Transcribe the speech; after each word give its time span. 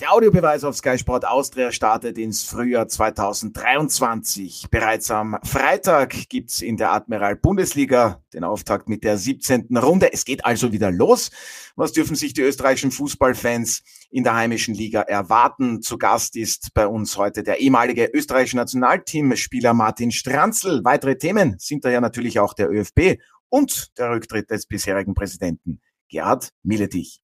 Der 0.00 0.14
Audiobeweis 0.14 0.64
auf 0.64 0.76
Sky 0.76 0.96
Sport 0.96 1.26
Austria 1.26 1.70
startet 1.72 2.16
ins 2.16 2.42
Frühjahr 2.42 2.88
2023. 2.88 4.68
Bereits 4.70 5.10
am 5.10 5.36
Freitag 5.44 6.30
gibt's 6.30 6.62
in 6.62 6.78
der 6.78 6.92
Admiral 6.92 7.36
Bundesliga 7.36 8.22
den 8.32 8.42
Auftakt 8.42 8.88
mit 8.88 9.04
der 9.04 9.18
17. 9.18 9.76
Runde. 9.76 10.10
Es 10.10 10.24
geht 10.24 10.46
also 10.46 10.72
wieder 10.72 10.90
los. 10.90 11.30
Was 11.76 11.92
dürfen 11.92 12.16
sich 12.16 12.32
die 12.32 12.40
österreichischen 12.40 12.92
Fußballfans 12.92 13.82
in 14.10 14.24
der 14.24 14.36
heimischen 14.36 14.74
Liga 14.74 15.02
erwarten? 15.02 15.82
Zu 15.82 15.98
Gast 15.98 16.34
ist 16.34 16.72
bei 16.72 16.86
uns 16.86 17.18
heute 17.18 17.42
der 17.42 17.60
ehemalige 17.60 18.06
österreichische 18.06 18.56
Nationalteamspieler 18.56 19.74
Martin 19.74 20.12
Stranzl. 20.12 20.80
Weitere 20.82 21.18
Themen 21.18 21.56
sind 21.58 21.84
daher 21.84 22.00
natürlich 22.00 22.38
auch 22.38 22.54
der 22.54 22.70
ÖFB 22.70 23.20
und 23.50 23.98
der 23.98 24.12
Rücktritt 24.12 24.50
des 24.50 24.64
bisherigen 24.64 25.12
Präsidenten 25.12 25.82
Gerhard 26.08 26.54
Miletich. 26.62 27.20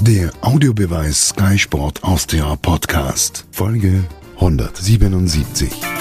Der 0.00 0.30
Audiobeweis 0.42 1.30
Sky 1.30 1.58
Sport 1.58 2.02
Austria 2.04 2.56
Podcast, 2.56 3.44
Folge 3.50 4.04
177. 4.36 5.97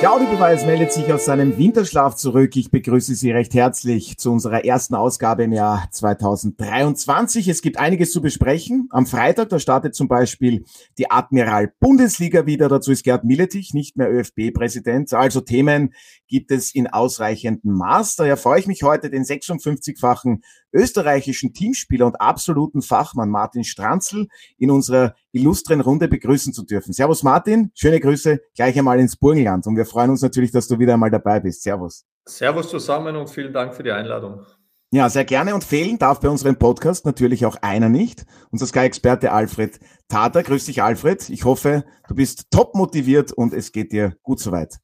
Der 0.00 0.12
Audiobeweis 0.12 0.64
meldet 0.64 0.92
sich 0.92 1.12
aus 1.12 1.24
seinem 1.24 1.58
Winterschlaf 1.58 2.14
zurück. 2.14 2.54
Ich 2.54 2.70
begrüße 2.70 3.16
Sie 3.16 3.32
recht 3.32 3.52
herzlich 3.52 4.16
zu 4.16 4.30
unserer 4.30 4.64
ersten 4.64 4.94
Ausgabe 4.94 5.42
im 5.42 5.52
Jahr 5.52 5.88
2023. 5.90 7.48
Es 7.48 7.62
gibt 7.62 7.80
einiges 7.80 8.12
zu 8.12 8.22
besprechen. 8.22 8.86
Am 8.90 9.06
Freitag, 9.06 9.48
da 9.48 9.58
startet 9.58 9.96
zum 9.96 10.06
Beispiel 10.06 10.64
die 10.98 11.10
Admiral 11.10 11.72
Bundesliga 11.80 12.46
wieder. 12.46 12.68
Dazu 12.68 12.92
ist 12.92 13.02
Gerd 13.02 13.24
Milletich, 13.24 13.74
nicht 13.74 13.96
mehr 13.96 14.08
ÖFB-Präsident. 14.08 15.12
Also 15.14 15.40
Themen 15.40 15.92
gibt 16.28 16.52
es 16.52 16.72
in 16.72 16.86
ausreichendem 16.86 17.72
Maß. 17.72 18.14
Daher 18.14 18.36
freue 18.36 18.60
ich 18.60 18.68
mich 18.68 18.84
heute, 18.84 19.10
den 19.10 19.24
56-fachen 19.24 20.44
österreichischen 20.72 21.52
Teamspieler 21.52 22.06
und 22.06 22.20
absoluten 22.20 22.82
Fachmann 22.82 23.30
Martin 23.30 23.64
Stranzl 23.64 24.28
in 24.58 24.70
unserer 24.70 25.14
illustren 25.32 25.80
Runde 25.80 26.08
begrüßen 26.08 26.52
zu 26.52 26.64
dürfen. 26.64 26.92
Servus 26.92 27.22
Martin, 27.22 27.70
schöne 27.74 28.00
Grüße 28.00 28.40
gleich 28.54 28.78
einmal 28.78 29.00
ins 29.00 29.16
Burgenland 29.16 29.66
und 29.66 29.76
wir 29.76 29.86
freuen 29.86 30.10
uns 30.10 30.22
natürlich, 30.22 30.50
dass 30.52 30.68
du 30.68 30.78
wieder 30.78 30.94
einmal 30.94 31.10
dabei 31.10 31.40
bist. 31.40 31.62
Servus. 31.62 32.04
Servus 32.26 32.68
zusammen 32.68 33.16
und 33.16 33.30
vielen 33.30 33.52
Dank 33.52 33.74
für 33.74 33.82
die 33.82 33.92
Einladung. 33.92 34.44
Ja, 34.90 35.10
sehr 35.10 35.26
gerne 35.26 35.54
und 35.54 35.64
fehlen 35.64 35.98
darf 35.98 36.20
bei 36.20 36.30
unserem 36.30 36.56
Podcast 36.56 37.04
natürlich 37.04 37.44
auch 37.44 37.56
einer 37.60 37.90
nicht. 37.90 38.24
Unser 38.50 38.66
Sky-Experte 38.66 39.32
Alfred 39.32 39.78
Tater. 40.08 40.42
Grüß 40.42 40.64
dich, 40.64 40.82
Alfred. 40.82 41.28
Ich 41.28 41.44
hoffe, 41.44 41.84
du 42.08 42.14
bist 42.14 42.50
top 42.50 42.74
motiviert 42.74 43.32
und 43.32 43.52
es 43.52 43.72
geht 43.72 43.92
dir 43.92 44.16
gut 44.22 44.40
soweit. 44.40 44.78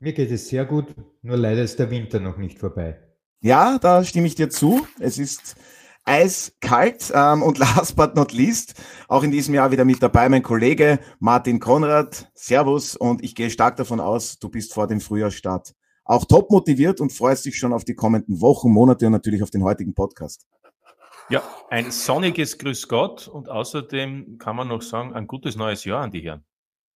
Mir 0.00 0.12
geht 0.12 0.30
es 0.30 0.48
sehr 0.48 0.66
gut, 0.66 0.94
nur 1.22 1.38
leider 1.38 1.62
ist 1.62 1.78
der 1.78 1.90
Winter 1.90 2.20
noch 2.20 2.36
nicht 2.36 2.58
vorbei. 2.58 3.05
Ja, 3.40 3.78
da 3.78 4.04
stimme 4.04 4.26
ich 4.26 4.34
dir 4.34 4.50
zu. 4.50 4.86
Es 4.98 5.18
ist 5.18 5.56
eiskalt. 6.04 7.12
Ähm, 7.14 7.42
und 7.42 7.58
last 7.58 7.96
but 7.96 8.14
not 8.14 8.32
least, 8.32 8.74
auch 9.08 9.22
in 9.22 9.30
diesem 9.30 9.54
Jahr 9.54 9.70
wieder 9.70 9.84
mit 9.84 10.02
dabei 10.02 10.28
mein 10.28 10.42
Kollege 10.42 10.98
Martin 11.18 11.60
Konrad. 11.60 12.30
Servus 12.34 12.96
und 12.96 13.22
ich 13.22 13.34
gehe 13.34 13.50
stark 13.50 13.76
davon 13.76 14.00
aus, 14.00 14.38
du 14.38 14.48
bist 14.48 14.74
vor 14.74 14.86
dem 14.86 15.00
Frühjahrsstart 15.00 15.74
auch 16.06 16.24
top 16.24 16.50
motiviert 16.50 17.00
und 17.00 17.12
freust 17.12 17.44
dich 17.44 17.58
schon 17.58 17.72
auf 17.72 17.84
die 17.84 17.94
kommenden 17.94 18.40
Wochen, 18.40 18.70
Monate 18.70 19.06
und 19.06 19.12
natürlich 19.12 19.42
auf 19.42 19.50
den 19.50 19.64
heutigen 19.64 19.94
Podcast. 19.94 20.46
Ja, 21.28 21.42
ein 21.68 21.90
sonniges 21.90 22.58
Grüß 22.58 22.86
Gott 22.86 23.26
und 23.26 23.48
außerdem 23.48 24.38
kann 24.38 24.54
man 24.54 24.68
noch 24.68 24.82
sagen, 24.82 25.14
ein 25.14 25.26
gutes 25.26 25.56
neues 25.56 25.84
Jahr 25.84 26.02
an 26.02 26.12
die 26.12 26.20
Herren. 26.20 26.44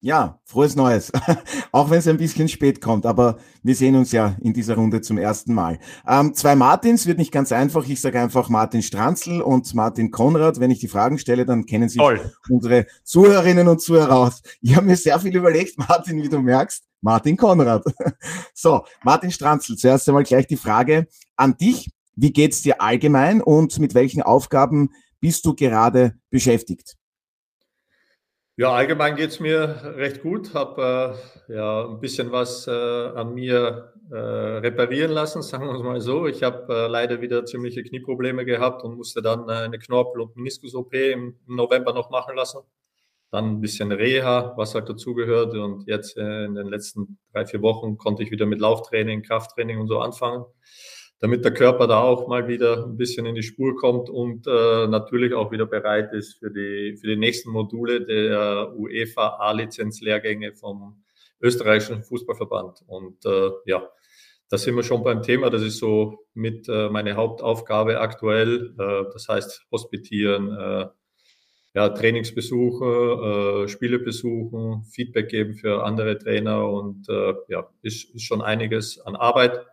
Ja, 0.02 0.40
frohes 0.44 0.76
Neues. 0.76 1.12
Auch 1.72 1.90
wenn 1.90 1.98
es 1.98 2.08
ein 2.08 2.16
bisschen 2.16 2.48
spät 2.48 2.80
kommt, 2.80 3.04
aber 3.04 3.36
wir 3.62 3.74
sehen 3.74 3.96
uns 3.96 4.12
ja 4.12 4.34
in 4.40 4.54
dieser 4.54 4.76
Runde 4.76 5.02
zum 5.02 5.18
ersten 5.18 5.52
Mal. 5.52 5.78
Ähm, 6.08 6.32
zwei 6.32 6.56
Martins 6.56 7.06
wird 7.06 7.18
nicht 7.18 7.32
ganz 7.32 7.52
einfach. 7.52 7.86
Ich 7.86 8.00
sage 8.00 8.18
einfach 8.18 8.48
Martin 8.48 8.82
Stranzl 8.82 9.42
und 9.42 9.74
Martin 9.74 10.10
Konrad. 10.10 10.58
Wenn 10.58 10.70
ich 10.70 10.78
die 10.78 10.88
Fragen 10.88 11.18
stelle, 11.18 11.44
dann 11.44 11.66
kennen 11.66 11.90
sich 11.90 12.00
Toll. 12.00 12.32
unsere 12.48 12.86
Zuhörerinnen 13.04 13.68
und 13.68 13.82
Zuhörer 13.82 14.16
aus. 14.16 14.42
Ich 14.62 14.74
habe 14.74 14.86
mir 14.86 14.96
sehr 14.96 15.20
viel 15.20 15.36
überlegt, 15.36 15.76
Martin, 15.88 16.22
wie 16.22 16.30
du 16.30 16.40
merkst. 16.40 16.82
Martin 17.02 17.36
Konrad. 17.36 17.84
So, 18.54 18.84
Martin 19.04 19.30
Stranzl, 19.30 19.76
zuerst 19.76 20.08
einmal 20.08 20.24
gleich 20.24 20.46
die 20.46 20.56
Frage 20.56 21.08
an 21.36 21.56
dich. 21.56 21.90
Wie 22.16 22.32
geht's 22.32 22.62
dir 22.62 22.80
allgemein 22.82 23.40
und 23.40 23.78
mit 23.78 23.94
welchen 23.94 24.22
Aufgaben 24.22 24.90
bist 25.20 25.46
du 25.46 25.54
gerade 25.54 26.14
beschäftigt? 26.28 26.96
Ja, 28.60 28.72
allgemein 28.74 29.16
geht 29.16 29.30
es 29.30 29.40
mir 29.40 29.94
recht 29.96 30.20
gut. 30.20 30.52
Habe 30.52 31.16
äh, 31.48 31.54
ja 31.54 31.86
ein 31.86 31.98
bisschen 31.98 32.30
was 32.30 32.66
äh, 32.66 32.70
an 32.70 33.32
mir 33.32 33.94
äh, 34.10 34.14
reparieren 34.14 35.12
lassen, 35.12 35.40
sagen 35.50 35.64
wir 35.64 35.74
es 35.76 35.82
mal 35.82 35.98
so. 36.02 36.26
Ich 36.26 36.42
habe 36.42 36.70
äh, 36.70 36.86
leider 36.86 37.22
wieder 37.22 37.46
ziemliche 37.46 37.82
Knieprobleme 37.82 38.44
gehabt 38.44 38.84
und 38.84 38.98
musste 38.98 39.22
dann 39.22 39.48
äh, 39.48 39.52
eine 39.52 39.78
Knorpel- 39.78 40.20
und 40.20 40.36
Meniskus-OP 40.36 40.92
im, 40.92 41.38
November 41.46 41.94
noch 41.94 42.10
machen 42.10 42.36
lassen. 42.36 42.58
Dann 43.30 43.46
ein 43.46 43.60
bisschen 43.62 43.92
Reha, 43.92 44.52
was 44.58 44.74
halt 44.74 44.90
dazugehört. 44.90 45.54
Und 45.54 45.88
jetzt 45.88 46.18
äh, 46.18 46.44
in 46.44 46.54
den 46.54 46.66
letzten 46.66 47.18
drei, 47.32 47.46
vier 47.46 47.62
Wochen 47.62 47.96
konnte 47.96 48.22
ich 48.22 48.30
wieder 48.30 48.44
mit 48.44 48.60
Lauftraining, 48.60 49.22
Krafttraining 49.22 49.80
und 49.80 49.88
so 49.88 50.00
anfangen 50.00 50.44
damit 51.20 51.44
der 51.44 51.52
Körper 51.52 51.86
da 51.86 52.00
auch 52.00 52.28
mal 52.28 52.48
wieder 52.48 52.86
ein 52.86 52.96
bisschen 52.96 53.26
in 53.26 53.34
die 53.34 53.42
Spur 53.42 53.76
kommt 53.76 54.08
und 54.08 54.46
äh, 54.46 54.86
natürlich 54.86 55.34
auch 55.34 55.52
wieder 55.52 55.66
bereit 55.66 56.12
ist 56.14 56.38
für 56.38 56.50
die, 56.50 56.96
für 56.96 57.08
die 57.08 57.16
nächsten 57.16 57.50
Module 57.50 58.04
der 58.04 58.72
UEFA 58.74 59.36
A-Lizenz-Lehrgänge 59.38 60.54
vom 60.54 61.02
österreichischen 61.40 62.02
Fußballverband. 62.02 62.82
Und 62.86 63.24
äh, 63.26 63.50
ja, 63.66 63.88
da 64.48 64.58
sind 64.58 64.76
wir 64.76 64.82
schon 64.82 65.04
beim 65.04 65.22
Thema. 65.22 65.50
Das 65.50 65.62
ist 65.62 65.78
so 65.78 66.26
mit 66.32 66.68
äh, 66.68 66.88
meine 66.88 67.16
Hauptaufgabe 67.16 68.00
aktuell. 68.00 68.74
Äh, 68.78 69.12
das 69.12 69.28
heißt, 69.28 69.66
hospitieren, 69.70 70.56
äh, 70.56 70.86
ja, 71.74 71.88
Trainingsbesuche, 71.90 73.64
äh, 73.64 73.68
Spiele 73.68 73.98
besuchen, 73.98 74.84
Feedback 74.84 75.28
geben 75.28 75.54
für 75.54 75.84
andere 75.84 76.18
Trainer 76.18 76.68
und 76.68 77.08
äh, 77.08 77.34
ja, 77.48 77.68
ist, 77.82 78.14
ist 78.14 78.24
schon 78.24 78.42
einiges 78.42 79.00
an 79.00 79.16
Arbeit. 79.16 79.66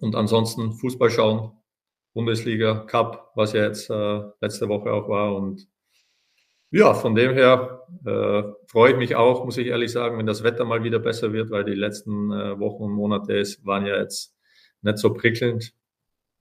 Und 0.00 0.14
ansonsten 0.14 0.72
Fußball 0.72 1.10
schauen, 1.10 1.52
Bundesliga, 2.14 2.86
Cup, 2.86 3.32
was 3.34 3.52
ja 3.52 3.64
jetzt 3.64 3.90
äh, 3.90 4.22
letzte 4.40 4.68
Woche 4.68 4.92
auch 4.92 5.08
war. 5.08 5.36
Und 5.36 5.68
ja, 6.70 6.94
von 6.94 7.14
dem 7.14 7.32
her 7.32 7.86
äh, 8.04 8.42
freue 8.66 8.92
ich 8.92 8.98
mich 8.98 9.16
auch, 9.16 9.44
muss 9.44 9.56
ich 9.56 9.68
ehrlich 9.68 9.92
sagen, 9.92 10.18
wenn 10.18 10.26
das 10.26 10.42
Wetter 10.42 10.64
mal 10.64 10.84
wieder 10.84 10.98
besser 10.98 11.32
wird, 11.32 11.50
weil 11.50 11.64
die 11.64 11.74
letzten 11.74 12.30
äh, 12.32 12.58
Wochen 12.58 12.84
und 12.84 12.92
Monate 12.92 13.42
waren 13.62 13.86
ja 13.86 13.96
jetzt 13.96 14.36
nicht 14.82 14.98
so 14.98 15.14
prickelnd. 15.14 15.72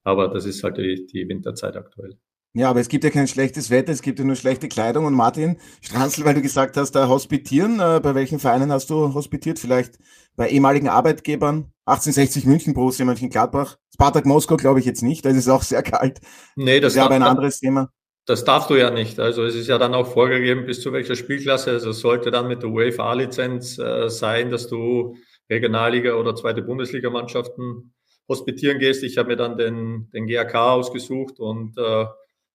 Aber 0.03 0.27
das 0.29 0.45
ist 0.45 0.63
halt 0.63 0.77
die, 0.77 1.05
die 1.05 1.27
Winterzeit 1.27 1.75
aktuell. 1.75 2.17
Ja, 2.57 2.71
aber 2.71 2.79
es 2.79 2.89
gibt 2.89 3.03
ja 3.03 3.11
kein 3.11 3.27
schlechtes 3.27 3.69
Wetter, 3.69 3.91
es 3.91 4.01
gibt 4.01 4.17
ja 4.17 4.25
nur 4.25 4.35
schlechte 4.35 4.67
Kleidung. 4.67 5.05
Und 5.05 5.13
Martin 5.13 5.57
Stranzl, 5.79 6.25
weil 6.25 6.33
du 6.33 6.41
gesagt 6.41 6.75
hast, 6.75 6.93
da 6.93 7.07
hospitieren, 7.07 7.79
äh, 7.79 7.99
bei 8.01 8.15
welchen 8.15 8.39
Vereinen 8.39 8.71
hast 8.71 8.89
du 8.89 9.13
hospitiert? 9.13 9.59
Vielleicht 9.59 9.99
bei 10.35 10.49
ehemaligen 10.49 10.89
Arbeitgebern? 10.89 11.71
1860 11.85 12.45
München, 12.45 12.73
Borussia 12.73 13.05
Mönchengladbach. 13.05 13.77
Spartak 13.93 14.25
Moskau 14.25 14.57
glaube 14.57 14.79
ich 14.79 14.87
jetzt 14.87 15.03
nicht, 15.03 15.23
da 15.23 15.29
ist 15.29 15.37
es 15.37 15.49
auch 15.49 15.61
sehr 15.61 15.83
kalt. 15.83 16.19
Nee, 16.55 16.79
das, 16.79 16.95
ist 16.95 16.99
aber 16.99 17.13
ein 17.13 17.21
anderes 17.21 17.59
Thema. 17.59 17.91
Das 18.25 18.43
darfst 18.43 18.71
du 18.71 18.75
ja 18.75 18.89
nicht. 18.89 19.19
Also 19.19 19.45
es 19.45 19.53
ist 19.53 19.67
ja 19.67 19.77
dann 19.77 19.93
auch 19.93 20.07
vorgegeben, 20.07 20.65
bis 20.65 20.81
zu 20.81 20.91
welcher 20.91 21.15
Spielklasse. 21.15 21.69
Also 21.69 21.91
es 21.91 21.99
sollte 21.99 22.31
dann 22.31 22.47
mit 22.47 22.63
der 22.63 22.71
UEFA-Lizenz 22.71 23.77
äh, 23.77 24.09
sein, 24.09 24.49
dass 24.49 24.67
du 24.67 25.15
Regionalliga 25.47 26.15
oder 26.15 26.33
zweite 26.35 26.63
Bundesligamannschaften 26.63 27.93
hospitieren 28.27 28.79
gehst. 28.79 29.03
Ich 29.03 29.19
habe 29.19 29.29
mir 29.29 29.37
dann 29.37 29.57
den, 29.57 30.09
den 30.11 30.25
GAK 30.25 30.55
ausgesucht 30.55 31.39
und 31.39 31.77
äh, 31.77 32.05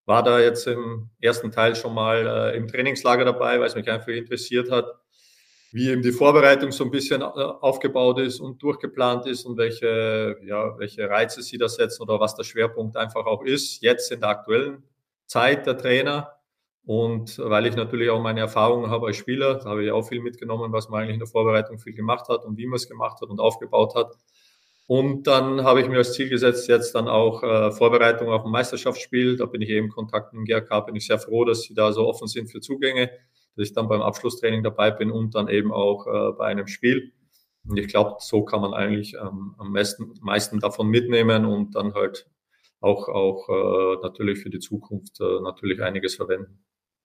war 0.04 0.22
da 0.22 0.40
jetzt 0.40 0.66
im 0.66 1.10
ersten 1.20 1.50
Teil 1.50 1.76
schon 1.76 1.94
mal 1.94 2.26
äh, 2.26 2.56
im 2.56 2.66
Trainingslager 2.66 3.24
dabei, 3.24 3.60
weil 3.60 3.66
es 3.66 3.74
mich 3.74 3.88
einfach 3.88 4.08
interessiert 4.08 4.70
hat, 4.70 4.86
wie 5.72 5.88
eben 5.88 6.02
die 6.02 6.12
Vorbereitung 6.12 6.70
so 6.70 6.84
ein 6.84 6.90
bisschen 6.90 7.22
äh, 7.22 7.24
aufgebaut 7.24 8.18
ist 8.20 8.40
und 8.40 8.62
durchgeplant 8.62 9.26
ist 9.26 9.44
und 9.44 9.56
welche, 9.56 10.36
ja, 10.44 10.78
welche 10.78 11.08
Reize 11.08 11.42
sie 11.42 11.56
da 11.58 11.68
setzen 11.68 12.02
oder 12.02 12.20
was 12.20 12.34
der 12.34 12.44
Schwerpunkt 12.44 12.96
einfach 12.96 13.26
auch 13.26 13.42
ist, 13.42 13.82
jetzt 13.82 14.12
in 14.12 14.20
der 14.20 14.30
aktuellen 14.30 14.82
Zeit 15.26 15.66
der 15.66 15.78
Trainer. 15.78 16.32
Und 16.84 17.38
weil 17.38 17.66
ich 17.66 17.76
natürlich 17.76 18.10
auch 18.10 18.20
meine 18.20 18.40
Erfahrungen 18.40 18.90
habe 18.90 19.06
als 19.06 19.16
Spieler, 19.16 19.54
da 19.54 19.70
habe 19.70 19.84
ich 19.84 19.92
auch 19.92 20.02
viel 20.02 20.20
mitgenommen, 20.20 20.72
was 20.72 20.88
man 20.88 21.02
eigentlich 21.02 21.14
in 21.14 21.20
der 21.20 21.28
Vorbereitung 21.28 21.78
viel 21.78 21.94
gemacht 21.94 22.28
hat 22.28 22.44
und 22.44 22.58
wie 22.58 22.66
man 22.66 22.76
es 22.76 22.88
gemacht 22.88 23.20
hat 23.22 23.30
und 23.30 23.38
aufgebaut 23.38 23.94
hat. 23.94 24.16
Und 24.86 25.26
dann 25.26 25.62
habe 25.62 25.80
ich 25.80 25.88
mir 25.88 25.98
als 25.98 26.12
Ziel 26.12 26.28
gesetzt, 26.28 26.68
jetzt 26.68 26.94
dann 26.94 27.08
auch 27.08 27.42
äh, 27.42 27.70
Vorbereitung 27.72 28.28
auf 28.28 28.44
ein 28.44 28.50
Meisterschaftsspiel. 28.50 29.36
Da 29.36 29.46
bin 29.46 29.62
ich 29.62 29.70
eben 29.70 29.88
Kontakt 29.88 30.32
mit 30.32 30.40
dem 30.40 30.44
GRK, 30.44 30.80
bin 30.80 30.96
ich 30.96 31.06
sehr 31.06 31.18
froh, 31.18 31.44
dass 31.44 31.62
sie 31.62 31.74
da 31.74 31.92
so 31.92 32.06
offen 32.06 32.26
sind 32.26 32.50
für 32.50 32.60
Zugänge, 32.60 33.10
dass 33.56 33.68
ich 33.68 33.74
dann 33.74 33.88
beim 33.88 34.02
Abschlusstraining 34.02 34.62
dabei 34.62 34.90
bin 34.90 35.10
und 35.10 35.34
dann 35.34 35.48
eben 35.48 35.72
auch 35.72 36.06
äh, 36.06 36.32
bei 36.36 36.46
einem 36.46 36.66
Spiel. 36.66 37.12
Und 37.64 37.78
ich 37.78 37.88
glaube, 37.88 38.16
so 38.18 38.44
kann 38.44 38.60
man 38.60 38.74
eigentlich 38.74 39.14
ähm, 39.14 39.54
am 39.58 39.72
meisten, 39.72 40.14
meisten 40.20 40.58
davon 40.58 40.88
mitnehmen 40.88 41.46
und 41.46 41.74
dann 41.76 41.94
halt 41.94 42.26
auch, 42.80 43.08
auch 43.08 43.48
äh, 43.48 44.02
natürlich 44.02 44.40
für 44.40 44.50
die 44.50 44.58
Zukunft 44.58 45.20
äh, 45.20 45.40
natürlich 45.42 45.80
einiges 45.80 46.16
verwenden. 46.16 46.64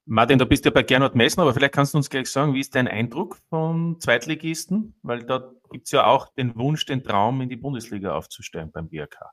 Martin, 0.10 0.40
du 0.40 0.46
bist 0.46 0.64
ja 0.64 0.72
bei 0.72 0.84
Gernot 0.84 1.16
Messner, 1.16 1.44
aber 1.44 1.54
vielleicht 1.54 1.74
kannst 1.74 1.94
du 1.94 1.98
uns 1.98 2.10
gleich 2.10 2.30
sagen, 2.30 2.54
wie 2.54 2.62
ist 2.62 2.74
dein 2.76 2.88
Eindruck 2.88 3.36
vom 3.50 4.00
Zweitligisten? 4.00 4.96
Weil 5.04 5.24
da 5.24 5.52
gibt 5.70 5.88
es 5.88 5.92
ja 5.92 6.06
auch 6.06 6.34
den 6.34 6.56
Wunsch, 6.56 6.86
den 6.86 7.04
Traum 7.04 7.42
in 7.42 7.50
die 7.50 7.58
Bundesliga 7.58 8.16
aufzusteigen 8.16 8.72
beim 8.72 8.88
BRK. 8.88 9.32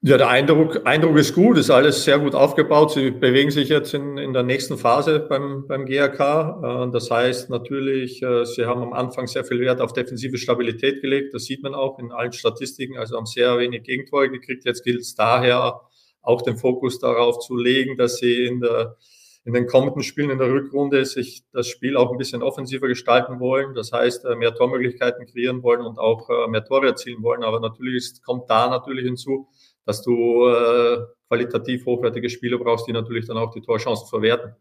Ja, 0.00 0.16
der 0.16 0.28
Eindruck, 0.28 0.86
Eindruck 0.86 1.18
ist 1.18 1.34
gut, 1.34 1.58
ist 1.58 1.68
alles 1.68 2.04
sehr 2.04 2.18
gut 2.18 2.34
aufgebaut. 2.34 2.92
Sie 2.92 3.10
bewegen 3.10 3.50
sich 3.50 3.68
jetzt 3.68 3.92
in, 3.92 4.16
in 4.16 4.32
der 4.32 4.44
nächsten 4.44 4.78
Phase 4.78 5.20
beim, 5.20 5.66
beim 5.66 5.84
GRK. 5.84 6.86
Äh, 6.86 6.92
das 6.92 7.10
heißt 7.10 7.50
natürlich, 7.50 8.22
äh, 8.22 8.46
sie 8.46 8.64
haben 8.64 8.80
am 8.80 8.94
Anfang 8.94 9.26
sehr 9.26 9.44
viel 9.44 9.60
Wert 9.60 9.82
auf 9.82 9.92
defensive 9.92 10.38
Stabilität 10.38 11.02
gelegt. 11.02 11.34
Das 11.34 11.44
sieht 11.44 11.62
man 11.62 11.74
auch 11.74 11.98
in 11.98 12.12
allen 12.12 12.32
Statistiken. 12.32 12.96
Also 12.96 13.18
haben 13.18 13.26
sehr 13.26 13.58
wenig 13.58 13.82
Gegentore 13.82 14.30
gekriegt. 14.30 14.64
Jetzt 14.64 14.84
gilt 14.84 15.00
es 15.00 15.14
daher 15.14 15.82
auch 16.22 16.40
den 16.40 16.56
Fokus 16.56 16.98
darauf 16.98 17.40
zu 17.40 17.56
legen, 17.56 17.98
dass 17.98 18.16
sie 18.16 18.46
in 18.46 18.60
der 18.60 18.96
in 19.44 19.54
den 19.54 19.66
kommenden 19.66 20.02
Spielen 20.02 20.30
in 20.30 20.38
der 20.38 20.50
Rückrunde 20.50 21.04
sich 21.04 21.42
das 21.52 21.68
Spiel 21.68 21.96
auch 21.96 22.12
ein 22.12 22.18
bisschen 22.18 22.42
offensiver 22.42 22.88
gestalten 22.88 23.40
wollen. 23.40 23.74
Das 23.74 23.92
heißt, 23.92 24.24
äh, 24.24 24.36
mehr 24.36 24.54
Tormöglichkeiten 24.54 25.26
kreieren 25.26 25.62
wollen 25.62 25.80
und 25.80 25.98
auch 25.98 26.28
mehr 26.48 26.64
Tore 26.64 26.88
erzielen 26.88 27.22
wollen. 27.22 27.42
Aber 27.42 27.60
natürlich 27.60 27.96
ist, 27.96 28.24
kommt 28.24 28.50
da 28.50 28.68
natürlich 28.68 29.04
hinzu, 29.04 29.48
dass 29.86 30.02
du 30.02 30.46
äh, 30.48 30.98
qualitativ 31.28 31.86
hochwertige 31.86 32.28
Spieler 32.28 32.58
brauchst, 32.58 32.86
die 32.86 32.92
natürlich 32.92 33.26
dann 33.26 33.38
auch 33.38 33.52
die 33.52 33.62
Torchancen 33.62 34.08
verwerten. 34.08 34.54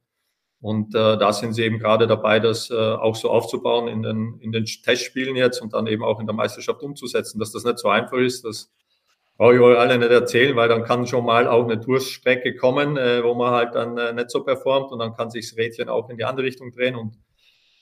Und 0.59 0.95
äh, 0.95 1.17
da 1.17 1.33
sind 1.33 1.53
sie 1.53 1.63
eben 1.63 1.79
gerade 1.79 2.07
dabei, 2.07 2.39
das 2.39 2.69
äh, 2.71 2.75
auch 2.75 3.15
so 3.15 3.29
aufzubauen 3.29 3.87
in 3.87 4.01
den, 4.01 4.39
in 4.39 4.51
den 4.51 4.65
Testspielen 4.65 5.35
jetzt 5.35 5.61
und 5.61 5.73
dann 5.73 5.85
eben 5.85 6.03
auch 6.03 6.19
in 6.19 6.25
der 6.25 6.35
Meisterschaft 6.35 6.81
umzusetzen. 6.81 7.39
Dass 7.39 7.51
das 7.51 7.63
nicht 7.63 7.77
so 7.77 7.89
einfach 7.89 8.17
ist, 8.17 8.43
das 8.43 8.71
brauche 9.37 9.55
ich 9.55 9.61
euch 9.61 9.77
alle 9.77 9.97
nicht 9.97 10.11
erzählen, 10.11 10.55
weil 10.55 10.67
dann 10.67 10.83
kann 10.83 11.07
schon 11.07 11.25
mal 11.25 11.47
auch 11.47 11.63
eine 11.63 11.77
Durststrecke 11.77 12.55
kommen, 12.55 12.97
äh, 12.97 13.23
wo 13.23 13.35
man 13.35 13.51
halt 13.51 13.75
dann 13.75 13.97
äh, 13.97 14.13
nicht 14.13 14.31
so 14.31 14.43
performt 14.43 14.91
und 14.91 14.99
dann 14.99 15.13
kann 15.13 15.29
sich 15.29 15.49
das 15.49 15.57
Rädchen 15.57 15.89
auch 15.89 16.09
in 16.09 16.17
die 16.17 16.25
andere 16.25 16.45
Richtung 16.45 16.71
drehen 16.71 16.95
und 16.95 17.17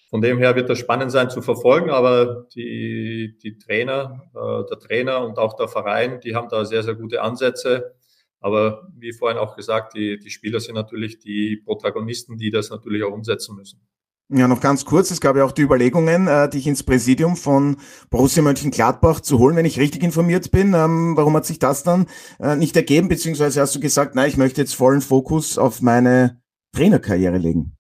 von 0.09 0.21
dem 0.21 0.37
her 0.37 0.55
wird 0.55 0.69
das 0.69 0.77
spannend 0.77 1.11
sein 1.11 1.29
zu 1.29 1.41
verfolgen, 1.41 1.89
aber 1.89 2.45
die, 2.55 3.37
die 3.41 3.57
Trainer, 3.57 4.29
äh, 4.35 4.63
der 4.69 4.79
Trainer 4.79 5.25
und 5.25 5.37
auch 5.39 5.55
der 5.55 5.67
Verein, 5.67 6.21
die 6.21 6.35
haben 6.35 6.47
da 6.49 6.63
sehr, 6.63 6.83
sehr 6.83 6.95
gute 6.95 7.21
Ansätze. 7.21 7.95
Aber 8.39 8.87
wie 8.95 9.11
vorhin 9.11 9.39
auch 9.39 9.55
gesagt, 9.55 9.95
die, 9.95 10.19
die 10.19 10.29
Spieler 10.29 10.59
sind 10.59 10.75
natürlich 10.75 11.19
die 11.19 11.57
Protagonisten, 11.57 12.37
die 12.37 12.51
das 12.51 12.69
natürlich 12.69 13.03
auch 13.03 13.11
umsetzen 13.11 13.55
müssen. 13.55 13.81
Ja, 14.29 14.47
noch 14.47 14.59
ganz 14.59 14.85
kurz. 14.85 15.11
Es 15.11 15.21
gab 15.21 15.35
ja 15.35 15.45
auch 15.45 15.51
die 15.51 15.61
Überlegungen, 15.61 16.27
äh, 16.27 16.49
dich 16.49 16.65
ins 16.65 16.81
Präsidium 16.81 17.35
von 17.35 17.77
Borussia 18.09 18.41
Mönchengladbach 18.41 19.19
zu 19.19 19.37
holen, 19.37 19.55
wenn 19.55 19.65
ich 19.65 19.79
richtig 19.79 20.01
informiert 20.01 20.49
bin. 20.49 20.73
Ähm, 20.73 21.15
warum 21.15 21.35
hat 21.35 21.45
sich 21.45 21.59
das 21.59 21.83
dann 21.83 22.07
äh, 22.39 22.55
nicht 22.55 22.75
ergeben? 22.75 23.07
Beziehungsweise 23.07 23.61
hast 23.61 23.75
du 23.75 23.79
gesagt, 23.79 24.15
nein, 24.15 24.27
ich 24.27 24.37
möchte 24.37 24.61
jetzt 24.61 24.73
vollen 24.73 25.01
Fokus 25.01 25.59
auf 25.59 25.83
meine 25.83 26.41
Trainerkarriere 26.73 27.37
legen? 27.37 27.77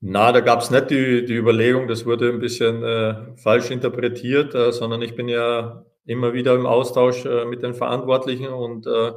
Na, 0.00 0.30
da 0.30 0.40
gab 0.40 0.60
es 0.60 0.70
nicht 0.70 0.90
die, 0.90 1.24
die 1.24 1.36
Überlegung, 1.36 1.88
das 1.88 2.04
wurde 2.04 2.28
ein 2.28 2.38
bisschen 2.38 2.82
äh, 2.82 3.36
falsch 3.36 3.70
interpretiert, 3.70 4.54
äh, 4.54 4.72
sondern 4.72 5.00
ich 5.00 5.16
bin 5.16 5.26
ja 5.26 5.84
immer 6.04 6.34
wieder 6.34 6.54
im 6.54 6.66
Austausch 6.66 7.24
äh, 7.24 7.46
mit 7.46 7.62
den 7.62 7.72
Verantwortlichen 7.72 8.48
und 8.48 8.86
äh, 8.86 9.12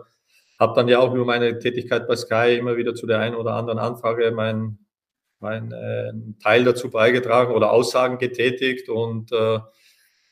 habe 0.57 0.75
dann 0.75 0.88
ja 0.88 1.00
auch 1.00 1.13
über 1.13 1.25
meine 1.25 1.59
Tätigkeit 1.59 2.07
bei 2.07 2.15
Sky 2.15 2.56
immer 2.57 2.77
wieder 2.77 2.95
zu 2.95 3.07
der 3.07 3.19
einen 3.19 3.35
oder 3.35 3.56
anderen 3.56 3.77
Anfrage 3.77 4.31
meinen 4.31 4.81
mein, 5.41 5.71
äh, 5.71 6.13
Teil 6.41 6.63
dazu 6.63 6.89
beigetragen 6.89 7.53
oder 7.53 7.71
Aussagen 7.71 8.17
getätigt 8.17 8.89
und 8.89 9.31
äh, 9.31 9.59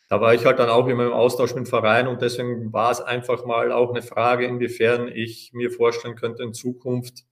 da 0.09 0.21
war 0.21 0.33
ich 0.33 0.45
halt 0.45 0.57
dann 0.57 0.69
auch 0.69 0.87
immer 0.87 1.05
im 1.05 1.13
Austausch 1.13 1.53
mit 1.53 1.65
dem 1.65 1.69
Verein 1.69 2.07
und 2.07 2.21
deswegen 2.21 2.73
war 2.73 2.89
es 2.91 2.99
einfach 2.99 3.45
mal 3.45 3.71
auch 3.71 3.91
eine 3.91 4.01
Frage, 4.01 4.45
inwiefern 4.45 5.07
ich 5.07 5.51
mir 5.53 5.69
vorstellen 5.69 6.15
könnte, 6.15 6.41
in 6.41 6.53
Zukunft 6.53 7.25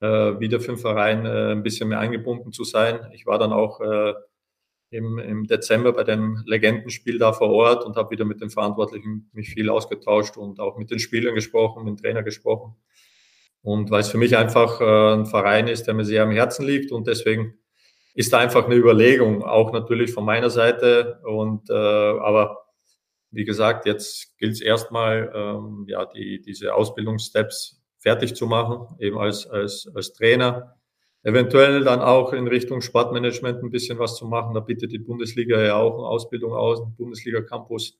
äh, 0.00 0.38
wieder 0.38 0.60
für 0.60 0.72
den 0.72 0.78
Verein 0.78 1.24
äh, 1.24 1.52
ein 1.52 1.62
bisschen 1.62 1.88
mehr 1.88 1.98
eingebunden 1.98 2.52
zu 2.52 2.64
sein. 2.64 3.10
Ich 3.14 3.26
war 3.26 3.38
dann 3.38 3.52
auch 3.54 3.80
äh, 3.80 4.12
im, 4.90 5.18
im 5.18 5.46
Dezember 5.46 5.92
bei 5.92 6.04
dem 6.04 6.42
Legendenspiel 6.46 7.18
da 7.18 7.32
vor 7.32 7.50
Ort 7.50 7.84
und 7.84 7.96
habe 7.96 8.10
wieder 8.10 8.24
mit 8.24 8.40
den 8.40 8.50
Verantwortlichen 8.50 9.30
mich 9.32 9.50
viel 9.50 9.70
ausgetauscht 9.70 10.36
und 10.36 10.60
auch 10.60 10.76
mit 10.76 10.90
den 10.90 10.98
Spielern 10.98 11.34
gesprochen, 11.34 11.84
mit 11.84 11.96
dem 11.98 12.02
Trainer 12.02 12.22
gesprochen. 12.22 12.74
Und 13.62 13.90
weil 13.90 14.00
es 14.00 14.08
für 14.08 14.18
mich 14.18 14.36
einfach 14.36 14.80
äh, 14.80 15.14
ein 15.14 15.26
Verein 15.26 15.68
ist, 15.68 15.86
der 15.86 15.94
mir 15.94 16.04
sehr 16.04 16.22
am 16.22 16.30
Herzen 16.30 16.64
liegt 16.64 16.92
und 16.92 17.06
deswegen 17.06 17.54
ist 18.14 18.32
da 18.32 18.38
einfach 18.38 18.66
eine 18.66 18.74
Überlegung, 18.74 19.42
auch 19.42 19.72
natürlich 19.72 20.12
von 20.12 20.24
meiner 20.24 20.50
Seite. 20.50 21.20
Und 21.24 21.70
äh, 21.70 21.74
aber 21.74 22.58
wie 23.30 23.44
gesagt, 23.44 23.86
jetzt 23.86 24.36
gilt 24.38 24.52
es 24.52 24.60
erstmal, 24.60 25.30
ähm, 25.34 25.84
ja, 25.88 26.06
die, 26.06 26.40
diese 26.40 26.74
Ausbildungssteps 26.74 27.80
fertig 27.98 28.34
zu 28.34 28.46
machen, 28.46 28.96
eben 28.98 29.18
als, 29.18 29.46
als, 29.46 29.90
als 29.94 30.12
Trainer. 30.12 30.76
Eventuell 31.22 31.84
dann 31.84 32.00
auch 32.00 32.32
in 32.32 32.48
Richtung 32.48 32.80
Sportmanagement 32.80 33.62
ein 33.62 33.70
bisschen 33.70 33.98
was 33.98 34.16
zu 34.16 34.26
machen. 34.26 34.54
Da 34.54 34.60
bietet 34.60 34.90
die 34.90 34.98
Bundesliga 34.98 35.62
ja 35.62 35.76
auch 35.76 35.98
eine 35.98 36.06
Ausbildung 36.06 36.54
aus, 36.54 36.80
ein 36.80 36.94
Bundesliga-Campus. 36.96 37.98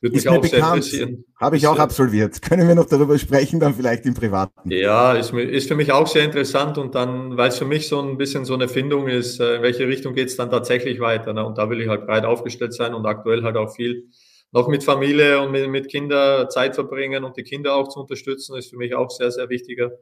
Würde 0.00 0.14
mich 0.14 0.28
auch 0.28 0.40
bekannt. 0.40 0.84
sehr 0.84 1.00
interessieren. 1.02 1.24
Habe 1.40 1.56
ich 1.56 1.66
auch 1.66 1.78
absolviert. 1.78 2.40
Können 2.48 2.68
wir 2.68 2.74
noch 2.74 2.86
darüber 2.86 3.18
sprechen, 3.18 3.58
dann 3.58 3.74
vielleicht 3.74 4.06
im 4.06 4.14
Privaten? 4.14 4.70
Ja, 4.70 5.14
ist, 5.14 5.32
ist 5.32 5.68
für 5.68 5.74
mich 5.74 5.90
auch 5.90 6.06
sehr 6.06 6.24
interessant 6.24 6.78
und 6.78 6.94
dann, 6.94 7.36
weil 7.36 7.48
es 7.48 7.58
für 7.58 7.64
mich 7.64 7.88
so 7.88 8.00
ein 8.00 8.16
bisschen 8.16 8.44
so 8.44 8.54
eine 8.54 8.68
Findung 8.68 9.08
ist, 9.08 9.40
äh, 9.40 9.56
in 9.56 9.62
welche 9.62 9.88
Richtung 9.88 10.14
geht 10.14 10.28
es 10.28 10.36
dann 10.36 10.50
tatsächlich 10.50 11.00
weiter. 11.00 11.32
Ne? 11.32 11.44
Und 11.44 11.58
da 11.58 11.68
will 11.68 11.80
ich 11.80 11.88
halt 11.88 12.06
breit 12.06 12.24
aufgestellt 12.24 12.74
sein 12.74 12.94
und 12.94 13.06
aktuell 13.06 13.42
halt 13.42 13.56
auch 13.56 13.74
viel 13.74 14.08
noch 14.52 14.68
mit 14.68 14.84
Familie 14.84 15.40
und 15.42 15.50
mit, 15.50 15.68
mit 15.68 15.88
Kindern 15.88 16.48
Zeit 16.48 16.74
verbringen 16.74 17.24
und 17.24 17.36
die 17.36 17.42
Kinder 17.42 17.74
auch 17.74 17.88
zu 17.88 18.00
unterstützen, 18.00 18.56
ist 18.56 18.70
für 18.70 18.76
mich 18.76 18.94
auch 18.94 19.10
sehr, 19.10 19.30
sehr 19.30 19.48
wichtige, 19.50 19.98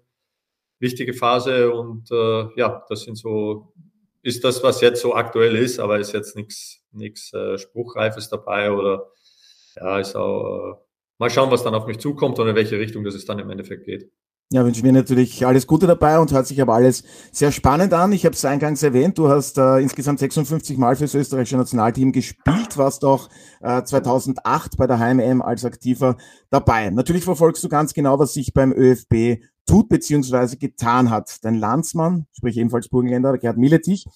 wichtige 0.78 1.14
Phase. 1.14 1.72
Und 1.72 2.10
äh, 2.12 2.46
ja, 2.56 2.84
das 2.88 3.02
sind 3.02 3.16
so, 3.16 3.72
ist 4.22 4.44
das, 4.44 4.62
was 4.62 4.82
jetzt 4.82 5.00
so 5.00 5.14
aktuell 5.14 5.56
ist, 5.56 5.81
aber 5.81 5.98
ist 5.98 6.12
jetzt 6.12 6.37
nichts 6.37 6.82
nichts 6.96 7.32
äh, 7.32 7.58
Spruchreifes 7.58 8.28
dabei 8.28 8.72
oder 8.72 9.10
ja, 9.76 9.99
ist 9.99 10.17
auch 10.17 10.73
äh, 10.73 10.75
mal 11.19 11.31
schauen, 11.31 11.50
was 11.50 11.62
dann 11.62 11.75
auf 11.75 11.87
mich 11.87 11.99
zukommt 11.99 12.38
und 12.38 12.49
in 12.49 12.55
welche 12.55 12.78
Richtung 12.78 13.05
das 13.05 13.14
es 13.14 13.25
dann 13.25 13.38
im 13.38 13.50
Endeffekt 13.50 13.84
geht. 13.84 14.11
Ja, 14.52 14.64
wünsche 14.64 14.82
mir 14.82 14.93
natürlich 14.93 15.44
alles 15.44 15.67
Gute 15.67 15.88
dabei 15.88 16.20
und 16.20 16.31
hört 16.31 16.46
sich 16.46 16.62
aber 16.62 16.75
alles 16.75 17.02
sehr 17.32 17.50
spannend 17.50 17.93
an. 17.93 18.12
Ich 18.12 18.25
habe 18.25 18.34
es 18.34 18.44
eingangs 18.44 18.81
erwähnt, 18.84 19.19
du 19.19 19.28
hast 19.28 19.58
äh, 19.58 19.78
insgesamt 19.78 20.20
56 20.20 20.78
Mal 20.78 20.94
fürs 20.94 21.17
österreichische 21.17 21.56
Nationalteam 21.56 22.12
gespielt, 22.12 22.76
warst 22.76 23.05
auch 23.05 23.28
äh, 23.61 23.82
2008 23.82 24.76
bei 24.76 24.87
der 24.87 25.00
HMM 25.00 25.43
als 25.43 25.64
Aktiver 25.64 26.17
dabei. 26.49 26.90
Natürlich 26.90 27.25
verfolgst 27.25 27.64
du 27.64 27.69
ganz 27.69 27.93
genau, 27.93 28.20
was 28.20 28.34
sich 28.34 28.55
beim 28.55 28.72
ÖFB 28.72 29.43
tut 29.67 29.88
bzw. 29.88 30.55
getan 30.55 31.11
hat. 31.11 31.44
Dein 31.44 31.56
Landsmann, 31.56 32.26
sprich 32.31 32.56
ebenfalls 32.56 32.88
Burgenländer, 32.88 33.37
Gerhard 33.38 33.58
Milletich, 33.58 34.06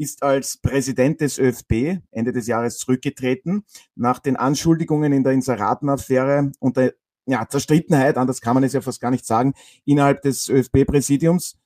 ist 0.00 0.22
als 0.22 0.56
Präsident 0.56 1.20
des 1.20 1.38
ÖFB 1.38 2.00
Ende 2.10 2.32
des 2.32 2.46
Jahres 2.46 2.78
zurückgetreten 2.78 3.64
nach 3.94 4.18
den 4.18 4.36
Anschuldigungen 4.36 5.12
in 5.12 5.22
der 5.22 5.32
Inseratenaffäre 5.32 6.52
und 6.58 6.76
der 6.76 6.94
ja, 7.26 7.46
Zerstrittenheit, 7.46 8.16
anders 8.16 8.40
kann 8.40 8.54
man 8.54 8.64
es 8.64 8.72
ja 8.72 8.80
fast 8.80 9.00
gar 9.00 9.10
nicht 9.10 9.26
sagen, 9.26 9.54
innerhalb 9.84 10.22
des 10.22 10.48
ÖFB-Präsidiums. 10.48 11.58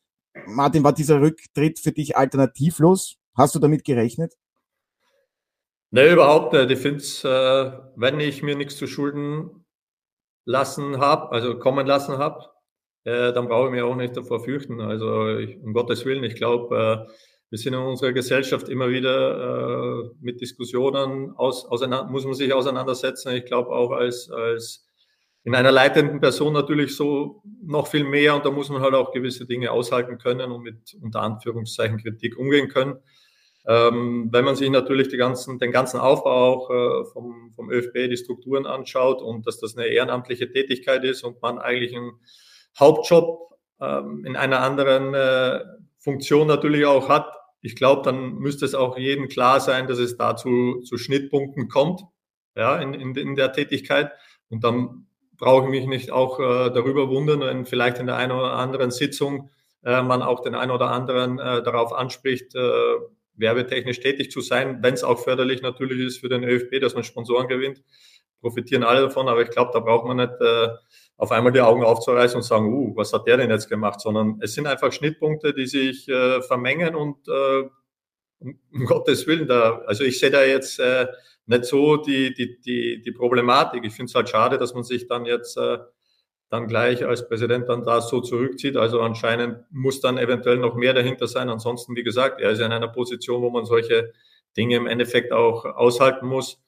Martin, 0.47 0.83
war 0.83 0.93
dieser 0.93 1.21
Rücktritt 1.21 1.79
für 1.79 1.93
dich 1.93 2.17
alternativlos? 2.17 3.17
Hast 3.37 3.55
du 3.55 3.61
damit 3.61 3.85
gerechnet? 3.85 4.35
Nee, 5.91 6.13
überhaupt 6.13 6.53
nicht. 6.53 6.71
Ich 6.71 6.79
finde 6.81 6.99
es, 6.99 7.23
äh, 7.23 7.73
wenn 7.95 8.19
ich 8.19 8.43
mir 8.43 8.57
nichts 8.57 8.77
zu 8.77 8.89
Schulden 8.89 9.65
lassen 10.45 10.99
habe, 10.99 11.31
also 11.31 11.59
kommen 11.61 11.87
lassen 11.87 12.19
habe, 12.19 12.47
äh, 13.05 13.33
dann 13.33 13.47
brauche 13.47 13.67
ich 13.67 13.73
mich 13.73 13.83
auch 13.83 13.95
nicht 13.95 14.17
davor 14.17 14.43
fürchten. 14.43 14.81
Also 14.81 15.39
ich, 15.39 15.57
um 15.63 15.73
Gottes 15.73 16.05
Willen, 16.05 16.25
ich 16.25 16.35
glaube, 16.35 17.07
äh, 17.09 17.13
wir 17.55 17.59
sind 17.59 17.75
in 17.75 17.79
unserer 17.79 18.13
Gesellschaft 18.13 18.69
immer 18.69 18.89
wieder 18.89 20.03
äh, 20.03 20.11
mit 20.21 20.41
Diskussionen 20.41 21.37
aus, 21.37 21.65
auseinander, 21.65 22.11
muss 22.11 22.25
man 22.25 22.35
sich 22.35 22.53
auseinandersetzen. 22.53 23.33
Ich 23.33 23.45
glaube 23.45 23.71
auch 23.71 23.93
als, 23.93 24.29
als 24.29 24.89
in 25.45 25.55
einer 25.55 25.71
leitenden 25.71 26.21
Person 26.21 26.53
natürlich 26.53 26.97
so 26.97 27.45
noch 27.63 27.87
viel 27.87 28.03
mehr 28.03 28.35
und 28.35 28.45
da 28.45 28.51
muss 28.51 28.71
man 28.71 28.83
halt 28.83 28.95
auch 28.95 29.13
gewisse 29.13 29.47
Dinge 29.47 29.71
aushalten 29.71 30.19
können 30.19 30.51
und 30.51 30.65
mit 30.65 30.97
unter 31.01 31.23
Anführungszeichen 31.23 31.99
Kritik 31.99 32.37
umgehen 32.37 32.67
können. 32.67 32.97
Ähm, 33.69 34.31
wenn 34.33 34.45
man 34.45 34.57
sich 34.57 34.69
natürlich 34.69 35.07
die 35.07 35.17
ganzen, 35.17 35.61
den 35.61 35.71
ganzen 35.71 36.01
Aufbau 36.01 36.33
auch 36.33 36.71
äh, 36.71 37.05
vom, 37.13 37.53
vom 37.55 37.71
ÖFB, 37.71 38.11
die 38.11 38.17
Strukturen 38.17 38.67
anschaut 38.67 39.23
und 39.23 39.47
dass 39.47 39.61
das 39.61 39.77
eine 39.77 39.87
ehrenamtliche 39.87 40.51
Tätigkeit 40.51 41.05
ist 41.05 41.23
und 41.23 41.41
man 41.41 41.61
eigentlich 41.61 41.95
einen 41.95 42.15
Hauptjob 42.77 43.55
ähm, 43.81 44.25
in 44.27 44.35
einer 44.35 44.59
anderen 44.59 45.15
äh, 45.15 45.61
Funktion 46.01 46.49
natürlich 46.49 46.85
auch 46.85 47.09
hat, 47.09 47.33
ich 47.65 47.77
glaube, 47.77 48.03
dann 48.03 48.35
müsste 48.35 48.67
es 48.67 48.75
auch 48.75 48.99
jedem 48.99 49.29
klar 49.29 49.59
sein, 49.59 49.87
dass 49.87 49.99
es 49.99 50.19
dazu 50.19 50.83
zu 50.83 50.99
Schnittpunkten 50.99 51.69
kommt, 51.69 52.03
ja, 52.55 52.77
in, 52.77 52.93
in, 52.93 53.15
in 53.17 53.35
der 53.37 53.53
Tätigkeit. 53.53 54.13
Und 54.51 54.63
dann 54.65 55.07
brauche 55.39 55.65
ich 55.65 55.71
mich 55.71 55.87
nicht 55.87 56.11
auch 56.11 56.39
äh, 56.39 56.71
darüber 56.71 57.09
wundern, 57.09 57.41
wenn 57.41 57.65
vielleicht 57.65 57.99
in 57.99 58.07
der 58.07 58.17
einen 58.17 58.33
oder 58.33 58.53
anderen 58.53 58.91
Sitzung 58.91 59.49
äh, 59.83 60.03
man 60.03 60.21
auch 60.21 60.41
den 60.41 60.55
einen 60.55 60.73
oder 60.73 60.91
anderen 60.91 61.39
äh, 61.39 61.63
darauf 61.63 61.95
anspricht, 61.95 62.55
äh, 62.55 62.97
werbetechnisch 63.37 64.01
tätig 64.01 64.31
zu 64.31 64.43
sein, 64.43 64.83
wenn 64.83 64.93
es 64.93 65.03
auch 65.03 65.19
förderlich 65.19 65.63
natürlich 65.63 66.07
ist 66.07 66.19
für 66.19 66.29
den 66.29 66.45
ÖFB, 66.45 66.81
dass 66.83 66.95
man 66.95 67.03
Sponsoren 67.03 67.49
gewinnt. 67.49 67.83
profitieren 68.43 68.85
alle 68.85 69.01
davon, 69.01 69.27
aber 69.27 69.41
ich 69.41 69.49
glaube, 69.49 69.71
da 69.73 69.81
braucht 69.81 70.07
man 70.07 70.19
nicht 70.19 70.39
äh, 70.39 70.69
auf 71.17 71.31
einmal 71.31 71.53
die 71.53 71.61
Augen 71.61 71.85
aufzureißen 71.85 72.37
und 72.37 72.43
sagen, 72.43 72.73
uh, 72.73 72.97
was 72.97 73.13
hat 73.13 73.27
der 73.27 73.37
denn 73.37 73.51
jetzt 73.51 73.69
gemacht, 73.69 74.01
sondern 74.01 74.39
es 74.41 74.55
sind 74.55 74.67
einfach 74.67 74.93
Schnittpunkte, 74.93 75.55
die 75.55 75.67
sich 75.67 76.09
äh, 76.09 76.43
vermengen 76.43 76.95
und 76.95 77.29
äh, 77.29 77.69
um 78.41 78.59
Gottes 78.87 79.27
Willen, 79.27 79.47
da, 79.47 79.83
also 79.87 80.05
ich 80.05 80.19
sehe 80.19 80.31
da 80.31 80.45
jetzt 80.45 80.79
äh, 80.79 81.07
nicht 81.47 81.65
so 81.65 81.97
die, 81.97 82.35
die, 82.35 82.61
die, 82.61 83.03
die 83.03 83.13
Problematik. 83.13 83.85
Ich 83.85 83.95
finde 83.95 84.11
es 84.11 84.15
halt 84.15 84.29
schade, 84.29 84.59
dass 84.59 84.75
man 84.75 84.85
sich 84.85 85.07
dann 85.07 85.25
jetzt 85.25 85.57
äh, 85.57 85.79
dann 86.51 86.69
gleich 86.69 87.05
als 87.05 87.29
Präsident 87.29 87.69
dann 87.69 87.85
da 87.85 88.01
so 88.01 88.21
zurückzieht. 88.21 88.77
Also 88.77 89.01
anscheinend 89.01 89.65
muss 89.71 90.01
dann 90.01 90.19
eventuell 90.19 90.59
noch 90.59 90.75
mehr 90.75 90.95
dahinter 90.95 91.27
sein. 91.27 91.49
Ansonsten, 91.49 91.97
wie 91.97 92.05
gesagt, 92.05 92.41
er 92.41 92.51
ist 92.51 92.61
in 92.61 92.73
einer 92.73 92.89
Position, 92.89 93.43
wo 93.43 93.51
man 93.51 93.65
solche 93.65 94.13
Dinge 94.57 94.77
im 94.77 94.87
Endeffekt 94.87 95.33
auch 95.33 95.65
aushalten 95.65 96.27
muss. 96.27 96.63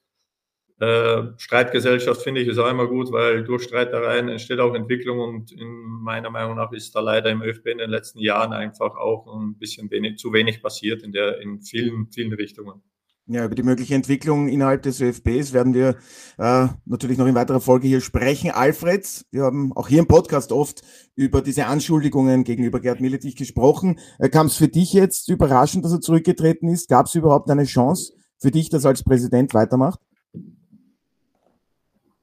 Äh, 0.79 1.23
Streitgesellschaft 1.37 2.21
finde 2.21 2.41
ich 2.41 2.47
ist 2.47 2.59
auch 2.59 2.69
immer 2.69 2.87
gut, 2.87 3.11
weil 3.11 3.43
durch 3.43 3.63
Streitereien 3.63 4.29
entsteht 4.29 4.59
auch 4.59 4.75
Entwicklung 4.75 5.19
und 5.19 5.51
in 5.51 5.67
meiner 5.67 6.29
Meinung 6.29 6.55
nach 6.55 6.71
ist 6.71 6.95
da 6.95 6.99
leider 6.99 7.31
im 7.31 7.41
ÖFB 7.41 7.67
in 7.67 7.79
den 7.79 7.89
letzten 7.89 8.19
Jahren 8.19 8.53
einfach 8.53 8.95
auch 8.95 9.25
ein 9.35 9.57
bisschen 9.57 9.89
wenig, 9.89 10.17
zu 10.17 10.33
wenig 10.33 10.61
passiert 10.61 11.01
in 11.01 11.11
der, 11.11 11.41
in 11.41 11.61
vielen, 11.61 12.11
vielen 12.11 12.33
Richtungen. 12.33 12.83
Ja, 13.29 13.43
über 13.43 13.55
die 13.55 13.63
mögliche 13.63 13.93
Entwicklung 13.93 14.47
innerhalb 14.47 14.83
des 14.83 15.01
ÖFBs 15.01 15.51
werden 15.51 15.73
wir 15.73 15.97
äh, 16.37 16.67
natürlich 16.85 17.17
noch 17.17 17.27
in 17.27 17.35
weiterer 17.35 17.59
Folge 17.59 17.85
hier 17.85 17.99
sprechen. 17.99 18.51
Alfred, 18.51 19.25
wir 19.31 19.43
haben 19.43 19.73
auch 19.73 19.89
hier 19.89 19.99
im 19.99 20.07
Podcast 20.07 20.53
oft 20.53 20.81
über 21.15 21.41
diese 21.41 21.65
Anschuldigungen 21.65 22.45
gegenüber 22.45 22.79
Gerd 22.79 23.01
Milletich 23.01 23.35
gesprochen. 23.35 23.99
Äh, 24.19 24.29
Kam 24.29 24.45
es 24.45 24.55
für 24.55 24.69
dich 24.69 24.93
jetzt 24.93 25.27
überraschend, 25.27 25.83
dass 25.83 25.91
er 25.91 25.99
zurückgetreten 25.99 26.69
ist? 26.69 26.87
Gab 26.87 27.07
es 27.07 27.15
überhaupt 27.15 27.49
eine 27.49 27.65
Chance 27.65 28.13
für 28.37 28.51
dich, 28.51 28.69
dass 28.69 28.85
er 28.85 28.91
als 28.91 29.03
Präsident 29.03 29.53
weitermacht? 29.53 29.99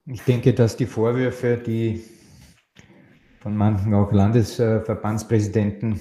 Ich 0.06 0.20
denke, 0.22 0.52
dass 0.52 0.76
die 0.76 0.84
Vorwürfe, 0.84 1.56
die 1.56 2.04
von 3.40 3.56
manchen 3.56 3.94
auch 3.94 4.12
Landesverbandspräsidenten 4.12 5.98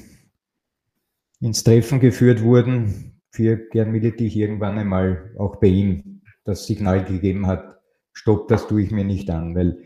ins 1.39 1.63
Treffen 1.63 2.01
geführt 2.01 2.41
wurden, 2.43 3.21
für 3.31 3.55
Gerd 3.69 3.87
Milletich 3.87 4.35
irgendwann 4.35 4.77
einmal 4.77 5.33
auch 5.39 5.55
bei 5.55 5.67
ihm 5.67 6.21
das 6.43 6.67
Signal 6.67 7.05
gegeben 7.05 7.47
hat, 7.47 7.79
stopp, 8.11 8.49
das 8.49 8.67
tue 8.67 8.81
ich 8.81 8.91
mir 8.91 9.05
nicht 9.05 9.29
an, 9.29 9.55
weil 9.55 9.77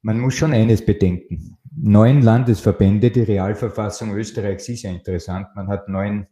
man 0.00 0.20
muss 0.20 0.34
schon 0.34 0.54
eines 0.54 0.84
bedenken. 0.84 1.58
Neun 1.76 2.22
Landesverbände, 2.22 3.10
die 3.10 3.24
Realverfassung 3.24 4.14
Österreichs 4.16 4.70
ist 4.70 4.84
ja 4.84 4.90
interessant. 4.90 5.48
Man 5.54 5.68
hat 5.68 5.88
neun 5.90 6.26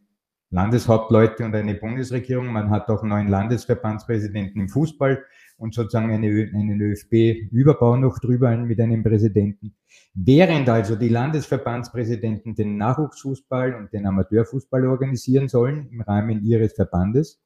Landeshauptleute 0.49 1.45
und 1.45 1.53
eine 1.53 1.75
Bundesregierung. 1.75 2.47
Man 2.47 2.71
hat 2.71 2.89
auch 2.89 3.03
neun 3.03 3.27
Landesverbandspräsidenten 3.27 4.61
im 4.61 4.69
Fußball 4.69 5.23
und 5.57 5.73
sozusagen 5.73 6.11
eine, 6.11 6.27
einen 6.27 6.81
ÖFB-Überbau 6.81 7.97
noch 7.97 8.19
drüber 8.19 8.55
mit 8.57 8.79
einem 8.79 9.03
Präsidenten. 9.03 9.75
Während 10.13 10.67
also 10.69 10.95
die 10.95 11.09
Landesverbandspräsidenten 11.09 12.55
den 12.55 12.77
Nachwuchsfußball 12.77 13.75
und 13.75 13.93
den 13.93 14.05
Amateurfußball 14.05 14.85
organisieren 14.85 15.47
sollen 15.47 15.87
im 15.91 16.01
Rahmen 16.01 16.43
ihres 16.43 16.73
Verbandes, 16.73 17.41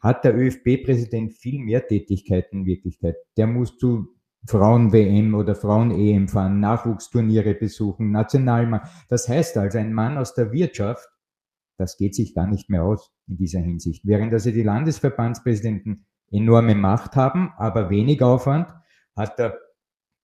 hat 0.00 0.24
der 0.24 0.36
ÖFB-Präsident 0.36 1.34
viel 1.34 1.60
mehr 1.60 1.86
Tätigkeiten 1.86 2.60
in 2.60 2.66
Wirklichkeit. 2.66 3.16
Der 3.36 3.46
muss 3.46 3.76
zu 3.76 4.08
Frauen-WM 4.46 5.34
oder 5.34 5.54
Frauen-EM 5.54 6.28
fahren, 6.28 6.60
Nachwuchsturniere 6.60 7.54
besuchen, 7.54 8.10
Nationalmann. 8.10 8.80
Das 9.08 9.28
heißt 9.28 9.58
also, 9.58 9.78
ein 9.78 9.92
Mann 9.92 10.16
aus 10.16 10.34
der 10.34 10.52
Wirtschaft, 10.52 11.06
das 11.76 11.96
geht 11.98 12.14
sich 12.14 12.34
gar 12.34 12.46
nicht 12.46 12.70
mehr 12.70 12.84
aus 12.84 13.10
in 13.26 13.36
dieser 13.36 13.60
Hinsicht. 13.60 14.06
Während 14.06 14.32
also 14.32 14.50
die 14.50 14.62
Landesverbandspräsidenten 14.62 16.06
enorme 16.30 16.74
Macht 16.74 17.16
haben, 17.16 17.52
aber 17.56 17.90
wenig 17.90 18.22
Aufwand, 18.22 18.68
hat 19.16 19.38
der 19.38 19.58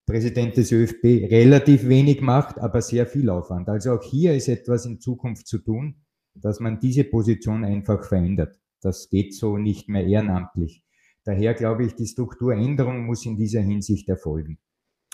Präsident 0.07 0.57
des 0.57 0.71
ÖFB 0.71 1.31
relativ 1.31 1.89
wenig 1.89 2.21
Macht, 2.21 2.59
aber 2.59 2.81
sehr 2.81 3.07
viel 3.07 3.29
Aufwand. 3.29 3.69
Also 3.69 3.93
auch 3.93 4.03
hier 4.03 4.35
ist 4.35 4.49
etwas 4.49 4.87
in 4.87 5.01
Zukunft 5.01 5.49
zu 5.49 5.59
tun, 5.59 5.97
dass 6.35 6.61
man 6.61 6.79
diese 6.79 7.05
Position 7.05 7.65
einfach 7.65 8.05
verändert. 8.05 8.61
Das 8.81 9.09
geht 9.11 9.35
so 9.35 9.57
nicht 9.59 9.89
mehr 9.89 10.07
ehrenamtlich. 10.07 10.85
Daher 11.25 11.55
glaube 11.55 11.85
ich, 11.85 11.97
die 11.97 12.07
Strukturänderung 12.07 13.05
muss 13.05 13.27
in 13.27 13.37
dieser 13.37 13.61
Hinsicht 13.61 14.09
erfolgen. 14.09 14.59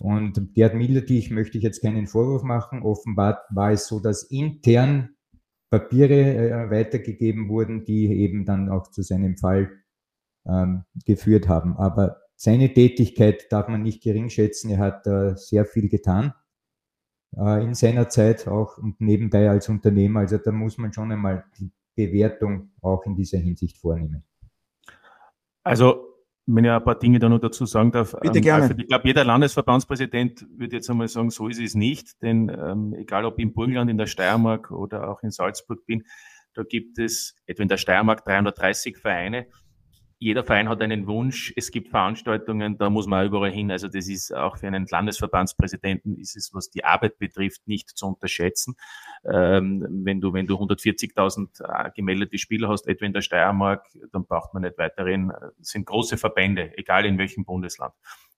Und 0.02 0.54
Gerd 0.54 0.74
Millertich 0.74 1.30
möchte 1.30 1.56
ich 1.56 1.64
jetzt 1.64 1.80
keinen 1.80 2.06
Vorwurf 2.06 2.42
machen. 2.42 2.82
Offenbar 2.82 3.42
war 3.50 3.72
es 3.72 3.86
so, 3.86 3.98
dass 3.98 4.24
intern 4.24 5.16
Papiere 5.70 6.50
äh, 6.50 6.70
weitergegeben 6.70 7.48
wurden, 7.48 7.84
die 7.84 8.06
eben 8.08 8.44
dann 8.44 8.68
auch 8.68 8.90
zu 8.90 9.00
seinem 9.00 9.38
Fall 9.38 9.70
ähm, 10.46 10.84
geführt 11.04 11.48
haben. 11.48 11.76
Aber 11.76 12.18
seine 12.36 12.72
Tätigkeit 12.72 13.50
darf 13.50 13.68
man 13.68 13.82
nicht 13.82 14.02
gering 14.02 14.28
schätzen. 14.28 14.70
Er 14.70 14.78
hat 14.78 15.06
äh, 15.06 15.36
sehr 15.36 15.64
viel 15.64 15.88
getan 15.88 16.34
äh, 17.36 17.62
in 17.62 17.74
seiner 17.74 18.08
Zeit 18.08 18.48
auch 18.48 18.78
und 18.78 19.00
nebenbei 19.00 19.48
als 19.48 19.68
Unternehmer. 19.68 20.20
Also 20.20 20.38
da 20.38 20.52
muss 20.52 20.78
man 20.78 20.92
schon 20.92 21.12
einmal 21.12 21.44
die 21.58 21.70
Bewertung 21.94 22.72
auch 22.80 23.04
in 23.06 23.14
dieser 23.14 23.38
Hinsicht 23.38 23.78
vornehmen. 23.78 24.24
Also 25.62 26.12
wenn 26.46 26.64
ich 26.64 26.70
ein 26.70 26.82
paar 26.82 26.98
Dinge 26.98 27.18
da 27.18 27.28
noch 27.28 27.38
dazu 27.38 27.66
sagen 27.66 27.92
darf. 27.92 28.16
Bitte 28.20 28.38
ähm, 28.38 28.42
gerne. 28.42 28.74
ich 28.76 28.88
glaube, 28.88 29.06
jeder 29.06 29.24
Landesverbandspräsident 29.24 30.44
würde 30.58 30.76
jetzt 30.76 30.90
einmal 30.90 31.08
sagen, 31.08 31.30
so 31.30 31.48
ist 31.48 31.60
es 31.60 31.74
nicht. 31.74 32.20
Denn 32.22 32.48
ähm, 32.48 32.94
egal 32.94 33.24
ob 33.24 33.38
ich 33.38 33.44
im 33.44 33.52
Burgenland, 33.52 33.90
in 33.90 33.98
der 33.98 34.06
Steiermark 34.06 34.70
oder 34.72 35.08
auch 35.08 35.22
in 35.22 35.30
Salzburg 35.30 35.86
bin, 35.86 36.04
da 36.54 36.64
gibt 36.64 36.98
es 36.98 37.36
etwa 37.46 37.62
in 37.62 37.68
der 37.68 37.76
Steiermark 37.76 38.24
330 38.24 38.98
Vereine 38.98 39.46
jeder 40.22 40.44
Verein 40.44 40.68
hat 40.68 40.80
einen 40.80 41.08
Wunsch. 41.08 41.52
Es 41.56 41.72
gibt 41.72 41.88
Veranstaltungen, 41.88 42.78
da 42.78 42.90
muss 42.90 43.08
man 43.08 43.26
überall 43.26 43.50
hin. 43.50 43.72
Also 43.72 43.88
das 43.88 44.06
ist 44.08 44.32
auch 44.32 44.56
für 44.56 44.68
einen 44.68 44.86
Landesverbandspräsidenten 44.86 46.16
ist 46.16 46.36
es, 46.36 46.54
was 46.54 46.70
die 46.70 46.84
Arbeit 46.84 47.18
betrifft, 47.18 47.66
nicht 47.66 47.90
zu 47.90 48.06
unterschätzen. 48.06 48.76
Ähm, 49.24 49.84
wenn 50.04 50.20
du, 50.20 50.32
wenn 50.32 50.46
du 50.46 50.54
140.000 50.54 51.64
äh, 51.64 51.90
gemeldete 51.90 52.38
Spieler 52.38 52.68
hast, 52.68 52.86
etwa 52.86 53.04
in 53.04 53.12
der 53.12 53.22
Steiermark, 53.22 53.88
dann 54.12 54.24
braucht 54.24 54.54
man 54.54 54.62
nicht 54.62 54.78
weiterhin. 54.78 55.32
Das 55.58 55.68
sind 55.68 55.86
große 55.86 56.16
Verbände, 56.16 56.72
egal 56.78 57.04
in 57.04 57.18
welchem 57.18 57.44
Bundesland. 57.44 57.92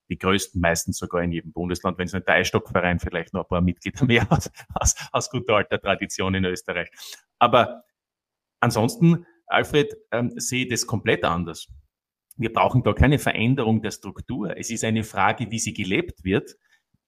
Die 0.09 0.19
größten 0.19 0.63
meistens 0.63 0.97
sogar 0.97 1.23
in 1.23 1.33
jedem 1.33 1.53
Bundesland, 1.53 1.99
wenn 1.99 2.07
es 2.07 2.15
nicht 2.15 2.27
der 2.27 2.37
Eisstockverein 2.37 2.99
vielleicht 2.99 3.35
noch 3.35 3.43
ein 3.43 3.49
paar 3.49 3.61
Mitglieder 3.61 4.07
mehr 4.07 4.27
hat, 4.31 4.51
aus, 4.75 4.95
aus 5.13 5.29
guter 5.29 5.57
alter 5.57 5.79
Tradition 5.79 6.35
in 6.35 6.47
Österreich. 6.47 6.89
Aber 7.39 7.85
ansonsten 8.61 9.27
Alfred, 9.55 9.95
ähm, 10.11 10.33
sehe 10.37 10.67
das 10.67 10.87
komplett 10.87 11.25
anders. 11.25 11.69
Wir 12.37 12.53
brauchen 12.53 12.83
da 12.83 12.93
keine 12.93 13.19
Veränderung 13.19 13.81
der 13.81 13.93
Struktur. 13.93 14.57
Es 14.57 14.71
ist 14.71 14.85
eine 14.85 15.05
Frage, 15.05 15.51
wie 15.51 15.59
sie 15.59 15.73
gelebt 15.73 16.25
wird. 16.25 16.57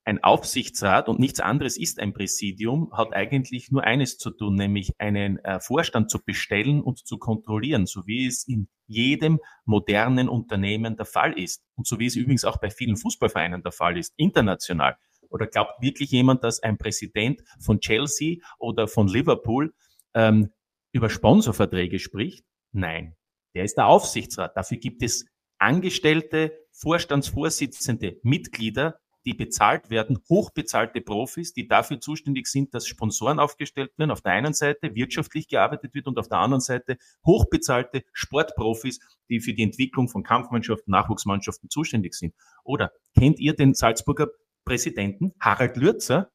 Ein 0.05 0.23
Aufsichtsrat 0.23 1.09
und 1.09 1.19
nichts 1.19 1.41
anderes 1.41 1.77
ist 1.77 1.99
ein 1.99 2.13
Präsidium, 2.13 2.93
hat 2.93 3.13
eigentlich 3.13 3.73
nur 3.73 3.83
eines 3.83 4.19
zu 4.19 4.31
tun, 4.31 4.55
nämlich 4.55 4.93
einen 5.01 5.39
äh, 5.41 5.59
Vorstand 5.59 6.13
zu 6.13 6.25
bestellen 6.25 6.81
und 6.81 7.05
zu 7.05 7.19
kontrollieren, 7.19 7.87
so 7.87 8.07
wie 8.07 8.25
es 8.25 8.47
in 8.47 8.69
jedem 8.87 9.41
modernen 9.65 10.29
Unternehmen 10.29 10.97
der 10.97 11.07
Fall 11.07 11.37
ist. 11.37 11.65
Und 11.75 11.89
so 11.89 11.99
wie 11.99 12.07
es 12.07 12.15
übrigens 12.15 12.45
auch 12.45 12.59
bei 12.59 12.71
vielen 12.71 12.97
Fußballvereinen 12.97 13.65
der 13.65 13.73
Fall 13.73 13.99
ist, 13.99 14.15
international. 14.17 14.97
Oder 15.29 15.49
glaubt 15.49 15.83
wirklich 15.83 16.13
jemand, 16.13 16.45
dass 16.45 16.63
ein 16.63 16.79
Präsident 16.79 17.43
von 17.59 17.81
Chelsea 17.81 18.37
oder 18.61 18.87
von 18.87 19.09
Liverpool 19.09 19.75
ähm, 20.15 20.51
über 20.97 21.11
Sponsorverträge 21.11 21.99
spricht? 21.99 22.45
Nein, 22.73 23.15
der 23.55 23.65
ist 23.65 23.77
der 23.77 23.87
Aufsichtsrat. 23.87 24.57
Dafür 24.57 24.79
gibt 24.79 25.03
es 25.03 25.27
Angestellte, 25.59 26.59
Vorstandsvorsitzende, 26.73 28.19
Mitglieder, 28.23 28.99
die 29.27 29.35
bezahlt 29.35 29.91
werden, 29.91 30.19
hochbezahlte 30.31 31.01
Profis, 31.03 31.53
die 31.53 31.67
dafür 31.69 32.01
zuständig 32.01 32.47
sind, 32.47 32.73
dass 32.75 32.87
Sponsoren 32.87 33.41
aufgestellt 33.41 33.93
werden. 33.99 34.11
Auf 34.11 34.23
der 34.23 34.33
einen 34.33 34.55
Seite 34.55 34.95
wirtschaftlich 34.95 35.49
gearbeitet 35.49 35.95
wird 35.95 36.07
und 36.07 36.19
auf 36.19 36.29
der 36.29 36.39
anderen 36.39 36.61
Seite 36.61 36.97
hochbezahlte 37.27 38.03
Sportprofis, 38.13 39.01
die 39.29 39.41
für 39.41 39.53
die 39.53 39.65
Entwicklung 39.65 40.09
von 40.09 40.23
Kampfmannschaften, 40.23 40.93
Nachwuchsmannschaften 40.93 41.69
zuständig 41.69 42.15
sind. 42.15 42.35
Oder 42.65 42.93
kennt 43.19 43.39
ihr 43.39 43.55
den 43.55 43.75
Salzburger 43.75 44.29
Präsidenten 44.65 45.35
Harald 45.41 45.77
Lürzer? 45.77 46.31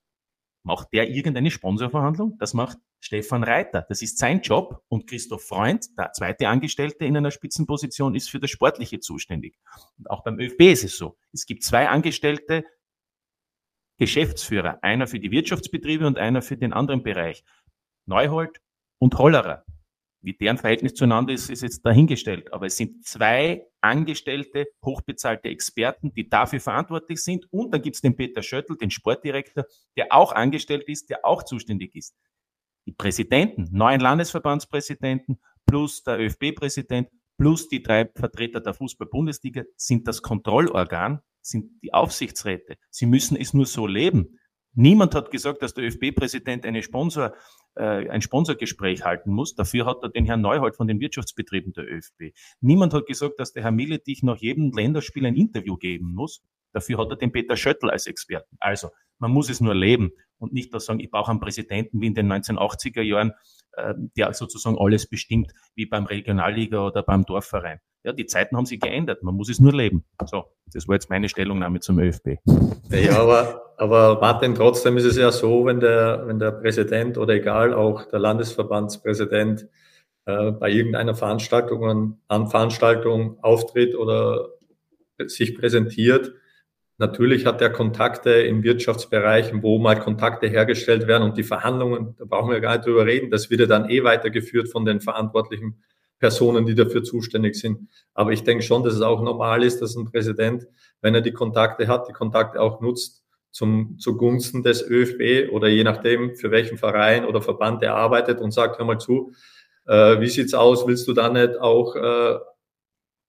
Macht 0.64 0.94
der 0.94 1.10
irgendeine 1.10 1.50
Sponsorverhandlung? 1.50 2.38
Das 2.38 2.54
macht 2.54 2.78
Stefan 3.00 3.44
Reiter. 3.44 3.84
Das 3.90 4.02
ist 4.02 4.20
sein 4.20 4.42
Job. 4.42 4.84
Und 4.90 5.08
Christoph 5.08 5.44
Freund, 5.44 5.88
der 5.98 6.12
zweite 6.14 6.48
Angestellte 6.48 7.06
in 7.06 7.18
einer 7.18 7.32
Spitzenposition, 7.32 8.14
ist 8.14 8.30
für 8.30 8.40
das 8.40 8.52
Sportliche 8.52 9.00
zuständig. 9.00 9.58
Und 9.98 10.10
auch 10.10 10.24
beim 10.24 10.40
ÖFB 10.40 10.62
ist 10.62 10.84
es 10.84 10.98
so. 10.98 11.18
Es 11.34 11.46
gibt 11.46 11.64
zwei 11.64 11.90
Angestellte, 11.90 12.64
Geschäftsführer. 13.98 14.80
Einer 14.84 15.08
für 15.08 15.20
die 15.20 15.32
Wirtschaftsbetriebe 15.32 16.06
und 16.06 16.18
einer 16.18 16.42
für 16.42 16.58
den 16.58 16.74
anderen 16.74 17.02
Bereich. 17.04 17.44
Neuhold 18.06 18.62
und 19.00 19.18
Hollerer. 19.18 19.66
Wie 20.22 20.34
deren 20.34 20.58
Verhältnis 20.58 20.94
zueinander 20.94 21.34
ist, 21.34 21.50
ist 21.50 21.64
jetzt 21.64 21.86
dahingestellt. 21.86 22.54
Aber 22.54 22.68
es 22.68 22.78
sind 22.78 23.04
zwei 23.04 23.66
angestellte, 23.82 24.68
hochbezahlte 24.86 25.50
Experten, 25.50 26.14
die 26.14 26.30
dafür 26.30 26.60
verantwortlich 26.60 27.24
sind. 27.24 27.52
Und 27.52 27.74
dann 27.74 27.82
gibt 27.82 27.96
es 27.96 28.02
den 28.02 28.16
Peter 28.16 28.44
Schöttl, 28.44 28.78
den 28.78 28.92
Sportdirektor, 28.92 29.66
der 29.98 30.08
auch 30.12 30.32
angestellt 30.32 30.84
ist, 30.88 31.10
der 31.10 31.26
auch 31.26 31.44
zuständig 31.44 31.96
ist. 31.96 32.16
Die 32.86 32.92
Präsidenten, 32.92 33.70
neun 33.72 34.00
Landesverbandspräsidenten 34.00 35.40
plus 35.66 36.04
der 36.04 36.20
ÖFB-Präsident 36.20 37.10
plus 37.38 37.68
die 37.68 37.82
drei 37.82 38.10
Vertreter 38.14 38.60
der 38.60 38.74
Fußball-Bundesliga 38.74 39.64
sind 39.76 40.08
das 40.08 40.22
Kontrollorgan 40.22 41.22
sind 41.42 41.82
die 41.82 41.94
Aufsichtsräte. 41.94 42.78
Sie 42.90 43.06
müssen 43.06 43.36
es 43.36 43.54
nur 43.54 43.66
so 43.66 43.88
leben. 43.88 44.38
Niemand 44.74 45.16
hat 45.16 45.32
gesagt, 45.32 45.62
dass 45.62 45.74
der 45.74 45.86
ÖFB-Präsident 45.86 46.66
eine 46.66 46.82
Sponsor, 46.82 47.34
äh, 47.76 48.10
ein 48.10 48.22
Sponsorgespräch 48.22 49.04
halten 49.04 49.32
muss. 49.32 49.56
Dafür 49.56 49.86
hat 49.86 49.98
er 50.04 50.10
den 50.10 50.26
Herrn 50.26 50.42
Neuhold 50.42 50.76
von 50.76 50.88
den 50.88 51.00
Wirtschaftsbetrieben 51.00 51.74
der 51.74 51.86
ÖFB. 51.86 52.36
Niemand 52.60 52.94
hat 52.94 53.06
gesagt, 53.06 53.40
dass 53.40 53.54
der 53.54 53.64
Herr 53.64 53.72
Milletich 53.72 54.24
nach 54.24 54.38
jedem 54.38 54.72
Länderspiel 54.72 55.26
ein 55.26 55.36
Interview 55.36 55.78
geben 55.78 56.14
muss. 56.14 56.44
Dafür 56.74 56.98
hat 57.00 57.10
er 57.10 57.18
den 57.18 57.32
Peter 57.32 57.56
Schöttl 57.56 57.90
als 57.90 58.08
Experten. 58.08 58.56
Also, 58.60 58.90
man 59.20 59.32
muss 59.32 59.50
es 59.50 59.62
nur 59.62 59.76
leben 59.76 60.12
und 60.38 60.54
nicht 60.54 60.72
nur 60.72 60.80
sagen, 60.80 61.00
ich 61.00 61.12
brauche 61.12 61.30
einen 61.30 61.40
Präsidenten 61.40 62.02
wie 62.02 62.08
in 62.08 62.16
den 62.16 62.32
1980er 62.32 63.02
Jahren, 63.02 63.34
äh, 63.74 63.94
der 64.18 64.34
sozusagen 64.34 64.78
alles 64.80 65.08
bestimmt, 65.08 65.54
wie 65.76 65.86
beim 65.86 66.06
Regionalliga 66.06 66.88
oder 66.88 67.04
beim 67.04 67.26
Dorfverein. 67.26 67.80
Ja, 68.04 68.14
die 68.14 68.26
Zeiten 68.26 68.58
haben 68.58 68.66
sich 68.66 68.80
geändert. 68.80 69.22
Man 69.22 69.36
muss 69.36 69.50
es 69.50 69.60
nur 69.60 69.74
leben. 69.74 70.06
So, 70.26 70.46
das 70.74 70.88
war 70.88 70.96
jetzt 70.96 71.10
meine 71.10 71.30
Stellungnahme 71.30 71.82
zum 71.82 72.00
ÖFB. 72.00 72.38
Ja, 72.90 73.20
aber, 73.20 73.71
aber 73.82 74.22
Martin, 74.22 74.54
trotzdem 74.54 74.96
ist 74.98 75.06
es 75.06 75.18
ja 75.18 75.32
so, 75.32 75.66
wenn 75.66 75.80
der, 75.80 76.28
wenn 76.28 76.38
der 76.38 76.52
Präsident 76.52 77.18
oder 77.18 77.34
egal 77.34 77.74
auch 77.74 78.06
der 78.06 78.20
Landesverbandspräsident 78.20 79.68
äh, 80.26 80.52
bei 80.52 80.70
irgendeiner 80.70 81.16
Veranstaltung, 81.16 82.20
an 82.28 82.48
Veranstaltung 82.48 83.40
auftritt 83.42 83.96
oder 83.96 84.50
sich 85.26 85.58
präsentiert, 85.58 86.32
Natürlich 86.98 87.48
hat 87.48 87.60
er 87.64 87.72
Kontakte 87.72 88.30
in 88.30 88.62
Wirtschaftsbereichen, 88.62 89.64
wo 89.64 89.80
mal 89.80 90.00
Kontakte 90.00 90.46
hergestellt 90.46 91.08
werden 91.08 91.24
und 91.24 91.36
die 91.36 91.42
Verhandlungen, 91.42 92.16
da 92.20 92.26
brauchen 92.26 92.52
wir 92.52 92.60
gar 92.60 92.74
nicht 92.74 92.86
drüber 92.86 93.08
reden, 93.08 93.32
das 93.32 93.50
wird 93.50 93.62
ja 93.62 93.66
dann 93.66 93.90
eh 93.90 94.04
weitergeführt 94.04 94.70
von 94.70 94.86
den 94.86 95.02
verantwortlichen 95.02 95.82
Personen, 96.20 96.68
die 96.68 96.76
dafür 96.76 97.04
zuständig 97.04 97.56
sind. 97.56 97.90
Aber 98.14 98.34
ich 98.34 98.44
denke 98.44 98.64
schon, 98.64 98.84
dass 98.84 98.94
es 98.94 99.02
auch 99.02 99.24
normal 99.24 99.64
ist, 99.64 99.82
dass 99.82 99.96
ein 99.96 100.12
Präsident, 100.12 100.68
wenn 101.02 101.16
er 101.16 101.22
die 101.22 101.32
Kontakte 101.32 101.88
hat, 101.88 102.08
die 102.08 102.14
Kontakte 102.14 102.62
auch 102.62 102.82
nutzt 102.82 103.21
zum, 103.52 103.98
zugunsten 104.00 104.64
des 104.64 104.86
ÖFB 104.88 105.52
oder 105.52 105.68
je 105.68 105.84
nachdem, 105.84 106.36
für 106.36 106.52
welchen 106.52 106.78
Verein 106.78 107.26
oder 107.26 107.42
Verband 107.42 107.84
er 107.84 107.96
arbeitet 107.96 108.40
und 108.40 108.52
sagt, 108.52 108.80
hör 108.80 108.86
mal 108.86 109.00
zu, 109.00 109.34
äh, 109.88 110.20
wie 110.20 110.28
sieht's 110.30 110.54
aus? 110.54 110.88
Willst 110.88 111.08
du 111.08 111.14
da 111.14 111.30
nicht 111.30 111.58
auch 111.60 111.96
äh, 111.96 112.40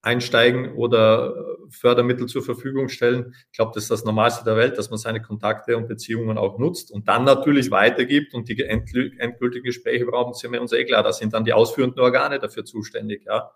einsteigen 0.03 0.75
oder 0.75 1.57
Fördermittel 1.71 2.27
zur 2.27 2.43
Verfügung 2.43 2.89
stellen. 2.89 3.35
Ich 3.53 3.57
glaube, 3.57 3.71
das 3.75 3.85
ist 3.85 3.91
das 3.91 4.05
Normalste 4.05 4.45
der 4.45 4.57
Welt, 4.57 4.77
dass 4.77 4.91
man 4.91 4.99
seine 4.99 5.23
Kontakte 5.23 5.77
und 5.77 5.87
Beziehungen 5.87 6.39
auch 6.39 6.59
nutzt 6.59 6.91
und 6.91 7.09
dann 7.09 7.25
natürlich 7.25 7.71
weitergibt 7.71 8.35
und 8.35 8.49
die 8.49 8.61
endgültigen 8.63 9.65
Gespräche 9.65 10.05
brauchen, 10.05 10.35
sind 10.35 10.53
wir 10.53 10.61
uns 10.61 10.73
eh 10.73 10.85
klar, 10.85 11.05
da 11.05 11.13
sind 11.13 11.33
dann 11.33 11.45
die 11.45 11.53
ausführenden 11.53 12.01
Organe 12.01 12.41
dafür 12.41 12.65
zuständig. 12.65 13.25
Ja. 13.27 13.53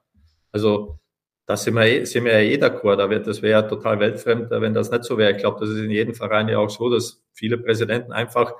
Also 0.52 1.00
da 1.46 1.56
sind 1.56 1.74
wir, 1.74 1.86
eh, 1.86 2.04
sind 2.04 2.24
wir 2.24 2.32
ja 2.32 2.40
eh 2.40 2.56
d'accord, 2.56 2.96
da 2.96 3.08
wird, 3.08 3.26
das 3.26 3.40
wäre 3.40 3.62
ja 3.62 3.68
total 3.68 4.00
weltfremd, 4.00 4.50
wenn 4.50 4.74
das 4.74 4.90
nicht 4.90 5.04
so 5.04 5.16
wäre. 5.16 5.32
Ich 5.32 5.38
glaube, 5.38 5.60
das 5.60 5.70
ist 5.70 5.78
in 5.78 5.90
jedem 5.90 6.14
Verein 6.14 6.48
ja 6.48 6.58
auch 6.58 6.70
so, 6.70 6.90
dass 6.90 7.24
viele 7.32 7.56
Präsidenten 7.58 8.12
einfach 8.12 8.52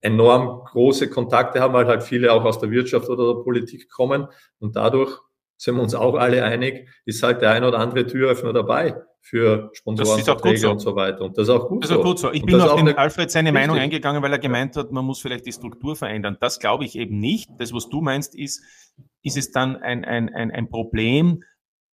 enorm 0.00 0.64
große 0.64 1.08
Kontakte 1.10 1.60
haben, 1.60 1.74
weil 1.74 1.86
halt 1.86 2.02
viele 2.02 2.32
auch 2.32 2.44
aus 2.44 2.58
der 2.58 2.70
Wirtschaft 2.70 3.08
oder 3.08 3.34
der 3.34 3.42
Politik 3.42 3.90
kommen 3.90 4.28
und 4.58 4.76
dadurch 4.76 5.18
sind 5.56 5.76
wir 5.76 5.82
uns 5.82 5.94
auch 5.94 6.14
alle 6.14 6.44
einig, 6.44 6.88
ist 7.04 7.22
halt 7.22 7.40
der 7.40 7.52
ein 7.52 7.64
oder 7.64 7.78
andere 7.78 8.06
Türöffner 8.06 8.52
dabei 8.52 8.96
für 9.20 9.70
Sponsoren, 9.72 10.22
so. 10.56 10.70
und 10.70 10.80
so 10.80 10.94
weiter. 10.94 11.22
Und 11.22 11.38
das 11.38 11.44
ist 11.44 11.50
auch 11.50 11.68
gut 11.68 11.84
das 11.84 11.90
ist 11.90 11.94
so. 11.94 12.00
Auch 12.00 12.04
gut 12.04 12.18
so. 12.18 12.32
Ich 12.32 12.42
und 12.42 12.46
bin 12.46 12.60
auf 12.60 12.76
den 12.76 12.94
Alfred 12.98 13.30
seine 13.30 13.48
richtig. 13.48 13.60
Meinung 13.62 13.78
eingegangen, 13.82 14.22
weil 14.22 14.32
er 14.32 14.38
gemeint 14.38 14.76
hat, 14.76 14.92
man 14.92 15.04
muss 15.04 15.20
vielleicht 15.20 15.46
die 15.46 15.52
Struktur 15.52 15.96
verändern. 15.96 16.36
Das 16.40 16.58
glaube 16.58 16.84
ich 16.84 16.96
eben 16.96 17.18
nicht. 17.18 17.48
Das, 17.56 17.72
was 17.72 17.88
du 17.88 18.02
meinst, 18.02 18.34
ist, 18.34 18.62
ist 19.22 19.38
es 19.38 19.50
dann 19.50 19.76
ein, 19.76 20.04
ein, 20.04 20.28
ein, 20.28 20.50
ein 20.50 20.68
Problem, 20.68 21.42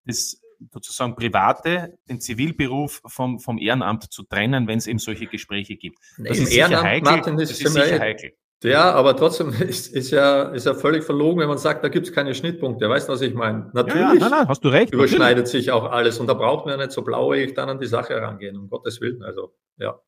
das 0.06 0.42
sozusagen 0.72 1.16
Private, 1.16 1.98
den 2.08 2.20
Zivilberuf 2.20 3.02
vom, 3.08 3.40
vom 3.40 3.58
Ehrenamt 3.58 4.12
zu 4.12 4.24
trennen, 4.24 4.68
wenn 4.68 4.78
es 4.78 4.88
eben 4.88 5.00
solche 5.00 5.26
Gespräche 5.26 5.76
gibt. 5.76 5.98
Das 6.18 6.38
Im 6.38 6.44
ist 6.44 6.54
Ehrenamt, 6.54 6.84
heikel. 6.84 7.12
Martin, 7.12 7.38
das, 7.38 7.50
das 7.50 7.62
ist 7.62 7.74
sicher 7.74 8.00
heikel. 8.00 8.34
Ja, 8.64 8.92
aber 8.92 9.16
trotzdem 9.16 9.50
ist, 9.62 9.88
ist, 9.88 10.12
ja, 10.12 10.44
ist 10.50 10.66
ja 10.66 10.74
völlig 10.74 11.04
verlogen, 11.04 11.40
wenn 11.40 11.48
man 11.48 11.58
sagt, 11.58 11.84
da 11.84 11.90
gibt 11.90 12.08
es 12.08 12.14
keine 12.14 12.36
Schnittpunkte. 12.36 12.88
Weißt 12.88 13.08
du, 13.08 13.14
was 13.14 13.22
ich 13.22 13.34
meine? 13.34 13.72
Natürlich 13.74 14.02
ja, 14.02 14.14
ja, 14.14 14.20
nein, 14.20 14.32
nein, 14.32 14.48
hast 14.48 14.64
du 14.64 14.70
recht, 14.70 14.94
überschneidet 14.94 15.46
natürlich. 15.46 15.66
sich 15.66 15.72
auch 15.72 15.86
alles 15.86 16.20
und 16.20 16.28
da 16.28 16.34
braucht 16.34 16.66
man 16.66 16.78
ja 16.78 16.86
nicht 16.86 16.92
so 16.92 17.02
blauäugig 17.02 17.56
dann 17.56 17.70
an 17.70 17.80
die 17.80 17.88
Sache 17.88 18.14
herangehen, 18.14 18.58
um 18.58 18.70
Gottes 18.70 19.02
Willen. 19.02 19.24
Also, 19.24 19.56
ja. 19.78 20.00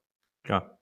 Klar. 0.44 0.78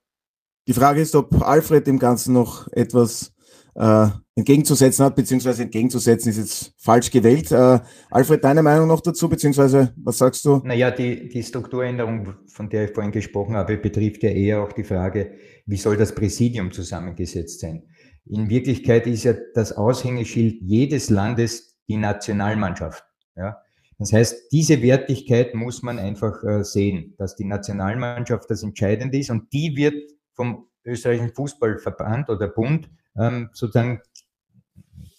Die 0.68 0.74
Frage 0.74 1.00
ist, 1.00 1.16
ob 1.16 1.42
Alfred 1.42 1.86
dem 1.86 1.98
Ganzen 1.98 2.34
noch 2.34 2.68
etwas 2.72 3.31
äh, 3.74 4.08
entgegenzusetzen 4.34 5.04
hat, 5.04 5.16
beziehungsweise 5.16 5.62
entgegenzusetzen 5.62 6.30
ist 6.30 6.38
jetzt 6.38 6.74
falsch 6.78 7.10
gewählt. 7.10 7.50
Äh, 7.52 7.80
Alfred, 8.10 8.42
deine 8.42 8.62
Meinung 8.62 8.88
noch 8.88 9.00
dazu, 9.00 9.28
beziehungsweise 9.28 9.92
was 9.96 10.18
sagst 10.18 10.44
du? 10.44 10.60
Naja, 10.64 10.90
die, 10.90 11.28
die 11.28 11.42
Strukturänderung, 11.42 12.34
von 12.48 12.68
der 12.68 12.86
ich 12.86 12.94
vorhin 12.94 13.12
gesprochen 13.12 13.56
habe, 13.56 13.76
betrifft 13.76 14.22
ja 14.22 14.30
eher 14.30 14.62
auch 14.62 14.72
die 14.72 14.84
Frage, 14.84 15.32
wie 15.66 15.76
soll 15.76 15.96
das 15.96 16.14
Präsidium 16.14 16.72
zusammengesetzt 16.72 17.60
sein? 17.60 17.84
In 18.26 18.48
Wirklichkeit 18.48 19.06
ist 19.06 19.24
ja 19.24 19.34
das 19.54 19.72
Aushängeschild 19.72 20.56
jedes 20.60 21.10
Landes 21.10 21.76
die 21.88 21.96
Nationalmannschaft. 21.96 23.04
Ja? 23.36 23.58
Das 23.98 24.12
heißt, 24.12 24.52
diese 24.52 24.82
Wertigkeit 24.82 25.54
muss 25.54 25.82
man 25.82 25.98
einfach 25.98 26.42
äh, 26.44 26.64
sehen, 26.64 27.14
dass 27.18 27.36
die 27.36 27.44
Nationalmannschaft 27.44 28.50
das 28.50 28.62
Entscheidende 28.62 29.18
ist 29.18 29.30
und 29.30 29.52
die 29.52 29.76
wird 29.76 29.94
vom 30.34 30.66
österreichischen 30.84 31.34
Fußballverband 31.34 32.28
oder 32.30 32.48
Bund 32.48 32.90
ähm, 33.16 33.50
sozusagen 33.52 34.00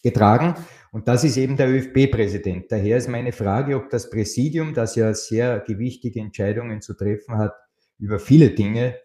getragen. 0.03 0.55
Und 0.91 1.07
das 1.07 1.23
ist 1.23 1.37
eben 1.37 1.57
der 1.57 1.69
ÖFB-Präsident. 1.69 2.71
Daher 2.71 2.97
ist 2.97 3.07
meine 3.07 3.31
Frage, 3.31 3.75
ob 3.75 3.89
das 3.89 4.09
Präsidium, 4.09 4.73
das 4.73 4.95
ja 4.95 5.13
sehr 5.13 5.59
gewichtige 5.61 6.19
Entscheidungen 6.19 6.81
zu 6.81 6.93
treffen 6.93 7.37
hat 7.37 7.53
über 7.97 8.19
viele 8.19 8.51
Dinge, 8.51 8.97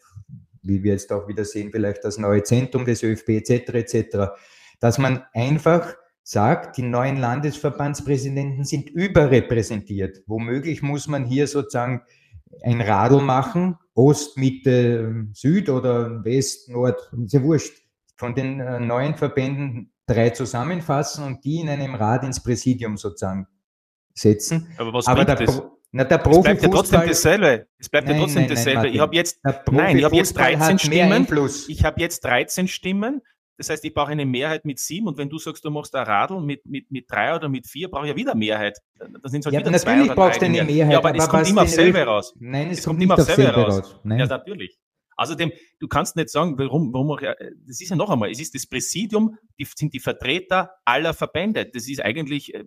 wie 0.62 0.82
wir 0.82 0.92
jetzt 0.92 1.12
auch 1.12 1.28
wieder 1.28 1.44
sehen, 1.44 1.70
vielleicht 1.72 2.04
das 2.04 2.18
neue 2.18 2.42
Zentrum 2.42 2.84
des 2.84 3.02
ÖFB 3.02 3.30
etc. 3.30 3.50
etc., 3.74 4.18
dass 4.80 4.98
man 4.98 5.22
einfach 5.32 5.94
sagt, 6.22 6.76
die 6.76 6.82
neuen 6.82 7.16
Landesverbandspräsidenten 7.16 8.64
sind 8.64 8.90
überrepräsentiert. 8.90 10.22
Womöglich 10.26 10.82
muss 10.82 11.08
man 11.08 11.24
hier 11.24 11.46
sozusagen 11.46 12.02
ein 12.62 12.80
Radl 12.80 13.22
machen, 13.22 13.76
Ost, 13.94 14.36
Mitte, 14.36 15.26
Süd 15.32 15.70
oder 15.70 16.22
West, 16.24 16.68
Nord, 16.68 17.10
ist 17.24 17.32
ja 17.32 17.42
wurscht 17.42 17.87
von 18.18 18.34
den 18.34 18.60
äh, 18.60 18.80
neuen 18.80 19.14
Verbänden 19.14 19.92
drei 20.06 20.30
zusammenfassen 20.30 21.24
und 21.24 21.44
die 21.44 21.60
in 21.60 21.68
einem 21.68 21.94
Rat 21.94 22.24
ins 22.24 22.42
Präsidium 22.42 22.96
sozusagen 22.96 23.46
setzen. 24.12 24.74
Aber 24.76 24.92
was 24.92 25.06
Aber 25.06 25.24
bringt 25.24 25.48
das? 25.48 25.62
Na, 25.90 26.04
der 26.04 26.20
es 26.26 26.42
bleibt 26.42 26.62
ja 26.62 26.68
trotzdem 26.68 27.00
dasselbe. 27.06 27.66
Es 27.78 27.88
bleibt 27.88 28.08
nein, 28.08 28.16
ja 28.16 28.22
trotzdem 28.22 28.42
nein, 28.42 28.50
dasselbe. 28.50 28.82
Nein, 28.82 28.92
ich 28.92 29.00
habe 29.00 29.14
jetzt, 29.16 29.40
nein, 29.70 29.96
ich 29.96 30.04
habe 30.04 30.16
jetzt 30.16 30.36
13 30.36 30.78
Stimmen. 30.78 31.26
Ich 31.68 31.84
habe 31.84 32.00
jetzt 32.00 32.24
13 32.24 32.68
Stimmen. 32.68 33.22
Das 33.56 33.70
heißt, 33.70 33.84
ich 33.84 33.94
brauche 33.94 34.12
eine 34.12 34.26
Mehrheit 34.26 34.64
mit 34.64 34.78
sieben. 34.78 35.08
Und 35.08 35.16
wenn 35.16 35.30
du 35.30 35.38
sagst, 35.38 35.64
du 35.64 35.70
machst 35.70 35.94
ein 35.94 36.04
Radl 36.04 36.40
mit, 36.40 36.64
mit, 36.66 36.90
mit 36.90 37.10
drei 37.10 37.34
oder 37.34 37.48
mit 37.48 37.66
vier, 37.66 37.90
brauche 37.90 38.04
ich 38.04 38.10
ja 38.10 38.16
wieder 38.16 38.34
Mehrheit. 38.34 38.78
Das 39.22 39.32
sind 39.32 39.44
halt 39.44 39.54
ja, 39.54 39.60
wieder 39.60 39.70
natürlich 39.70 40.06
zwei 40.08 40.14
brauchst 40.14 40.40
du 40.40 40.44
eine 40.44 40.62
Mehrheit. 40.62 40.92
Ja, 40.92 40.98
aber, 40.98 41.08
aber 41.08 41.18
es 41.18 41.28
kommt 41.28 41.48
immer 41.48 41.62
auf 41.62 41.68
selber 41.68 42.04
raus. 42.04 42.34
Nein, 42.38 42.70
es, 42.70 42.78
es 42.78 42.84
kommt, 42.84 42.98
kommt 42.98 43.04
immer 43.04 43.14
auf 43.14 43.22
selber 43.22 43.52
raus. 43.52 43.78
raus. 43.78 44.00
Ja, 44.04 44.26
natürlich. 44.26 44.78
Außerdem, 45.18 45.52
du 45.80 45.88
kannst 45.88 46.16
nicht 46.16 46.30
sagen, 46.30 46.56
warum, 46.58 46.92
warum 46.92 47.10
auch, 47.10 47.20
das 47.20 47.80
ist 47.80 47.90
ja 47.90 47.96
noch 47.96 48.08
einmal, 48.08 48.30
es 48.30 48.40
ist 48.40 48.54
das 48.54 48.66
Präsidium, 48.66 49.36
die 49.58 49.66
sind 49.66 49.92
die 49.92 50.00
Vertreter 50.00 50.70
aller 50.84 51.12
Verbände. 51.12 51.66
Das 51.66 51.88
ist 51.88 52.00
eigentlich 52.00 52.54
äh, 52.54 52.64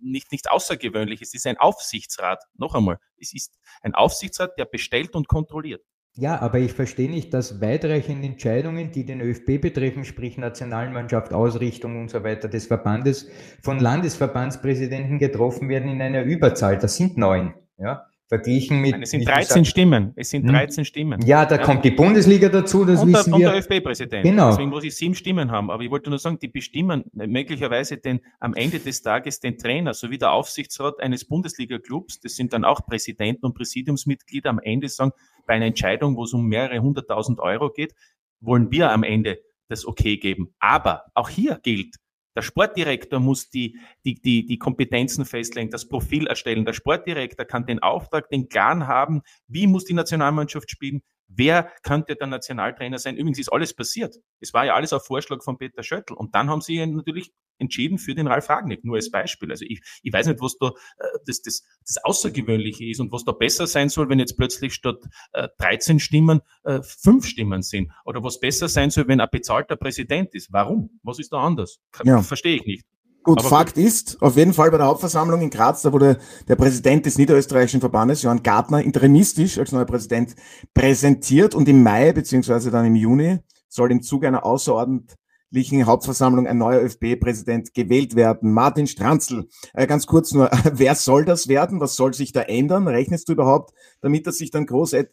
nicht, 0.00 0.32
nichts 0.32 0.48
Außergewöhnliches. 0.48 1.28
Es 1.28 1.34
ist 1.34 1.46
ein 1.46 1.58
Aufsichtsrat. 1.58 2.42
Noch 2.58 2.74
einmal, 2.74 2.98
es 3.18 3.32
ist 3.32 3.56
ein 3.82 3.94
Aufsichtsrat, 3.94 4.58
der 4.58 4.64
bestellt 4.64 5.14
und 5.14 5.28
kontrolliert. 5.28 5.82
Ja, 6.14 6.40
aber 6.40 6.58
ich 6.58 6.72
verstehe 6.72 7.08
nicht, 7.08 7.32
dass 7.32 7.62
weitreichende 7.62 8.26
Entscheidungen, 8.26 8.90
die 8.90 9.06
den 9.06 9.22
ÖFB 9.22 9.62
betreffen, 9.62 10.04
sprich 10.04 10.36
Nationalmannschaft, 10.36 11.32
Ausrichtung 11.32 11.98
und 11.98 12.10
so 12.10 12.22
weiter 12.22 12.48
des 12.48 12.66
Verbandes, 12.66 13.30
von 13.62 13.78
Landesverbandspräsidenten 13.78 15.18
getroffen 15.18 15.70
werden 15.70 15.88
in 15.88 16.02
einer 16.02 16.24
Überzahl. 16.24 16.78
Das 16.78 16.96
sind 16.96 17.16
neun. 17.16 17.54
Ja? 17.78 18.06
Verglichen 18.32 18.80
mit. 18.80 18.92
Nein, 18.92 19.02
es 19.02 19.10
sind 19.10 19.28
13 19.28 19.42
gesagt, 19.42 19.66
Stimmen. 19.66 20.12
Es 20.16 20.30
sind 20.30 20.48
13 20.48 20.78
hm? 20.78 20.84
Stimmen. 20.86 21.26
Ja, 21.26 21.44
da 21.44 21.56
ja. 21.56 21.62
kommt 21.62 21.84
die 21.84 21.90
Bundesliga 21.90 22.48
dazu, 22.48 22.86
das 22.86 23.02
und 23.02 23.12
wissen 23.12 23.30
der, 23.32 23.40
wir. 23.40 23.48
Und 23.48 23.54
der 23.54 23.76
ÖFB-Präsident. 23.76 24.22
Genau. 24.22 24.48
Deswegen 24.48 24.70
muss 24.70 24.84
ich 24.84 24.96
sieben 24.96 25.14
Stimmen 25.14 25.50
haben. 25.50 25.70
Aber 25.70 25.82
ich 25.82 25.90
wollte 25.90 26.08
nur 26.08 26.18
sagen, 26.18 26.38
die 26.38 26.48
bestimmen 26.48 27.04
möglicherweise 27.12 27.98
den, 27.98 28.20
am 28.40 28.54
Ende 28.54 28.78
des 28.78 29.02
Tages 29.02 29.40
den 29.40 29.58
Trainer 29.58 29.92
sowie 29.92 30.16
der 30.16 30.32
Aufsichtsrat 30.32 30.98
eines 31.00 31.26
Bundesliga-Clubs. 31.26 32.20
Das 32.20 32.34
sind 32.34 32.54
dann 32.54 32.64
auch 32.64 32.86
Präsidenten 32.86 33.44
und 33.44 33.54
Präsidiumsmitglieder 33.54 34.48
am 34.48 34.60
Ende 34.60 34.88
sagen, 34.88 35.12
bei 35.46 35.52
einer 35.52 35.66
Entscheidung, 35.66 36.16
wo 36.16 36.24
es 36.24 36.32
um 36.32 36.46
mehrere 36.46 36.78
hunderttausend 36.78 37.38
Euro 37.38 37.68
geht, 37.70 37.94
wollen 38.40 38.70
wir 38.70 38.92
am 38.92 39.02
Ende 39.02 39.40
das 39.68 39.86
Okay 39.86 40.16
geben. 40.16 40.54
Aber 40.58 41.04
auch 41.14 41.28
hier 41.28 41.58
gilt, 41.62 41.96
der 42.34 42.42
Sportdirektor 42.42 43.20
muss 43.20 43.50
die, 43.50 43.78
die, 44.04 44.14
die, 44.14 44.46
die 44.46 44.58
Kompetenzen 44.58 45.24
festlegen, 45.24 45.70
das 45.70 45.88
Profil 45.88 46.26
erstellen. 46.26 46.64
Der 46.64 46.72
Sportdirektor 46.72 47.44
kann 47.44 47.66
den 47.66 47.80
Auftrag, 47.80 48.28
den 48.30 48.48
Plan 48.48 48.86
haben, 48.86 49.22
wie 49.46 49.66
muss 49.66 49.84
die 49.84 49.94
Nationalmannschaft 49.94 50.70
spielen, 50.70 51.02
wer 51.34 51.70
könnte 51.82 52.16
der 52.16 52.26
Nationaltrainer 52.26 52.98
sein? 52.98 53.16
Übrigens 53.16 53.38
ist 53.38 53.52
alles 53.52 53.74
passiert. 53.74 54.16
Es 54.40 54.52
war 54.52 54.64
ja 54.64 54.74
alles 54.74 54.92
auf 54.92 55.04
Vorschlag 55.06 55.42
von 55.42 55.58
Peter 55.58 55.82
Schöttl. 55.82 56.14
Und 56.14 56.34
dann 56.34 56.50
haben 56.50 56.60
sie 56.60 56.84
natürlich 56.86 57.32
entschieden 57.58 57.98
für 57.98 58.14
den 58.14 58.26
Ralf 58.26 58.48
Ragnick, 58.48 58.84
nur 58.84 58.96
als 58.96 59.10
Beispiel. 59.10 59.50
Also 59.50 59.64
ich, 59.66 59.82
ich 60.02 60.12
weiß 60.12 60.26
nicht, 60.26 60.40
was 60.40 60.56
da 60.58 60.68
äh, 60.98 61.18
das, 61.26 61.42
das, 61.42 61.62
das 61.86 62.04
Außergewöhnliche 62.04 62.86
ist 62.86 63.00
und 63.00 63.12
was 63.12 63.24
da 63.24 63.32
besser 63.32 63.66
sein 63.66 63.88
soll, 63.88 64.08
wenn 64.08 64.18
jetzt 64.18 64.36
plötzlich 64.36 64.74
statt 64.74 64.98
äh, 65.32 65.48
13 65.58 66.00
Stimmen 66.00 66.40
äh, 66.64 66.80
fünf 66.82 67.26
Stimmen 67.26 67.62
sind. 67.62 67.92
Oder 68.04 68.22
was 68.22 68.40
besser 68.40 68.68
sein 68.68 68.90
soll, 68.90 69.08
wenn 69.08 69.20
ein 69.20 69.28
bezahlter 69.30 69.76
Präsident 69.76 70.34
ist. 70.34 70.52
Warum? 70.52 70.98
Was 71.02 71.18
ist 71.18 71.32
da 71.32 71.38
anders? 71.38 71.80
Ja. 72.04 72.22
Verstehe 72.22 72.56
ich 72.56 72.66
nicht. 72.66 72.86
Gut, 73.24 73.38
Aber 73.38 73.48
Fakt 73.48 73.74
gut. 73.76 73.84
ist, 73.84 74.20
auf 74.20 74.36
jeden 74.36 74.52
Fall 74.52 74.72
bei 74.72 74.78
der 74.78 74.86
Hauptversammlung 74.86 75.40
in 75.42 75.50
Graz, 75.50 75.82
da 75.82 75.92
wurde 75.92 76.18
der 76.48 76.56
Präsident 76.56 77.06
des 77.06 77.18
Niederösterreichischen 77.18 77.78
Verbandes, 77.78 78.22
Johann 78.22 78.42
Gartner, 78.42 78.82
interimistisch 78.82 79.58
als 79.58 79.70
neuer 79.70 79.84
Präsident 79.84 80.34
präsentiert 80.74 81.54
und 81.54 81.68
im 81.68 81.84
Mai 81.84 82.12
beziehungsweise 82.12 82.72
dann 82.72 82.84
im 82.84 82.96
Juni 82.96 83.38
soll 83.68 83.92
im 83.92 84.02
Zuge 84.02 84.26
einer 84.26 84.44
außerordentlichen 84.44 85.86
Hauptversammlung 85.86 86.48
ein 86.48 86.58
neuer 86.58 86.82
ÖFB-Präsident 86.82 87.72
gewählt 87.74 88.16
werden. 88.16 88.52
Martin 88.52 88.88
Stranzl, 88.88 89.46
äh, 89.72 89.86
ganz 89.86 90.08
kurz 90.08 90.32
nur, 90.32 90.50
wer 90.72 90.96
soll 90.96 91.24
das 91.24 91.46
werden? 91.46 91.78
Was 91.78 91.94
soll 91.94 92.14
sich 92.14 92.32
da 92.32 92.42
ändern? 92.42 92.88
Rechnest 92.88 93.28
du 93.28 93.34
überhaupt 93.34 93.72
damit, 94.00 94.26
dass 94.26 94.38
sich 94.38 94.50
dann 94.50 94.66
groß, 94.66 94.94
äh, 94.94 95.06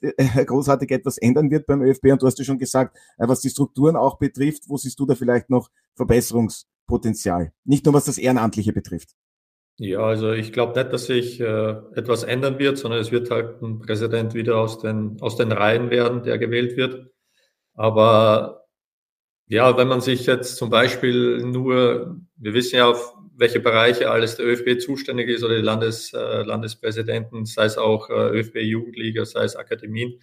großartig 0.46 0.90
etwas 0.90 1.20
ändern 1.20 1.52
wird 1.52 1.68
beim 1.68 1.84
ÖFB? 1.84 2.06
Und 2.06 2.24
du 2.24 2.26
hast 2.26 2.40
ja 2.40 2.44
schon 2.44 2.58
gesagt, 2.58 2.98
äh, 3.20 3.28
was 3.28 3.42
die 3.42 3.52
Strukturen 3.52 3.96
auch 3.96 4.18
betrifft, 4.18 4.64
wo 4.68 4.78
siehst 4.78 5.00
du 5.00 5.06
da 5.06 5.14
vielleicht 5.14 5.52
noch 5.52 5.70
Verbesserungs 5.96 6.66
Potenzial. 6.90 7.54
Nicht 7.64 7.86
nur 7.86 7.94
was 7.94 8.06
das 8.06 8.18
Ehrenamtliche 8.18 8.74
betrifft. 8.74 9.12
Ja, 9.78 10.00
also 10.02 10.34
ich 10.34 10.52
glaube 10.52 10.78
nicht, 10.78 10.92
dass 10.92 11.06
sich 11.06 11.40
äh, 11.40 11.70
etwas 11.96 12.24
ändern 12.24 12.60
wird, 12.60 12.78
sondern 12.78 13.00
es 13.00 13.12
wird 13.14 13.32
halt 13.32 13.62
ein 13.62 13.80
Präsident 13.80 14.34
wieder 14.34 14.58
aus 14.58 14.80
den, 14.80 15.18
aus 15.22 15.38
den 15.38 15.54
Reihen 15.54 15.90
werden, 15.90 16.24
der 16.24 16.38
gewählt 16.38 16.76
wird. 16.76 17.08
Aber 17.76 18.66
ja, 19.48 19.78
wenn 19.78 19.88
man 19.88 20.02
sich 20.02 20.26
jetzt 20.26 20.58
zum 20.58 20.70
Beispiel 20.70 21.38
nur, 21.46 22.18
wir 22.36 22.54
wissen 22.54 22.76
ja, 22.76 22.90
auf 22.90 23.14
welche 23.38 23.62
Bereiche 23.62 24.12
alles 24.12 24.36
der 24.36 24.48
ÖFB 24.48 24.82
zuständig 24.82 25.30
ist 25.30 25.44
oder 25.44 25.56
die 25.56 25.62
Landes, 25.62 26.14
äh, 26.14 26.44
Landespräsidenten, 26.44 27.46
sei 27.46 27.64
es 27.64 27.78
auch 27.78 28.10
äh, 28.10 28.38
ÖFB-Jugendliga, 28.38 29.24
sei 29.26 29.46
es 29.46 29.56
Akademien. 29.56 30.20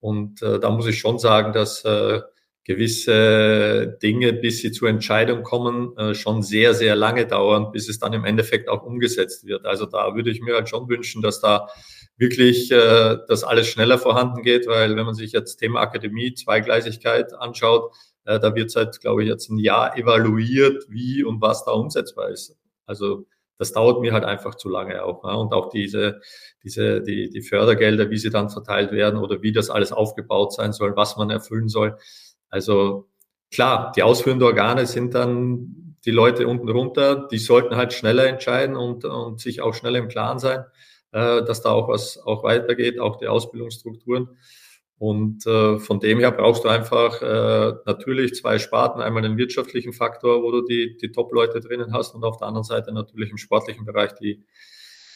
Und 0.00 0.42
äh, 0.42 0.58
da 0.58 0.70
muss 0.70 0.86
ich 0.86 0.98
schon 0.98 1.20
sagen, 1.20 1.52
dass 1.52 1.84
äh, 1.84 2.20
gewisse 2.68 3.98
Dinge, 4.02 4.34
bis 4.34 4.58
sie 4.58 4.70
zur 4.72 4.90
Entscheidung 4.90 5.42
kommen, 5.42 5.96
äh, 5.96 6.14
schon 6.14 6.42
sehr, 6.42 6.74
sehr 6.74 6.96
lange 6.96 7.26
dauern, 7.26 7.72
bis 7.72 7.88
es 7.88 7.98
dann 7.98 8.12
im 8.12 8.26
Endeffekt 8.26 8.68
auch 8.68 8.82
umgesetzt 8.82 9.46
wird. 9.46 9.64
Also 9.64 9.86
da 9.86 10.14
würde 10.14 10.30
ich 10.30 10.42
mir 10.42 10.54
halt 10.54 10.68
schon 10.68 10.86
wünschen, 10.86 11.22
dass 11.22 11.40
da 11.40 11.68
wirklich 12.18 12.70
äh, 12.70 13.16
das 13.26 13.42
alles 13.42 13.68
schneller 13.68 13.96
vorhanden 13.96 14.42
geht, 14.42 14.66
weil 14.66 14.96
wenn 14.96 15.06
man 15.06 15.14
sich 15.14 15.32
jetzt 15.32 15.56
Thema 15.56 15.80
Akademie, 15.80 16.34
Zweigleisigkeit 16.34 17.32
anschaut, 17.32 17.94
äh, 18.26 18.38
da 18.38 18.54
wird 18.54 18.70
seit, 18.70 19.00
glaube 19.00 19.22
ich, 19.22 19.30
jetzt 19.30 19.48
ein 19.48 19.58
Jahr 19.58 19.96
evaluiert, 19.96 20.84
wie 20.90 21.24
und 21.24 21.40
was 21.40 21.64
da 21.64 21.72
umsetzbar 21.72 22.28
ist. 22.28 22.54
Also 22.84 23.26
das 23.56 23.72
dauert 23.72 24.02
mir 24.02 24.12
halt 24.12 24.24
einfach 24.24 24.56
zu 24.56 24.68
lange 24.68 25.02
auch. 25.04 25.24
Ja. 25.24 25.34
Und 25.34 25.54
auch 25.54 25.70
diese, 25.70 26.20
diese, 26.62 27.00
die, 27.00 27.30
die 27.30 27.40
Fördergelder, 27.40 28.10
wie 28.10 28.18
sie 28.18 28.30
dann 28.30 28.50
verteilt 28.50 28.92
werden 28.92 29.18
oder 29.18 29.40
wie 29.40 29.52
das 29.52 29.70
alles 29.70 29.90
aufgebaut 29.90 30.52
sein 30.52 30.74
soll, 30.74 30.96
was 30.96 31.16
man 31.16 31.30
erfüllen 31.30 31.70
soll 31.70 31.96
also 32.50 33.08
klar, 33.50 33.92
die 33.96 34.02
ausführenden 34.02 34.46
Organe 34.46 34.86
sind 34.86 35.14
dann 35.14 35.96
die 36.04 36.10
Leute 36.10 36.46
unten 36.46 36.68
runter, 36.68 37.28
die 37.30 37.38
sollten 37.38 37.76
halt 37.76 37.92
schneller 37.92 38.26
entscheiden 38.26 38.76
und, 38.76 39.04
und 39.04 39.40
sich 39.40 39.60
auch 39.60 39.74
schneller 39.74 39.98
im 39.98 40.08
Klaren 40.08 40.38
sein, 40.38 40.64
äh, 41.12 41.42
dass 41.42 41.62
da 41.62 41.70
auch 41.70 41.88
was 41.88 42.18
auch 42.18 42.44
weitergeht, 42.44 42.98
auch 42.98 43.16
die 43.16 43.26
Ausbildungsstrukturen. 43.26 44.28
Und 44.98 45.46
äh, 45.46 45.78
von 45.78 46.00
dem 46.00 46.18
her 46.18 46.32
brauchst 46.32 46.64
du 46.64 46.68
einfach 46.68 47.22
äh, 47.22 47.72
natürlich 47.86 48.34
zwei 48.34 48.58
Sparten, 48.58 49.00
einmal 49.00 49.22
den 49.22 49.36
wirtschaftlichen 49.36 49.92
Faktor, 49.92 50.42
wo 50.42 50.50
du 50.50 50.62
die, 50.62 50.96
die 50.96 51.12
Top-Leute 51.12 51.60
drinnen 51.60 51.92
hast 51.92 52.16
und 52.16 52.24
auf 52.24 52.38
der 52.38 52.48
anderen 52.48 52.64
Seite 52.64 52.92
natürlich 52.92 53.30
im 53.30 53.36
sportlichen 53.36 53.84
Bereich 53.84 54.14
die, 54.14 54.44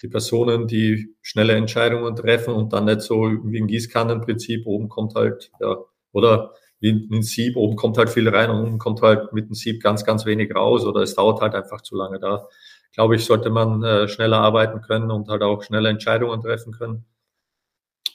die 0.03 0.09
Personen, 0.09 0.69
die 0.69 1.17
schnelle 1.21 1.55
Entscheidungen 1.55 2.15
treffen 2.15 2.55
und 2.55 2.73
dann 2.73 2.85
nicht 2.85 3.01
so 3.01 3.23
wie 3.23 3.61
ein 3.61 3.67
Gießkannenprinzip, 3.67 4.67
oben 4.67 4.89
kommt 4.89 5.17
halt, 5.17 5.51
ja, 5.61 5.79
oder 6.13 6.55
wie 6.83 7.09
ein 7.11 7.23
Sieb, 7.23 7.57
oben 7.57 7.77
kommt 7.77 7.97
halt 7.97 8.11
viel 8.11 8.29
rein 8.29 8.51
und 8.51 8.61
unten 8.65 8.79
kommt 8.79 9.03
halt 9.03 9.33
mit 9.33 9.49
dem 9.49 9.55
Sieb 9.55 9.83
ganz, 9.83 10.05
ganz 10.05 10.27
wenig 10.27 10.55
raus 10.55 10.85
oder 10.85 11.01
es 11.03 11.15
dauert 11.15 11.41
halt 11.41 11.55
einfach 11.55 11.81
zu 11.81 11.97
lange. 11.97 12.19
Da 12.19 12.49
glaube 12.93 13.17
ich, 13.17 13.25
sollte 13.25 13.51
man 13.51 13.83
äh, 13.85 14.09
schneller 14.09 14.39
arbeiten 14.39 14.83
können 14.83 15.11
und 15.11 15.29
halt 15.29 15.43
auch 15.43 15.63
schneller 15.63 15.91
Entscheidungen 15.91 16.43
treffen 16.43 16.73
können. 16.73 17.05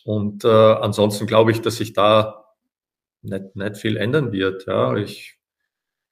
Und 0.04 0.44
äh, 0.46 0.48
ansonsten 0.48 1.28
glaube 1.28 1.52
ich, 1.52 1.62
dass 1.62 1.78
sich 1.78 1.94
da 1.94 2.46
nicht, 3.22 3.56
nicht 3.56 3.78
viel 3.78 3.98
ändern 3.98 4.32
wird. 4.34 4.66
Ja, 4.68 4.96
ich 4.96 5.38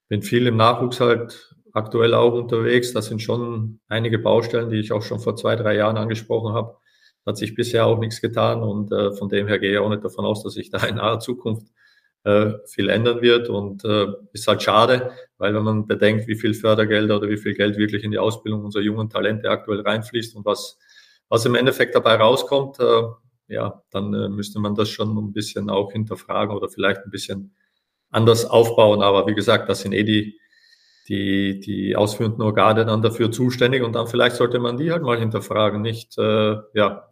bin 0.08 0.22
viel 0.22 0.48
im 0.48 0.58
Nachwuchs 0.58 1.00
halt 1.02 1.56
aktuell 1.74 2.14
auch 2.14 2.34
unterwegs. 2.34 2.94
Das 2.94 3.08
sind 3.08 3.22
schon 3.22 3.80
einige 3.90 4.18
Baustellen, 4.18 4.70
die 4.70 4.80
ich 4.80 4.94
auch 4.94 5.02
schon 5.02 5.20
vor 5.20 5.36
zwei, 5.36 5.56
drei 5.58 5.76
Jahren 5.76 5.98
angesprochen 5.98 6.54
habe. 6.54 6.78
Hat 7.26 7.38
sich 7.38 7.56
bisher 7.56 7.86
auch 7.86 8.00
nichts 8.00 8.22
getan 8.22 8.64
und 8.64 8.92
äh, 8.92 9.12
von 9.14 9.30
dem 9.30 9.48
her 9.48 9.60
gehe 9.60 9.74
ich 9.74 9.78
auch 9.80 9.90
nicht 9.90 10.04
davon 10.04 10.26
aus, 10.26 10.44
dass 10.44 10.54
sich 10.54 10.70
da 10.70 10.86
in 10.86 10.96
naher 10.96 11.20
Zukunft 11.20 11.68
äh, 12.26 12.54
viel 12.66 12.90
ändern 12.90 13.22
wird 13.22 13.50
und 13.50 13.86
äh, 13.86 14.08
ist 14.34 14.48
halt 14.48 14.64
schade, 14.64 15.12
weil 15.38 15.54
wenn 15.54 15.64
man 15.64 15.88
bedenkt, 15.88 16.28
wie 16.28 16.36
viel 16.36 16.54
Fördergelder 16.54 17.18
oder 17.18 17.30
wie 17.30 17.38
viel 17.38 17.54
Geld 17.54 17.78
wirklich 17.78 18.04
in 18.04 18.12
die 18.12 18.18
Ausbildung 18.18 18.66
unserer 18.66 18.82
jungen 18.82 19.10
Talente 19.10 19.50
aktuell 19.50 19.82
reinfließt 19.82 20.36
und 20.36 20.44
was, 20.46 20.80
was 21.30 21.46
im 21.46 21.56
Endeffekt 21.56 21.94
dabei 21.94 22.16
rauskommt, 22.16 22.80
äh, 22.80 23.04
ja, 23.48 23.84
dann 23.92 24.14
äh, 24.14 24.28
müsste 24.28 24.60
man 24.60 24.74
das 24.74 24.90
schon 24.90 25.16
ein 25.16 25.34
bisschen 25.34 25.70
auch 25.70 25.92
hinterfragen 25.92 26.56
oder 26.56 26.68
vielleicht 26.68 27.02
ein 27.06 27.12
bisschen 27.12 27.56
anders 28.10 28.46
aufbauen. 28.46 29.04
Aber 29.04 29.28
wie 29.28 29.36
gesagt, 29.36 29.70
das 29.70 29.82
sind 29.82 29.94
eh 29.94 30.04
die, 30.04 30.40
die, 31.08 31.60
die 31.60 31.96
ausführenden 31.96 32.42
Organe 32.42 32.86
dann 32.86 33.04
dafür 33.04 33.32
zuständig 33.32 33.84
und 33.84 33.94
dann 33.94 34.08
vielleicht 34.08 34.36
sollte 34.38 34.58
man 34.58 34.78
die 34.78 34.92
halt 34.92 35.04
mal 35.04 35.20
hinterfragen, 35.20 35.82
nicht, 35.82 36.18
äh, 36.18 36.56
ja, 36.74 37.08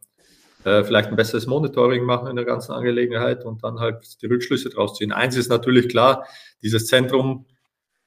äh, 0.65 0.83
vielleicht 0.83 1.09
ein 1.09 1.15
besseres 1.15 1.47
Monitoring 1.47 2.03
machen 2.03 2.27
in 2.27 2.35
der 2.35 2.45
ganzen 2.45 2.71
Angelegenheit 2.71 3.45
und 3.45 3.63
dann 3.63 3.79
halt 3.79 4.21
die 4.21 4.27
Rückschlüsse 4.27 4.69
draus 4.69 4.97
ziehen. 4.97 5.11
Eins 5.11 5.35
ist 5.35 5.49
natürlich 5.49 5.89
klar, 5.89 6.25
dieses 6.61 6.87
Zentrum, 6.87 7.45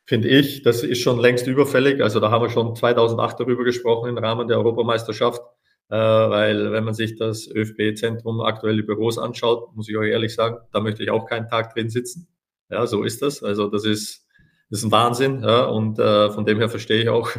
finde 0.04 0.28
ich, 0.28 0.62
das 0.62 0.82
ist 0.82 1.00
schon 1.00 1.18
längst 1.18 1.46
überfällig. 1.46 2.02
Also 2.02 2.20
da 2.20 2.30
haben 2.30 2.42
wir 2.42 2.50
schon 2.50 2.74
2008 2.74 3.40
darüber 3.40 3.64
gesprochen 3.64 4.08
im 4.08 4.18
Rahmen 4.18 4.48
der 4.48 4.58
Europameisterschaft, 4.58 5.42
äh, 5.90 5.96
weil 5.96 6.72
wenn 6.72 6.84
man 6.84 6.94
sich 6.94 7.16
das 7.16 7.48
ÖFB-Zentrum 7.48 8.40
aktuelle 8.40 8.82
Büros 8.82 9.18
anschaut, 9.18 9.74
muss 9.74 9.88
ich 9.88 9.96
euch 9.96 10.10
ehrlich 10.10 10.34
sagen, 10.34 10.58
da 10.72 10.80
möchte 10.80 11.02
ich 11.02 11.10
auch 11.10 11.26
keinen 11.26 11.48
Tag 11.48 11.74
drin 11.74 11.90
sitzen. 11.90 12.28
Ja, 12.70 12.86
so 12.86 13.02
ist 13.04 13.22
das. 13.22 13.42
Also 13.42 13.68
das 13.68 13.84
ist, 13.84 14.26
das 14.70 14.80
ist 14.80 14.84
ein 14.86 14.92
Wahnsinn. 14.92 15.42
Ja, 15.42 15.64
und 15.64 15.98
äh, 15.98 16.30
von 16.30 16.44
dem 16.44 16.58
her 16.58 16.68
verstehe 16.68 17.02
ich 17.02 17.08
auch, 17.08 17.30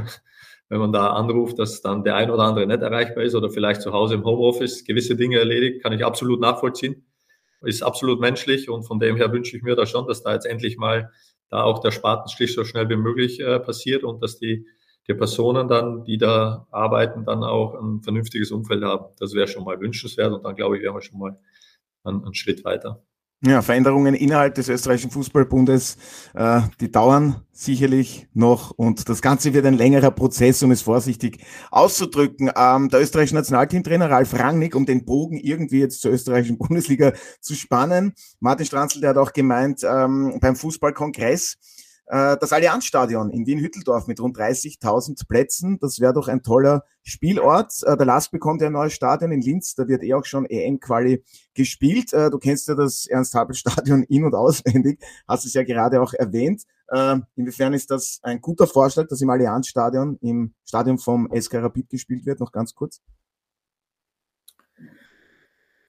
wenn 0.69 0.79
man 0.79 0.91
da 0.91 1.11
anruft, 1.11 1.59
dass 1.59 1.81
dann 1.81 2.03
der 2.03 2.15
ein 2.15 2.29
oder 2.29 2.43
andere 2.43 2.67
nicht 2.67 2.81
erreichbar 2.81 3.23
ist 3.23 3.35
oder 3.35 3.49
vielleicht 3.49 3.81
zu 3.81 3.93
Hause 3.93 4.15
im 4.15 4.25
Homeoffice 4.25 4.83
gewisse 4.83 5.15
Dinge 5.15 5.37
erledigt, 5.37 5.81
kann 5.81 5.93
ich 5.93 6.03
absolut 6.03 6.41
nachvollziehen. 6.41 7.05
Ist 7.61 7.81
absolut 7.81 8.19
menschlich 8.19 8.69
und 8.69 8.83
von 8.83 8.99
dem 8.99 9.15
her 9.15 9.31
wünsche 9.31 9.57
ich 9.57 9.63
mir 9.63 9.75
da 9.75 9.85
schon, 9.85 10.07
dass 10.07 10.21
da 10.23 10.33
jetzt 10.33 10.45
endlich 10.45 10.77
mal 10.77 11.11
da 11.49 11.63
auch 11.63 11.79
der 11.79 11.91
Spatenstich 11.91 12.53
so 12.53 12.63
schnell 12.63 12.89
wie 12.89 12.97
möglich 12.97 13.39
äh, 13.39 13.59
passiert 13.59 14.03
und 14.03 14.21
dass 14.21 14.37
die, 14.37 14.67
die 15.07 15.13
Personen 15.13 15.67
dann, 15.67 16.03
die 16.03 16.17
da 16.17 16.67
arbeiten, 16.71 17.25
dann 17.25 17.43
auch 17.43 17.73
ein 17.73 18.01
vernünftiges 18.03 18.51
Umfeld 18.51 18.83
haben. 18.83 19.05
Das 19.19 19.33
wäre 19.33 19.47
schon 19.47 19.63
mal 19.63 19.79
wünschenswert 19.79 20.33
und 20.33 20.43
dann 20.43 20.55
glaube 20.55 20.77
ich, 20.77 20.83
wären 20.83 20.95
wir 20.95 21.01
schon 21.01 21.19
mal 21.19 21.39
einen, 22.03 22.23
einen 22.23 22.35
Schritt 22.35 22.63
weiter. 22.65 23.03
Ja, 23.45 23.61
Veränderungen 23.61 24.15
innerhalb 24.15 24.55
des 24.55 24.67
österreichischen 24.67 25.11
Fußballbundes, 25.11 25.97
äh, 26.33 26.61
die 26.81 26.91
dauern 26.91 27.43
sicherlich 27.51 28.27
noch 28.33 28.71
und 28.71 29.09
das 29.09 29.21
Ganze 29.21 29.53
wird 29.53 29.67
ein 29.67 29.75
längerer 29.77 30.09
Prozess, 30.09 30.63
um 30.63 30.71
es 30.71 30.81
vorsichtig 30.81 31.45
auszudrücken. 31.69 32.49
Ähm, 32.57 32.89
der 32.89 32.99
österreichische 32.99 33.35
Nationalteamtrainer 33.35 34.09
Ralf 34.09 34.33
Rangnick, 34.33 34.75
um 34.75 34.87
den 34.87 35.05
Bogen 35.05 35.37
irgendwie 35.37 35.81
jetzt 35.81 36.01
zur 36.01 36.13
österreichischen 36.13 36.57
Bundesliga 36.57 37.13
zu 37.39 37.53
spannen. 37.53 38.13
Martin 38.39 38.65
Stranzl, 38.65 39.01
der 39.01 39.11
hat 39.11 39.17
auch 39.17 39.33
gemeint, 39.33 39.81
ähm, 39.83 40.39
beim 40.41 40.55
Fußballkongress, 40.55 41.57
das 42.09 42.53
Allianzstadion 42.53 43.31
in 43.31 43.45
Wien-Hütteldorf 43.45 44.07
mit 44.07 44.21
rund 44.21 44.37
30.000 44.37 45.27
Plätzen, 45.27 45.77
das 45.79 45.99
wäre 45.99 46.13
doch 46.13 46.29
ein 46.29 46.41
toller 46.41 46.85
Spielort. 47.03 47.73
Äh, 47.83 47.97
der 47.97 48.05
LASK 48.05 48.31
bekommt 48.31 48.61
ja 48.61 48.67
ein 48.67 48.73
neues 48.73 48.93
Stadion 48.93 49.31
in 49.31 49.41
Linz, 49.41 49.75
da 49.75 49.87
wird 49.87 50.03
eh 50.03 50.13
auch 50.13 50.25
schon 50.25 50.45
EM-Quali 50.45 51.23
gespielt. 51.53 52.13
Äh, 52.13 52.29
du 52.29 52.37
kennst 52.37 52.67
ja 52.67 52.75
das 52.75 53.07
Ernst-Happel-Stadion 53.07 54.03
in- 54.09 54.25
und 54.25 54.35
auswendig, 54.35 54.99
hast 55.27 55.45
es 55.45 55.53
ja 55.53 55.63
gerade 55.63 56.01
auch 56.01 56.13
erwähnt. 56.13 56.63
Inwiefern 57.35 57.73
ist 57.73 57.91
das 57.91 58.21
ein 58.23 58.39
guter 58.39 58.65
Vorschlag, 58.65 59.09
dass 59.09 59.19
im 59.19 59.29
Allianzstadion, 59.29 60.17
im 60.21 60.53
Stadion 60.63 60.97
vom 60.97 61.29
SK 61.37 61.55
Rapid 61.55 61.89
gespielt 61.89 62.25
wird? 62.25 62.39
Noch 62.39 62.53
ganz 62.53 62.73
kurz. 62.73 63.01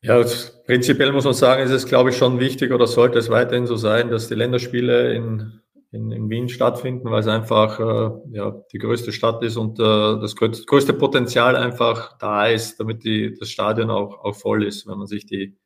Ja, 0.01 0.25
prinzipiell 0.67 1.13
muss 1.13 1.25
man 1.25 1.35
sagen, 1.35 1.63
ist 1.63 1.71
es, 1.71 1.87
glaube 1.87 2.11
ich, 2.11 2.17
schon 2.17 2.41
wichtig 2.41 2.73
oder 2.73 2.89
sollte 2.89 3.21
es 3.21 3.31
weiterhin 3.31 3.69
so 3.69 3.77
sein, 3.77 4.11
dass 4.11 4.27
die 4.27 4.35
Länderspiele 4.35 5.15
in 5.15 5.61
in, 5.91 6.13
in 6.13 6.29
Wien 6.29 6.49
stattfinden, 6.49 7.11
weil 7.11 7.21
es 7.21 7.27
einfach 7.27 7.81
äh, 7.81 8.37
ja, 8.37 8.63
die 8.73 8.79
größte 8.79 9.13
Stadt 9.13 9.43
ist 9.43 9.57
und 9.57 9.79
äh, 9.79 9.83
das 10.21 10.37
größte 10.37 10.93
Potenzial 10.93 11.57
einfach 11.57 12.19
da 12.19 12.47
ist, 12.47 12.79
damit 12.79 13.05
die, 13.05 13.35
das 13.35 13.51
Stadion 13.51 13.91
auch, 13.91 14.23
auch 14.23 14.35
voll 14.35 14.65
ist. 14.65 14.87
Wenn 14.87 14.99
man 14.99 15.07
sich 15.07 15.25
die, 15.25 15.57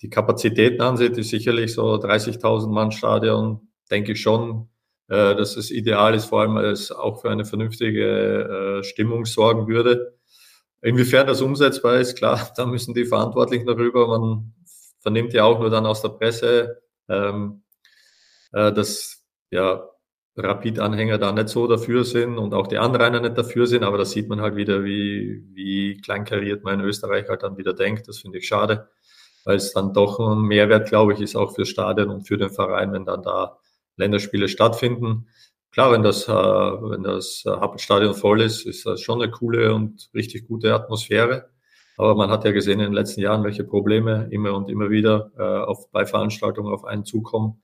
die 0.00 0.10
Kapazitäten 0.10 0.80
ansieht, 0.80 1.18
ist 1.18 1.30
sicherlich 1.30 1.74
so 1.74 1.94
30.000 1.94 2.68
Mann 2.68 2.92
Stadion, 2.92 3.68
denke 3.90 4.12
ich 4.12 4.20
schon, 4.20 4.68
äh, 5.08 5.34
dass 5.34 5.56
es 5.56 5.72
ideal 5.72 6.14
ist, 6.14 6.26
vor 6.26 6.42
allem 6.42 6.56
es 6.58 6.92
auch 6.92 7.20
für 7.20 7.30
eine 7.30 7.44
vernünftige 7.44 8.80
äh, 8.80 8.84
Stimmung 8.84 9.24
sorgen 9.24 9.66
würde. 9.66 10.18
Inwiefern 10.82 11.26
das 11.26 11.40
umsetzbar 11.40 11.96
ist, 11.96 12.16
klar, 12.16 12.52
da 12.56 12.64
müssen 12.64 12.94
die 12.94 13.06
Verantwortlichen 13.06 13.66
darüber. 13.66 14.06
Man 14.06 14.54
vernimmt 15.00 15.32
ja 15.32 15.42
auch 15.44 15.58
nur 15.58 15.70
dann 15.70 15.86
aus 15.86 16.00
der 16.00 16.10
Presse, 16.10 16.80
ähm, 17.08 17.64
äh, 18.52 18.72
dass 18.72 19.21
ja 19.52 19.88
Rapid-Anhänger 20.36 21.18
da 21.18 21.32
nicht 21.32 21.50
so 21.50 21.66
dafür 21.66 22.04
sind 22.04 22.38
und 22.38 22.54
auch 22.54 22.66
die 22.66 22.78
Anrainer 22.78 23.20
nicht 23.20 23.36
dafür 23.36 23.66
sind, 23.66 23.84
aber 23.84 23.98
da 23.98 24.04
sieht 24.04 24.28
man 24.28 24.40
halt 24.40 24.56
wieder, 24.56 24.82
wie, 24.82 25.44
wie 25.52 26.00
kleinkariert 26.00 26.64
man 26.64 26.80
in 26.80 26.86
Österreich 26.86 27.28
halt 27.28 27.42
dann 27.42 27.58
wieder 27.58 27.74
denkt. 27.74 28.08
Das 28.08 28.18
finde 28.18 28.38
ich 28.38 28.48
schade, 28.48 28.88
weil 29.44 29.56
es 29.56 29.72
dann 29.72 29.92
doch 29.92 30.18
ein 30.18 30.42
Mehrwert, 30.42 30.88
glaube 30.88 31.12
ich, 31.12 31.20
ist 31.20 31.36
auch 31.36 31.54
fürs 31.54 31.68
Stadion 31.68 32.08
und 32.08 32.26
für 32.26 32.38
den 32.38 32.50
Verein, 32.50 32.92
wenn 32.92 33.04
dann 33.04 33.22
da 33.22 33.58
Länderspiele 33.96 34.48
stattfinden. 34.48 35.28
Klar, 35.70 35.92
wenn 35.92 36.02
das, 36.02 36.28
äh, 36.28 36.32
wenn 36.32 37.02
das 37.02 37.44
Hauptstadion 37.46 38.14
voll 38.14 38.40
ist, 38.40 38.66
ist 38.66 38.86
das 38.86 39.00
schon 39.02 39.22
eine 39.22 39.30
coole 39.30 39.74
und 39.74 40.10
richtig 40.14 40.48
gute 40.48 40.74
Atmosphäre. 40.74 41.50
Aber 41.98 42.14
man 42.14 42.30
hat 42.30 42.44
ja 42.44 42.52
gesehen 42.52 42.80
in 42.80 42.86
den 42.86 42.92
letzten 42.94 43.20
Jahren, 43.20 43.44
welche 43.44 43.64
Probleme 43.64 44.28
immer 44.30 44.54
und 44.54 44.70
immer 44.70 44.90
wieder 44.90 45.30
äh, 45.36 45.42
auf, 45.42 45.90
bei 45.90 46.06
Veranstaltungen 46.06 46.72
auf 46.72 46.84
einen 46.84 47.04
zukommen. 47.04 47.62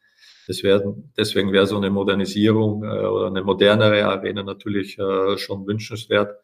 Das 0.49 0.63
werden, 0.63 1.13
deswegen 1.17 1.53
wäre 1.53 1.67
so 1.67 1.77
eine 1.77 1.91
Modernisierung 1.91 2.83
äh, 2.83 2.87
oder 2.87 3.27
eine 3.27 3.45
modernere 3.45 4.07
Arena 4.07 4.43
natürlich 4.43 4.99
äh, 4.99 5.37
schon 5.37 5.67
wünschenswert. 5.67 6.41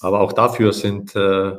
Aber 0.00 0.20
auch 0.20 0.32
dafür 0.32 0.72
sind 0.72 1.14
äh, 1.16 1.56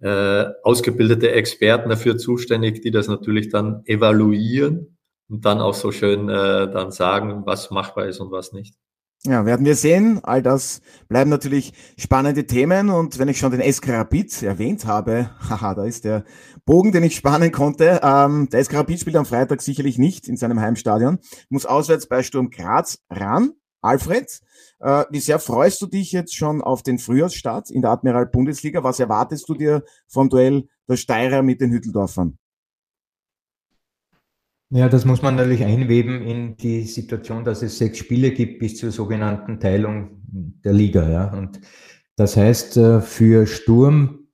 äh, 0.00 0.46
ausgebildete 0.62 1.30
Experten 1.30 1.90
dafür 1.90 2.16
zuständig, 2.16 2.80
die 2.80 2.90
das 2.90 3.06
natürlich 3.06 3.50
dann 3.50 3.82
evaluieren 3.84 4.98
und 5.28 5.44
dann 5.44 5.60
auch 5.60 5.74
so 5.74 5.92
schön 5.92 6.28
äh, 6.30 6.70
dann 6.70 6.90
sagen, 6.90 7.42
was 7.44 7.70
machbar 7.70 8.06
ist 8.06 8.20
und 8.20 8.30
was 8.30 8.52
nicht. 8.52 8.74
Ja, 9.24 9.44
werden 9.44 9.66
wir 9.66 9.74
sehen. 9.74 10.20
All 10.22 10.40
das 10.40 10.80
bleiben 11.08 11.30
natürlich 11.30 11.72
spannende 11.98 12.46
Themen. 12.46 12.90
Und 12.90 13.18
wenn 13.18 13.28
ich 13.28 13.38
schon 13.38 13.50
den 13.50 13.72
SK 13.72 13.88
Rapid 13.88 14.42
erwähnt 14.42 14.86
habe, 14.86 15.30
haha, 15.50 15.74
da 15.74 15.84
ist 15.84 16.04
der 16.04 16.24
Bogen, 16.64 16.92
den 16.92 17.02
ich 17.02 17.16
spannen 17.16 17.50
konnte. 17.50 18.00
Ähm, 18.02 18.48
der 18.50 18.62
SK 18.64 18.74
Rapid 18.74 19.00
spielt 19.00 19.16
am 19.16 19.26
Freitag 19.26 19.62
sicherlich 19.62 19.98
nicht 19.98 20.28
in 20.28 20.36
seinem 20.36 20.60
Heimstadion, 20.60 21.18
muss 21.48 21.66
auswärts 21.66 22.06
bei 22.06 22.22
Sturm 22.22 22.50
Graz 22.50 22.98
ran. 23.10 23.52
Alfred, 23.82 24.40
äh, 24.80 25.04
wie 25.10 25.20
sehr 25.20 25.38
freust 25.38 25.80
du 25.80 25.86
dich 25.86 26.10
jetzt 26.12 26.34
schon 26.34 26.60
auf 26.60 26.82
den 26.82 26.98
Frühjahrsstart 26.98 27.70
in 27.70 27.82
der 27.82 27.92
Admiral 27.92 28.26
Bundesliga? 28.26 28.82
Was 28.82 28.98
erwartest 28.98 29.48
du 29.48 29.54
dir 29.54 29.84
vom 30.08 30.28
Duell 30.28 30.68
der 30.88 30.96
Steirer 30.96 31.42
mit 31.42 31.60
den 31.60 31.70
Hütteldorfern? 31.70 32.38
Ja, 34.70 34.88
das 34.88 35.04
muss 35.04 35.22
man 35.22 35.36
natürlich 35.36 35.64
einweben 35.64 36.22
in 36.22 36.56
die 36.56 36.82
Situation, 36.82 37.44
dass 37.44 37.62
es 37.62 37.78
sechs 37.78 37.98
Spiele 37.98 38.32
gibt 38.32 38.58
bis 38.58 38.76
zur 38.76 38.90
sogenannten 38.90 39.60
Teilung 39.60 40.22
der 40.26 40.72
Liga. 40.72 41.08
Ja. 41.08 41.32
Und 41.32 41.60
das 42.16 42.36
heißt, 42.36 42.76
äh, 42.76 43.00
für 43.00 43.46
Sturm 43.46 44.26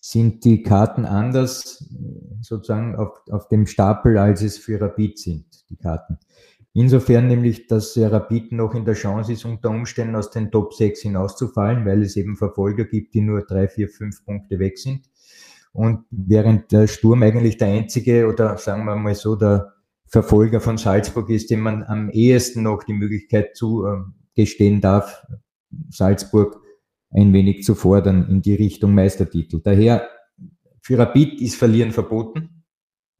sind 0.00 0.44
die 0.44 0.62
Karten 0.62 1.04
anders 1.04 1.84
sozusagen 2.40 2.94
auf, 2.94 3.22
auf 3.28 3.48
dem 3.48 3.66
Stapel, 3.66 4.18
als 4.18 4.40
es 4.40 4.56
für 4.56 4.80
Rapid 4.80 5.18
sind, 5.18 5.46
die 5.68 5.76
Karten. 5.76 6.18
Insofern 6.74 7.26
nämlich, 7.26 7.66
dass 7.66 7.98
Rapid 7.98 8.52
noch 8.52 8.74
in 8.74 8.84
der 8.84 8.94
Chance 8.94 9.32
ist, 9.32 9.44
unter 9.44 9.70
Umständen 9.70 10.14
aus 10.14 10.30
den 10.30 10.52
Top 10.52 10.74
6 10.74 11.00
hinauszufallen, 11.00 11.84
weil 11.86 12.02
es 12.02 12.16
eben 12.16 12.36
Verfolger 12.36 12.84
gibt, 12.84 13.14
die 13.14 13.22
nur 13.22 13.46
drei, 13.46 13.66
vier, 13.66 13.88
fünf 13.88 14.24
Punkte 14.24 14.58
weg 14.60 14.78
sind. 14.78 15.08
Und 15.76 16.06
während 16.10 16.72
der 16.72 16.86
Sturm 16.86 17.22
eigentlich 17.22 17.58
der 17.58 17.68
einzige 17.68 18.28
oder 18.28 18.56
sagen 18.56 18.86
wir 18.86 18.96
mal 18.96 19.14
so 19.14 19.36
der 19.36 19.74
Verfolger 20.06 20.62
von 20.62 20.78
Salzburg 20.78 21.28
ist, 21.28 21.50
dem 21.50 21.60
man 21.60 21.82
am 21.82 22.08
ehesten 22.08 22.62
noch 22.62 22.82
die 22.84 22.94
Möglichkeit 22.94 23.54
zugestehen 23.56 24.80
darf, 24.80 25.22
Salzburg 25.90 26.62
ein 27.10 27.34
wenig 27.34 27.62
zu 27.62 27.74
fordern 27.74 28.26
in 28.30 28.40
die 28.40 28.54
Richtung 28.54 28.94
Meistertitel. 28.94 29.60
Daher 29.62 30.08
für 30.80 30.96
Rapid 30.96 31.42
ist 31.42 31.56
Verlieren 31.56 31.92
verboten 31.92 32.64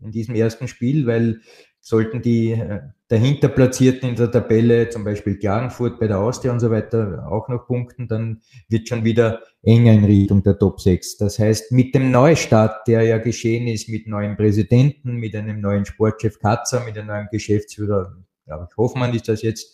in 0.01 0.11
diesem 0.11 0.35
ersten 0.35 0.67
Spiel, 0.67 1.07
weil 1.07 1.43
sollten 1.87 2.21
die 2.21 2.51
äh, 2.51 2.81
dahinter 3.07 3.47
Platzierten 3.47 4.09
in 4.09 4.17
der 4.17 4.29
Tabelle, 4.29 4.89
zum 4.89 5.05
Beispiel 5.05 5.39
Klagenfurt 5.39 6.01
bei 6.01 6.09
der 6.09 6.19
Austria 6.19 6.51
und 6.51 6.59
so 6.59 6.69
weiter, 6.69 7.29
auch 7.31 7.49
noch 7.49 7.69
punkten, 7.69 8.09
dann 8.09 8.43
wird 8.69 8.89
schon 8.89 9.05
wieder 9.05 9.41
enger 9.63 9.93
in 9.93 10.05
Richtung 10.05 10.43
der 10.43 10.59
Top 10.59 10.81
6. 10.81 11.19
Das 11.19 11.39
heißt, 11.39 11.71
mit 11.71 11.95
dem 11.95 12.11
Neustart, 12.11 12.89
der 12.89 13.03
ja 13.03 13.19
geschehen 13.19 13.69
ist, 13.69 13.89
mit 13.89 14.09
neuen 14.09 14.37
Präsidenten, 14.37 15.13
mit 15.13 15.37
einem 15.37 15.61
neuen 15.61 15.85
Sportchef 15.85 16.41
Katzer, 16.41 16.85
mit 16.85 16.99
einem 16.99 17.07
neuen 17.07 17.29
Geschäftsführer, 17.31 18.17
glaube 18.45 18.67
ich, 18.69 18.77
Hoffmann 18.77 19.15
ist 19.15 19.29
das 19.29 19.43
jetzt, 19.43 19.73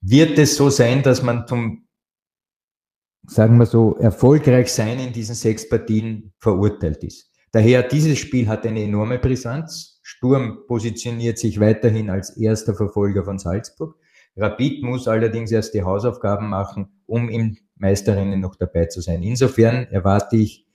wird 0.00 0.38
es 0.38 0.54
so 0.54 0.70
sein, 0.70 1.02
dass 1.02 1.20
man 1.20 1.48
zum, 1.48 1.88
sagen 3.26 3.58
wir 3.58 3.66
so, 3.66 3.96
erfolgreich 3.96 4.72
sein 4.72 5.00
in 5.00 5.12
diesen 5.12 5.34
sechs 5.34 5.68
Partien 5.68 6.32
verurteilt 6.38 7.02
ist. 7.02 7.32
Daher, 7.50 7.82
dieses 7.82 8.20
Spiel 8.20 8.46
hat 8.46 8.64
eine 8.64 8.84
enorme 8.84 9.18
Brisanz. 9.18 9.89
Sturm 10.12 10.66
positioniert 10.66 11.38
sich 11.38 11.60
weiterhin 11.60 12.10
als 12.10 12.36
erster 12.36 12.74
Verfolger 12.74 13.24
von 13.24 13.38
Salzburg. 13.38 13.94
Rapid 14.36 14.82
muss 14.82 15.06
allerdings 15.06 15.52
erst 15.52 15.72
die 15.72 15.84
Hausaufgaben 15.84 16.48
machen, 16.48 16.88
um 17.06 17.28
im 17.28 17.56
Meisterrennen 17.76 18.40
noch 18.40 18.56
dabei 18.56 18.86
zu 18.86 19.02
sein. 19.02 19.22
Insofern 19.22 19.86
erwarte 19.86 20.36
ich 20.36 20.66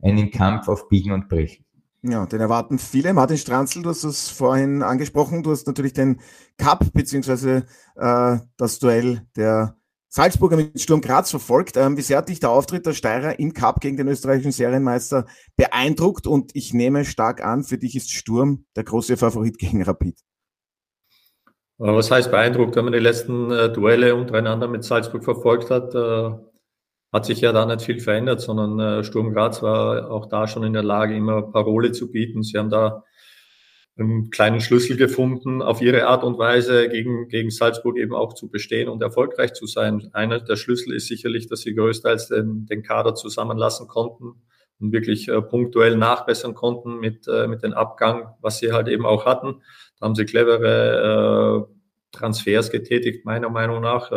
einen 0.00 0.30
Kampf 0.30 0.68
auf 0.68 0.88
Biegen 0.88 1.10
und 1.10 1.28
Brechen. 1.28 1.64
Ja, 2.02 2.24
den 2.26 2.40
erwarten 2.40 2.78
viele. 2.78 3.12
Martin 3.14 3.36
Stranzl, 3.36 3.82
du 3.82 3.90
hast 3.90 4.04
es 4.04 4.28
vorhin 4.28 4.84
angesprochen. 4.84 5.42
Du 5.42 5.50
hast 5.50 5.66
natürlich 5.66 5.94
den 5.94 6.20
Cup 6.56 6.92
beziehungsweise 6.92 7.66
äh, 7.96 8.38
das 8.56 8.78
Duell 8.78 9.26
der 9.36 9.76
Salzburger 10.16 10.56
mit 10.56 10.80
Sturm 10.80 11.00
Graz 11.00 11.30
verfolgt. 11.30 11.76
Ähm, 11.76 11.96
wie 11.96 12.02
sehr 12.02 12.18
hat 12.18 12.28
dich 12.28 12.38
der 12.38 12.50
Auftritt 12.50 12.86
der 12.86 12.92
Steirer 12.92 13.40
im 13.40 13.52
Cup 13.52 13.80
gegen 13.80 13.96
den 13.96 14.06
österreichischen 14.06 14.52
Serienmeister 14.52 15.26
beeindruckt? 15.56 16.28
Und 16.28 16.52
ich 16.54 16.72
nehme 16.72 17.04
stark 17.04 17.44
an, 17.44 17.64
für 17.64 17.78
dich 17.78 17.96
ist 17.96 18.12
Sturm 18.12 18.64
der 18.76 18.84
große 18.84 19.16
Favorit 19.16 19.58
gegen 19.58 19.82
Rapid. 19.82 20.16
Was 21.78 22.12
heißt 22.12 22.30
beeindruckt? 22.30 22.76
Wenn 22.76 22.84
man 22.84 22.92
die 22.92 23.00
letzten 23.00 23.50
äh, 23.50 23.72
Duelle 23.72 24.14
untereinander 24.14 24.68
mit 24.68 24.84
Salzburg 24.84 25.24
verfolgt 25.24 25.70
hat, 25.70 25.96
äh, 25.96 26.30
hat 27.12 27.24
sich 27.24 27.40
ja 27.40 27.50
da 27.50 27.66
nicht 27.66 27.82
viel 27.82 27.98
verändert, 27.98 28.40
sondern 28.40 28.78
äh, 28.78 29.02
Sturm 29.02 29.32
Graz 29.32 29.64
war 29.64 30.12
auch 30.12 30.26
da 30.26 30.46
schon 30.46 30.62
in 30.62 30.74
der 30.74 30.84
Lage, 30.84 31.16
immer 31.16 31.42
Parole 31.42 31.90
zu 31.90 32.12
bieten. 32.12 32.44
Sie 32.44 32.56
haben 32.56 32.70
da 32.70 33.02
einen 33.96 34.30
kleinen 34.30 34.60
Schlüssel 34.60 34.96
gefunden, 34.96 35.62
auf 35.62 35.80
ihre 35.80 36.06
Art 36.06 36.24
und 36.24 36.36
Weise 36.38 36.88
gegen, 36.88 37.28
gegen 37.28 37.50
Salzburg 37.50 37.96
eben 37.96 38.14
auch 38.14 38.32
zu 38.32 38.48
bestehen 38.48 38.88
und 38.88 39.02
erfolgreich 39.02 39.52
zu 39.52 39.66
sein. 39.66 40.10
Einer 40.12 40.40
der 40.40 40.56
Schlüssel 40.56 40.94
ist 40.94 41.06
sicherlich, 41.06 41.48
dass 41.48 41.60
sie 41.60 41.74
größtenteils 41.74 42.28
den, 42.28 42.66
den 42.66 42.82
Kader 42.82 43.14
zusammenlassen 43.14 43.86
konnten 43.86 44.42
und 44.80 44.92
wirklich 44.92 45.28
äh, 45.28 45.40
punktuell 45.40 45.96
nachbessern 45.96 46.54
konnten 46.54 46.98
mit, 46.98 47.28
äh, 47.28 47.46
mit 47.46 47.62
dem 47.62 47.72
Abgang, 47.72 48.34
was 48.40 48.58
sie 48.58 48.72
halt 48.72 48.88
eben 48.88 49.06
auch 49.06 49.26
hatten. 49.26 49.62
Da 50.00 50.06
haben 50.06 50.16
sie 50.16 50.24
clevere 50.24 51.68
äh, 51.70 52.16
Transfers 52.16 52.70
getätigt, 52.70 53.24
meiner 53.24 53.48
Meinung 53.48 53.80
nach. 53.80 54.10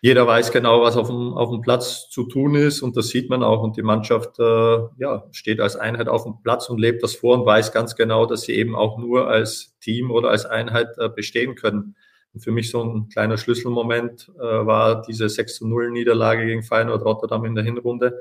Jeder 0.00 0.28
weiß 0.28 0.52
genau, 0.52 0.82
was 0.82 0.96
auf 0.96 1.08
dem, 1.08 1.34
auf 1.34 1.50
dem 1.50 1.60
Platz 1.60 2.08
zu 2.08 2.24
tun 2.24 2.54
ist 2.54 2.82
und 2.82 2.96
das 2.96 3.08
sieht 3.08 3.28
man 3.30 3.42
auch. 3.42 3.62
Und 3.62 3.76
die 3.76 3.82
Mannschaft 3.82 4.38
äh, 4.38 4.78
ja, 4.98 5.24
steht 5.32 5.60
als 5.60 5.74
Einheit 5.74 6.08
auf 6.08 6.22
dem 6.22 6.40
Platz 6.42 6.70
und 6.70 6.78
lebt 6.78 7.02
das 7.02 7.16
vor 7.16 7.36
und 7.36 7.46
weiß 7.46 7.72
ganz 7.72 7.96
genau, 7.96 8.24
dass 8.24 8.42
sie 8.42 8.54
eben 8.54 8.76
auch 8.76 8.98
nur 8.98 9.28
als 9.28 9.76
Team 9.80 10.12
oder 10.12 10.30
als 10.30 10.46
Einheit 10.46 10.96
äh, 10.98 11.08
bestehen 11.08 11.56
können. 11.56 11.96
Und 12.32 12.40
für 12.40 12.52
mich 12.52 12.70
so 12.70 12.82
ein 12.82 13.08
kleiner 13.08 13.38
Schlüsselmoment 13.38 14.30
äh, 14.38 14.42
war 14.42 15.02
diese 15.02 15.28
6 15.28 15.56
zu 15.56 15.66
0 15.66 15.90
Niederlage 15.90 16.46
gegen 16.46 16.62
Feyenoord 16.62 17.04
Rotterdam 17.04 17.44
in 17.44 17.56
der 17.56 17.64
Hinrunde, 17.64 18.20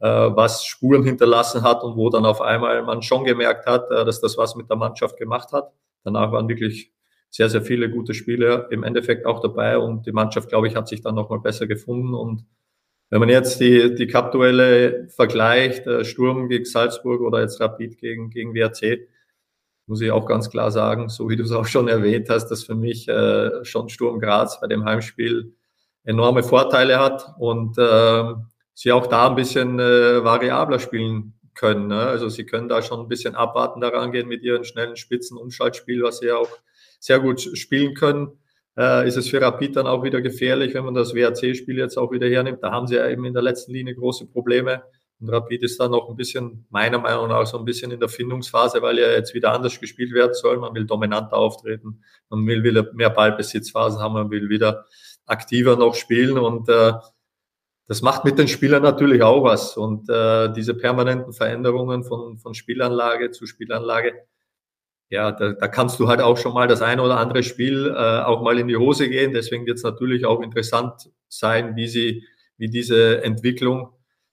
äh, 0.00 0.08
was 0.08 0.64
Spuren 0.64 1.04
hinterlassen 1.04 1.62
hat 1.62 1.84
und 1.84 1.96
wo 1.96 2.10
dann 2.10 2.26
auf 2.26 2.40
einmal 2.40 2.82
man 2.82 3.02
schon 3.02 3.24
gemerkt 3.24 3.66
hat, 3.66 3.88
äh, 3.92 4.04
dass 4.04 4.20
das 4.20 4.36
was 4.36 4.56
mit 4.56 4.68
der 4.68 4.76
Mannschaft 4.76 5.16
gemacht 5.18 5.52
hat. 5.52 5.72
Danach 6.02 6.32
waren 6.32 6.48
wirklich 6.48 6.92
sehr, 7.32 7.48
sehr 7.48 7.62
viele 7.62 7.90
gute 7.90 8.12
Spiele 8.12 8.68
im 8.70 8.84
Endeffekt 8.84 9.24
auch 9.24 9.40
dabei 9.40 9.78
und 9.78 10.06
die 10.06 10.12
Mannschaft, 10.12 10.50
glaube 10.50 10.68
ich, 10.68 10.76
hat 10.76 10.86
sich 10.86 11.00
dann 11.00 11.14
nochmal 11.14 11.40
besser 11.40 11.66
gefunden 11.66 12.14
und 12.14 12.44
wenn 13.08 13.20
man 13.20 13.28
jetzt 13.28 13.60
die, 13.60 13.94
die 13.94 14.06
Cup-Duelle 14.06 15.08
vergleicht, 15.08 15.86
äh, 15.86 16.04
Sturm 16.04 16.48
gegen 16.48 16.64
Salzburg 16.64 17.20
oder 17.20 17.40
jetzt 17.40 17.60
Rapid 17.60 17.98
gegen, 17.98 18.30
gegen 18.30 18.54
WRC, 18.54 19.06
muss 19.86 20.00
ich 20.00 20.10
auch 20.10 20.26
ganz 20.26 20.48
klar 20.48 20.70
sagen, 20.70 21.08
so 21.08 21.28
wie 21.28 21.36
du 21.36 21.42
es 21.42 21.52
auch 21.52 21.66
schon 21.66 21.88
erwähnt 21.88 22.30
hast, 22.30 22.48
dass 22.48 22.64
für 22.64 22.74
mich 22.74 23.08
äh, 23.08 23.64
schon 23.64 23.88
Sturm 23.88 24.18
Graz 24.20 24.60
bei 24.60 24.66
dem 24.66 24.84
Heimspiel 24.84 25.54
enorme 26.04 26.42
Vorteile 26.42 26.98
hat 26.98 27.34
und 27.38 27.76
äh, 27.78 28.34
sie 28.74 28.92
auch 28.92 29.06
da 29.06 29.28
ein 29.28 29.36
bisschen 29.36 29.78
äh, 29.78 30.24
variabler 30.24 30.78
spielen 30.78 31.34
können. 31.54 31.88
Ne? 31.88 31.98
Also 31.98 32.28
sie 32.28 32.46
können 32.46 32.68
da 32.68 32.80
schon 32.80 33.00
ein 33.00 33.08
bisschen 33.08 33.34
abwarten 33.34 33.80
daran 33.80 34.12
gehen 34.12 34.28
mit 34.28 34.42
ihren 34.42 34.64
schnellen 34.64 34.96
Spitzen, 34.96 35.36
Umschaltspiel, 35.36 36.02
was 36.02 36.18
sie 36.18 36.32
auch 36.32 36.48
sehr 37.02 37.18
gut 37.18 37.40
spielen 37.40 37.94
können, 37.94 38.38
äh, 38.78 39.06
ist 39.06 39.16
es 39.16 39.28
für 39.28 39.40
Rapid 39.40 39.76
dann 39.76 39.86
auch 39.88 40.04
wieder 40.04 40.22
gefährlich, 40.22 40.72
wenn 40.74 40.84
man 40.84 40.94
das 40.94 41.14
WRC-Spiel 41.14 41.76
jetzt 41.76 41.98
auch 41.98 42.12
wieder 42.12 42.28
hernimmt. 42.28 42.62
Da 42.62 42.70
haben 42.70 42.86
sie 42.86 42.94
ja 42.94 43.08
eben 43.08 43.24
in 43.24 43.34
der 43.34 43.42
letzten 43.42 43.72
Linie 43.72 43.96
große 43.96 44.26
Probleme. 44.26 44.84
Und 45.20 45.28
Rapid 45.28 45.64
ist 45.64 45.80
da 45.80 45.88
noch 45.88 46.08
ein 46.08 46.16
bisschen, 46.16 46.64
meiner 46.70 46.98
Meinung 46.98 47.28
nach, 47.28 47.44
so 47.46 47.58
ein 47.58 47.64
bisschen 47.64 47.90
in 47.90 47.98
der 47.98 48.08
Findungsphase, 48.08 48.82
weil 48.82 48.98
ja 48.98 49.10
jetzt 49.10 49.34
wieder 49.34 49.52
anders 49.52 49.80
gespielt 49.80 50.12
werden 50.12 50.34
soll. 50.34 50.58
Man 50.58 50.74
will 50.74 50.86
dominanter 50.86 51.36
auftreten, 51.36 52.02
man 52.30 52.46
will 52.46 52.62
wieder 52.62 52.92
mehr 52.92 53.10
Ballbesitzphasen 53.10 54.00
haben, 54.00 54.14
man 54.14 54.30
will 54.30 54.48
wieder 54.48 54.86
aktiver 55.26 55.76
noch 55.76 55.94
spielen 55.94 56.38
und 56.38 56.68
äh, 56.68 56.92
das 57.88 58.00
macht 58.00 58.24
mit 58.24 58.38
den 58.38 58.48
Spielern 58.48 58.82
natürlich 58.82 59.22
auch 59.22 59.42
was. 59.42 59.76
Und 59.76 60.08
äh, 60.08 60.52
diese 60.52 60.74
permanenten 60.74 61.32
Veränderungen 61.32 62.04
von, 62.04 62.38
von 62.38 62.54
Spielanlage 62.54 63.32
zu 63.32 63.46
Spielanlage, 63.46 64.14
ja, 65.12 65.30
da, 65.30 65.52
da 65.52 65.68
kannst 65.68 66.00
du 66.00 66.08
halt 66.08 66.22
auch 66.22 66.38
schon 66.38 66.54
mal 66.54 66.66
das 66.66 66.80
eine 66.80 67.02
oder 67.02 67.18
andere 67.18 67.42
Spiel 67.42 67.94
äh, 67.94 68.20
auch 68.22 68.40
mal 68.40 68.58
in 68.58 68.66
die 68.66 68.78
Hose 68.78 69.10
gehen. 69.10 69.34
Deswegen 69.34 69.66
wird 69.66 69.76
es 69.76 69.84
natürlich 69.84 70.24
auch 70.24 70.40
interessant 70.40 71.10
sein, 71.28 71.76
wie 71.76 71.86
sie, 71.86 72.24
wie 72.56 72.70
diese 72.70 73.22
Entwicklung 73.22 73.90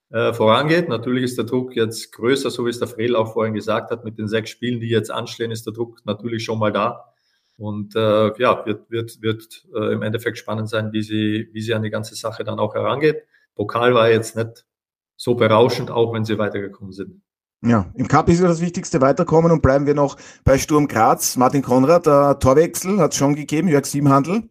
äh, 0.09 0.31
vorangeht. 0.31 0.87
Natürlich 0.87 1.25
ist 1.25 1.37
der 1.37 1.43
Druck 1.43 1.75
jetzt 1.75 2.13
größer, 2.13 2.49
so 2.49 2.65
wie 2.65 2.69
es 2.69 2.79
der 2.79 2.87
Frel 2.87 3.17
auch 3.17 3.33
vorhin 3.33 3.53
gesagt 3.53 3.91
hat, 3.91 4.05
mit 4.05 4.17
den 4.17 4.29
sechs 4.29 4.51
Spielen, 4.51 4.79
die 4.79 4.87
jetzt 4.87 5.11
anstehen, 5.11 5.51
ist 5.51 5.65
der 5.65 5.73
Druck 5.73 5.99
natürlich 6.05 6.45
schon 6.45 6.59
mal 6.59 6.71
da. 6.71 7.13
Und 7.57 7.97
äh, 7.97 8.31
ja, 8.41 8.65
wird, 8.65 8.89
wird, 8.89 9.21
wird 9.21 9.67
äh, 9.75 9.91
im 9.91 10.01
Endeffekt 10.01 10.37
spannend 10.37 10.69
sein, 10.69 10.93
wie 10.93 11.01
sie, 11.01 11.49
wie 11.51 11.61
sie 11.61 11.73
an 11.73 11.83
die 11.83 11.89
ganze 11.89 12.15
Sache 12.15 12.45
dann 12.45 12.57
auch 12.57 12.73
herangeht. 12.73 13.23
Pokal 13.53 13.93
war 13.93 14.09
jetzt 14.09 14.37
nicht 14.37 14.65
so 15.17 15.35
berauschend, 15.35 15.91
auch 15.91 16.13
wenn 16.13 16.23
sie 16.23 16.37
weitergekommen 16.37 16.93
sind. 16.93 17.21
Ja, 17.61 17.91
im 17.93 18.07
Cup 18.07 18.29
ist 18.29 18.39
ja 18.39 18.47
das 18.47 18.61
Wichtigste 18.61 19.01
weiterkommen 19.01 19.51
und 19.51 19.61
bleiben 19.61 19.85
wir 19.85 19.93
noch 19.93 20.17
bei 20.45 20.57
Sturm 20.57 20.87
Graz. 20.87 21.35
Martin 21.35 21.61
Konrad, 21.61 22.05
der 22.05 22.39
Torwechsel 22.39 22.99
hat 22.99 23.11
es 23.11 23.17
schon 23.17 23.35
gegeben, 23.35 23.67
Jörg 23.67 23.85
Siebenhandel 23.85 24.49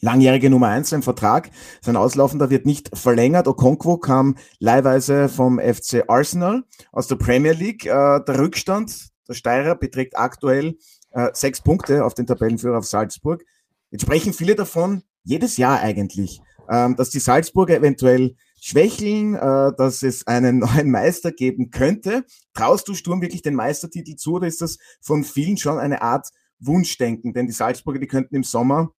langjährige 0.00 0.50
Nummer 0.50 0.68
eins 0.68 0.92
im 0.92 1.02
Vertrag. 1.02 1.50
Sein 1.80 1.96
Auslaufender 1.96 2.50
wird 2.50 2.66
nicht 2.66 2.96
verlängert. 2.96 3.46
Okonkwo 3.46 3.98
kam 3.98 4.36
leihweise 4.58 5.28
vom 5.28 5.58
FC 5.58 6.04
Arsenal 6.08 6.64
aus 6.92 7.06
der 7.06 7.16
Premier 7.16 7.52
League. 7.52 7.86
Äh, 7.86 8.20
der 8.26 8.38
Rückstand 8.38 9.10
der 9.28 9.34
Steirer 9.34 9.74
beträgt 9.74 10.18
aktuell 10.18 10.76
äh, 11.12 11.28
sechs 11.32 11.60
Punkte 11.60 12.04
auf 12.04 12.14
den 12.14 12.26
Tabellenführer 12.26 12.78
auf 12.78 12.86
Salzburg. 12.86 13.44
Jetzt 13.90 14.02
sprechen 14.02 14.32
viele 14.32 14.54
davon, 14.54 15.02
jedes 15.24 15.56
Jahr 15.56 15.80
eigentlich, 15.80 16.40
ähm, 16.68 16.96
dass 16.96 17.10
die 17.10 17.20
Salzburger 17.20 17.76
eventuell 17.76 18.36
schwächeln, 18.60 19.34
äh, 19.34 19.72
dass 19.76 20.02
es 20.02 20.26
einen 20.26 20.58
neuen 20.60 20.90
Meister 20.90 21.32
geben 21.32 21.70
könnte. 21.70 22.24
Traust 22.54 22.86
du 22.88 22.94
Sturm 22.94 23.22
wirklich 23.22 23.42
den 23.42 23.54
Meistertitel 23.54 24.16
zu 24.16 24.34
oder 24.34 24.46
ist 24.46 24.60
das 24.60 24.78
von 25.00 25.24
vielen 25.24 25.56
schon 25.56 25.78
eine 25.78 26.02
Art 26.02 26.28
Wunschdenken? 26.60 27.32
Denn 27.32 27.46
die 27.46 27.52
Salzburger, 27.52 27.98
die 27.98 28.06
könnten 28.06 28.36
im 28.36 28.44
Sommer 28.44 28.92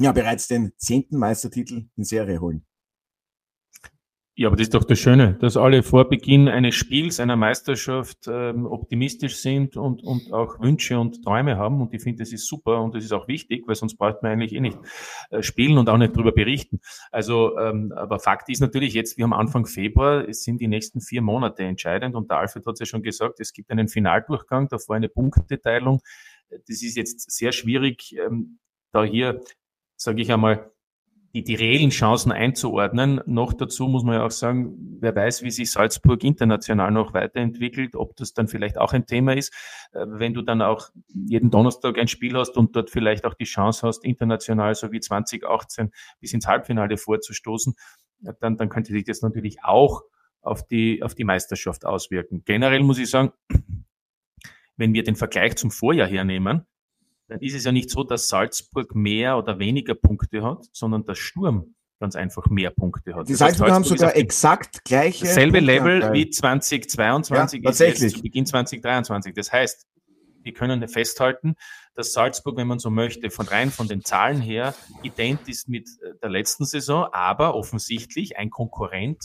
ja 0.00 0.12
bereits 0.12 0.48
den 0.48 0.72
zehnten 0.76 1.16
Meistertitel 1.16 1.88
in 1.96 2.04
Serie 2.04 2.40
holen. 2.40 2.65
Ja, 4.38 4.48
aber 4.48 4.56
das 4.56 4.64
ist 4.64 4.74
doch 4.74 4.84
das 4.84 4.98
Schöne, 4.98 5.38
dass 5.40 5.56
alle 5.56 5.82
vor 5.82 6.10
Beginn 6.10 6.46
eines 6.46 6.74
Spiels, 6.74 7.20
einer 7.20 7.36
Meisterschaft 7.36 8.28
ähm, 8.28 8.66
optimistisch 8.66 9.36
sind 9.36 9.78
und, 9.78 10.02
und 10.02 10.30
auch 10.30 10.60
Wünsche 10.60 10.98
und 10.98 11.24
Träume 11.24 11.56
haben. 11.56 11.80
Und 11.80 11.94
ich 11.94 12.02
finde, 12.02 12.22
das 12.22 12.32
ist 12.32 12.46
super 12.46 12.82
und 12.82 12.94
das 12.94 13.02
ist 13.02 13.12
auch 13.12 13.28
wichtig, 13.28 13.66
weil 13.66 13.76
sonst 13.76 13.96
braucht 13.96 14.22
man 14.22 14.32
eigentlich 14.32 14.52
eh 14.52 14.60
nicht 14.60 14.78
äh, 15.30 15.42
spielen 15.42 15.78
und 15.78 15.88
auch 15.88 15.96
nicht 15.96 16.14
drüber 16.14 16.32
berichten. 16.32 16.80
Also, 17.10 17.58
ähm, 17.58 17.94
aber 17.96 18.18
Fakt 18.18 18.50
ist 18.50 18.60
natürlich 18.60 18.92
jetzt, 18.92 19.16
wir 19.16 19.24
haben 19.24 19.32
Anfang 19.32 19.64
Februar, 19.64 20.28
es 20.28 20.42
sind 20.42 20.60
die 20.60 20.68
nächsten 20.68 21.00
vier 21.00 21.22
Monate 21.22 21.62
entscheidend 21.62 22.14
und 22.14 22.30
der 22.30 22.36
Alfred 22.36 22.66
hat 22.66 22.74
es 22.74 22.80
ja 22.80 22.86
schon 22.86 23.02
gesagt, 23.02 23.40
es 23.40 23.54
gibt 23.54 23.70
einen 23.70 23.88
Finaldurchgang, 23.88 24.68
davor 24.68 24.96
eine 24.96 25.08
Punkteteilung. 25.08 26.02
Das 26.50 26.82
ist 26.82 26.94
jetzt 26.94 27.30
sehr 27.30 27.52
schwierig, 27.52 28.14
ähm, 28.18 28.58
da 28.92 29.02
hier 29.02 29.40
sage 29.96 30.20
ich 30.20 30.30
einmal, 30.30 30.70
die, 31.36 31.44
die 31.44 31.54
reellen 31.54 31.90
Chancen 31.90 32.32
einzuordnen. 32.32 33.20
Noch 33.26 33.52
dazu 33.52 33.88
muss 33.88 34.04
man 34.04 34.14
ja 34.14 34.24
auch 34.24 34.30
sagen, 34.30 34.74
wer 35.00 35.14
weiß, 35.14 35.42
wie 35.42 35.50
sich 35.50 35.70
Salzburg 35.70 36.24
international 36.24 36.90
noch 36.90 37.12
weiterentwickelt, 37.12 37.94
ob 37.94 38.16
das 38.16 38.32
dann 38.32 38.48
vielleicht 38.48 38.78
auch 38.78 38.94
ein 38.94 39.04
Thema 39.04 39.36
ist. 39.36 39.52
Äh, 39.92 40.06
wenn 40.08 40.32
du 40.32 40.40
dann 40.40 40.62
auch 40.62 40.88
jeden 41.08 41.50
Donnerstag 41.50 41.98
ein 41.98 42.08
Spiel 42.08 42.38
hast 42.38 42.56
und 42.56 42.74
dort 42.74 42.88
vielleicht 42.88 43.26
auch 43.26 43.34
die 43.34 43.44
Chance 43.44 43.86
hast, 43.86 44.02
international 44.02 44.74
so 44.74 44.92
wie 44.92 45.00
2018 45.00 45.90
bis 46.20 46.32
ins 46.32 46.46
Halbfinale 46.46 46.96
vorzustoßen, 46.96 47.74
dann, 48.40 48.56
dann 48.56 48.70
könnte 48.70 48.92
sich 48.92 49.04
das 49.04 49.20
natürlich 49.20 49.62
auch 49.62 50.04
auf 50.40 50.66
die, 50.66 51.02
auf 51.02 51.14
die 51.14 51.24
Meisterschaft 51.24 51.84
auswirken. 51.84 52.44
Generell 52.46 52.82
muss 52.82 52.98
ich 52.98 53.10
sagen, 53.10 53.32
wenn 54.78 54.94
wir 54.94 55.04
den 55.04 55.16
Vergleich 55.16 55.56
zum 55.56 55.70
Vorjahr 55.70 56.08
hernehmen, 56.08 56.66
dann 57.28 57.40
ist 57.40 57.54
es 57.54 57.64
ja 57.64 57.72
nicht 57.72 57.90
so, 57.90 58.04
dass 58.04 58.28
Salzburg 58.28 58.94
mehr 58.94 59.36
oder 59.36 59.58
weniger 59.58 59.94
Punkte 59.94 60.42
hat, 60.42 60.64
sondern 60.72 61.04
dass 61.04 61.18
Sturm 61.18 61.74
ganz 61.98 62.14
einfach 62.14 62.46
mehr 62.50 62.70
Punkte 62.70 63.14
hat. 63.14 63.28
Die 63.28 63.34
Salzburger 63.34 63.72
haben 63.72 63.84
sogar 63.84 64.14
exakt 64.16 64.84
gleiche. 64.84 65.26
Selbe 65.26 65.60
Level 65.60 66.12
wie 66.12 66.28
2022 66.28 67.62
ja, 67.62 67.70
tatsächlich. 67.70 68.14
ist 68.14 68.22
Beginn 68.22 68.46
2023. 68.46 69.34
Das 69.34 69.50
heißt, 69.52 69.86
wir 70.42 70.52
können 70.52 70.86
festhalten, 70.88 71.56
dass 71.94 72.12
Salzburg, 72.12 72.56
wenn 72.56 72.66
man 72.66 72.78
so 72.78 72.90
möchte, 72.90 73.30
von 73.30 73.46
rein 73.48 73.70
von 73.70 73.88
den 73.88 74.04
Zahlen 74.04 74.40
her 74.40 74.74
ident 75.02 75.48
ist 75.48 75.68
mit 75.68 75.88
äh, 76.02 76.12
der 76.22 76.30
letzten 76.30 76.64
Saison, 76.64 77.08
aber 77.12 77.54
offensichtlich 77.54 78.36
ein 78.36 78.50
Konkurrent 78.50 79.24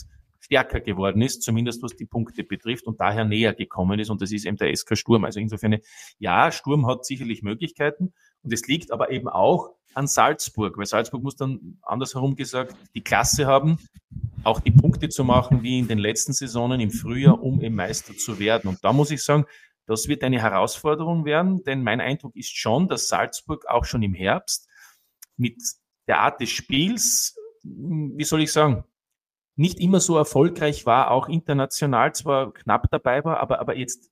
stärker 0.52 0.80
geworden 0.80 1.22
ist, 1.22 1.42
zumindest 1.42 1.82
was 1.82 1.96
die 1.96 2.04
Punkte 2.04 2.44
betrifft 2.44 2.86
und 2.86 3.00
daher 3.00 3.24
näher 3.24 3.54
gekommen 3.54 3.98
ist. 3.98 4.10
Und 4.10 4.20
das 4.20 4.32
ist 4.32 4.44
eben 4.44 4.58
der 4.58 4.74
SK 4.76 4.98
Sturm. 4.98 5.24
Also 5.24 5.40
insofern, 5.40 5.78
ja, 6.18 6.52
Sturm 6.52 6.86
hat 6.86 7.06
sicherlich 7.06 7.42
Möglichkeiten. 7.42 8.12
Und 8.42 8.52
es 8.52 8.66
liegt 8.66 8.92
aber 8.92 9.10
eben 9.10 9.28
auch 9.28 9.70
an 9.94 10.06
Salzburg, 10.06 10.76
weil 10.76 10.84
Salzburg 10.84 11.22
muss 11.22 11.36
dann 11.36 11.78
andersherum 11.80 12.36
gesagt 12.36 12.76
die 12.94 13.02
Klasse 13.02 13.46
haben, 13.46 13.78
auch 14.44 14.60
die 14.60 14.70
Punkte 14.70 15.08
zu 15.08 15.24
machen 15.24 15.62
wie 15.62 15.78
in 15.78 15.88
den 15.88 15.98
letzten 15.98 16.34
Saisonen 16.34 16.80
im 16.80 16.90
Frühjahr, 16.90 17.42
um 17.42 17.62
eben 17.62 17.74
Meister 17.74 18.14
zu 18.14 18.38
werden. 18.38 18.68
Und 18.68 18.84
da 18.84 18.92
muss 18.92 19.10
ich 19.10 19.22
sagen, 19.24 19.46
das 19.86 20.06
wird 20.06 20.22
eine 20.22 20.40
Herausforderung 20.40 21.24
werden, 21.24 21.64
denn 21.64 21.82
mein 21.82 22.02
Eindruck 22.02 22.36
ist 22.36 22.54
schon, 22.54 22.88
dass 22.88 23.08
Salzburg 23.08 23.66
auch 23.68 23.86
schon 23.86 24.02
im 24.02 24.12
Herbst 24.12 24.68
mit 25.38 25.56
der 26.08 26.20
Art 26.20 26.40
des 26.40 26.50
Spiels, 26.50 27.36
wie 27.62 28.24
soll 28.24 28.42
ich 28.42 28.52
sagen, 28.52 28.84
nicht 29.56 29.78
immer 29.80 30.00
so 30.00 30.16
erfolgreich 30.16 30.86
war, 30.86 31.10
auch 31.10 31.28
international 31.28 32.14
zwar 32.14 32.52
knapp 32.52 32.90
dabei 32.90 33.24
war, 33.24 33.40
aber, 33.40 33.60
aber 33.60 33.76
jetzt 33.76 34.10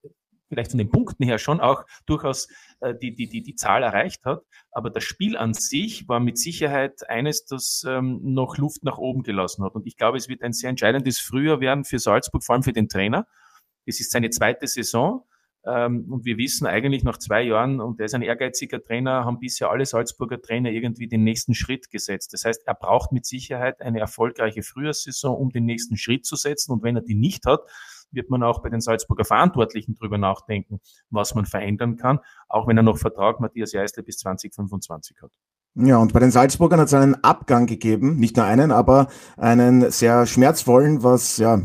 vielleicht 0.51 0.73
von 0.73 0.79
den 0.79 0.91
Punkten 0.91 1.25
her 1.25 1.39
schon 1.39 1.61
auch 1.61 1.85
durchaus 2.07 2.49
äh, 2.81 2.95
die, 2.95 3.15
die, 3.15 3.29
die, 3.29 3.43
die 3.43 3.55
Zahl 3.55 3.83
erreicht 3.83 4.25
hat. 4.25 4.43
Aber 4.73 4.91
das 4.91 5.05
Spiel 5.05 5.37
an 5.37 5.55
sich 5.55 6.09
war 6.09 6.21
mit 6.21 6.39
Sicherheit 6.39 7.09
eines, 7.09 7.45
das 7.45 7.85
ähm, 7.89 8.21
noch 8.23 8.59
Luft 8.59 8.83
nach 8.83 8.99
oben 8.99 9.23
gelassen 9.23 9.65
hat. 9.65 9.75
Und 9.75 9.87
ich 9.87 9.97
glaube, 9.97 10.19
es 10.19 10.29
wird 10.29 10.43
ein 10.43 10.53
sehr 10.53 10.71
entscheidendes 10.71 11.21
Frühjahr 11.21 11.61
werden 11.61 11.85
für 11.85 11.99
Salzburg, 11.99 12.45
vor 12.45 12.55
allem 12.55 12.65
für 12.65 12.73
den 12.73 12.89
Trainer. 12.89 13.27
Es 13.87 14.01
ist 14.01 14.11
seine 14.11 14.31
zweite 14.31 14.67
Saison. 14.67 15.25
Ähm, 15.67 16.07
und 16.11 16.25
wir 16.25 16.39
wissen 16.39 16.67
eigentlich 16.67 17.05
nach 17.05 17.19
zwei 17.19 17.43
Jahren, 17.43 17.81
und 17.81 18.01
er 18.01 18.07
ist 18.07 18.15
ein 18.15 18.23
ehrgeiziger 18.23 18.83
Trainer, 18.83 19.25
haben 19.25 19.41
bisher 19.41 19.71
alle 19.71 19.85
Salzburger 19.85 20.41
Trainer 20.41 20.71
irgendwie 20.71 21.09
den 21.09 21.25
nächsten 21.25 21.55
Schritt 21.55 21.91
gesetzt. 21.91 22.33
Das 22.33 22.45
heißt, 22.45 22.63
er 22.67 22.75
braucht 22.75 23.13
mit 23.13 23.27
Sicherheit 23.27 23.81
eine 23.81 24.01
erfolgreiche 24.01 24.63
Frühjahrssaison, 24.63 25.37
um 25.37 25.51
den 25.51 25.65
nächsten 25.65 25.97
Schritt 25.97 26.25
zu 26.25 26.37
setzen. 26.37 26.73
Und 26.73 26.83
wenn 26.83 26.97
er 26.97 27.03
die 27.03 27.15
nicht 27.15 27.47
hat, 27.47 27.61
wird 28.13 28.31
man 28.31 28.43
auch 28.43 28.63
bei 28.63 28.69
den 28.69 28.81
Salzburger 28.81 29.25
Verantwortlichen 29.25 29.95
drüber 29.95 30.19
nachdenken, 30.19 30.81
was 31.11 31.35
man 31.35 31.45
verändern 31.45 31.97
kann, 31.97 32.21
auch 32.49 32.67
wenn 32.67 32.77
er 32.77 32.83
noch 32.83 32.99
Vertrag 32.99 33.41
Matthias 33.41 33.73
Jeißle 33.73 34.03
bis 34.03 34.19
2025 34.19 35.17
hat. 35.23 35.31
Ja, 35.77 35.99
und 35.99 36.13
bei 36.13 36.19
den 36.19 36.33
Salzburgern 36.33 36.81
hat 36.81 36.89
es 36.89 36.95
einen 36.95 37.23
Abgang 37.23 37.67
gegeben, 37.67 38.17
nicht 38.17 38.37
nur 38.37 38.45
einen, 38.45 38.73
aber 38.73 39.09
einen 39.37 39.91
sehr 39.93 40.27
schmerzvollen, 40.27 41.05
was 41.05 41.37
ja 41.37 41.63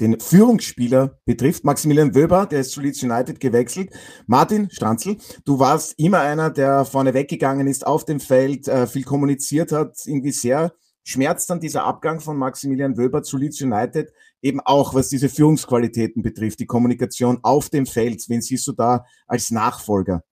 den 0.00 0.18
Führungsspieler 0.18 1.18
betrifft. 1.24 1.64
Maximilian 1.64 2.14
Wöber, 2.14 2.46
der 2.46 2.60
ist 2.60 2.72
zu 2.72 2.80
Leeds 2.80 3.02
United 3.02 3.38
gewechselt. 3.38 3.90
Martin 4.26 4.70
Stranzl, 4.70 5.16
du 5.44 5.58
warst 5.58 5.94
immer 5.98 6.20
einer, 6.20 6.50
der 6.50 6.84
vorne 6.84 7.14
weggegangen 7.14 7.66
ist 7.66 7.86
auf 7.86 8.04
dem 8.04 8.18
Feld, 8.18 8.66
äh, 8.66 8.86
viel 8.86 9.04
kommuniziert 9.04 9.72
hat. 9.72 9.98
Irgendwie 10.06 10.32
sehr 10.32 10.72
schmerzt 11.04 11.50
dann 11.50 11.60
dieser 11.60 11.84
Abgang 11.84 12.20
von 12.20 12.36
Maximilian 12.36 12.96
Wöber 12.96 13.22
zu 13.22 13.36
Leeds 13.36 13.60
United 13.60 14.10
eben 14.42 14.60
auch, 14.60 14.94
was 14.94 15.08
diese 15.08 15.28
Führungsqualitäten 15.28 16.22
betrifft, 16.22 16.60
die 16.60 16.66
Kommunikation 16.66 17.38
auf 17.42 17.68
dem 17.68 17.86
Feld. 17.86 18.24
Wen 18.28 18.40
siehst 18.40 18.66
du 18.66 18.72
da 18.72 19.04
als 19.26 19.50
Nachfolger? 19.50 20.22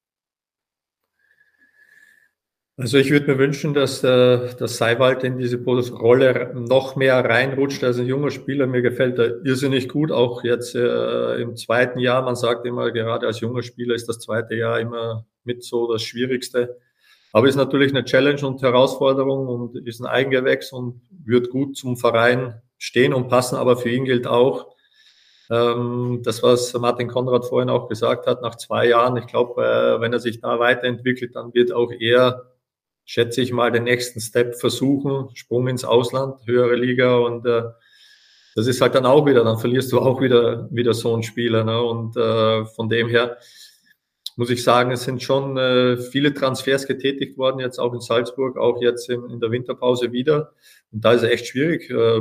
Also 2.81 2.97
ich 2.97 3.11
würde 3.11 3.33
mir 3.33 3.39
wünschen, 3.39 3.75
dass 3.75 4.05
äh, 4.05 4.55
dass 4.55 4.77
Seiwald 4.77 5.25
in 5.25 5.37
diese 5.37 5.59
Rolle 5.65 6.53
noch 6.55 6.95
mehr 6.95 7.17
reinrutscht 7.25 7.83
als 7.83 7.99
ein 7.99 8.07
junger 8.07 8.31
Spieler. 8.31 8.69
Mir 8.69 8.83
gefällt 8.83 9.19
er 9.19 9.45
irrsinnig 9.45 9.89
gut, 9.89 10.13
auch 10.13 10.45
jetzt 10.45 10.77
äh, 10.77 11.43
im 11.43 11.57
zweiten 11.57 11.99
Jahr. 11.99 12.23
Man 12.23 12.37
sagt 12.37 12.65
immer, 12.67 12.93
gerade 12.93 13.27
als 13.27 13.41
junger 13.41 13.65
Spieler 13.65 13.97
ist 13.97 14.09
das 14.09 14.21
zweite 14.21 14.55
Jahr 14.55 14.79
immer 14.79 15.27
mit 15.43 15.65
so 15.65 15.93
das 15.93 16.03
Schwierigste. 16.03 16.79
Aber 17.33 17.49
ist 17.49 17.57
natürlich 17.57 17.91
eine 17.93 18.05
Challenge 18.05 18.47
und 18.47 18.63
Herausforderung 18.63 19.49
und 19.49 19.89
ist 19.89 19.99
ein 19.99 20.07
Eigengewächs 20.07 20.73
und 20.73 21.01
wird 21.11 21.51
gut 21.51 21.77
zum 21.77 21.97
Verein 21.97 22.63
stehen 22.79 23.13
und 23.13 23.29
passen. 23.29 23.57
Aber 23.57 23.77
für 23.77 23.91
ihn 23.91 24.05
gilt 24.05 24.29
auch, 24.29 24.69
ähm, 25.51 26.21
das, 26.23 26.45
was 26.45 26.73
Martin 26.75 27.09
Konrad 27.09 27.45
vorhin 27.45 27.71
auch 27.71 27.89
gesagt 27.89 28.29
hat, 28.29 28.41
nach 28.41 28.55
zwei 28.55 28.87
Jahren, 28.87 29.17
ich 29.17 29.27
glaube, 29.27 29.65
äh, 29.65 30.01
wenn 30.01 30.13
er 30.13 30.21
sich 30.21 30.41
da 30.41 30.61
weiterentwickelt, 30.61 31.35
dann 31.35 31.53
wird 31.55 31.73
auch 31.73 31.91
er 31.91 32.45
schätze 33.09 33.41
ich 33.41 33.53
mal, 33.53 33.73
den 33.73 33.85
nächsten 33.85 34.21
Step 34.21 34.57
versuchen, 34.57 35.35
Sprung 35.35 35.67
ins 35.67 35.83
Ausland, 35.83 36.47
höhere 36.47 36.77
Liga 36.77 37.17
und 37.17 37.47
äh, 37.47 37.63
das 38.55 38.67
ist 38.67 38.83
halt 38.83 38.95
dann 38.95 39.07
auch 39.07 39.25
wieder, 39.25 39.45
dann 39.45 39.59
verlierst 39.59 39.91
du 39.93 40.01
auch 40.01 40.21
wieder, 40.21 40.69
wieder 40.71 40.93
so 40.93 41.15
einen 41.15 41.23
Spieler. 41.23 41.65
Ne? 41.65 41.81
Und 41.81 42.19
äh, 42.19 42.67
von 42.67 42.91
dem 42.91 43.09
her 43.09 43.39
muss 44.37 44.51
ich 44.51 44.63
sagen, 44.63 44.91
es 44.91 45.05
sind 45.05 45.23
schon 45.23 45.57
äh, 45.57 45.97
viele 45.97 46.35
Transfers 46.35 46.87
getätigt 46.87 47.39
worden, 47.39 47.61
jetzt 47.61 47.79
auch 47.79 47.95
in 47.95 48.01
Salzburg, 48.01 48.59
auch 48.59 48.83
jetzt 48.83 49.09
in, 49.09 49.25
in 49.31 49.41
der 49.41 49.53
Winterpause 49.53 50.13
wieder. 50.13 50.53
Und 50.93 51.03
da 51.03 51.13
ist 51.13 51.23
es 51.23 51.31
echt 51.31 51.47
schwierig, 51.47 51.89
äh, 51.89 52.21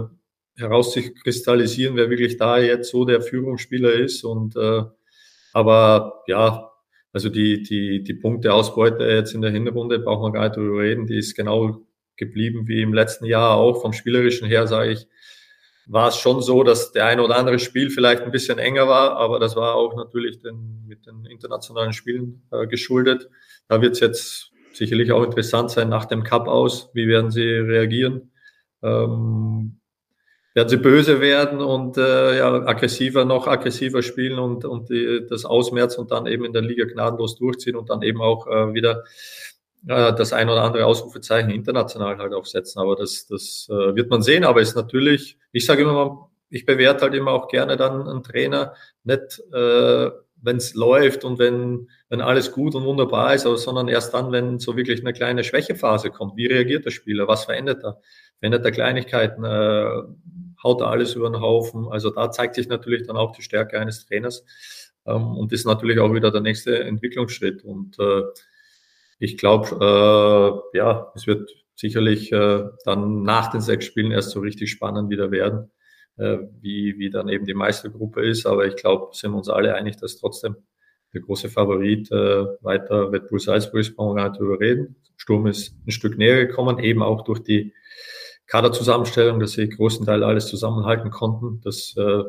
herauszukristallisieren, 0.55 1.97
wer 1.97 2.09
wirklich 2.09 2.38
da 2.38 2.59
jetzt 2.59 2.91
so 2.91 3.03
der 3.03 3.21
Führungsspieler 3.21 3.91
ist. 3.91 4.23
Und 4.23 4.55
äh, 4.55 4.83
aber 5.51 6.23
ja, 6.27 6.71
also 7.14 7.30
die, 7.30 7.64
die, 7.64 8.03
die 8.03 8.14
Punkteausbeute 8.14 9.03
jetzt 9.03 9.34
in 9.34 9.41
der 9.41 9.51
Hinrunde 9.51 9.99
braucht 9.99 10.22
man 10.22 10.34
gar 10.34 10.43
nicht 10.43 10.58
drüber 10.58 10.82
reden, 10.82 11.08
die 11.08 11.18
ist 11.18 11.36
genau 11.36 11.82
geblieben 12.16 12.68
wie 12.68 12.82
im 12.82 12.93
letzten 12.93 13.26
Jahr 13.26 13.55
auch. 13.55 13.82
Vom 13.82 13.93
Spielerischen 13.93 14.47
her 14.47 14.68
sage 14.68 14.91
ich, 14.91 15.08
war 15.88 16.10
es 16.10 16.18
schon 16.18 16.41
so, 16.41 16.64
dass 16.64 16.91
der 16.91 17.05
ein 17.05 17.20
oder 17.20 17.38
andere 17.38 17.60
Spiel 17.60 17.89
vielleicht 17.89 18.24
ein 18.24 18.32
bisschen 18.32 18.60
enger 18.60 18.88
war, 18.88 19.16
aber 19.16 19.39
das 19.39 19.55
war 19.55 19.76
auch 19.76 19.95
natürlich 19.95 20.41
den, 20.41 20.86
mit 20.86 21.05
den 21.05 21.26
internationalen 21.26 21.93
Spielen 21.93 22.43
äh, 22.51 22.68
geschuldet. 22.68 23.30
Da 23.70 23.82
wird 23.82 23.93
es 23.93 24.01
jetzt 24.01 24.51
sicherlich 24.74 25.12
auch 25.12 25.24
interessant 25.24 25.72
sein 25.72 25.89
nach 25.89 26.05
dem 26.05 26.24
Cup 26.24 26.47
aus, 26.47 26.89
wie 26.93 27.08
werden 27.08 27.32
sie 27.32 27.41
reagieren. 27.41 28.32
Ähm, 28.84 29.80
werden 30.58 30.70
sie 30.70 30.78
böse 30.78 31.22
werden 31.22 31.62
und 31.62 31.97
äh, 31.97 32.39
ja, 32.39 32.51
aggressiver, 32.51 33.26
noch 33.26 33.45
aggressiver 33.45 34.01
spielen 34.01 34.39
und, 34.39 34.66
und 34.66 34.89
die, 34.89 35.24
das 35.30 35.45
ausmerzen 35.45 36.01
und 36.01 36.10
dann 36.10 36.26
eben 36.26 36.45
in 36.45 36.51
der 36.51 36.64
Liga 36.64 36.86
gnadenlos 36.86 37.38
durchziehen 37.38 37.76
und 37.76 37.91
dann 37.91 38.01
eben 38.01 38.22
auch 38.22 38.47
äh, 38.47 38.74
wieder 38.74 39.03
äh, 39.88 40.16
das 40.16 40.34
ein 40.34 40.49
oder 40.49 40.64
andere 40.64 40.88
Ausrufezeichen 40.88 41.51
international 41.51 42.18
halt 42.18 42.34
aufsetzen. 42.34 42.82
Aber 42.82 42.95
das, 42.95 43.28
das 43.28 43.68
äh, 43.70 43.93
wird 43.95 44.10
man 44.10 44.24
sehen. 44.24 44.45
Aber 44.45 44.60
ist 44.60 44.76
natürlich, 44.76 45.38
ich 45.51 45.68
sage 45.68 45.84
immer 45.84 45.93
mal, 45.93 46.28
ich 46.49 46.66
bewerte 46.66 47.01
halt 47.01 47.14
immer 47.14 47.34
auch 47.34 47.49
gerne 47.49 47.78
dann 47.78 48.08
einen 48.08 48.24
Trainer, 48.24 48.74
nicht 49.03 49.39
äh, 49.53 50.10
wenn 50.41 50.58
es 50.58 50.74
läuft 50.74 51.24
und 51.24 51.38
wenn, 51.38 51.88
wenn 52.10 52.22
alles 52.22 52.51
gut 52.51 52.74
und 52.74 52.84
wunderbar 52.84 53.36
ist, 53.36 53.45
aber, 53.45 53.58
sondern 53.58 53.89
erst 53.89 54.16
dann, 54.16 54.32
wenn 54.32 54.58
so 54.58 54.76
wirklich 54.76 55.01
eine 55.01 55.14
kleine 55.14 55.43
Schwächephase 55.43 56.10
kommt. 56.10 56.36
Wie 56.36 56.47
reagiert 56.47 56.86
der 56.86 56.91
Spieler? 56.91 57.28
Was 57.28 57.45
verändert 57.45 57.84
er? 57.84 58.01
Verändert 58.39 58.66
er 58.66 58.72
Kleinigkeiten? 58.72 59.43
Äh, 59.43 60.01
haut 60.64 60.82
alles 60.82 61.16
über 61.16 61.30
den 61.30 61.41
Haufen? 61.41 61.88
Also 61.89 62.10
da 62.10 62.32
zeigt 62.32 62.55
sich 62.55 62.68
natürlich 62.68 63.08
dann 63.08 63.18
auch 63.18 63.32
die 63.36 63.41
Stärke 63.41 63.80
eines 63.80 64.05
Trainers. 64.05 64.45
Ähm, 65.05 65.38
und 65.38 65.51
ist 65.53 65.66
natürlich 65.66 65.99
auch 65.99 66.14
wieder 66.14 66.32
der 66.32 66.41
nächste 66.41 66.84
Entwicklungsschritt. 66.84 67.64
Und 67.64 67.97
äh, 67.99 68.24
ich 69.20 69.38
glaube, 69.38 70.64
äh, 70.74 70.78
ja, 70.78 71.12
es 71.16 71.26
wird 71.26 71.49
sicherlich 71.76 72.32
äh, 72.32 72.66
dann 72.84 73.24
nach 73.24 73.49
den 73.51 73.62
sechs 73.62 73.86
Spielen 73.86 74.12
erst 74.12 74.32
so 74.32 74.39
richtig 74.41 74.72
spannend 74.72 75.10
wieder 75.10 75.32
werden, 75.32 75.72
äh, 76.18 76.39
wie, 76.62 76.97
wie 76.97 77.10
dann 77.10 77.30
eben 77.30 77.45
die 77.45 77.53
Meistergruppe 77.53 78.26
ist. 78.26 78.45
Aber 78.45 78.66
ich 78.68 78.76
glaube, 78.76 79.16
sind 79.16 79.34
uns 79.34 79.49
alle 79.49 79.76
einig, 79.76 79.97
dass 79.97 80.18
trotzdem 80.18 80.58
der 81.14 81.22
große 81.22 81.49
Favorit 81.49 82.12
äh, 82.12 82.45
weiter 82.62 83.12
Red 83.12 83.30
Bull 83.30 83.39
Salzburg 83.39 83.80
ist, 83.80 83.95
brauchen 83.95 84.16
wir 84.16 84.24
gar 84.24 84.30
nicht 84.30 84.41
drüber 84.41 84.60
reden. 84.60 84.97
Sturm 85.16 85.47
ist 85.47 85.74
ein 85.88 85.91
Stück 85.91 86.18
näher 86.18 86.45
gekommen, 86.45 86.80
eben 86.80 87.01
auch 87.01 87.24
durch 87.24 87.39
die 87.39 87.74
Kaderzusammenstellung, 88.47 89.39
dass 89.39 89.53
sie 89.53 89.69
großen 89.69 90.05
Teil 90.05 90.23
alles 90.23 90.47
zusammenhalten 90.47 91.11
konnten. 91.11 91.61
Das 91.63 91.95
äh, 91.97 92.23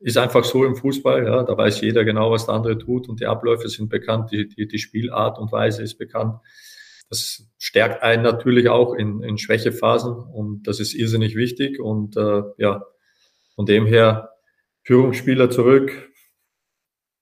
ist 0.00 0.18
einfach 0.18 0.44
so 0.44 0.64
im 0.64 0.76
Fußball. 0.76 1.24
Ja, 1.24 1.42
da 1.42 1.56
weiß 1.56 1.80
jeder 1.80 2.04
genau, 2.04 2.30
was 2.30 2.46
der 2.46 2.54
andere 2.54 2.78
tut 2.78 3.08
und 3.08 3.20
die 3.20 3.26
Abläufe 3.26 3.68
sind 3.68 3.88
bekannt, 3.88 4.30
die, 4.30 4.48
die, 4.48 4.68
die 4.68 4.78
Spielart 4.78 5.38
und 5.38 5.50
Weise 5.50 5.82
ist 5.82 5.96
bekannt. 5.98 6.38
Das 7.08 7.48
stärkt 7.56 8.02
einen 8.02 8.22
natürlich 8.22 8.68
auch 8.68 8.94
in, 8.94 9.22
in 9.22 9.38
Schwächephasen 9.38 10.14
und 10.14 10.64
das 10.64 10.78
ist 10.78 10.94
irrsinnig 10.94 11.36
wichtig. 11.36 11.80
Und 11.80 12.16
äh, 12.16 12.42
ja, 12.58 12.84
von 13.54 13.64
dem 13.64 13.86
her 13.86 14.30
Führungsspieler 14.84 15.50
zurück. 15.50 16.10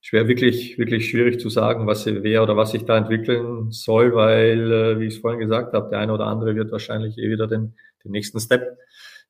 Schwer 0.00 0.28
wirklich, 0.28 0.78
wirklich 0.78 1.10
schwierig 1.10 1.40
zu 1.40 1.48
sagen, 1.48 1.88
was 1.88 2.04
sie 2.04 2.22
wer 2.22 2.44
oder 2.44 2.56
was 2.56 2.70
sich 2.70 2.84
da 2.84 2.96
entwickeln 2.96 3.72
soll, 3.72 4.14
weil, 4.14 4.72
äh, 4.72 5.00
wie 5.00 5.06
ich 5.06 5.14
es 5.14 5.20
vorhin 5.20 5.40
gesagt 5.40 5.72
habe, 5.72 5.88
der 5.90 5.98
eine 5.98 6.12
oder 6.12 6.26
andere 6.26 6.54
wird 6.54 6.70
wahrscheinlich 6.70 7.18
eh 7.18 7.28
wieder 7.28 7.48
den, 7.48 7.74
den 8.06 8.12
nächsten 8.12 8.40
Step 8.40 8.78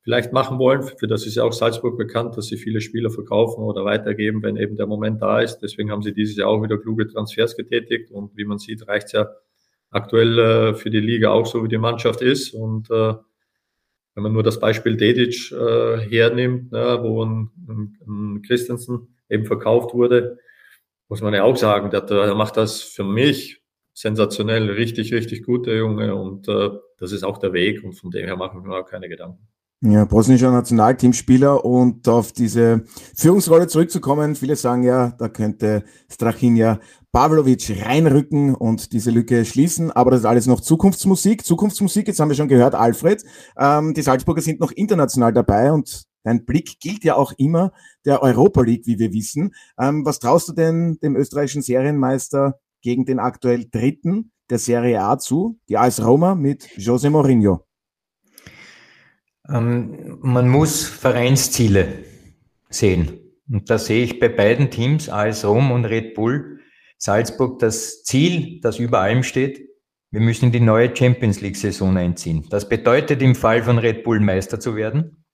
vielleicht 0.03 0.33
machen 0.33 0.59
wollen. 0.59 0.85
Für 0.85 1.09
das 1.09 1.27
ist 1.27 1.35
ja 1.35 1.43
auch 1.43 1.53
Salzburg 1.53 1.99
bekannt, 1.99 2.37
dass 2.37 2.47
sie 2.47 2.57
viele 2.57 2.81
Spieler 2.81 3.11
verkaufen 3.11 3.64
oder 3.64 3.85
weitergeben, 3.85 4.43
wenn 4.43 4.57
eben 4.57 4.77
der 4.77 4.87
Moment 4.87 5.20
da 5.20 5.41
ist. 5.41 5.59
Deswegen 5.59 5.91
haben 5.91 6.03
sie 6.03 6.14
dieses 6.14 6.37
Jahr 6.37 6.49
auch 6.49 6.62
wieder 6.62 6.79
kluge 6.79 7.09
Transfers 7.09 7.57
getätigt 7.57 8.12
und 8.12 8.37
wie 8.37 8.45
man 8.45 8.59
sieht, 8.59 8.87
reicht 8.87 9.07
es 9.07 9.12
ja 9.12 9.29
aktuell 9.91 10.39
äh, 10.39 10.74
für 10.74 10.91
die 10.91 11.01
Liga 11.01 11.31
auch 11.31 11.47
so, 11.47 11.64
wie 11.64 11.68
die 11.68 11.79
Mannschaft 11.79 12.20
ist. 12.22 12.55
Und 12.55 12.91
äh, 12.91 13.14
wenn 14.14 14.22
man 14.22 14.33
nur 14.33 14.43
das 14.43 14.61
Beispiel 14.61 14.97
Dedic 14.97 15.53
äh, 15.53 15.99
hernimmt, 15.99 16.72
ne, 16.72 16.99
wo 17.03 17.24
ein, 17.24 17.51
ein, 17.68 17.99
ein 18.07 18.43
Christensen 18.43 19.16
eben 19.29 19.45
verkauft 19.45 19.93
wurde, 19.93 20.39
muss 21.09 21.20
man 21.20 21.35
ja 21.35 21.43
auch 21.43 21.57
sagen, 21.57 21.91
der, 21.91 22.03
der 22.03 22.35
macht 22.35 22.57
das 22.57 22.81
für 22.81 23.05
mich 23.05 23.62
sensationell, 23.93 24.70
richtig, 24.70 25.12
richtig 25.12 25.43
gut, 25.43 25.66
der 25.66 25.77
Junge. 25.77 26.14
Und 26.14 26.49
äh, 26.49 26.70
das 26.99 27.12
ist 27.12 27.24
auch 27.24 27.38
der 27.38 27.53
Weg 27.53 27.84
und 27.84 27.94
von 27.94 28.11
dem 28.11 28.26
her 28.26 28.36
machen 28.36 28.64
wir 28.64 28.78
auch 28.78 28.86
keine 28.86 29.09
Gedanken. 29.09 29.47
Ja, 29.82 30.07
bosnischer 30.07 30.51
Nationalteamspieler 30.51 31.62
und 31.62 32.09
auf 32.09 32.32
diese 32.32 32.84
Führungsrolle 33.14 33.66
zurückzukommen. 33.66 34.34
Viele 34.34 34.57
sagen 34.57 34.82
ja, 34.82 35.11
da 35.18 35.28
könnte 35.28 35.84
Strachinja 36.11 36.80
Pavlovic 37.12 37.84
reinrücken 37.84 38.55
und 38.55 38.92
diese 38.94 39.11
Lücke 39.11 39.44
schließen, 39.44 39.90
aber 39.90 40.11
das 40.11 40.20
ist 40.20 40.26
alles 40.26 40.47
noch 40.47 40.61
Zukunftsmusik. 40.61 41.44
Zukunftsmusik, 41.44 42.09
jetzt 42.09 42.20
haben 42.20 42.30
wir 42.30 42.36
schon 42.36 42.49
gehört, 42.49 42.74
Alfred. 42.74 43.22
Ähm, 43.59 43.92
die 43.92 44.03
Salzburger 44.03 44.40
sind 44.40 44.61
noch 44.61 44.72
international 44.72 45.34
dabei 45.34 45.70
und 45.70 46.05
dein 46.24 46.47
Blick 46.47 46.80
gilt 46.80 47.05
ja 47.05 47.16
auch 47.16 47.32
immer 47.36 47.72
der 48.07 48.22
Europa 48.22 48.62
League, 48.62 48.86
wie 48.86 48.99
wir 48.99 49.12
wissen. 49.12 49.55
Ähm, 49.78 50.07
was 50.07 50.20
traust 50.20 50.49
du 50.49 50.53
denn 50.55 50.99
dem 51.03 51.16
österreichischen 51.16 51.62
Serienmeister 51.62 52.59
gegen 52.80 53.05
den 53.05 53.18
aktuell 53.18 53.66
Dritten 53.70 54.32
der 54.51 54.59
Serie 54.59 55.01
A 55.01 55.18
zu, 55.18 55.59
die 55.68 55.76
AS 55.76 56.05
Roma 56.05 56.34
mit 56.34 56.68
Jose 56.76 57.11
Mourinho? 57.11 57.66
Ähm, 59.49 60.18
man 60.20 60.49
muss 60.49 60.86
Vereinsziele 60.86 62.05
sehen. 62.68 63.20
Und 63.49 63.70
da 63.70 63.78
sehe 63.78 64.05
ich 64.05 64.18
bei 64.18 64.28
beiden 64.28 64.70
Teams, 64.70 65.09
AS 65.09 65.44
Rom 65.44 65.70
und 65.70 65.84
Red 65.84 66.14
Bull 66.14 66.57
Salzburg, 66.99 67.59
das 67.59 68.03
Ziel, 68.05 68.61
das 68.61 68.78
über 68.78 69.01
allem 69.01 69.22
steht, 69.22 69.68
wir 70.11 70.20
müssen 70.20 70.53
die 70.53 70.61
neue 70.61 70.94
Champions 70.94 71.40
League-Saison 71.40 71.97
einziehen. 71.97 72.47
Das 72.49 72.68
bedeutet 72.68 73.20
im 73.22 73.34
Fall 73.34 73.62
von 73.62 73.78
Red 73.78 74.05
Bull 74.05 74.20
Meister 74.20 74.59
zu 74.61 74.76
werden, 74.76 75.24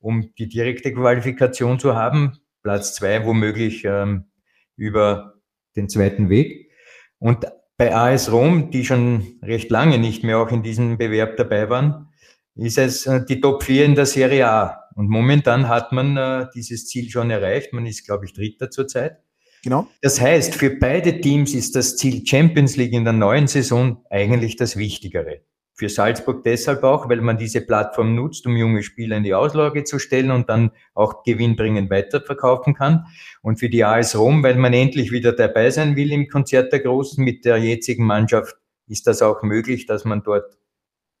um 0.00 0.32
die 0.38 0.48
direkte 0.48 0.92
Qualifikation 0.92 1.78
zu 1.78 1.94
haben, 1.94 2.38
Platz 2.62 2.94
zwei 2.94 3.24
womöglich 3.24 3.84
ähm, 3.84 4.30
über 4.76 5.34
den 5.76 5.88
zweiten 5.88 6.30
Weg. 6.30 6.70
Und 7.18 7.46
bei 7.76 7.94
AS 7.94 8.30
Rom, 8.30 8.70
die 8.70 8.84
schon 8.84 9.38
recht 9.42 9.70
lange 9.70 9.98
nicht 9.98 10.22
mehr 10.22 10.38
auch 10.38 10.50
in 10.50 10.62
diesem 10.62 10.98
Bewerb 10.98 11.36
dabei 11.36 11.68
waren, 11.68 12.08
ist 12.56 12.78
es 12.78 13.06
äh, 13.06 13.24
die 13.24 13.40
Top 13.40 13.62
4 13.64 13.84
in 13.84 13.94
der 13.94 14.06
Serie 14.06 14.48
A. 14.48 14.80
Und 14.94 15.08
momentan 15.08 15.68
hat 15.68 15.92
man 15.92 16.16
äh, 16.16 16.46
dieses 16.54 16.86
Ziel 16.86 17.10
schon 17.10 17.30
erreicht. 17.30 17.72
Man 17.72 17.86
ist, 17.86 18.06
glaube 18.06 18.26
ich, 18.26 18.32
Dritter 18.32 18.70
zurzeit. 18.70 19.18
Genau. 19.64 19.88
Das 20.02 20.20
heißt, 20.20 20.54
für 20.54 20.70
beide 20.70 21.20
Teams 21.20 21.54
ist 21.54 21.74
das 21.74 21.96
Ziel 21.96 22.24
Champions 22.24 22.76
League 22.76 22.92
in 22.92 23.04
der 23.04 23.14
neuen 23.14 23.48
Saison 23.48 24.04
eigentlich 24.10 24.56
das 24.56 24.76
Wichtigere. 24.76 25.40
Für 25.76 25.88
Salzburg 25.88 26.44
deshalb 26.44 26.84
auch, 26.84 27.08
weil 27.08 27.20
man 27.20 27.36
diese 27.36 27.60
Plattform 27.60 28.14
nutzt, 28.14 28.46
um 28.46 28.56
junge 28.56 28.84
Spieler 28.84 29.16
in 29.16 29.24
die 29.24 29.34
Auslage 29.34 29.82
zu 29.82 29.98
stellen 29.98 30.30
und 30.30 30.48
dann 30.48 30.70
auch 30.94 31.24
gewinnbringend 31.24 31.90
weiterverkaufen 31.90 32.74
kann. 32.74 33.06
Und 33.42 33.58
für 33.58 33.68
die 33.68 33.84
AS 33.84 34.16
Rom, 34.16 34.44
weil 34.44 34.54
man 34.54 34.72
endlich 34.72 35.10
wieder 35.10 35.32
dabei 35.32 35.70
sein 35.70 35.96
will 35.96 36.12
im 36.12 36.28
Konzert 36.28 36.72
der 36.72 36.78
Großen. 36.78 37.22
Mit 37.22 37.44
der 37.44 37.56
jetzigen 37.56 38.04
Mannschaft 38.04 38.56
ist 38.86 39.08
das 39.08 39.20
auch 39.20 39.42
möglich, 39.42 39.86
dass 39.86 40.04
man 40.04 40.22
dort 40.22 40.56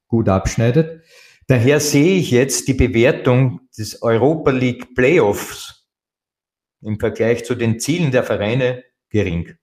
gut 0.06 0.28
abschneidet. 0.28 1.02
Daher 1.48 1.80
sehe 1.80 2.16
ich 2.16 2.30
jetzt 2.30 2.68
die 2.68 2.74
Bewertung 2.74 3.60
des 3.76 4.02
Europa 4.02 4.52
League 4.52 4.94
Playoffs 4.94 5.88
im 6.80 7.00
Vergleich 7.00 7.44
zu 7.44 7.56
den 7.56 7.80
Zielen 7.80 8.12
der 8.12 8.22
Vereine 8.22 8.84
gering. 9.10 9.56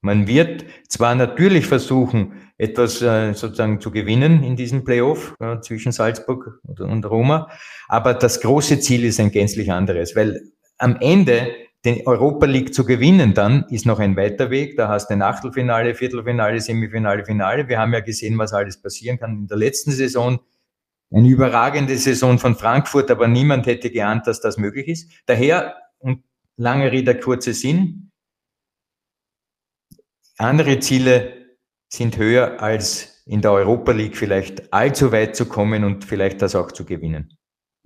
Man 0.00 0.26
wird 0.26 0.64
zwar 0.88 1.14
natürlich 1.14 1.66
versuchen, 1.66 2.32
etwas 2.58 3.02
äh, 3.02 3.34
sozusagen 3.34 3.80
zu 3.80 3.90
gewinnen 3.90 4.42
in 4.42 4.56
diesem 4.56 4.84
Playoff 4.84 5.34
äh, 5.40 5.60
zwischen 5.60 5.92
Salzburg 5.92 6.60
und, 6.62 6.80
und 6.80 7.04
Roma, 7.04 7.50
aber 7.88 8.14
das 8.14 8.40
große 8.40 8.80
Ziel 8.80 9.04
ist 9.04 9.20
ein 9.20 9.30
gänzlich 9.30 9.70
anderes, 9.70 10.16
weil 10.16 10.40
am 10.78 10.96
Ende 11.00 11.54
den 11.84 12.06
Europa 12.06 12.46
League 12.46 12.74
zu 12.74 12.84
gewinnen 12.84 13.32
dann 13.32 13.64
ist 13.70 13.86
noch 13.86 14.00
ein 14.00 14.16
weiter 14.16 14.50
Weg. 14.50 14.76
Da 14.76 14.88
hast 14.88 15.08
du 15.08 15.14
ein 15.14 15.22
Achtelfinale, 15.22 15.94
Viertelfinale, 15.94 16.60
Semifinale, 16.60 17.24
Finale. 17.24 17.68
Wir 17.68 17.78
haben 17.78 17.92
ja 17.92 18.00
gesehen, 18.00 18.36
was 18.38 18.52
alles 18.52 18.82
passieren 18.82 19.18
kann. 19.20 19.38
In 19.38 19.46
der 19.46 19.56
letzten 19.56 19.92
Saison 19.92 20.40
eine 21.12 21.28
überragende 21.28 21.96
Saison 21.96 22.38
von 22.38 22.56
Frankfurt, 22.56 23.10
aber 23.10 23.28
niemand 23.28 23.66
hätte 23.66 23.90
geahnt, 23.90 24.26
dass 24.26 24.40
das 24.40 24.58
möglich 24.58 24.88
ist. 24.88 25.12
Daher, 25.26 25.76
und 25.98 26.24
lange 26.56 26.90
Rede, 26.90 27.14
kurze 27.14 27.54
Sinn, 27.54 28.10
andere 30.38 30.78
Ziele 30.80 31.56
sind 31.88 32.16
höher 32.16 32.60
als 32.60 33.22
in 33.26 33.40
der 33.42 33.52
Europa 33.52 33.92
League 33.92 34.16
vielleicht 34.16 34.72
allzu 34.72 35.12
weit 35.12 35.34
zu 35.36 35.46
kommen 35.46 35.84
und 35.84 36.04
vielleicht 36.04 36.42
das 36.42 36.54
auch 36.54 36.70
zu 36.70 36.84
gewinnen. 36.84 37.36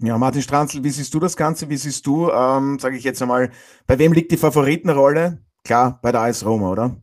Ja, 0.02 0.16
Martin 0.16 0.42
Stranzl, 0.42 0.82
wie 0.82 0.90
siehst 0.90 1.12
du 1.12 1.20
das 1.20 1.36
Ganze? 1.36 1.68
Wie 1.68 1.76
siehst 1.76 2.06
du, 2.06 2.30
ähm, 2.30 2.78
sage 2.78 2.96
ich 2.96 3.04
jetzt 3.04 3.20
einmal, 3.20 3.50
bei 3.86 3.98
wem 3.98 4.12
liegt 4.12 4.32
die 4.32 4.38
Favoritenrolle? 4.38 5.44
Klar, 5.64 5.98
bei 6.02 6.10
der 6.10 6.22
AS 6.22 6.44
Roma, 6.44 6.70
oder? 6.70 6.96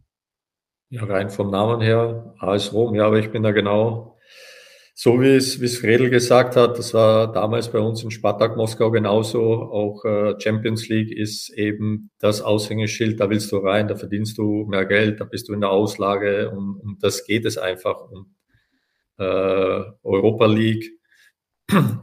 Ja, 0.90 1.04
rein 1.04 1.30
vom 1.30 1.52
Namen 1.52 1.82
her, 1.82 2.34
AS 2.40 2.74
Rom, 2.74 2.96
ja, 2.96 3.06
aber 3.06 3.20
ich 3.20 3.32
bin 3.32 3.44
da 3.44 3.52
genau 3.52 4.17
so 5.00 5.22
wie 5.22 5.36
es, 5.36 5.62
wie 5.62 5.66
es 5.66 5.78
Fredel 5.78 6.10
gesagt 6.10 6.56
hat, 6.56 6.80
das 6.80 6.92
war 6.92 7.32
damals 7.32 7.72
bei 7.72 7.78
uns 7.78 8.02
in 8.04 8.10
Spartak 8.10 8.58
Moskau 8.58 8.90
genauso. 8.90 9.62
Auch 9.62 10.04
äh, 10.06 10.34
Champions 10.40 10.90
League 10.90 11.12
ist 11.12 11.52
eben 11.52 12.10
das 12.18 12.42
Aushängeschild, 12.42 13.20
da 13.20 13.30
willst 13.30 13.52
du 13.52 13.58
rein, 13.58 13.88
da 13.88 13.96
verdienst 13.96 14.40
du 14.40 14.66
mehr 14.68 14.88
Geld, 14.88 15.20
da 15.20 15.26
bist 15.26 15.50
du 15.50 15.54
in 15.54 15.62
der 15.62 15.70
Auslage 15.70 16.50
und 16.50 16.80
um 16.82 16.98
das 17.00 17.26
geht 17.26 17.46
es 17.46 17.60
einfach. 17.60 18.10
Und 18.10 18.26
äh, 19.20 19.84
Europa 20.02 20.48
League 20.48 20.90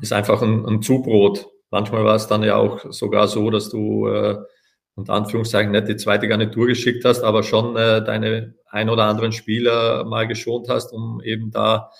ist 0.00 0.12
einfach 0.12 0.40
ein, 0.42 0.64
ein 0.64 0.80
Zubrot. 0.80 1.48
Manchmal 1.70 2.04
war 2.04 2.14
es 2.14 2.28
dann 2.28 2.44
ja 2.44 2.54
auch 2.54 2.92
sogar 2.92 3.26
so, 3.26 3.50
dass 3.50 3.70
du 3.70 4.06
äh, 4.06 4.38
unter 4.94 5.14
Anführungszeichen 5.14 5.72
nicht 5.72 5.88
die 5.88 5.96
zweite 5.96 6.28
Garnitur 6.28 6.68
geschickt 6.68 7.04
hast, 7.04 7.24
aber 7.24 7.42
schon 7.42 7.76
äh, 7.76 8.04
deine 8.04 8.54
ein 8.68 8.88
oder 8.88 9.06
anderen 9.06 9.32
Spieler 9.32 10.04
mal 10.04 10.28
geschont 10.28 10.68
hast, 10.68 10.92
um 10.92 11.20
eben 11.24 11.50
da 11.50 11.90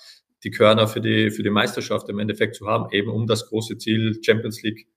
die 0.45 0.51
Körner 0.51 0.87
für 0.87 1.01
die, 1.01 1.31
für 1.31 1.43
die 1.43 1.49
Meisterschaft 1.49 2.07
im 2.07 2.19
Endeffekt 2.19 2.55
zu 2.55 2.67
haben, 2.67 2.91
eben 2.91 3.09
um 3.09 3.25
das 3.27 3.47
große 3.47 3.77
Ziel 3.77 4.21
Champions 4.23 4.61
League 4.61 4.87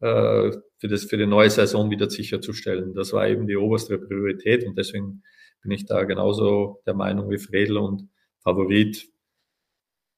äh, 0.00 0.52
für, 0.78 0.88
das, 0.88 1.04
für 1.04 1.18
die 1.18 1.26
neue 1.26 1.50
Saison 1.50 1.90
wieder 1.90 2.08
sicherzustellen. 2.08 2.94
Das 2.94 3.12
war 3.12 3.26
eben 3.28 3.46
die 3.46 3.56
oberste 3.56 3.98
Priorität 3.98 4.64
und 4.64 4.78
deswegen 4.78 5.22
bin 5.62 5.72
ich 5.72 5.86
da 5.86 6.04
genauso 6.04 6.80
der 6.86 6.94
Meinung 6.94 7.28
wie 7.30 7.38
Fredel 7.38 7.78
und 7.78 8.08
Favorit. 8.38 9.08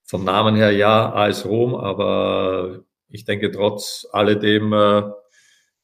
Vom 0.05 0.25
Namen 0.25 0.55
her 0.55 0.71
ja, 0.71 1.13
AS 1.15 1.47
Rom, 1.47 1.75
aber 1.75 2.85
ich 3.09 3.25
denke 3.25 3.51
trotz 3.51 4.07
alledem 4.13 4.73
äh, 4.73 5.03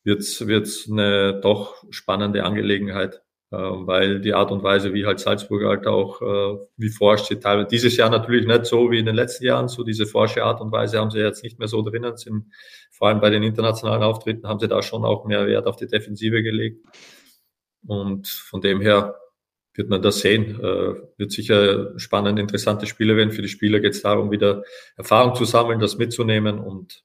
wird 0.05 0.21
es 0.21 0.89
eine 0.91 1.41
doch 1.41 1.85
spannende 1.91 2.45
Angelegenheit. 2.45 3.23
Ähm, 3.53 3.87
weil 3.87 4.21
die 4.21 4.35
Art 4.35 4.51
und 4.51 4.63
Weise, 4.63 4.95
wie 4.95 5.07
halt 5.07 5.21
Salzburg 5.21 5.65
halt 5.65 5.87
auch 5.87 6.21
äh, 6.23 6.59
wie 6.77 6.89
forscht, 6.89 7.27
sie 7.27 7.39
teilweise 7.39 7.69
dieses 7.69 7.97
Jahr 7.97 8.11
natürlich 8.11 8.47
nicht 8.47 8.65
so 8.67 8.91
wie 8.91 8.99
in 8.99 9.07
den 9.07 9.15
letzten 9.15 9.45
Jahren, 9.45 9.69
so 9.69 9.85
diese 9.85 10.07
forsche 10.07 10.43
Art 10.43 10.61
und 10.61 10.73
Weise 10.73 10.99
haben 10.99 11.11
sie 11.11 11.21
jetzt 11.21 11.43
nicht 11.45 11.59
mehr 11.59 11.69
so 11.69 11.83
drinnen, 11.83 12.17
sind, 12.17 12.47
vor 12.91 13.09
allem 13.09 13.21
bei 13.21 13.31
den 13.31 13.43
internationalen 13.43 14.03
Auftritten 14.03 14.49
haben 14.49 14.59
sie 14.59 14.69
da 14.69 14.83
schon 14.83 15.05
auch 15.05 15.25
mehr 15.27 15.47
Wert 15.47 15.67
auf 15.67 15.77
die 15.77 15.87
Defensive 15.87 16.43
gelegt 16.43 16.85
und 17.87 18.27
von 18.29 18.61
dem 18.61 18.81
her 18.81 19.15
wird 19.75 19.91
man 19.91 20.03
das 20.03 20.21
sehen. 20.21 20.59
Äh, 20.61 20.95
wird 21.19 21.33
sicher 21.33 21.99
spannend, 21.99 22.39
interessante 22.39 22.87
Spiele 22.87 23.17
werden. 23.17 23.33
Für 23.33 23.43
die 23.43 23.49
Spieler 23.49 23.81
geht 23.81 23.93
es 23.93 24.03
darum, 24.03 24.31
wieder 24.31 24.63
Erfahrung 24.97 25.35
zu 25.35 25.45
sammeln, 25.45 25.81
das 25.81 25.99
mitzunehmen 25.99 26.59
und 26.59 27.05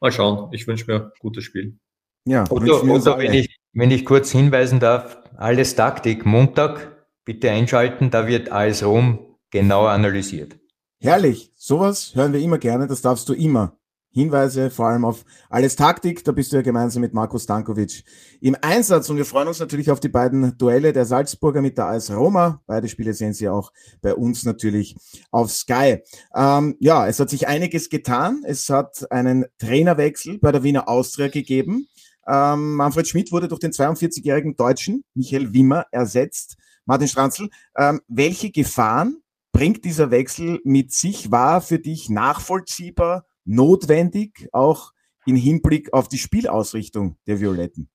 mal 0.00 0.12
schauen. 0.12 0.52
Ich 0.52 0.66
wünsche 0.66 0.90
mir 0.90 0.96
ein 0.96 1.12
gutes 1.18 1.44
Spiel. 1.44 1.78
Ja, 2.26 2.44
und, 2.44 2.68
und, 2.68 2.90
und 2.90 3.06
wenn, 3.06 3.32
ich, 3.32 3.58
wenn 3.72 3.90
ich 3.90 4.04
kurz 4.04 4.30
hinweisen 4.30 4.80
darf, 4.80 5.17
alles 5.38 5.76
Taktik. 5.76 6.26
Montag 6.26 7.06
bitte 7.24 7.50
einschalten, 7.50 8.10
da 8.10 8.26
wird 8.26 8.50
AS 8.52 8.82
Rom 8.84 9.20
genauer 9.50 9.90
analysiert. 9.90 10.58
Herrlich, 11.00 11.52
sowas 11.56 12.14
hören 12.14 12.32
wir 12.32 12.40
immer 12.40 12.58
gerne, 12.58 12.86
das 12.86 13.02
darfst 13.02 13.28
du 13.28 13.34
immer. 13.34 13.78
Hinweise 14.10 14.70
vor 14.70 14.86
allem 14.86 15.04
auf 15.04 15.24
alles 15.48 15.76
Taktik, 15.76 16.24
da 16.24 16.32
bist 16.32 16.50
du 16.50 16.56
ja 16.56 16.62
gemeinsam 16.62 17.02
mit 17.02 17.14
Markus 17.14 17.44
Stankovic 17.44 18.02
im 18.40 18.56
Einsatz 18.62 19.08
und 19.10 19.16
wir 19.16 19.26
freuen 19.26 19.46
uns 19.46 19.60
natürlich 19.60 19.92
auf 19.92 20.00
die 20.00 20.08
beiden 20.08 20.56
Duelle 20.58 20.92
der 20.92 21.04
Salzburger 21.04 21.62
mit 21.62 21.78
der 21.78 21.86
AS 21.86 22.10
Roma. 22.10 22.60
Beide 22.66 22.88
Spiele 22.88 23.14
sehen 23.14 23.34
Sie 23.34 23.48
auch 23.48 23.70
bei 24.00 24.14
uns 24.14 24.44
natürlich 24.44 24.96
auf 25.30 25.52
Sky. 25.52 26.02
Ähm, 26.34 26.74
ja, 26.80 27.06
es 27.06 27.20
hat 27.20 27.30
sich 27.30 27.46
einiges 27.46 27.90
getan. 27.90 28.42
Es 28.44 28.68
hat 28.70 29.06
einen 29.12 29.44
Trainerwechsel 29.58 30.38
bei 30.38 30.50
der 30.50 30.64
Wiener 30.64 30.88
Austria 30.88 31.28
gegeben. 31.28 31.86
Ähm, 32.28 32.74
Manfred 32.74 33.08
Schmidt 33.08 33.32
wurde 33.32 33.48
durch 33.48 33.60
den 33.60 33.72
42-jährigen 33.72 34.56
Deutschen 34.56 35.04
Michael 35.14 35.52
Wimmer 35.54 35.86
ersetzt. 35.90 36.56
Martin 36.84 37.08
Stranzl, 37.08 37.48
ähm, 37.76 38.00
welche 38.06 38.50
Gefahren 38.50 39.22
bringt 39.52 39.84
dieser 39.84 40.10
Wechsel 40.10 40.60
mit 40.64 40.92
sich? 40.92 41.30
War 41.30 41.60
für 41.60 41.78
dich 41.78 42.10
nachvollziehbar, 42.10 43.26
notwendig, 43.44 44.48
auch 44.52 44.92
im 45.26 45.36
Hinblick 45.36 45.92
auf 45.92 46.08
die 46.08 46.18
Spielausrichtung 46.18 47.16
der 47.26 47.40
Violetten? 47.40 47.90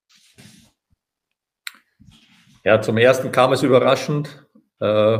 Ja, 2.64 2.82
zum 2.82 2.98
ersten 2.98 3.32
kam 3.32 3.54
es 3.54 3.62
überraschend. 3.62 4.48
Äh, 4.80 5.20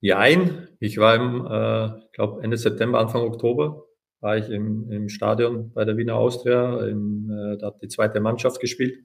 jein. 0.00 0.68
Ich 0.80 0.98
war 0.98 1.14
im, 1.16 1.46
äh, 1.46 1.98
ich 2.04 2.12
glaube, 2.12 2.42
Ende 2.42 2.56
September, 2.56 2.98
Anfang 2.98 3.22
Oktober 3.22 3.84
war 4.24 4.38
ich 4.38 4.48
im, 4.48 4.90
im 4.90 5.10
Stadion 5.10 5.70
bei 5.74 5.84
der 5.84 5.98
Wiener 5.98 6.14
Austria. 6.16 6.86
Im, 6.86 7.30
äh, 7.30 7.58
da 7.58 7.66
hat 7.66 7.82
die 7.82 7.88
zweite 7.88 8.20
Mannschaft 8.20 8.58
gespielt. 8.58 9.04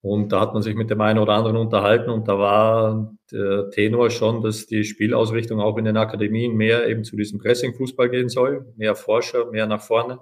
Und 0.00 0.32
da 0.32 0.40
hat 0.40 0.54
man 0.54 0.62
sich 0.62 0.74
mit 0.74 0.88
dem 0.88 1.02
einen 1.02 1.18
oder 1.18 1.34
anderen 1.34 1.58
unterhalten 1.58 2.08
und 2.08 2.26
da 2.26 2.38
war 2.38 3.12
der 3.30 3.68
Tenor 3.68 4.08
schon, 4.08 4.40
dass 4.40 4.66
die 4.66 4.84
Spielausrichtung 4.84 5.60
auch 5.60 5.76
in 5.76 5.84
den 5.84 5.98
Akademien 5.98 6.56
mehr 6.56 6.88
eben 6.88 7.04
zu 7.04 7.16
diesem 7.16 7.38
Pressing-Fußball 7.38 8.08
gehen 8.08 8.30
soll, 8.30 8.72
mehr 8.78 8.94
Forscher, 8.94 9.50
mehr 9.50 9.66
nach 9.66 9.82
vorne. 9.82 10.20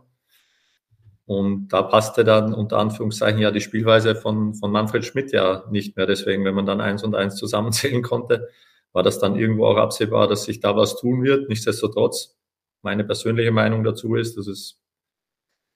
Und 1.26 1.68
da 1.68 1.82
passte 1.82 2.24
dann 2.24 2.52
unter 2.52 2.78
Anführungszeichen 2.78 3.40
ja 3.40 3.52
die 3.52 3.60
Spielweise 3.60 4.16
von, 4.16 4.54
von 4.54 4.72
Manfred 4.72 5.04
Schmidt 5.04 5.30
ja 5.30 5.62
nicht 5.70 5.96
mehr. 5.96 6.06
Deswegen, 6.06 6.44
wenn 6.44 6.56
man 6.56 6.66
dann 6.66 6.80
eins 6.80 7.04
und 7.04 7.14
eins 7.14 7.36
zusammenzählen 7.36 8.02
konnte, 8.02 8.48
war 8.92 9.04
das 9.04 9.20
dann 9.20 9.36
irgendwo 9.36 9.66
auch 9.66 9.76
absehbar, 9.76 10.26
dass 10.26 10.42
sich 10.42 10.58
da 10.58 10.74
was 10.74 10.96
tun 10.96 11.22
wird. 11.22 11.48
Nichtsdestotrotz 11.48 12.37
meine 12.82 13.04
persönliche 13.04 13.50
Meinung 13.50 13.84
dazu 13.84 14.14
ist, 14.14 14.36
dass 14.36 14.46
es 14.46 14.80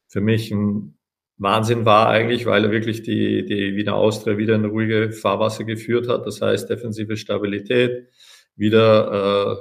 für 0.09 0.20
mich 0.20 0.50
ein 0.50 0.98
Wahnsinn 1.38 1.84
war 1.84 2.09
eigentlich, 2.09 2.46
weil 2.46 2.64
er 2.64 2.70
wirklich 2.70 3.03
die, 3.03 3.44
die 3.44 3.74
Wiener 3.74 3.94
Austria 3.94 4.36
wieder 4.38 4.55
in 4.55 4.64
ruhige 4.64 5.11
Fahrwasser 5.12 5.64
geführt 5.64 6.09
hat. 6.09 6.26
Das 6.26 6.40
heißt, 6.40 6.68
defensive 6.70 7.16
Stabilität, 7.16 8.09
wieder 8.55 9.57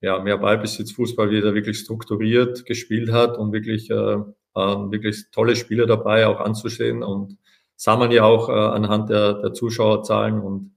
äh, 0.00 0.06
ja, 0.06 0.18
mehr 0.20 0.38
Ballbesitz, 0.38 0.92
Fußball 0.92 1.30
wieder 1.30 1.54
wirklich 1.54 1.78
strukturiert 1.78 2.64
gespielt 2.64 3.10
hat 3.12 3.36
und 3.38 3.52
wirklich, 3.52 3.90
äh, 3.90 3.94
äh, 3.94 4.20
wirklich 4.54 5.30
tolle 5.32 5.56
Spieler 5.56 5.86
dabei 5.86 6.26
auch 6.26 6.40
anzusehen. 6.40 7.02
Und 7.02 7.38
sah 7.74 7.96
man 7.96 8.12
ja 8.12 8.24
auch 8.24 8.48
äh, 8.48 8.52
anhand 8.52 9.10
der, 9.10 9.34
der 9.34 9.52
Zuschauerzahlen 9.52 10.40
und 10.40 10.75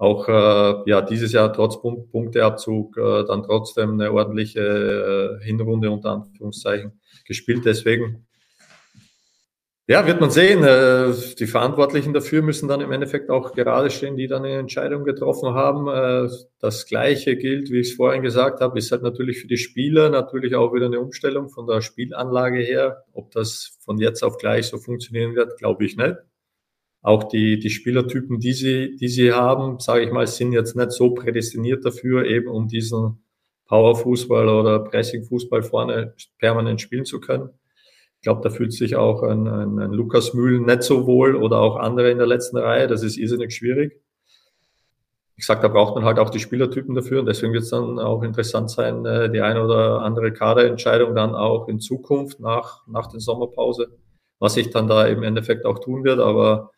auch 0.00 0.28
äh, 0.28 0.90
ja 0.90 1.02
dieses 1.02 1.32
Jahr 1.32 1.52
trotz 1.52 1.80
Punkteabzug 1.82 2.96
äh, 2.96 3.24
dann 3.26 3.42
trotzdem 3.42 3.92
eine 3.92 4.10
ordentliche 4.10 5.38
äh, 5.40 5.44
Hinrunde 5.44 5.90
unter 5.90 6.12
Anführungszeichen 6.12 6.98
gespielt. 7.26 7.66
Deswegen 7.66 8.26
ja, 9.86 10.06
wird 10.06 10.20
man 10.20 10.30
sehen. 10.30 10.64
Äh, 10.64 11.12
die 11.38 11.46
Verantwortlichen 11.46 12.14
dafür 12.14 12.40
müssen 12.40 12.66
dann 12.66 12.80
im 12.80 12.92
Endeffekt 12.92 13.28
auch 13.28 13.52
gerade 13.52 13.90
stehen, 13.90 14.16
die 14.16 14.26
dann 14.26 14.44
eine 14.44 14.56
Entscheidung 14.56 15.04
getroffen 15.04 15.52
haben. 15.52 15.88
Äh, 15.88 16.30
das 16.60 16.86
Gleiche 16.86 17.36
gilt, 17.36 17.70
wie 17.70 17.80
ich 17.80 17.90
es 17.90 17.96
vorhin 17.96 18.22
gesagt 18.22 18.62
habe, 18.62 18.78
ist 18.78 18.92
halt 18.92 19.02
natürlich 19.02 19.40
für 19.40 19.48
die 19.48 19.58
Spieler 19.58 20.08
natürlich 20.08 20.54
auch 20.54 20.72
wieder 20.72 20.86
eine 20.86 21.00
Umstellung 21.00 21.50
von 21.50 21.66
der 21.66 21.82
Spielanlage 21.82 22.60
her. 22.60 23.04
Ob 23.12 23.32
das 23.32 23.76
von 23.84 23.98
jetzt 23.98 24.22
auf 24.22 24.38
gleich 24.38 24.68
so 24.68 24.78
funktionieren 24.78 25.34
wird, 25.34 25.58
glaube 25.58 25.84
ich 25.84 25.96
nicht. 25.98 26.14
Auch 27.02 27.24
die, 27.24 27.58
die 27.58 27.70
Spielertypen, 27.70 28.40
die 28.40 28.52
sie, 28.52 28.96
die 28.96 29.08
sie 29.08 29.32
haben, 29.32 29.78
sage 29.78 30.04
ich 30.04 30.12
mal, 30.12 30.26
sind 30.26 30.52
jetzt 30.52 30.76
nicht 30.76 30.92
so 30.92 31.14
prädestiniert 31.14 31.84
dafür, 31.84 32.26
eben 32.26 32.48
um 32.48 32.68
diesen 32.68 33.24
Powerfußball 33.68 34.48
oder 34.48 34.80
Pressingfußball 34.80 35.62
vorne 35.62 36.14
permanent 36.38 36.80
spielen 36.80 37.04
zu 37.04 37.20
können. 37.20 37.50
Ich 38.16 38.24
glaube, 38.24 38.42
da 38.42 38.50
fühlt 38.50 38.74
sich 38.74 38.96
auch 38.96 39.22
ein, 39.22 39.48
ein, 39.48 39.78
ein 39.78 39.92
Lukas 39.92 40.34
Mühlen 40.34 40.66
nicht 40.66 40.82
so 40.82 41.06
wohl 41.06 41.36
oder 41.36 41.60
auch 41.60 41.76
andere 41.76 42.10
in 42.10 42.18
der 42.18 42.26
letzten 42.26 42.58
Reihe. 42.58 42.86
Das 42.86 43.02
ist 43.02 43.16
irrsinnig 43.16 43.54
schwierig. 43.54 43.98
Ich 45.36 45.46
sage, 45.46 45.62
da 45.62 45.68
braucht 45.68 45.94
man 45.94 46.04
halt 46.04 46.18
auch 46.18 46.28
die 46.28 46.38
Spielertypen 46.38 46.94
dafür 46.94 47.20
und 47.20 47.26
deswegen 47.26 47.54
wird 47.54 47.62
es 47.62 47.70
dann 47.70 47.98
auch 47.98 48.22
interessant 48.22 48.70
sein, 48.70 49.06
äh, 49.06 49.30
die 49.30 49.40
eine 49.40 49.64
oder 49.64 50.02
andere 50.02 50.34
Kaderentscheidung 50.34 51.14
dann 51.14 51.34
auch 51.34 51.66
in 51.68 51.80
Zukunft 51.80 52.40
nach, 52.40 52.86
nach 52.86 53.06
der 53.06 53.20
Sommerpause, 53.20 53.88
was 54.38 54.52
sich 54.52 54.68
dann 54.68 54.86
da 54.86 55.06
im 55.06 55.22
Endeffekt 55.22 55.64
auch 55.64 55.78
tun 55.78 56.04
wird. 56.04 56.20
Aber 56.20 56.72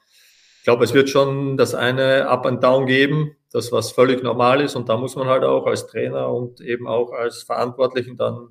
ich 0.63 0.65
glaube, 0.65 0.85
es 0.85 0.95
wird 0.95 1.11
schon 1.11 1.57
das 1.57 1.75
eine 1.75 2.29
Up 2.29 2.47
and 2.47 2.63
Down 2.63 2.87
geben, 2.87 3.35
das 3.51 3.73
was 3.73 3.91
völlig 3.91 4.23
normal 4.23 4.61
ist. 4.61 4.77
Und 4.77 4.89
da 4.89 4.97
muss 4.97 5.17
man 5.17 5.27
halt 5.27 5.43
auch 5.43 5.67
als 5.67 5.89
Trainer 5.89 6.33
und 6.33 6.61
eben 6.61 6.87
auch 6.87 7.11
als 7.11 7.43
Verantwortlichen 7.43 8.17
dann 8.17 8.47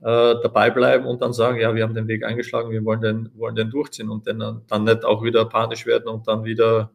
äh, 0.00 0.34
dabei 0.42 0.70
bleiben 0.70 1.06
und 1.06 1.22
dann 1.22 1.32
sagen, 1.32 1.60
ja, 1.60 1.72
wir 1.72 1.84
haben 1.84 1.94
den 1.94 2.08
Weg 2.08 2.24
eingeschlagen, 2.24 2.72
wir 2.72 2.84
wollen 2.84 3.00
den, 3.00 3.30
wollen 3.36 3.54
den 3.54 3.70
durchziehen 3.70 4.08
und 4.08 4.26
dann, 4.26 4.64
dann 4.66 4.82
nicht 4.82 5.04
auch 5.04 5.22
wieder 5.22 5.44
panisch 5.44 5.86
werden 5.86 6.08
und 6.08 6.26
dann 6.26 6.42
wieder 6.42 6.90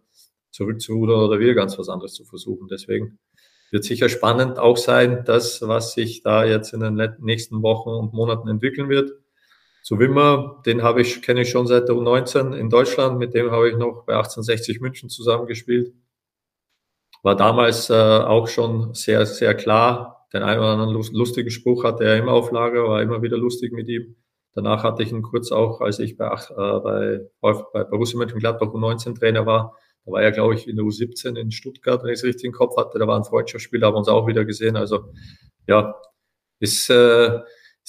zurückzurudern 0.52 1.22
oder 1.22 1.40
wieder 1.40 1.54
ganz 1.54 1.80
was 1.80 1.88
anderes 1.88 2.14
zu 2.14 2.26
versuchen. 2.26 2.68
Deswegen 2.68 3.20
wird 3.72 3.86
sicher 3.86 4.10
spannend 4.10 4.60
auch 4.60 4.76
sein, 4.76 5.24
das, 5.24 5.66
was 5.66 5.94
sich 5.94 6.24
da 6.24 6.44
jetzt 6.44 6.74
in 6.74 6.82
den 6.82 7.02
nächsten 7.20 7.64
Wochen 7.64 7.92
und 7.92 8.12
Monaten 8.12 8.50
entwickeln 8.50 8.90
wird. 8.90 9.14
Zu 9.84 9.98
Wimmer, 10.00 10.62
den 10.66 10.84
habe 10.84 11.02
ich, 11.02 11.22
kenne 11.22 11.42
ich 11.42 11.50
schon 11.50 11.68
seit 11.68 11.88
der 11.88 11.96
U19 11.96 12.54
in 12.54 12.70
Deutschland, 12.70 13.18
mit 13.18 13.34
dem 13.34 13.52
habe 13.52 13.70
ich 13.70 13.78
noch 13.78 14.06
bei 14.06 14.14
1860 14.14 14.80
München 14.80 15.10
zusammengespielt. 15.10 15.94
War 17.24 17.36
damals 17.36 17.90
äh, 17.90 17.94
auch 17.94 18.48
schon 18.48 18.94
sehr, 18.94 19.26
sehr 19.26 19.56
klar. 19.56 20.28
Den 20.34 20.44
einen 20.44 20.60
oder 20.60 20.70
anderen 20.70 21.14
lustigen 21.14 21.50
Spruch 21.50 21.84
hatte 21.84 22.04
er 22.04 22.18
immer 22.18 22.32
auf 22.32 22.52
Lager, 22.52 22.88
war 22.88 23.02
immer 23.02 23.22
wieder 23.22 23.38
lustig 23.38 23.74
mit 23.74 23.90
ihm. 23.90 24.16
Danach 24.54 24.84
hatte 24.84 25.04
ich 25.04 25.12
ihn 25.12 25.22
kurz 25.22 25.52
auch, 25.52 25.82
als 25.82 26.00
ich 26.00 26.18
bei, 26.18 26.28
äh, 26.28 27.20
bei, 27.42 27.54
bei 27.74 27.84
Borussia 27.84 28.18
Mönchengladbach 28.18 28.68
U19 28.68 29.18
Trainer 29.18 29.46
war, 29.46 29.78
da 30.06 30.12
war 30.12 30.22
er, 30.22 30.32
glaube 30.32 30.56
ich, 30.56 30.68
in 30.68 30.76
der 30.76 30.86
U17 30.86 31.38
in 31.38 31.52
Stuttgart, 31.52 32.04
wenn 32.04 32.10
ich 32.10 32.20
es 32.20 32.24
richtig 32.24 32.46
im 32.46 32.52
Kopf 32.54 32.76
hatte. 32.78 32.98
Da 32.98 33.08
war 33.08 33.18
ein 33.18 33.24
Freundschaftsspiel, 33.24 33.84
haben 33.84 33.94
wir 33.94 34.00
uns 34.00 34.08
auch 34.08 34.28
wieder 34.28 34.46
gesehen. 34.46 34.76
Also 34.76 35.14
ja, 35.68 35.96
ist 36.60 36.90
äh, 36.90 37.40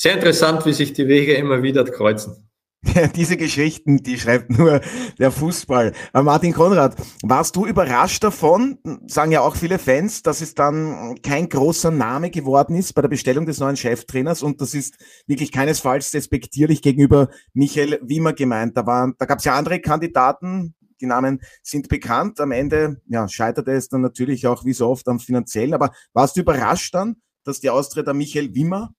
sehr 0.02 0.14
interessant, 0.14 0.66
wie 0.66 0.72
sich 0.72 0.92
die 0.92 1.06
Wege 1.06 1.34
immer 1.34 1.62
wieder 1.62 1.84
kreuzen. 1.84 2.48
Diese 3.14 3.36
Geschichten, 3.36 3.98
die 3.98 4.18
schreibt 4.18 4.50
nur 4.50 4.80
der 5.20 5.30
Fußball. 5.30 5.92
Äh, 6.12 6.22
Martin 6.22 6.52
Konrad, 6.52 6.96
warst 7.22 7.54
du 7.54 7.66
überrascht 7.66 8.24
davon, 8.24 8.78
sagen 9.06 9.30
ja 9.30 9.42
auch 9.42 9.54
viele 9.54 9.78
Fans, 9.78 10.24
dass 10.24 10.40
es 10.40 10.56
dann 10.56 11.14
kein 11.22 11.48
großer 11.48 11.92
Name 11.92 12.30
geworden 12.30 12.74
ist 12.74 12.94
bei 12.94 13.02
der 13.02 13.10
Bestellung 13.10 13.46
des 13.46 13.60
neuen 13.60 13.76
Cheftrainers 13.76 14.42
und 14.42 14.60
das 14.60 14.74
ist 14.74 14.96
wirklich 15.28 15.52
keinesfalls 15.52 16.12
respektierlich 16.14 16.82
gegenüber 16.82 17.28
Michael 17.54 18.00
Wimmer 18.02 18.32
gemeint. 18.32 18.76
Da, 18.76 18.84
waren, 18.84 19.14
da 19.18 19.26
gab 19.26 19.38
es 19.38 19.44
ja 19.44 19.54
andere 19.54 19.78
Kandidaten, 19.78 20.74
die 21.00 21.06
Namen 21.06 21.40
sind 21.62 21.88
bekannt. 21.88 22.40
Am 22.40 22.50
Ende 22.50 23.00
ja, 23.06 23.28
scheiterte 23.28 23.70
es 23.70 23.88
dann 23.88 24.00
natürlich 24.00 24.48
auch 24.48 24.64
wie 24.64 24.72
so 24.72 24.88
oft 24.88 25.06
am 25.06 25.20
finanziellen. 25.20 25.74
Aber 25.74 25.92
warst 26.12 26.36
du 26.36 26.40
überrascht 26.40 26.92
dann, 26.92 27.22
dass 27.44 27.60
die 27.60 27.70
Austria 27.70 28.02
da 28.02 28.12
Michael 28.12 28.52
Wimmer, 28.52 28.92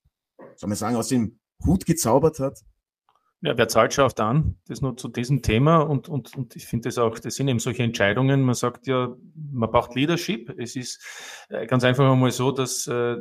soll 0.56 0.70
man 0.70 0.78
sagen, 0.78 0.96
aus 0.96 1.10
dem 1.10 1.40
Hut 1.66 1.86
gezaubert 1.86 2.40
hat? 2.40 2.60
Ja, 3.42 3.58
wer 3.58 3.68
zahlt, 3.68 3.94
schafft 3.94 4.22
an. 4.22 4.56
Das 4.68 4.82
nur 4.82 4.96
zu 4.96 5.10
diesem 5.10 5.42
Thema. 5.42 5.82
Und, 5.82 6.08
und, 6.08 6.34
und 6.38 6.56
ich 6.56 6.66
finde 6.66 6.88
das 6.88 6.98
auch, 6.98 7.20
das 7.20 7.36
sind 7.36 7.50
eben 7.50 7.60
solche 7.60 7.84
Entscheidungen. 7.84 8.42
Man 8.42 8.56
sagt 8.56 8.88
ja, 8.88 9.14
man 9.52 9.70
braucht 9.70 9.96
Leadership. 9.96 10.50
Es 10.58 10.78
ist 10.78 11.04
äh, 11.50 11.68
ganz 11.68 11.84
einfach 11.84 12.10
einmal 12.10 12.32
so, 12.32 12.54
dass 12.54 12.88
äh, 12.88 13.18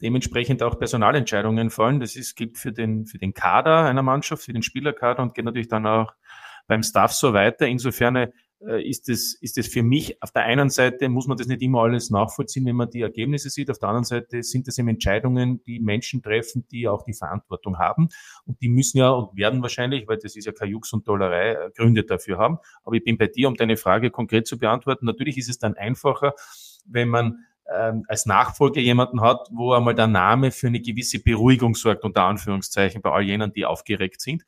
dementsprechend 0.00 0.62
auch 0.62 0.78
Personalentscheidungen 0.78 1.68
fallen. 1.68 2.00
Das 2.00 2.16
ist, 2.16 2.36
gilt 2.36 2.56
für 2.56 2.72
den, 2.72 3.04
für 3.04 3.18
den 3.18 3.34
Kader 3.34 3.84
einer 3.84 4.02
Mannschaft, 4.02 4.44
für 4.44 4.54
den 4.54 4.62
Spielerkader 4.62 5.22
und 5.22 5.34
geht 5.34 5.44
natürlich 5.44 5.68
dann 5.68 5.86
auch 5.86 6.14
beim 6.66 6.82
Staff 6.82 7.12
so 7.12 7.34
weiter. 7.34 7.66
Insofern 7.66 8.16
äh, 8.16 8.32
ist 8.74 9.08
es, 9.08 9.34
ist 9.40 9.58
es 9.58 9.68
für 9.68 9.82
mich, 9.82 10.20
auf 10.22 10.32
der 10.32 10.42
einen 10.42 10.70
Seite 10.70 11.08
muss 11.08 11.26
man 11.26 11.36
das 11.36 11.46
nicht 11.46 11.62
immer 11.62 11.82
alles 11.82 12.10
nachvollziehen, 12.10 12.66
wenn 12.66 12.76
man 12.76 12.90
die 12.90 13.02
Ergebnisse 13.02 13.48
sieht. 13.50 13.70
Auf 13.70 13.78
der 13.78 13.88
anderen 13.88 14.04
Seite 14.04 14.42
sind 14.42 14.66
das 14.66 14.78
eben 14.78 14.88
Entscheidungen, 14.88 15.62
die 15.64 15.80
Menschen 15.80 16.22
treffen, 16.22 16.66
die 16.70 16.88
auch 16.88 17.04
die 17.04 17.14
Verantwortung 17.14 17.78
haben. 17.78 18.08
Und 18.44 18.60
die 18.60 18.68
müssen 18.68 18.98
ja 18.98 19.10
und 19.10 19.36
werden 19.36 19.62
wahrscheinlich, 19.62 20.08
weil 20.08 20.18
das 20.18 20.36
ist 20.36 20.46
ja 20.46 20.52
kein 20.52 20.70
Jux 20.70 20.92
und 20.92 21.04
Tollerei, 21.04 21.52
äh, 21.52 21.70
Gründe 21.76 22.04
dafür 22.04 22.38
haben. 22.38 22.58
Aber 22.84 22.96
ich 22.96 23.04
bin 23.04 23.18
bei 23.18 23.28
dir, 23.28 23.48
um 23.48 23.54
deine 23.54 23.76
Frage 23.76 24.10
konkret 24.10 24.46
zu 24.46 24.58
beantworten. 24.58 25.06
Natürlich 25.06 25.38
ist 25.38 25.48
es 25.48 25.58
dann 25.58 25.74
einfacher, 25.74 26.34
wenn 26.86 27.08
man 27.08 27.44
ähm, 27.72 28.04
als 28.08 28.26
Nachfolger 28.26 28.80
jemanden 28.80 29.20
hat, 29.20 29.48
wo 29.50 29.72
einmal 29.72 29.94
der 29.94 30.06
Name 30.06 30.50
für 30.50 30.68
eine 30.68 30.80
gewisse 30.80 31.20
Beruhigung 31.20 31.74
sorgt, 31.74 32.04
unter 32.04 32.24
Anführungszeichen, 32.24 33.02
bei 33.02 33.10
all 33.10 33.22
jenen, 33.22 33.52
die 33.52 33.64
aufgeregt 33.64 34.20
sind. 34.20 34.44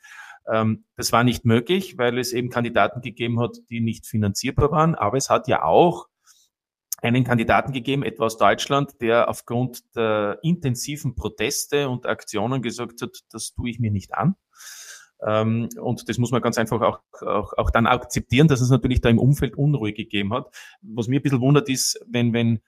Ähm, 0.51 0.85
das 0.97 1.13
war 1.13 1.25
nicht 1.25 1.45
möglich, 1.45 1.99
weil 1.99 2.19
es 2.19 2.33
eben 2.33 2.51
Kandidaten 2.51 3.01
gegeben 3.01 3.41
hat, 3.41 3.59
die 3.71 3.81
nicht 3.81 4.07
finanzierbar 4.07 4.71
waren. 4.71 4.95
Aber 4.95 5.17
es 5.17 5.31
hat 5.31 5.49
ja 5.49 5.63
auch 5.63 6.09
einen 7.01 7.25
Kandidaten 7.25 7.73
gegeben, 7.73 8.03
etwa 8.03 8.25
aus 8.25 8.39
Deutschland, 8.39 9.01
der 9.01 9.29
aufgrund 9.29 9.95
der 9.95 10.39
intensiven 10.43 11.15
Proteste 11.15 11.89
und 11.89 12.07
Aktionen 12.07 12.61
gesagt 12.61 13.03
hat, 13.03 13.17
das 13.31 13.53
tue 13.53 13.71
ich 13.71 13.79
mir 13.79 13.93
nicht 13.93 14.15
an. 14.15 14.35
Ähm, 15.25 15.69
und 15.81 16.09
das 16.09 16.19
muss 16.19 16.31
man 16.31 16.43
ganz 16.43 16.59
einfach 16.59 16.81
auch, 16.81 17.01
auch, 17.23 17.53
auch 17.57 17.71
dann 17.71 17.87
akzeptieren, 17.87 18.49
dass 18.49 18.61
es 18.61 18.71
natürlich 18.71 19.01
da 19.01 19.09
im 19.09 19.19
Umfeld 19.19 19.57
Unruhe 19.57 19.93
gegeben 19.93 20.33
hat. 20.33 20.55
Was 20.83 21.09
mir 21.09 21.21
ein 21.21 21.23
bisschen 21.23 21.41
wundert 21.41 21.69
ist, 21.69 22.01
wenn, 22.07 22.33
wenn 22.33 22.61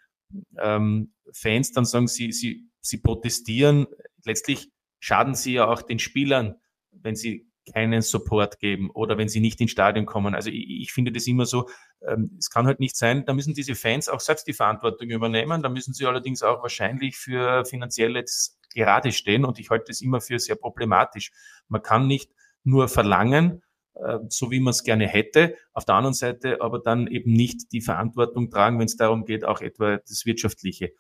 ähm, 0.59 1.13
Fans 1.33 1.73
dann 1.73 1.85
sagen, 1.85 2.09
sie, 2.09 2.33
sie, 2.33 2.69
sie 2.81 2.99
protestieren, 2.99 3.87
letztlich 4.25 4.71
schaden 5.01 5.35
sie 5.35 5.55
ja 5.55 5.67
auch 5.67 5.83
den 5.83 5.99
Spielern, 5.99 6.57
wenn 6.91 7.17
sie 7.17 7.50
keinen 7.73 8.03
Support 8.03 8.59
geben 8.59 8.91
oder 8.91 9.19
wenn 9.19 9.29
sie 9.29 9.41
nicht 9.41 9.61
ins 9.61 9.71
Stadion 9.71 10.07
kommen. 10.07 10.35
Also 10.35 10.51
ich, 10.51 10.83
ich 10.83 10.93
finde 10.93 11.13
das 11.13 11.27
immer 11.27 11.47
so, 11.47 11.69
ähm, 12.07 12.37
es 12.39 12.51
kann 12.51 12.67
halt 12.67 12.81
nicht 12.81 12.97
sein, 12.97 13.25
da 13.27 13.33
müssen 13.33 13.55
diese 13.55 13.75
Fans 13.75 14.09
auch 14.09 14.21
selbst 14.21 14.47
die 14.47 14.53
Verantwortung 14.53 15.09
übernehmen, 15.11 15.63
da 15.63 15.69
müssen 15.69 15.95
sie 15.95 16.07
allerdings 16.07 16.43
auch 16.43 16.63
wahrscheinlich 16.63 17.17
für 17.17 17.65
finanzielles 17.65 18.59
gerade 18.75 19.13
stehen 19.13 19.45
und 19.45 19.59
ich 19.59 19.71
halte 19.71 19.87
das 19.89 20.01
immer 20.01 20.21
für 20.21 20.39
sehr 20.39 20.57
problematisch. 20.57 21.33
Man 21.69 21.83
kann 21.83 22.07
nicht 22.07 22.31
nur 22.65 22.89
verlangen, 22.89 23.63
äh, 23.95 24.19
so 24.29 24.51
wie 24.51 24.61
man 24.61 24.71
es 24.71 24.85
gerne 24.85 25.07
hätte, 25.07 25.57
auf 25.73 25.85
der 25.85 25.97
anderen 25.97 26.15
Seite 26.15 26.61
aber 26.61 26.79
dann 26.79 27.07
eben 27.07 27.33
nicht 27.33 27.73
die 27.73 27.81
Verantwortung 27.81 28.51
tragen, 28.51 28.79
wenn 28.79 28.87
es 28.87 28.97
darum 28.97 29.25
geht, 29.25 29.45
auch 29.45 29.61
etwa 29.61 29.99
das 29.99 30.25
Wirtschaftliche 30.25 30.93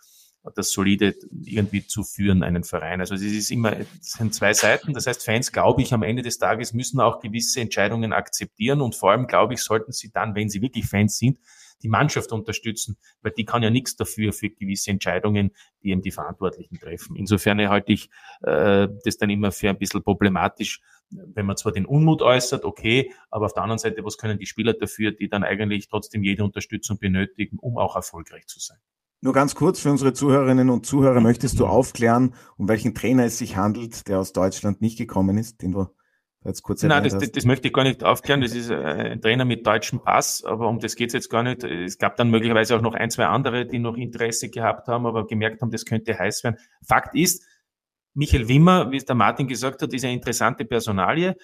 das 0.54 0.70
solide 0.72 1.14
irgendwie 1.44 1.86
zu 1.86 2.02
führen, 2.02 2.42
einen 2.42 2.64
Verein. 2.64 3.00
Also 3.00 3.14
es 3.14 3.22
ist 3.22 3.50
immer, 3.50 3.78
es 3.78 4.12
sind 4.12 4.34
zwei 4.34 4.54
Seiten. 4.54 4.94
Das 4.94 5.06
heißt, 5.06 5.24
Fans, 5.24 5.52
glaube 5.52 5.82
ich, 5.82 5.92
am 5.92 6.02
Ende 6.02 6.22
des 6.22 6.38
Tages 6.38 6.72
müssen 6.72 7.00
auch 7.00 7.20
gewisse 7.20 7.60
Entscheidungen 7.60 8.12
akzeptieren 8.12 8.80
und 8.80 8.94
vor 8.94 9.10
allem, 9.10 9.26
glaube 9.26 9.54
ich, 9.54 9.62
sollten 9.62 9.92
sie 9.92 10.10
dann, 10.10 10.34
wenn 10.34 10.48
sie 10.48 10.62
wirklich 10.62 10.86
Fans 10.86 11.18
sind, 11.18 11.38
die 11.82 11.88
Mannschaft 11.88 12.32
unterstützen, 12.32 12.96
weil 13.22 13.32
die 13.32 13.44
kann 13.44 13.62
ja 13.62 13.70
nichts 13.70 13.96
dafür 13.96 14.32
für 14.32 14.50
gewisse 14.50 14.90
Entscheidungen, 14.90 15.50
die 15.82 15.90
eben 15.90 16.02
die 16.02 16.10
Verantwortlichen 16.10 16.78
treffen. 16.78 17.16
Insofern 17.16 17.58
halte 17.68 17.92
ich 17.92 18.10
äh, 18.42 18.88
das 19.04 19.16
dann 19.16 19.30
immer 19.30 19.52
für 19.52 19.70
ein 19.70 19.78
bisschen 19.78 20.02
problematisch, 20.02 20.80
wenn 21.10 21.46
man 21.46 21.56
zwar 21.56 21.72
den 21.72 21.86
Unmut 21.86 22.22
äußert, 22.22 22.64
okay, 22.64 23.12
aber 23.30 23.46
auf 23.46 23.54
der 23.54 23.62
anderen 23.62 23.78
Seite, 23.78 24.04
was 24.04 24.16
können 24.16 24.38
die 24.38 24.46
Spieler 24.46 24.74
dafür, 24.74 25.10
die 25.12 25.28
dann 25.28 25.42
eigentlich 25.42 25.88
trotzdem 25.88 26.22
jede 26.22 26.44
Unterstützung 26.44 26.98
benötigen, 26.98 27.58
um 27.58 27.78
auch 27.78 27.96
erfolgreich 27.96 28.46
zu 28.46 28.60
sein? 28.60 28.78
Nur 29.22 29.34
ganz 29.34 29.54
kurz 29.54 29.80
für 29.80 29.90
unsere 29.90 30.14
Zuhörerinnen 30.14 30.70
und 30.70 30.86
Zuhörer, 30.86 31.20
möchtest 31.20 31.60
du 31.60 31.66
aufklären, 31.66 32.34
um 32.56 32.68
welchen 32.68 32.94
Trainer 32.94 33.24
es 33.24 33.36
sich 33.36 33.56
handelt, 33.56 34.08
der 34.08 34.18
aus 34.18 34.32
Deutschland 34.32 34.80
nicht 34.80 34.96
gekommen 34.96 35.36
ist, 35.36 35.60
den 35.60 35.72
du 35.72 35.88
jetzt 36.42 36.62
kurz 36.62 36.82
Nein, 36.82 37.04
das, 37.04 37.18
das, 37.18 37.30
das, 37.30 37.44
möchte 37.44 37.68
ich 37.68 37.74
gar 37.74 37.84
nicht 37.84 38.02
aufklären. 38.02 38.40
Das 38.40 38.54
ist 38.54 38.70
äh, 38.70 38.76
ein 38.76 39.20
Trainer 39.20 39.44
mit 39.44 39.66
deutschem 39.66 40.02
Pass, 40.02 40.42
aber 40.42 40.68
um 40.68 40.78
das 40.78 40.96
geht's 40.96 41.12
jetzt 41.12 41.28
gar 41.28 41.42
nicht. 41.42 41.64
Es 41.64 41.98
gab 41.98 42.16
dann 42.16 42.30
möglicherweise 42.30 42.76
auch 42.76 42.80
noch 42.80 42.94
ein, 42.94 43.10
zwei 43.10 43.26
andere, 43.26 43.66
die 43.66 43.78
noch 43.78 43.96
Interesse 43.96 44.48
gehabt 44.48 44.88
haben, 44.88 45.04
aber 45.04 45.26
gemerkt 45.26 45.60
haben, 45.60 45.70
das 45.70 45.84
könnte 45.84 46.18
heiß 46.18 46.42
werden. 46.44 46.56
Fakt 46.86 47.14
ist, 47.14 47.44
Michael 48.14 48.48
Wimmer, 48.48 48.90
wie 48.90 48.96
es 48.96 49.04
der 49.04 49.14
Martin 49.16 49.46
gesagt 49.46 49.82
hat, 49.82 49.92
ist 49.92 50.04
eine 50.04 50.14
interessante 50.14 50.64
Personalie. 50.64 51.36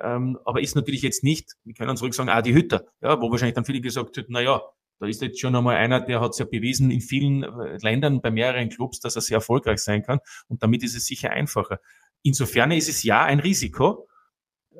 Ähm, 0.00 0.38
aber 0.44 0.60
ist 0.60 0.76
natürlich 0.76 1.02
jetzt 1.02 1.24
nicht, 1.24 1.52
wir 1.64 1.74
können 1.74 1.90
uns 1.90 2.02
ruhig 2.02 2.14
sagen, 2.14 2.28
ah, 2.28 2.42
die 2.42 2.54
Hütter, 2.54 2.84
ja, 3.00 3.20
wo 3.20 3.30
wahrscheinlich 3.30 3.54
dann 3.54 3.64
viele 3.64 3.80
gesagt 3.80 4.16
hätten, 4.16 4.32
na 4.32 4.40
ja, 4.40 4.60
da 4.98 5.06
ist 5.06 5.22
jetzt 5.22 5.40
schon 5.40 5.54
einmal 5.54 5.76
einer, 5.76 6.00
der 6.00 6.20
hat 6.20 6.32
es 6.32 6.38
ja 6.38 6.44
bewiesen 6.44 6.90
in 6.90 7.00
vielen 7.00 7.42
äh, 7.42 7.78
Ländern 7.80 8.20
bei 8.20 8.30
mehreren 8.30 8.68
Clubs, 8.68 9.00
dass 9.00 9.16
er 9.16 9.22
sehr 9.22 9.36
erfolgreich 9.36 9.78
sein 9.78 10.02
kann. 10.02 10.18
Und 10.48 10.62
damit 10.62 10.82
ist 10.82 10.96
es 10.96 11.06
sicher 11.06 11.30
einfacher. 11.30 11.80
Insofern 12.22 12.72
ist 12.72 12.88
es 12.88 13.02
ja 13.02 13.24
ein 13.24 13.40
Risiko, 13.40 14.08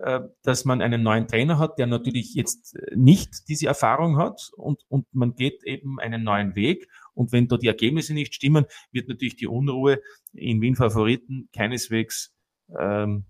äh, 0.03 0.21
dass 0.43 0.65
man 0.65 0.83
einen 0.83 1.03
neuen 1.03 1.27
Trainer 1.27 1.59
hat, 1.59 1.79
der 1.79 1.87
natürlich 1.87 2.35
jetzt 2.35 2.77
äh, 2.77 2.97
nicht 2.97 3.49
diese 3.49 3.67
Erfahrung 3.67 4.17
hat 4.17 4.51
und, 4.57 4.83
und 4.89 5.07
man 5.13 5.35
geht 5.35 5.65
eben 5.65 5.99
einen 5.99 6.23
neuen 6.23 6.55
Weg. 6.55 6.89
Und 7.15 7.33
wenn 7.33 7.49
da 7.49 7.57
die 7.57 7.67
Ergebnisse 7.67 8.15
nicht 8.15 8.35
stimmen, 8.35 8.67
wird 8.93 9.09
natürlich 9.09 9.37
die 9.37 9.49
Unruhe 9.49 10.01
in 10.33 10.61
Wien 10.61 10.77
Favoriten 10.77 11.49
keineswegs 11.53 12.33
ähm, 12.79 13.25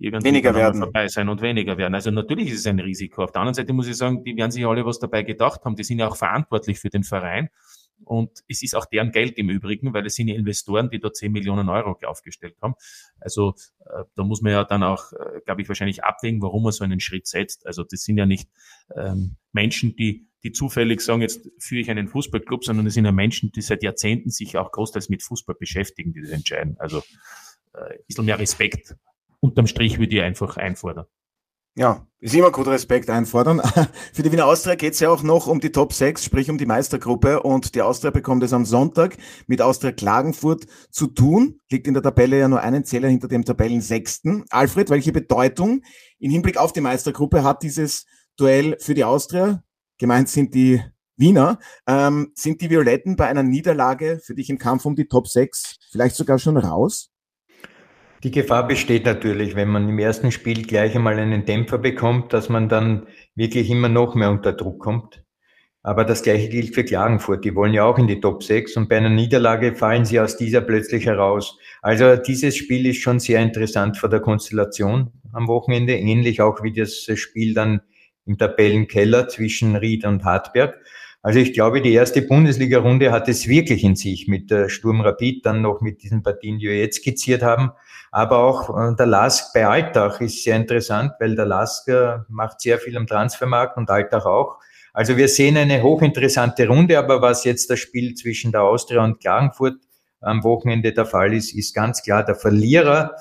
weniger 0.00 0.54
werden. 0.54 0.80
vorbei 0.80 1.08
sein 1.08 1.28
und 1.28 1.42
weniger 1.42 1.76
werden. 1.76 1.94
Also 1.94 2.10
natürlich 2.10 2.48
ist 2.48 2.60
es 2.60 2.66
ein 2.66 2.80
Risiko. 2.80 3.24
Auf 3.24 3.32
der 3.32 3.42
anderen 3.42 3.54
Seite 3.54 3.72
muss 3.72 3.86
ich 3.86 3.96
sagen, 3.96 4.24
die 4.24 4.36
werden 4.36 4.50
sich 4.50 4.66
alle 4.66 4.84
was 4.84 4.98
dabei 4.98 5.22
gedacht 5.22 5.64
haben. 5.64 5.76
Die 5.76 5.84
sind 5.84 5.98
ja 5.98 6.08
auch 6.08 6.16
verantwortlich 6.16 6.78
für 6.78 6.90
den 6.90 7.04
Verein. 7.04 7.50
Und 8.04 8.30
es 8.48 8.62
ist 8.62 8.74
auch 8.74 8.86
deren 8.86 9.12
Geld 9.12 9.36
im 9.36 9.50
Übrigen, 9.50 9.92
weil 9.92 10.06
es 10.06 10.14
sind 10.14 10.28
ja 10.28 10.34
Investoren, 10.34 10.90
die 10.90 11.00
da 11.00 11.12
10 11.12 11.32
Millionen 11.32 11.68
Euro 11.68 11.96
aufgestellt 12.06 12.56
haben. 12.62 12.74
Also 13.20 13.54
äh, 13.86 14.04
da 14.14 14.24
muss 14.24 14.40
man 14.40 14.52
ja 14.52 14.64
dann 14.64 14.82
auch, 14.82 15.12
äh, 15.12 15.40
glaube 15.44 15.62
ich, 15.62 15.68
wahrscheinlich 15.68 16.02
abwägen, 16.02 16.40
warum 16.40 16.62
man 16.62 16.72
so 16.72 16.82
einen 16.82 17.00
Schritt 17.00 17.26
setzt. 17.26 17.66
Also 17.66 17.84
das 17.84 18.00
sind 18.00 18.16
ja 18.16 18.26
nicht 18.26 18.48
ähm, 18.96 19.36
Menschen, 19.52 19.96
die, 19.96 20.28
die 20.42 20.52
zufällig 20.52 21.02
sagen, 21.02 21.20
jetzt 21.20 21.50
führe 21.58 21.82
ich 21.82 21.90
einen 21.90 22.08
Fußballclub, 22.08 22.64
sondern 22.64 22.86
es 22.86 22.94
sind 22.94 23.04
ja 23.04 23.12
Menschen, 23.12 23.52
die 23.52 23.60
seit 23.60 23.82
Jahrzehnten 23.82 24.30
sich 24.30 24.56
auch 24.56 24.72
großteils 24.72 25.10
mit 25.10 25.22
Fußball 25.22 25.56
beschäftigen, 25.58 26.14
die 26.14 26.22
das 26.22 26.30
entscheiden. 26.30 26.76
Also 26.78 27.02
äh, 27.74 27.80
ein 27.80 28.04
bisschen 28.06 28.24
mehr 28.24 28.38
Respekt 28.38 28.96
unterm 29.40 29.66
Strich 29.66 29.98
würde 29.98 30.16
ich 30.16 30.22
einfach 30.22 30.56
einfordern. 30.56 31.06
Ja, 31.76 32.04
ist 32.18 32.34
immer 32.34 32.50
gut 32.50 32.66
Respekt 32.66 33.08
einfordern. 33.08 33.60
Für 34.12 34.22
die 34.22 34.32
Wiener 34.32 34.46
Austria 34.46 34.74
geht 34.74 34.94
es 34.94 35.00
ja 35.00 35.08
auch 35.08 35.22
noch 35.22 35.46
um 35.46 35.60
die 35.60 35.70
Top 35.70 35.92
6, 35.92 36.24
sprich 36.24 36.50
um 36.50 36.58
die 36.58 36.66
Meistergruppe. 36.66 37.42
Und 37.42 37.74
die 37.74 37.82
Austria 37.82 38.10
bekommt 38.10 38.42
es 38.42 38.52
am 38.52 38.64
Sonntag 38.66 39.16
mit 39.46 39.62
Austria 39.62 39.92
Klagenfurt 39.92 40.66
zu 40.90 41.06
tun. 41.06 41.60
Liegt 41.70 41.86
in 41.86 41.94
der 41.94 42.02
Tabelle 42.02 42.38
ja 42.38 42.48
nur 42.48 42.60
einen 42.60 42.84
Zähler 42.84 43.08
hinter 43.08 43.28
dem 43.28 43.44
Tabellensechsten. 43.44 44.44
Alfred, 44.50 44.90
welche 44.90 45.12
Bedeutung 45.12 45.82
im 46.18 46.30
Hinblick 46.32 46.56
auf 46.56 46.72
die 46.72 46.80
Meistergruppe 46.80 47.44
hat 47.44 47.62
dieses 47.62 48.04
Duell 48.36 48.76
für 48.80 48.94
die 48.94 49.04
Austria? 49.04 49.62
Gemeint 49.96 50.28
sind 50.28 50.54
die 50.54 50.82
Wiener. 51.16 51.60
Ähm, 51.86 52.32
sind 52.34 52.60
die 52.62 52.68
Violetten 52.68 53.14
bei 53.14 53.28
einer 53.28 53.44
Niederlage 53.44 54.20
für 54.22 54.34
dich 54.34 54.50
im 54.50 54.58
Kampf 54.58 54.86
um 54.86 54.96
die 54.96 55.06
Top 55.06 55.28
6 55.28 55.78
vielleicht 55.92 56.16
sogar 56.16 56.38
schon 56.38 56.56
raus? 56.56 57.10
Die 58.22 58.30
Gefahr 58.30 58.68
besteht 58.68 59.06
natürlich, 59.06 59.56
wenn 59.56 59.68
man 59.68 59.88
im 59.88 59.98
ersten 59.98 60.30
Spiel 60.30 60.62
gleich 60.62 60.94
einmal 60.94 61.18
einen 61.18 61.46
Dämpfer 61.46 61.78
bekommt, 61.78 62.34
dass 62.34 62.50
man 62.50 62.68
dann 62.68 63.06
wirklich 63.34 63.70
immer 63.70 63.88
noch 63.88 64.14
mehr 64.14 64.30
unter 64.30 64.52
Druck 64.52 64.78
kommt. 64.78 65.24
Aber 65.82 66.04
das 66.04 66.22
Gleiche 66.22 66.50
gilt 66.50 66.74
für 66.74 66.84
Klagenfurt. 66.84 67.46
Die 67.46 67.54
wollen 67.54 67.72
ja 67.72 67.84
auch 67.84 67.96
in 67.96 68.06
die 68.06 68.20
Top 68.20 68.42
6 68.42 68.76
und 68.76 68.90
bei 68.90 68.98
einer 68.98 69.08
Niederlage 69.08 69.74
fallen 69.74 70.04
sie 70.04 70.20
aus 70.20 70.36
dieser 70.36 70.60
plötzlich 70.60 71.06
heraus. 71.06 71.56
Also 71.80 72.16
dieses 72.16 72.56
Spiel 72.58 72.84
ist 72.84 73.00
schon 73.00 73.20
sehr 73.20 73.40
interessant 73.40 73.96
vor 73.96 74.10
der 74.10 74.20
Konstellation. 74.20 75.12
am 75.32 75.48
Wochenende, 75.48 75.96
ähnlich 75.96 76.42
auch 76.42 76.62
wie 76.62 76.72
das 76.72 77.08
Spiel 77.14 77.54
dann 77.54 77.80
im 78.26 78.36
Tabellenkeller 78.36 79.28
zwischen 79.28 79.76
Ried 79.76 80.04
und 80.04 80.24
Hartberg. 80.24 80.74
Also 81.22 81.38
ich 81.38 81.52
glaube, 81.52 81.82
die 81.82 81.92
erste 81.92 82.22
Bundesliga-Runde 82.22 83.12
hat 83.12 83.28
es 83.28 83.46
wirklich 83.46 83.84
in 83.84 83.94
sich 83.94 84.26
mit 84.26 84.50
der 84.50 84.70
Sturm 84.70 85.02
Rapid, 85.02 85.44
dann 85.44 85.60
noch 85.60 85.82
mit 85.82 86.02
diesen 86.02 86.22
Partien, 86.22 86.58
die 86.58 86.68
wir 86.68 86.78
jetzt 86.78 86.96
skizziert 86.96 87.42
haben. 87.42 87.72
Aber 88.10 88.38
auch 88.38 88.70
äh, 88.70 88.96
der 88.96 89.06
Lask 89.06 89.52
bei 89.52 89.66
Altach 89.66 90.20
ist 90.22 90.42
sehr 90.42 90.56
interessant, 90.56 91.12
weil 91.20 91.36
der 91.36 91.44
Lask 91.44 91.86
äh, 91.88 92.18
macht 92.28 92.62
sehr 92.62 92.78
viel 92.78 92.96
am 92.96 93.06
Transfermarkt 93.06 93.76
und 93.76 93.90
Altach 93.90 94.24
auch. 94.24 94.58
Also 94.94 95.16
wir 95.16 95.28
sehen 95.28 95.56
eine 95.56 95.82
hochinteressante 95.82 96.66
Runde, 96.66 96.98
aber 96.98 97.20
was 97.20 97.44
jetzt 97.44 97.70
das 97.70 97.78
Spiel 97.78 98.14
zwischen 98.14 98.50
der 98.50 98.62
Austria 98.62 99.04
und 99.04 99.20
Klagenfurt 99.20 99.76
am 100.20 100.42
Wochenende 100.42 100.92
der 100.92 101.06
Fall 101.06 101.34
ist, 101.34 101.54
ist 101.54 101.74
ganz 101.74 102.02
klar 102.02 102.24
der 102.24 102.34
Verlierer. 102.34 103.14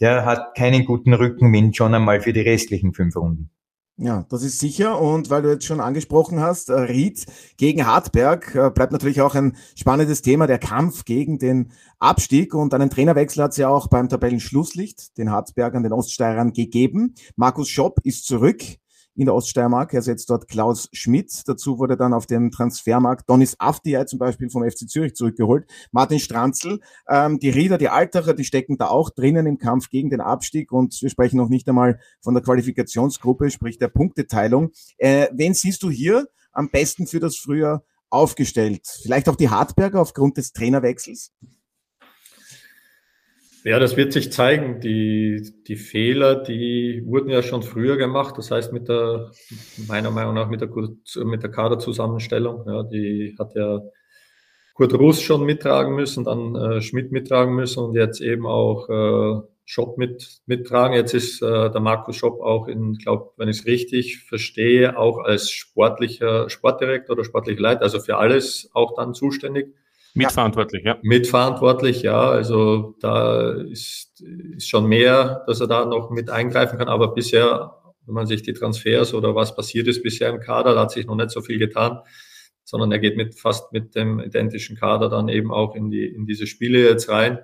Der 0.00 0.24
hat 0.24 0.54
keinen 0.56 0.84
guten 0.84 1.14
Rückenwind 1.14 1.76
schon 1.76 1.94
einmal 1.94 2.20
für 2.20 2.32
die 2.32 2.42
restlichen 2.42 2.92
fünf 2.92 3.16
Runden. 3.16 3.50
Ja, 3.98 4.26
das 4.28 4.42
ist 4.42 4.58
sicher. 4.58 5.00
Und 5.00 5.30
weil 5.30 5.40
du 5.40 5.50
jetzt 5.50 5.64
schon 5.64 5.80
angesprochen 5.80 6.38
hast, 6.40 6.68
äh, 6.68 6.74
Ried 6.74 7.24
gegen 7.56 7.86
Hartberg 7.86 8.54
äh, 8.54 8.70
bleibt 8.70 8.92
natürlich 8.92 9.22
auch 9.22 9.34
ein 9.34 9.56
spannendes 9.74 10.20
Thema, 10.20 10.46
der 10.46 10.58
Kampf 10.58 11.06
gegen 11.06 11.38
den 11.38 11.72
Abstieg. 11.98 12.54
Und 12.54 12.74
einen 12.74 12.90
Trainerwechsel 12.90 13.42
hat 13.42 13.52
es 13.52 13.56
ja 13.56 13.70
auch 13.70 13.86
beim 13.86 14.10
Tabellenschlusslicht 14.10 15.16
den 15.16 15.30
Hartbergern, 15.30 15.82
den 15.82 15.94
Oststeirern 15.94 16.52
gegeben. 16.52 17.14
Markus 17.36 17.70
Schopp 17.70 18.00
ist 18.02 18.26
zurück 18.26 18.62
in 19.16 19.26
der 19.26 19.34
Oststeiermark. 19.34 19.94
Er 19.94 20.02
setzt 20.02 20.30
dort 20.30 20.48
Klaus 20.48 20.88
Schmidt. 20.92 21.42
Dazu 21.46 21.78
wurde 21.78 21.96
dann 21.96 22.12
auf 22.12 22.26
dem 22.26 22.50
Transfermarkt 22.50 23.28
Donis 23.28 23.56
Afdiay 23.58 24.06
zum 24.06 24.18
Beispiel 24.18 24.50
vom 24.50 24.62
FC 24.62 24.88
Zürich 24.88 25.14
zurückgeholt. 25.14 25.66
Martin 25.90 26.20
Stranzl. 26.20 26.80
Ähm, 27.08 27.38
die 27.38 27.50
Rieder, 27.50 27.78
die 27.78 27.88
Altacher, 27.88 28.34
die 28.34 28.44
stecken 28.44 28.78
da 28.78 28.88
auch 28.88 29.10
drinnen 29.10 29.46
im 29.46 29.58
Kampf 29.58 29.88
gegen 29.88 30.10
den 30.10 30.20
Abstieg. 30.20 30.70
Und 30.72 31.00
wir 31.00 31.10
sprechen 31.10 31.38
noch 31.38 31.48
nicht 31.48 31.68
einmal 31.68 31.98
von 32.20 32.34
der 32.34 32.42
Qualifikationsgruppe, 32.42 33.50
sprich 33.50 33.78
der 33.78 33.88
Punkteteilung. 33.88 34.70
Äh, 34.98 35.28
wen 35.32 35.54
siehst 35.54 35.82
du 35.82 35.90
hier 35.90 36.28
am 36.52 36.70
besten 36.70 37.06
für 37.06 37.20
das 37.20 37.36
Frühjahr 37.36 37.84
aufgestellt? 38.10 38.86
Vielleicht 39.02 39.28
auch 39.28 39.36
die 39.36 39.48
Hartberger 39.48 40.00
aufgrund 40.00 40.36
des 40.36 40.52
Trainerwechsels? 40.52 41.32
Ja, 43.66 43.80
das 43.80 43.96
wird 43.96 44.12
sich 44.12 44.30
zeigen. 44.30 44.78
Die, 44.78 45.52
die 45.66 45.74
Fehler, 45.74 46.36
die 46.36 47.02
wurden 47.04 47.30
ja 47.30 47.42
schon 47.42 47.64
früher 47.64 47.96
gemacht. 47.96 48.38
Das 48.38 48.52
heißt, 48.52 48.72
mit 48.72 48.88
der, 48.88 49.32
meiner 49.88 50.12
Meinung 50.12 50.34
nach, 50.34 50.48
mit 50.48 50.60
der, 50.60 50.70
mit 51.24 51.42
der 51.42 51.50
Kaderzusammenstellung, 51.50 52.62
ja, 52.64 52.84
die 52.84 53.34
hat 53.36 53.56
ja 53.56 53.80
Kurt 54.74 54.94
Russ 54.94 55.20
schon 55.20 55.44
mittragen 55.44 55.96
müssen, 55.96 56.22
dann 56.22 56.54
äh, 56.54 56.80
Schmidt 56.80 57.10
mittragen 57.10 57.56
müssen 57.56 57.80
und 57.82 57.96
jetzt 57.96 58.20
eben 58.20 58.46
auch 58.46 58.88
äh, 58.88 59.42
Schopp 59.64 59.98
mit, 59.98 60.42
mittragen. 60.46 60.94
Jetzt 60.94 61.14
ist 61.14 61.42
äh, 61.42 61.68
der 61.68 61.80
Markus 61.80 62.14
Schopp 62.14 62.40
auch 62.40 62.68
in, 62.68 62.98
glaube, 62.98 63.32
wenn 63.36 63.48
ich 63.48 63.58
es 63.58 63.66
richtig 63.66 64.22
verstehe, 64.22 64.96
auch 64.96 65.18
als 65.18 65.50
sportlicher 65.50 66.48
Sportdirektor 66.48 67.16
oder 67.16 67.24
sportlicher 67.24 67.62
Leiter, 67.62 67.82
also 67.82 67.98
für 67.98 68.18
alles 68.18 68.70
auch 68.74 68.94
dann 68.94 69.12
zuständig. 69.12 69.74
Mitverantwortlich, 70.16 70.82
ja. 70.84 70.98
Mitverantwortlich, 71.02 72.02
ja. 72.02 72.20
Also 72.28 72.96
da 73.00 73.50
ist, 73.50 74.22
ist 74.56 74.68
schon 74.68 74.86
mehr, 74.86 75.44
dass 75.46 75.60
er 75.60 75.66
da 75.66 75.84
noch 75.84 76.10
mit 76.10 76.30
eingreifen 76.30 76.78
kann. 76.78 76.88
Aber 76.88 77.14
bisher, 77.14 77.72
wenn 78.06 78.14
man 78.14 78.26
sich 78.26 78.42
die 78.42 78.54
Transfers 78.54 79.14
oder 79.14 79.34
was 79.34 79.54
passiert 79.54 79.86
ist 79.88 80.02
bisher 80.02 80.30
im 80.30 80.40
Kader, 80.40 80.74
da 80.74 80.82
hat 80.82 80.90
sich 80.90 81.06
noch 81.06 81.16
nicht 81.16 81.30
so 81.30 81.42
viel 81.42 81.58
getan, 81.58 82.00
sondern 82.64 82.90
er 82.92 82.98
geht 82.98 83.16
mit 83.16 83.38
fast 83.38 83.72
mit 83.72 83.94
dem 83.94 84.18
identischen 84.18 84.76
Kader 84.76 85.08
dann 85.08 85.28
eben 85.28 85.52
auch 85.52 85.74
in 85.74 85.90
die 85.90 86.06
in 86.06 86.26
diese 86.26 86.46
Spiele 86.46 86.78
jetzt 86.80 87.08
rein. 87.10 87.38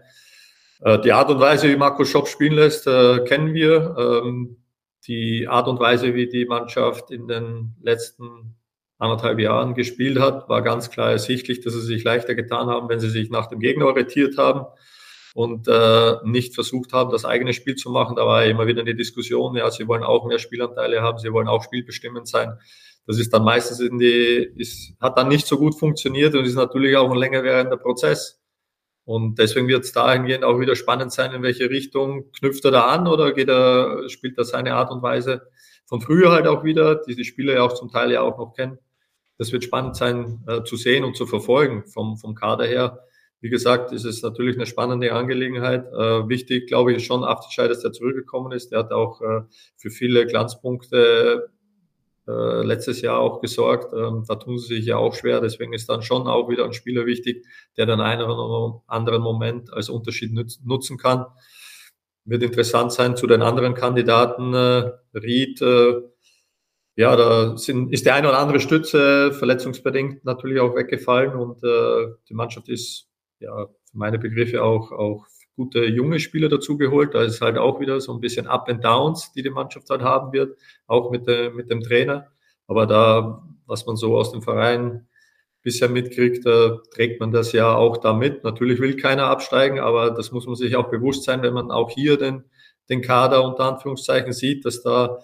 Äh, 0.81 0.99
die 1.01 1.13
Art 1.13 1.31
und 1.31 1.41
Weise, 1.41 1.69
wie 1.69 1.77
Marco 1.77 2.05
Schopp 2.05 2.27
spielen 2.27 2.55
lässt, 2.55 2.87
äh, 2.87 3.21
kennen 3.25 3.55
wir. 3.55 3.95
Ähm, 3.99 4.57
die 5.07 5.49
Art 5.49 5.69
und 5.69 5.81
Weise, 5.81 6.15
wie 6.15 6.29
die 6.29 6.47
Mannschaft 6.47 7.11
in 7.11 7.27
den 7.27 7.75
letzten 7.83 8.57
anderthalb 9.03 9.41
Jahren 9.41 9.75
gespielt 9.75 10.21
hat, 10.21 10.49
war 10.49 10.63
ganz 10.63 10.89
klar 10.89 11.11
ersichtlich, 11.11 11.61
dass 11.61 11.75
sie 11.75 11.81
sich 11.81 12.05
leichter 12.05 12.37
getan 12.37 12.69
haben, 12.69 12.89
wenn 12.89 13.01
sie 13.01 13.11
sich 13.11 13.31
nach 13.31 13.49
dem 13.49 13.59
Gegner 13.59 13.87
orientiert 13.87 14.39
haben 14.39 14.67
und 15.35 15.67
äh, 15.67 16.17
nicht 16.25 16.55
versucht 16.55 16.93
haben, 16.93 17.11
das 17.11 17.25
eigene 17.25 17.53
Spiel 17.53 17.75
zu 17.75 17.91
machen. 17.91 18.15
Da 18.15 18.25
war 18.25 18.45
immer 18.45 18.67
wieder 18.69 18.83
eine 18.83 18.95
Diskussion, 18.95 19.57
ja, 19.57 19.69
sie 19.73 19.89
wollen 19.89 20.05
auch 20.05 20.25
mehr 20.27 20.39
Spielanteile 20.39 21.03
haben, 21.03 21.19
sie 21.19 21.33
wollen 21.33 21.49
auch 21.49 21.65
spielbestimmend 21.65 22.29
sein. 22.29 22.57
Das 23.05 23.19
ist 23.19 23.33
dann 23.33 23.43
meistens 23.43 23.81
in 23.81 23.99
die, 23.99 24.53
ist, 24.57 24.95
hat 25.01 25.19
dann 25.19 25.27
nicht 25.27 25.49
so 25.49 25.59
gut 25.59 25.77
funktioniert 25.77 26.37
und 26.37 26.45
ist 26.45 26.55
natürlich 26.55 26.97
auch 26.97 27.11
ein 27.11 27.19
länger 27.19 27.43
währender 27.43 27.79
Prozess. 27.79 28.41
Und 29.05 29.41
deswegen 29.41 29.67
wird 29.67 29.83
es 29.83 29.93
dahingehend 29.93 30.45
auch 30.45 30.61
wieder 30.61 30.77
spannend 30.77 31.13
sein, 31.13 31.33
in 31.33 31.43
welche 31.43 31.69
Richtung 31.71 32.31
knüpft 32.39 32.65
er 32.65 32.71
da 32.71 32.87
an 32.87 33.09
oder 33.09 33.33
geht 33.33 33.49
er, 33.49 34.09
spielt 34.09 34.39
er 34.39 34.45
seine 34.45 34.75
Art 34.75 34.93
und 34.93 35.03
Weise 35.03 35.43
von 35.87 36.01
früher 36.01 36.31
halt 36.31 36.47
auch 36.47 36.63
wieder, 36.63 37.03
die 37.05 37.17
die 37.17 37.25
Spieler 37.25 37.55
ja 37.55 37.63
auch 37.63 37.73
zum 37.73 37.91
Teil 37.91 38.13
ja 38.13 38.21
auch 38.21 38.39
noch 38.39 38.55
kennen 38.55 38.79
das 39.39 39.53
wird 39.53 39.65
spannend 39.65 39.97
sein 39.97 40.45
äh, 40.47 40.63
zu 40.65 40.77
sehen 40.77 41.05
und 41.05 41.17
zu 41.17 41.27
verfolgen 41.27 41.85
vom, 41.87 42.17
vom 42.17 42.35
Kader 42.35 42.67
her. 42.67 43.01
Wie 43.41 43.49
gesagt, 43.49 43.91
ist 43.91 44.05
es 44.05 44.23
natürlich 44.23 44.57
eine 44.57 44.67
spannende 44.67 45.13
Angelegenheit. 45.13 45.87
Äh, 45.87 46.29
wichtig, 46.29 46.69
glaube 46.69 46.93
ich, 46.93 46.99
ist 46.99 47.07
schon 47.07 47.25
Afterscheid, 47.25 47.69
dass 47.69 47.81
der 47.81 47.93
zurückgekommen 47.93 48.53
ist. 48.53 48.71
Der 48.71 48.79
hat 48.79 48.93
auch 48.93 49.21
äh, 49.21 49.41
für 49.77 49.91
viele 49.91 50.27
Glanzpunkte 50.27 51.51
äh, 52.29 52.63
letztes 52.63 53.01
Jahr 53.01 53.19
auch 53.19 53.41
gesorgt. 53.41 53.93
Ähm, 53.95 54.25
da 54.29 54.37
tun 54.37 54.59
sie 54.59 54.77
sich 54.77 54.87
ja 54.87 54.97
auch 54.97 55.15
schwer. 55.15 55.41
Deswegen 55.41 55.73
ist 55.73 55.89
dann 55.89 56.03
schon 56.03 56.29
auch 56.29 56.49
wieder 56.49 56.65
ein 56.65 56.73
Spieler 56.73 57.05
wichtig, 57.05 57.45
der 57.77 57.87
dann 57.87 58.01
einen 58.01 58.23
oder 58.23 58.83
anderen 58.87 59.23
Moment 59.23 59.73
als 59.73 59.89
Unterschied 59.89 60.33
nutzen 60.63 60.99
kann. 60.99 61.27
Wird 62.25 62.45
interessant 62.45 62.93
sein 62.93 63.17
zu 63.17 63.27
den 63.27 63.43
anderen 63.43 63.75
Kandidaten. 63.75 64.55
Äh, 64.55 64.93
Ried, 65.15 65.61
äh, 65.63 65.95
ja, 66.97 67.17
da 67.17 67.57
sind, 67.57 67.93
ist 67.93 68.07
der 68.07 68.15
eine 68.15 68.29
oder 68.29 68.39
andere 68.39 68.61
Stütze 68.61 69.33
verletzungsbedingt 69.33 70.25
natürlich 70.25 70.61
auch 70.61 70.75
weggefallen 70.75 71.35
und 71.35 71.63
äh, 71.65 72.15
die 72.29 72.35
Mannschaft 72.35 72.69
ist 72.69 73.09
ja 73.41 73.67
für 73.67 73.97
meine 73.97 74.19
Begriffe 74.19 74.63
auch, 74.63 74.93
auch 74.93 75.27
gute 75.57 75.85
junge 75.85 76.21
Spieler 76.21 76.49
dazugeholt. 76.49 77.15
Da 77.15 77.23
ist 77.23 77.41
halt 77.41 77.59
auch 77.59 77.81
wieder 77.81 78.01
so 78.01 78.13
ein 78.13 78.21
bisschen 78.21 78.47
Up 78.47 78.69
and 78.69 78.85
Downs, 78.85 79.33
die 79.33 79.43
die 79.43 79.51
Mannschaft 79.51 79.89
halt 79.91 80.03
haben 80.03 80.33
wird, 80.33 80.59
auch 80.87 81.11
mit, 81.11 81.27
der, 81.27 81.51
mit 81.51 81.71
dem 81.71 81.83
Trainer. 81.83 82.29
Aber 82.67 82.87
da, 82.87 83.43
was 83.67 83.87
man 83.87 83.97
so 83.97 84.17
aus 84.17 84.33
dem 84.33 84.43
Verein 84.43 85.07
bisher 85.63 85.89
mitkriegt, 85.89 86.45
da 86.45 86.79
trägt 86.93 87.21
man 87.21 87.31
das 87.31 87.53
ja 87.53 87.75
auch 87.75 87.99
da 87.99 88.13
mit. 88.13 88.45
Natürlich 88.45 88.81
will 88.81 88.97
keiner 88.97 89.27
absteigen, 89.27 89.79
aber 89.79 90.11
das 90.11 90.33
muss 90.33 90.47
man 90.47 90.57
sich 90.57 90.77
auch 90.77 90.91
bewusst 90.91 91.25
sein, 91.25 91.43
wenn 91.43 91.55
man 91.55 91.71
auch 91.71 91.91
hier 91.91 92.17
den, 92.17 92.45
den 92.89 93.01
Kader 93.01 93.45
unter 93.45 93.65
Anführungszeichen 93.65 94.33
sieht, 94.33 94.65
dass 94.65 94.83
da 94.83 95.21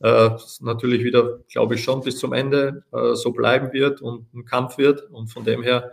äh, 0.00 0.30
natürlich 0.60 1.04
wieder, 1.04 1.40
glaube 1.50 1.74
ich, 1.74 1.82
schon 1.82 2.02
bis 2.02 2.18
zum 2.18 2.32
Ende 2.32 2.84
äh, 2.92 3.14
so 3.14 3.32
bleiben 3.32 3.72
wird 3.72 4.00
und 4.00 4.32
ein 4.34 4.44
Kampf 4.44 4.78
wird. 4.78 5.02
Und 5.10 5.28
von 5.28 5.44
dem 5.44 5.62
her, 5.62 5.90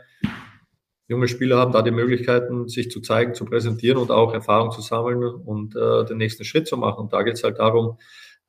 junge 1.07 1.27
Spieler 1.27 1.57
haben 1.57 1.71
da 1.71 1.81
die 1.81 1.91
Möglichkeiten, 1.91 2.67
sich 2.67 2.91
zu 2.91 3.01
zeigen, 3.01 3.33
zu 3.33 3.45
präsentieren 3.45 3.97
und 3.97 4.11
auch 4.11 4.33
Erfahrung 4.33 4.71
zu 4.71 4.81
sammeln 4.81 5.23
und 5.23 5.75
äh, 5.75 6.05
den 6.05 6.17
nächsten 6.17 6.45
Schritt 6.45 6.67
zu 6.67 6.77
machen. 6.77 7.05
Und 7.05 7.13
da 7.13 7.23
geht 7.23 7.35
es 7.35 7.43
halt 7.43 7.59
darum, 7.59 7.97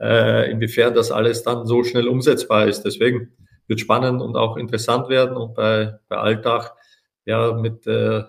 äh, 0.01 0.51
inwiefern 0.51 0.95
das 0.95 1.11
alles 1.11 1.43
dann 1.43 1.67
so 1.67 1.85
schnell 1.85 2.09
umsetzbar 2.09 2.67
ist. 2.67 2.83
Deswegen 2.83 3.33
wird 3.67 3.81
spannend 3.81 4.21
und 4.21 4.37
auch 4.37 4.57
interessant 4.57 5.09
werden. 5.09 5.37
Und 5.37 5.55
bei, 5.55 5.99
bei 6.09 6.17
Alltag, 6.17 6.75
ja, 7.25 7.53
mit 7.55 7.87
äh, 7.87 8.25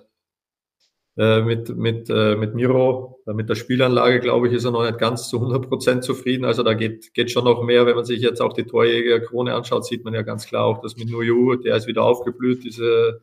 äh, 1.17 1.41
mit, 1.41 1.75
mit, 1.75 2.11
äh, 2.11 2.35
mit 2.35 2.53
Miro, 2.53 3.23
äh, 3.25 3.33
mit 3.33 3.49
der 3.49 3.55
Spielanlage, 3.55 4.19
glaube 4.19 4.47
ich, 4.47 4.53
ist 4.53 4.65
er 4.65 4.71
noch 4.71 4.85
nicht 4.85 4.99
ganz 4.99 5.29
zu 5.29 5.37
100 5.37 5.67
Prozent 5.67 6.03
zufrieden. 6.03 6.45
Also 6.45 6.61
da 6.61 6.75
geht, 6.75 7.11
geht 7.15 7.31
schon 7.31 7.45
noch 7.45 7.63
mehr. 7.63 7.87
Wenn 7.87 7.95
man 7.95 8.05
sich 8.05 8.21
jetzt 8.21 8.39
auch 8.39 8.53
die 8.53 8.65
Torjäger-Krone 8.65 9.55
anschaut, 9.55 9.83
sieht 9.83 10.05
man 10.05 10.13
ja 10.13 10.21
ganz 10.21 10.45
klar 10.45 10.65
auch, 10.65 10.79
dass 10.79 10.95
mit 10.95 11.09
Nuyu, 11.09 11.55
der 11.55 11.75
ist 11.75 11.87
wieder 11.87 12.03
aufgeblüht, 12.03 12.63
diese 12.63 13.21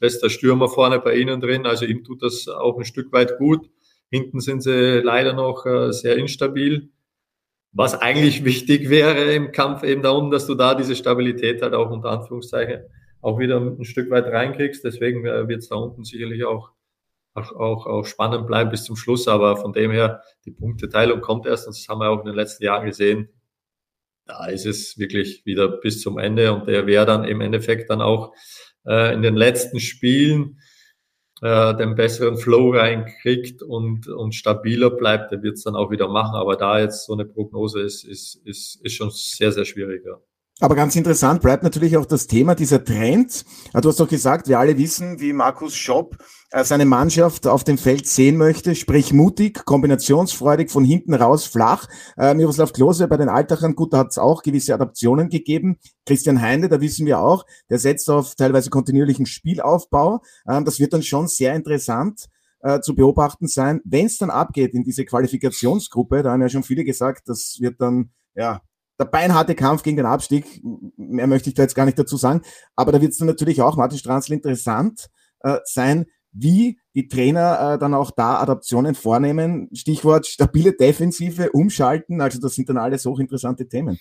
bester 0.00 0.28
Stürmer 0.28 0.66
vorne 0.66 0.98
bei 0.98 1.14
ihnen 1.14 1.40
drin. 1.40 1.66
Also 1.66 1.84
ihm 1.84 2.02
tut 2.02 2.20
das 2.20 2.48
auch 2.48 2.78
ein 2.78 2.84
Stück 2.84 3.12
weit 3.12 3.38
gut. 3.38 3.70
Hinten 4.10 4.40
sind 4.40 4.64
sie 4.64 4.98
leider 4.98 5.32
noch 5.32 5.64
sehr 5.90 6.16
instabil. 6.16 6.90
Was 7.72 7.94
eigentlich 7.94 8.44
wichtig 8.44 8.90
wäre 8.90 9.32
im 9.32 9.52
Kampf 9.52 9.84
eben 9.84 10.02
darum, 10.02 10.32
dass 10.32 10.46
du 10.46 10.54
da 10.56 10.74
diese 10.74 10.96
Stabilität 10.96 11.62
halt 11.62 11.74
auch 11.74 11.90
unter 11.90 12.10
Anführungszeichen 12.10 12.80
auch 13.20 13.38
wieder 13.38 13.60
ein 13.60 13.84
Stück 13.84 14.10
weit 14.10 14.26
reinkriegst. 14.26 14.84
Deswegen 14.84 15.24
wird 15.24 15.58
es 15.58 15.68
da 15.68 15.76
unten 15.76 16.04
sicherlich 16.04 16.44
auch 16.44 16.70
auch, 17.36 17.52
auch, 17.52 17.86
auch 17.86 18.06
spannend 18.06 18.46
bleiben 18.46 18.70
bis 18.70 18.84
zum 18.84 18.96
Schluss. 18.96 19.28
Aber 19.28 19.56
von 19.56 19.72
dem 19.72 19.90
her, 19.90 20.22
die 20.44 20.50
Punkteteilung 20.50 21.20
kommt 21.20 21.46
erst 21.46 21.66
und 21.66 21.76
das 21.76 21.86
haben 21.88 22.00
wir 22.00 22.10
auch 22.10 22.20
in 22.20 22.26
den 22.26 22.34
letzten 22.34 22.64
Jahren 22.64 22.86
gesehen. 22.86 23.28
Da 24.26 24.46
ist 24.46 24.66
es 24.66 24.98
wirklich 24.98 25.46
wieder 25.46 25.68
bis 25.68 26.00
zum 26.00 26.18
Ende 26.18 26.52
und 26.52 26.66
der 26.66 26.86
wer 26.86 27.04
dann 27.04 27.24
im 27.24 27.40
Endeffekt 27.40 27.90
dann 27.90 28.02
auch 28.02 28.34
äh, 28.84 29.14
in 29.14 29.22
den 29.22 29.36
letzten 29.36 29.78
Spielen 29.78 30.58
äh, 31.42 31.74
den 31.76 31.94
besseren 31.94 32.36
Flow 32.36 32.70
reinkriegt 32.70 33.62
und, 33.62 34.08
und 34.08 34.34
stabiler 34.34 34.90
bleibt, 34.90 35.32
der 35.32 35.42
wird 35.42 35.56
es 35.56 35.64
dann 35.64 35.76
auch 35.76 35.90
wieder 35.90 36.08
machen. 36.08 36.34
Aber 36.34 36.56
da 36.56 36.80
jetzt 36.80 37.06
so 37.06 37.12
eine 37.12 37.24
Prognose 37.24 37.82
ist, 37.82 38.04
ist, 38.04 38.36
ist, 38.44 38.80
ist 38.82 38.94
schon 38.94 39.10
sehr, 39.10 39.52
sehr 39.52 39.64
schwierig. 39.64 40.02
Ja. 40.04 40.18
Aber 40.58 40.74
ganz 40.74 40.96
interessant 40.96 41.42
bleibt 41.42 41.62
natürlich 41.62 41.98
auch 41.98 42.06
das 42.06 42.28
Thema 42.28 42.54
dieser 42.54 42.82
Trend. 42.82 43.44
Du 43.74 43.88
hast 43.88 44.00
doch 44.00 44.08
gesagt, 44.08 44.48
wir 44.48 44.58
alle 44.58 44.78
wissen, 44.78 45.20
wie 45.20 45.34
Markus 45.34 45.76
Schopp 45.76 46.16
äh, 46.50 46.64
seine 46.64 46.86
Mannschaft 46.86 47.46
auf 47.46 47.62
dem 47.62 47.76
Feld 47.76 48.06
sehen 48.06 48.38
möchte, 48.38 48.74
sprich 48.74 49.12
mutig, 49.12 49.66
kombinationsfreudig, 49.66 50.70
von 50.70 50.82
hinten 50.82 51.12
raus, 51.12 51.44
flach. 51.44 51.88
Äh, 52.16 52.32
Miroslav 52.32 52.72
Klose 52.72 53.06
bei 53.06 53.18
den 53.18 53.28
Altachern, 53.28 53.74
gut, 53.74 53.92
da 53.92 53.98
hat 53.98 54.12
es 54.12 54.18
auch 54.18 54.42
gewisse 54.42 54.72
Adaptionen 54.72 55.28
gegeben. 55.28 55.76
Christian 56.06 56.40
Heinde, 56.40 56.70
da 56.70 56.80
wissen 56.80 57.04
wir 57.04 57.20
auch, 57.20 57.44
der 57.68 57.78
setzt 57.78 58.08
auf 58.08 58.34
teilweise 58.34 58.70
kontinuierlichen 58.70 59.26
Spielaufbau. 59.26 60.22
Ähm, 60.48 60.64
das 60.64 60.80
wird 60.80 60.94
dann 60.94 61.02
schon 61.02 61.28
sehr 61.28 61.54
interessant 61.54 62.28
äh, 62.60 62.80
zu 62.80 62.94
beobachten 62.94 63.46
sein. 63.46 63.82
Wenn 63.84 64.06
es 64.06 64.16
dann 64.16 64.30
abgeht 64.30 64.72
in 64.72 64.84
diese 64.84 65.04
Qualifikationsgruppe, 65.04 66.22
da 66.22 66.32
haben 66.32 66.40
ja 66.40 66.48
schon 66.48 66.62
viele 66.62 66.84
gesagt, 66.84 67.28
das 67.28 67.58
wird 67.60 67.78
dann 67.78 68.10
ja 68.34 68.62
der 68.98 69.04
beinharte 69.04 69.54
Kampf 69.54 69.82
gegen 69.82 69.96
den 69.96 70.06
Abstieg. 70.06 70.62
Mehr 70.96 71.26
möchte 71.26 71.50
ich 71.50 71.54
da 71.54 71.62
jetzt 71.62 71.74
gar 71.74 71.84
nicht 71.84 71.98
dazu 71.98 72.16
sagen. 72.16 72.42
Aber 72.74 72.92
da 72.92 73.00
wird 73.00 73.12
es 73.12 73.20
natürlich 73.20 73.60
auch, 73.62 73.76
Martin 73.76 73.98
Stranzl, 73.98 74.32
interessant 74.32 75.08
äh, 75.40 75.58
sein, 75.64 76.06
wie 76.32 76.78
die 76.94 77.08
Trainer 77.08 77.74
äh, 77.74 77.78
dann 77.78 77.94
auch 77.94 78.10
da 78.10 78.38
Adaptionen 78.40 78.94
vornehmen. 78.94 79.68
Stichwort 79.72 80.26
stabile 80.26 80.72
Defensive, 80.72 81.50
umschalten. 81.52 82.20
Also 82.20 82.40
das 82.40 82.54
sind 82.54 82.68
dann 82.68 82.78
alles 82.78 83.04
hochinteressante 83.06 83.68
Themen. 83.68 83.98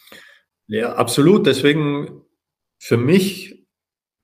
Ja, 0.68 0.94
absolut. 0.94 1.46
Deswegen 1.46 2.22
für 2.78 2.98
mich 2.98 3.66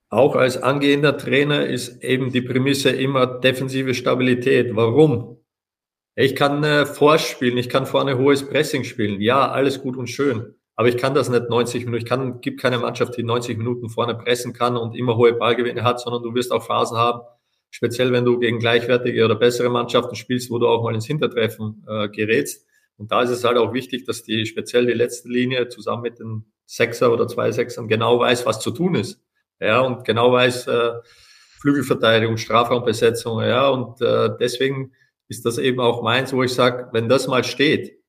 auch 0.09 0.35
als 0.35 0.57
angehender 0.61 1.17
Trainer 1.17 1.65
ist 1.65 2.03
eben 2.03 2.31
die 2.31 2.41
Prämisse 2.41 2.89
immer 2.89 3.25
defensive 3.25 3.93
Stabilität. 3.93 4.75
Warum? 4.75 5.37
Ich 6.15 6.35
kann 6.35 6.63
äh, 6.65 6.85
vorspielen, 6.85 7.57
ich 7.57 7.69
kann 7.69 7.85
vorne 7.85 8.17
hohes 8.17 8.47
Pressing 8.47 8.83
spielen. 8.83 9.21
Ja, 9.21 9.49
alles 9.49 9.81
gut 9.81 9.95
und 9.95 10.07
schön. 10.07 10.55
Aber 10.81 10.89
ich 10.89 10.97
kann 10.97 11.13
das 11.13 11.29
nicht 11.29 11.47
90 11.47 11.85
Minuten. 11.85 12.03
Ich 12.03 12.09
kann, 12.09 12.41
gibt 12.41 12.59
keine 12.59 12.79
Mannschaft, 12.79 13.15
die 13.15 13.21
90 13.21 13.55
Minuten 13.55 13.87
vorne 13.87 14.15
pressen 14.15 14.51
kann 14.51 14.75
und 14.75 14.95
immer 14.95 15.15
hohe 15.15 15.31
Ballgewinne 15.31 15.83
hat, 15.83 15.99
sondern 15.99 16.23
du 16.23 16.33
wirst 16.33 16.51
auch 16.51 16.65
Phasen 16.65 16.97
haben, 16.97 17.21
speziell 17.69 18.11
wenn 18.11 18.25
du 18.25 18.39
gegen 18.39 18.57
gleichwertige 18.57 19.23
oder 19.23 19.35
bessere 19.35 19.69
Mannschaften 19.69 20.15
spielst, 20.15 20.49
wo 20.49 20.57
du 20.57 20.67
auch 20.67 20.81
mal 20.83 20.95
ins 20.95 21.05
Hintertreffen 21.05 21.85
äh, 21.87 22.09
gerätst. 22.09 22.65
Und 22.97 23.11
da 23.11 23.21
ist 23.21 23.29
es 23.29 23.43
halt 23.43 23.59
auch 23.59 23.75
wichtig, 23.75 24.05
dass 24.05 24.23
die 24.23 24.47
speziell 24.47 24.87
die 24.87 24.93
letzte 24.93 25.29
Linie 25.29 25.69
zusammen 25.69 26.01
mit 26.01 26.17
den 26.17 26.45
Sechser 26.65 27.13
oder 27.13 27.27
zwei 27.27 27.51
Sechsern 27.51 27.87
genau 27.87 28.19
weiß, 28.19 28.47
was 28.47 28.59
zu 28.59 28.71
tun 28.71 28.95
ist. 28.95 29.21
Ja, 29.59 29.81
und 29.81 30.03
genau 30.03 30.31
weiß, 30.31 30.65
äh, 30.65 30.93
Flügelverteidigung, 31.59 32.37
Strafraumbesetzung, 32.37 33.41
ja, 33.41 33.69
und 33.69 34.01
äh, 34.01 34.31
deswegen 34.39 34.93
ist 35.27 35.45
das 35.45 35.59
eben 35.59 35.79
auch 35.79 36.01
meins, 36.01 36.33
wo 36.33 36.41
ich 36.41 36.55
sage, 36.55 36.89
wenn 36.91 37.07
das 37.07 37.27
mal 37.27 37.43
steht, 37.43 38.00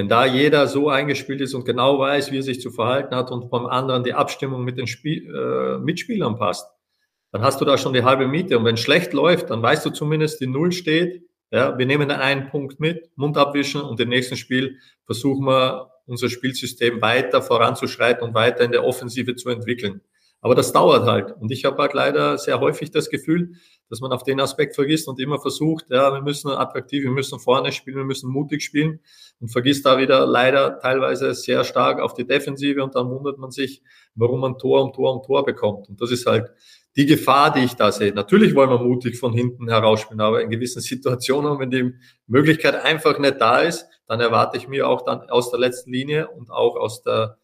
wenn 0.00 0.08
da 0.08 0.24
jeder 0.24 0.66
so 0.66 0.88
eingespielt 0.88 1.42
ist 1.42 1.52
und 1.52 1.66
genau 1.66 1.98
weiß, 1.98 2.32
wie 2.32 2.38
er 2.38 2.42
sich 2.42 2.58
zu 2.58 2.70
verhalten 2.70 3.14
hat 3.14 3.30
und 3.30 3.50
vom 3.50 3.66
anderen 3.66 4.02
die 4.02 4.14
Abstimmung 4.14 4.64
mit 4.64 4.78
den 4.78 4.86
Spiel, 4.86 5.26
äh, 5.28 5.78
Mitspielern 5.78 6.38
passt, 6.38 6.66
dann 7.32 7.42
hast 7.42 7.60
du 7.60 7.66
da 7.66 7.76
schon 7.76 7.92
die 7.92 8.02
halbe 8.02 8.26
Miete. 8.26 8.56
Und 8.56 8.64
wenn 8.64 8.78
schlecht 8.78 9.12
läuft, 9.12 9.50
dann 9.50 9.60
weißt 9.60 9.84
du 9.84 9.90
zumindest, 9.90 10.40
die 10.40 10.46
Null 10.46 10.72
steht. 10.72 11.22
Ja, 11.50 11.76
wir 11.76 11.84
nehmen 11.84 12.10
einen 12.10 12.48
Punkt 12.48 12.80
mit, 12.80 13.10
Mund 13.14 13.36
abwischen 13.36 13.82
und 13.82 14.00
im 14.00 14.08
nächsten 14.08 14.36
Spiel 14.36 14.78
versuchen 15.04 15.44
wir, 15.44 15.90
unser 16.06 16.30
Spielsystem 16.30 17.02
weiter 17.02 17.42
voranzuschreiten 17.42 18.26
und 18.26 18.32
weiter 18.32 18.64
in 18.64 18.72
der 18.72 18.84
Offensive 18.84 19.36
zu 19.36 19.50
entwickeln. 19.50 20.00
Aber 20.42 20.54
das 20.54 20.72
dauert 20.72 21.04
halt. 21.04 21.32
Und 21.32 21.50
ich 21.52 21.64
habe 21.64 21.76
halt 21.82 21.92
leider 21.92 22.38
sehr 22.38 22.60
häufig 22.60 22.90
das 22.90 23.10
Gefühl, 23.10 23.52
dass 23.90 24.00
man 24.00 24.12
auf 24.12 24.22
den 24.22 24.40
Aspekt 24.40 24.74
vergisst 24.74 25.08
und 25.08 25.20
immer 25.20 25.40
versucht, 25.40 25.86
ja, 25.90 26.12
wir 26.14 26.22
müssen 26.22 26.50
attraktiv, 26.50 27.02
wir 27.02 27.10
müssen 27.10 27.40
vorne 27.40 27.72
spielen, 27.72 27.96
wir 27.98 28.04
müssen 28.04 28.30
mutig 28.30 28.62
spielen 28.62 29.00
und 29.40 29.48
vergisst 29.48 29.84
da 29.84 29.98
wieder 29.98 30.26
leider 30.26 30.78
teilweise 30.78 31.34
sehr 31.34 31.64
stark 31.64 32.00
auf 32.00 32.14
die 32.14 32.26
Defensive 32.26 32.82
und 32.82 32.94
dann 32.94 33.10
wundert 33.10 33.38
man 33.38 33.50
sich, 33.50 33.82
warum 34.14 34.40
man 34.40 34.56
Tor 34.58 34.82
um 34.82 34.92
Tor 34.92 35.14
um 35.14 35.22
Tor 35.22 35.44
bekommt. 35.44 35.88
Und 35.88 36.00
das 36.00 36.10
ist 36.10 36.24
halt 36.24 36.50
die 36.96 37.06
Gefahr, 37.06 37.52
die 37.52 37.60
ich 37.60 37.74
da 37.74 37.92
sehe. 37.92 38.12
Natürlich 38.12 38.54
wollen 38.54 38.70
wir 38.70 38.78
mutig 38.78 39.18
von 39.18 39.32
hinten 39.32 39.68
herausspielen, 39.68 40.20
aber 40.20 40.40
in 40.40 40.50
gewissen 40.50 40.80
Situationen, 40.80 41.58
wenn 41.58 41.70
die 41.70 41.94
Möglichkeit 42.26 42.74
einfach 42.76 43.18
nicht 43.18 43.40
da 43.40 43.60
ist, 43.60 43.86
dann 44.06 44.20
erwarte 44.20 44.56
ich 44.56 44.68
mir 44.68 44.88
auch 44.88 45.02
dann 45.04 45.28
aus 45.30 45.50
der 45.50 45.60
letzten 45.60 45.92
Linie 45.92 46.28
und 46.28 46.50
auch 46.50 46.76
aus 46.76 47.02
der 47.02 47.38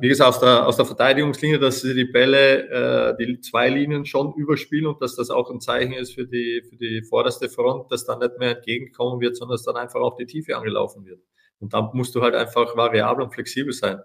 wie 0.00 0.08
gesagt, 0.08 0.28
aus 0.28 0.40
der, 0.40 0.66
aus 0.66 0.76
der 0.76 0.84
Verteidigungslinie, 0.84 1.58
dass 1.58 1.80
sie 1.82 1.94
die 1.94 2.04
Bälle, 2.04 2.68
äh, 2.68 3.16
die 3.16 3.40
zwei 3.40 3.68
Linien 3.68 4.04
schon 4.04 4.32
überspielen 4.34 4.86
und 4.86 5.00
dass 5.00 5.14
das 5.14 5.30
auch 5.30 5.50
ein 5.50 5.60
Zeichen 5.60 5.92
ist 5.92 6.14
für 6.14 6.26
die, 6.26 6.62
für 6.68 6.76
die 6.76 7.02
vorderste 7.02 7.48
Front, 7.48 7.92
dass 7.92 8.04
dann 8.04 8.18
nicht 8.18 8.38
mehr 8.38 8.56
entgegenkommen 8.56 9.20
wird, 9.20 9.36
sondern 9.36 9.54
dass 9.54 9.64
dann 9.64 9.76
einfach 9.76 10.00
auch 10.00 10.16
die 10.16 10.26
Tiefe 10.26 10.56
angelaufen 10.56 11.04
wird. 11.06 11.20
Und 11.60 11.72
dann 11.72 11.90
musst 11.92 12.14
du 12.14 12.22
halt 12.22 12.34
einfach 12.34 12.76
variabel 12.76 13.22
und 13.24 13.32
flexibel 13.32 13.72
sein. 13.72 14.00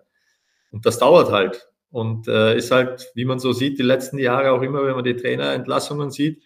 Und 0.72 0.86
das 0.86 1.00
dauert 1.00 1.32
halt. 1.32 1.70
Und 1.90 2.28
äh, 2.28 2.58
ist 2.58 2.72
halt, 2.72 3.12
wie 3.16 3.26
man 3.26 3.40
so 3.40 3.54
sieht, 3.54 3.80
die 3.80 3.84
letzten 3.84 4.18
Jahre 4.18 4.52
auch 4.52 4.62
immer, 4.62 4.86
wenn 4.86 4.96
man 4.96 5.06
die 5.06 5.16
Trainerentlassungen 5.16 6.12
sieht, 6.12 6.44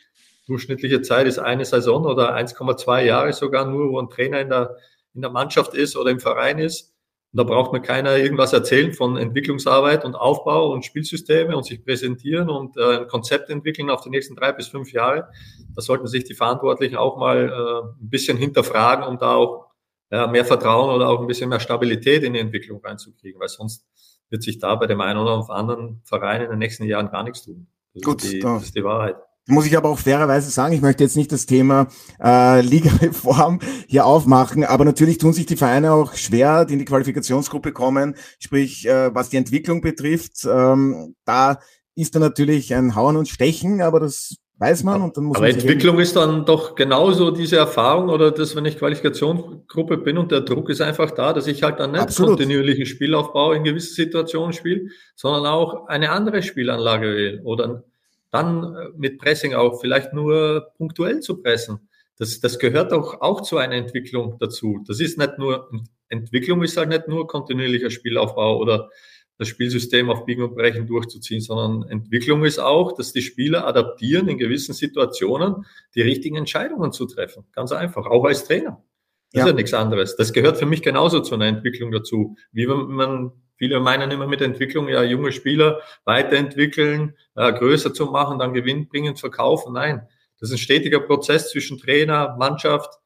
durchschnittliche 0.47 1.01
Zeit 1.01 1.27
ist 1.27 1.39
eine 1.39 1.65
Saison 1.65 2.05
oder 2.05 2.35
1,2 2.35 3.03
Jahre 3.03 3.33
sogar 3.33 3.65
nur, 3.65 3.89
wo 3.89 3.99
ein 3.99 4.09
Trainer 4.09 4.39
in 4.39 4.49
der, 4.49 4.77
in 5.13 5.21
der 5.21 5.31
Mannschaft 5.31 5.73
ist 5.73 5.97
oder 5.97 6.11
im 6.11 6.19
Verein 6.19 6.59
ist. 6.59 6.95
Und 7.31 7.37
da 7.37 7.43
braucht 7.43 7.73
mir 7.73 7.81
keiner 7.81 8.17
irgendwas 8.17 8.53
erzählen 8.53 8.91
von 8.91 9.15
Entwicklungsarbeit 9.15 10.03
und 10.03 10.15
Aufbau 10.15 10.71
und 10.71 10.83
Spielsysteme 10.83 11.55
und 11.55 11.63
sich 11.63 11.83
präsentieren 11.85 12.49
und 12.49 12.75
äh, 12.75 13.01
ein 13.01 13.07
Konzept 13.07 13.51
entwickeln 13.51 13.91
auf 13.91 14.01
die 14.01 14.09
nächsten 14.09 14.35
drei 14.35 14.51
bis 14.51 14.67
fünf 14.67 14.91
Jahre. 14.91 15.29
Da 15.75 15.81
sollten 15.81 16.07
sich 16.07 16.23
die 16.23 16.33
Verantwortlichen 16.33 16.95
auch 16.95 17.17
mal 17.17 17.49
äh, 17.49 17.87
ein 18.01 18.09
bisschen 18.09 18.37
hinterfragen, 18.37 19.05
um 19.05 19.19
da 19.19 19.35
auch 19.35 19.67
ja, 20.11 20.25
mehr 20.25 20.43
Vertrauen 20.43 20.95
oder 20.95 21.07
auch 21.09 21.21
ein 21.21 21.27
bisschen 21.27 21.49
mehr 21.49 21.59
Stabilität 21.59 22.23
in 22.23 22.33
die 22.33 22.39
Entwicklung 22.39 22.83
reinzukriegen, 22.83 23.39
weil 23.39 23.49
sonst 23.49 23.85
wird 24.29 24.41
sich 24.41 24.57
da 24.57 24.73
bei 24.75 24.87
dem 24.87 25.01
einen 25.01 25.19
oder 25.19 25.47
anderen 25.49 26.01
Verein 26.05 26.41
in 26.41 26.49
den 26.49 26.59
nächsten 26.59 26.85
Jahren 26.85 27.11
gar 27.11 27.23
nichts 27.23 27.43
tun. 27.43 27.67
Das, 27.93 28.03
Gut, 28.03 28.23
ist, 28.23 28.33
die, 28.33 28.39
das 28.39 28.63
ist 28.63 28.75
die 28.75 28.83
Wahrheit. 28.83 29.17
Muss 29.49 29.65
ich 29.65 29.75
aber 29.75 29.89
auch 29.89 29.99
fairerweise 29.99 30.49
sagen, 30.51 30.73
ich 30.73 30.81
möchte 30.81 31.03
jetzt 31.03 31.17
nicht 31.17 31.31
das 31.31 31.45
Thema 31.45 31.87
äh, 32.23 32.61
Ligareform 32.61 33.59
hier 33.87 34.05
aufmachen, 34.05 34.63
aber 34.63 34.85
natürlich 34.85 35.17
tun 35.17 35.33
sich 35.33 35.47
die 35.47 35.57
Vereine 35.57 35.91
auch 35.91 36.13
schwer, 36.13 36.65
die 36.65 36.73
in 36.73 36.79
die 36.79 36.85
Qualifikationsgruppe 36.85 37.71
kommen, 37.71 38.15
sprich 38.39 38.87
äh, 38.87 39.13
was 39.13 39.29
die 39.29 39.37
Entwicklung 39.37 39.81
betrifft. 39.81 40.45
Ähm, 40.45 41.15
da 41.25 41.59
ist 41.95 42.15
da 42.15 42.19
natürlich 42.19 42.73
ein 42.75 42.95
Hauen 42.95 43.17
und 43.17 43.27
Stechen, 43.27 43.81
aber 43.81 43.99
das 43.99 44.37
weiß 44.59 44.83
man 44.83 45.01
und 45.01 45.15
dann 45.15 45.23
muss 45.23 45.37
Aber 45.37 45.47
man 45.47 45.55
Entwicklung 45.55 45.99
ist 45.99 46.15
dann 46.15 46.45
doch 46.45 46.75
genauso 46.75 47.31
diese 47.31 47.55
Erfahrung 47.57 48.09
oder 48.09 48.29
das, 48.31 48.55
wenn 48.55 48.65
ich 48.65 48.77
Qualifikationsgruppe 48.77 49.97
bin 49.97 50.17
und 50.17 50.31
der 50.31 50.41
Druck 50.41 50.69
ist 50.69 50.81
einfach 50.81 51.11
da, 51.11 51.33
dass 51.33 51.47
ich 51.47 51.63
halt 51.63 51.79
dann 51.79 51.91
nicht 51.91 52.01
Absolut. 52.01 52.31
kontinuierlichen 52.31 52.85
Spielaufbau 52.85 53.53
in 53.53 53.63
gewissen 53.63 53.95
Situationen 53.95 54.53
spiele, 54.53 54.89
sondern 55.15 55.45
auch 55.45 55.87
eine 55.87 56.11
andere 56.11 56.43
Spielanlage 56.43 57.07
wähle 57.07 57.41
oder 57.43 57.83
dann 58.31 58.75
äh, 58.75 58.89
mit 58.95 59.19
Pressing 59.19 59.53
auch 59.53 59.79
vielleicht 59.79 60.13
nur 60.13 60.71
punktuell 60.77 61.19
zu 61.19 61.41
pressen. 61.41 61.89
Das, 62.17 62.39
das 62.39 62.59
gehört 62.59 62.91
auch, 62.91 63.21
auch 63.21 63.41
zu 63.41 63.57
einer 63.57 63.75
Entwicklung 63.75 64.37
dazu. 64.39 64.83
Das 64.87 64.99
ist 64.99 65.17
nicht 65.17 65.37
nur, 65.37 65.71
Entwicklung 66.09 66.61
ist 66.63 66.75
halt 66.75 66.89
nicht 66.89 67.07
nur 67.07 67.27
kontinuierlicher 67.27 67.89
Spielaufbau 67.89 68.57
oder 68.57 68.89
das 69.37 69.47
Spielsystem 69.47 70.09
auf 70.09 70.25
Biegen 70.25 70.43
und 70.43 70.53
Brechen 70.53 70.85
durchzuziehen, 70.85 71.39
sondern 71.39 71.89
Entwicklung 71.89 72.43
ist 72.43 72.59
auch, 72.59 72.91
dass 72.91 73.13
die 73.13 73.21
Spieler 73.21 73.65
adaptieren, 73.65 74.27
in 74.27 74.37
gewissen 74.37 74.73
Situationen 74.73 75.65
die 75.95 76.01
richtigen 76.01 76.35
Entscheidungen 76.35 76.91
zu 76.91 77.05
treffen. 77.05 77.45
Ganz 77.53 77.71
einfach, 77.71 78.05
auch 78.05 78.25
als 78.25 78.43
Trainer. 78.43 78.83
Das 79.31 79.39
ja. 79.39 79.45
ist 79.45 79.51
ja 79.51 79.55
nichts 79.55 79.73
anderes. 79.73 80.17
Das 80.17 80.33
gehört 80.33 80.57
für 80.57 80.65
mich 80.65 80.81
genauso 80.81 81.21
zu 81.21 81.35
einer 81.35 81.45
Entwicklung 81.45 81.91
dazu. 81.91 82.35
Wie 82.51 82.67
wenn 82.67 82.87
man 82.87 83.31
Viele 83.59 83.79
meinen 83.81 84.09
immer 84.09 84.25
mit 84.25 84.41
Entwicklung, 84.41 84.87
ja, 84.87 85.03
junge 85.03 85.33
Spieler 85.33 85.81
weiterentwickeln, 86.05 87.15
äh, 87.35 87.51
größer 87.53 87.93
zu 87.93 88.07
machen, 88.07 88.39
dann 88.39 88.53
gewinnbringend 88.53 89.19
verkaufen. 89.19 89.73
Nein, 89.73 90.07
das 90.39 90.49
ist 90.49 90.55
ein 90.55 90.59
stetiger 90.59 91.01
Prozess 91.01 91.51
zwischen 91.51 91.77
Trainer, 91.77 92.35
Mannschaft 92.39 92.99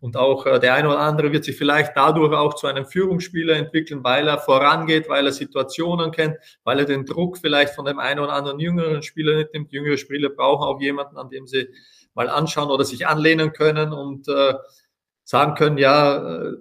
und 0.00 0.16
auch 0.16 0.44
äh, 0.46 0.58
der 0.58 0.74
eine 0.74 0.88
oder 0.88 0.98
andere 0.98 1.30
wird 1.30 1.44
sich 1.44 1.56
vielleicht 1.56 1.92
dadurch 1.94 2.34
auch 2.34 2.54
zu 2.54 2.66
einem 2.66 2.84
Führungsspieler 2.84 3.54
entwickeln, 3.54 4.02
weil 4.02 4.26
er 4.26 4.38
vorangeht, 4.38 5.08
weil 5.08 5.24
er 5.26 5.32
Situationen 5.32 6.10
kennt, 6.10 6.38
weil 6.64 6.80
er 6.80 6.84
den 6.84 7.06
Druck 7.06 7.38
vielleicht 7.38 7.76
von 7.76 7.84
dem 7.84 8.00
einen 8.00 8.18
oder 8.18 8.32
anderen 8.32 8.58
jüngeren 8.58 9.04
Spieler 9.04 9.36
nicht 9.36 9.54
nimmt. 9.54 9.70
Jüngere 9.70 9.96
Spieler 9.96 10.30
brauchen 10.30 10.64
auch 10.64 10.80
jemanden, 10.80 11.16
an 11.16 11.30
dem 11.30 11.46
sie 11.46 11.68
mal 12.14 12.28
anschauen 12.28 12.72
oder 12.72 12.84
sich 12.84 13.06
anlehnen 13.06 13.52
können 13.52 13.92
und 13.92 14.26
äh, 14.26 14.54
sagen 15.22 15.54
können, 15.54 15.78
ja, 15.78 16.16
äh, 16.16 16.52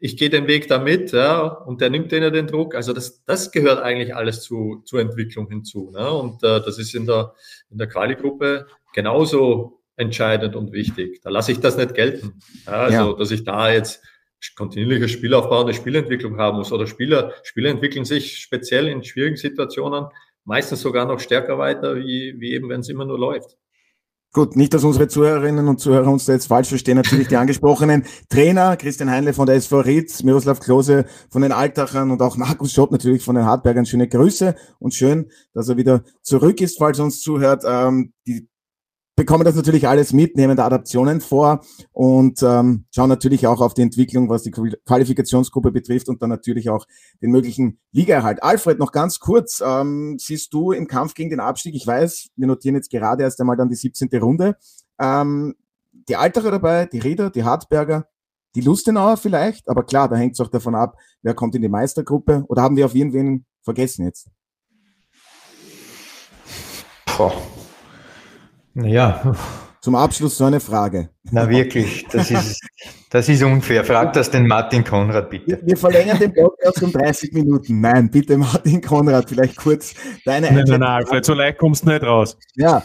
ich 0.00 0.16
gehe 0.16 0.30
den 0.30 0.46
Weg 0.46 0.68
damit, 0.68 1.12
ja, 1.12 1.40
und 1.42 1.80
der 1.80 1.90
nimmt 1.90 2.12
denen 2.12 2.32
den 2.32 2.46
Druck. 2.46 2.74
Also 2.74 2.92
das, 2.92 3.24
das 3.24 3.50
gehört 3.50 3.82
eigentlich 3.82 4.14
alles 4.14 4.42
zu, 4.42 4.82
zur 4.84 5.00
Entwicklung 5.00 5.48
hinzu. 5.48 5.90
Ne? 5.90 6.08
Und 6.10 6.42
äh, 6.44 6.60
das 6.60 6.78
ist 6.78 6.94
in 6.94 7.06
der, 7.06 7.34
in 7.70 7.78
der 7.78 7.88
Quali-Gruppe 7.88 8.66
genauso 8.94 9.80
entscheidend 9.96 10.54
und 10.54 10.72
wichtig. 10.72 11.20
Da 11.22 11.30
lasse 11.30 11.50
ich 11.52 11.58
das 11.58 11.76
nicht 11.76 11.94
gelten. 11.94 12.40
Ja, 12.66 12.72
also, 12.72 12.96
ja. 12.96 13.12
dass 13.12 13.30
ich 13.32 13.42
da 13.42 13.72
jetzt 13.72 14.02
kontinuierliche 14.54 15.08
Spielaufbau 15.08 15.60
und 15.60 15.66
eine 15.66 15.74
Spielentwicklung 15.74 16.38
haben 16.38 16.58
muss. 16.58 16.70
Oder 16.70 16.86
Spieler, 16.86 17.34
Spieler 17.42 17.70
entwickeln 17.70 18.04
sich 18.04 18.38
speziell 18.38 18.86
in 18.86 19.02
schwierigen 19.02 19.36
Situationen 19.36 20.06
meistens 20.44 20.80
sogar 20.80 21.06
noch 21.06 21.18
stärker 21.18 21.58
weiter, 21.58 21.96
wie, 21.96 22.36
wie 22.38 22.52
eben, 22.52 22.68
wenn 22.68 22.80
es 22.80 22.88
immer 22.88 23.04
nur 23.04 23.18
läuft. 23.18 23.56
Gut, 24.34 24.56
nicht, 24.56 24.74
dass 24.74 24.84
unsere 24.84 25.08
Zuhörerinnen 25.08 25.68
und 25.68 25.80
Zuhörer 25.80 26.10
uns 26.10 26.26
da 26.26 26.34
jetzt 26.34 26.48
falsch 26.48 26.68
verstehen. 26.68 26.96
Natürlich 26.96 27.28
die 27.28 27.36
angesprochenen 27.38 28.04
Trainer, 28.28 28.76
Christian 28.76 29.10
Heinle 29.10 29.32
von 29.32 29.46
der 29.46 29.56
SV 29.56 29.80
Ried, 29.80 30.22
Miroslav 30.22 30.60
Klose 30.60 31.06
von 31.30 31.40
den 31.40 31.50
Altachern 31.50 32.10
und 32.10 32.20
auch 32.20 32.36
Markus 32.36 32.72
Schott 32.72 32.92
natürlich 32.92 33.24
von 33.24 33.36
den 33.36 33.46
Hartbergern. 33.46 33.86
Schöne 33.86 34.06
Grüße 34.06 34.54
und 34.80 34.92
schön, 34.92 35.30
dass 35.54 35.70
er 35.70 35.78
wieder 35.78 36.04
zurück 36.22 36.60
ist, 36.60 36.78
falls 36.78 36.98
er 36.98 37.06
uns 37.06 37.20
zuhört. 37.22 37.62
Ähm, 37.66 38.12
die 38.26 38.48
bekommen 39.18 39.44
das 39.44 39.56
natürlich 39.56 39.88
alles 39.88 40.12
mit, 40.12 40.36
nehmen 40.36 40.56
da 40.56 40.64
Adaptionen 40.64 41.20
vor 41.20 41.60
und 41.90 42.40
ähm, 42.40 42.84
schauen 42.94 43.08
natürlich 43.08 43.48
auch 43.48 43.60
auf 43.60 43.74
die 43.74 43.82
Entwicklung, 43.82 44.28
was 44.28 44.44
die 44.44 44.52
Qualifikationsgruppe 44.52 45.72
betrifft 45.72 46.08
und 46.08 46.22
dann 46.22 46.30
natürlich 46.30 46.70
auch 46.70 46.86
den 47.20 47.32
möglichen 47.32 47.80
Ligaerhalt. 47.90 48.44
Alfred, 48.44 48.78
noch 48.78 48.92
ganz 48.92 49.18
kurz, 49.18 49.60
ähm, 49.60 50.18
siehst 50.20 50.54
du 50.54 50.70
im 50.70 50.86
Kampf 50.86 51.14
gegen 51.14 51.30
den 51.30 51.40
Abstieg, 51.40 51.74
ich 51.74 51.84
weiß, 51.84 52.28
wir 52.36 52.46
notieren 52.46 52.76
jetzt 52.76 52.92
gerade 52.92 53.24
erst 53.24 53.40
einmal 53.40 53.56
dann 53.56 53.68
die 53.68 53.74
17. 53.74 54.08
Runde, 54.20 54.56
ähm, 55.00 55.56
die 55.90 56.14
Altacher 56.14 56.52
dabei, 56.52 56.86
die 56.86 57.00
Rieder, 57.00 57.30
die 57.30 57.42
Hartberger, 57.42 58.06
die 58.54 58.60
Lustenauer 58.60 59.16
vielleicht, 59.16 59.68
aber 59.68 59.82
klar, 59.82 60.08
da 60.08 60.14
hängt 60.14 60.34
es 60.34 60.40
auch 60.40 60.48
davon 60.48 60.76
ab, 60.76 60.96
wer 61.22 61.34
kommt 61.34 61.56
in 61.56 61.62
die 61.62 61.68
Meistergruppe 61.68 62.44
oder 62.46 62.62
haben 62.62 62.76
wir 62.76 62.86
auf 62.86 62.94
jeden 62.94 63.10
Fall 63.10 63.40
vergessen 63.64 64.04
jetzt? 64.04 64.28
Boah. 67.16 67.32
Ja. 68.84 69.34
Zum 69.80 69.94
Abschluss 69.94 70.36
so 70.36 70.44
eine 70.44 70.60
Frage. 70.60 71.10
Na 71.30 71.48
wirklich, 71.48 72.04
das 72.10 72.30
ist, 72.30 72.60
das 73.10 73.28
ist 73.28 73.42
unfair. 73.42 73.84
Frag 73.84 74.12
das 74.12 74.30
den 74.30 74.46
Martin 74.46 74.84
Konrad 74.84 75.30
bitte. 75.30 75.46
Wir, 75.46 75.66
wir 75.66 75.76
verlängern 75.76 76.18
den 76.18 76.34
Podcast 76.34 76.82
um 76.82 76.92
30 76.92 77.32
Minuten. 77.32 77.80
Nein, 77.80 78.10
bitte 78.10 78.36
Martin 78.36 78.82
Konrad, 78.82 79.28
vielleicht 79.28 79.56
kurz 79.56 79.94
deine 80.24 80.46
Nein, 80.46 80.64
nein, 80.66 80.80
nein, 80.80 80.82
Alfred, 80.82 81.24
so 81.24 81.34
leicht 81.34 81.58
kommst 81.58 81.84
du 81.84 81.90
nicht 81.90 82.02
raus. 82.02 82.36
Ja, 82.56 82.82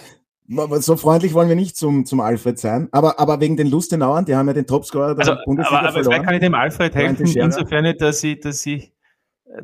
so 0.47 0.95
freundlich 0.97 1.33
wollen 1.33 1.49
wir 1.49 1.55
nicht 1.55 1.77
zum, 1.77 2.05
zum 2.05 2.19
Alfred 2.19 2.59
sein, 2.59 2.89
aber, 2.91 3.19
aber 3.19 3.39
wegen 3.39 3.57
den 3.57 3.67
Lustenauern, 3.67 4.25
die 4.25 4.35
haben 4.35 4.47
ja 4.47 4.53
den 4.53 4.67
Topscorer 4.67 5.15
der 5.15 5.27
also, 5.27 5.43
Bundesliga 5.45 5.77
aber, 5.77 5.87
aber 5.87 5.93
verloren. 5.93 6.11
vielleicht 6.11 6.25
kann 6.25 6.33
ich 6.35 6.41
dem 6.41 6.55
Alfred 6.55 6.95
helfen, 6.95 7.27
insofern, 7.27 7.97
dass 7.97 8.23
ich, 8.23 8.39
dass 8.39 8.65
ich, 8.65 8.93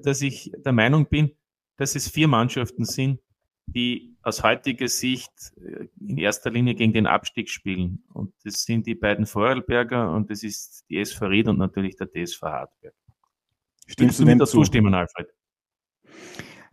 dass 0.02 0.22
ich 0.22 0.52
der 0.58 0.72
Meinung 0.72 1.08
bin, 1.08 1.32
dass 1.78 1.96
es 1.96 2.08
vier 2.08 2.28
Mannschaften 2.28 2.86
sind, 2.86 3.20
die 3.68 4.09
aus 4.22 4.44
heutiger 4.44 4.88
Sicht 4.88 5.32
äh, 5.58 5.88
in 6.00 6.18
erster 6.18 6.52
Linie 6.52 6.76
gegen 6.76 6.94
den 6.94 7.08
Abstieg 7.08 7.50
spielen. 7.50 8.04
Und 8.14 8.34
das 8.44 8.64
sind 8.64 8.86
die 8.86 8.96
beiden 8.96 9.26
Vorarlberger 9.26 10.12
und 10.12 10.30
das 10.30 10.44
ist 10.44 10.86
die 10.90 11.00
SV 11.00 11.26
Ried 11.28 11.48
und 11.48 11.58
natürlich 11.58 11.96
der 11.96 12.08
TSV 12.08 12.42
Hartberg. 12.44 12.94
Stimmst 13.88 14.20
du 14.20 14.26
mir 14.26 14.38
dazu 14.38 14.64
stimmen, 14.64 14.94
Alfred? 14.94 15.28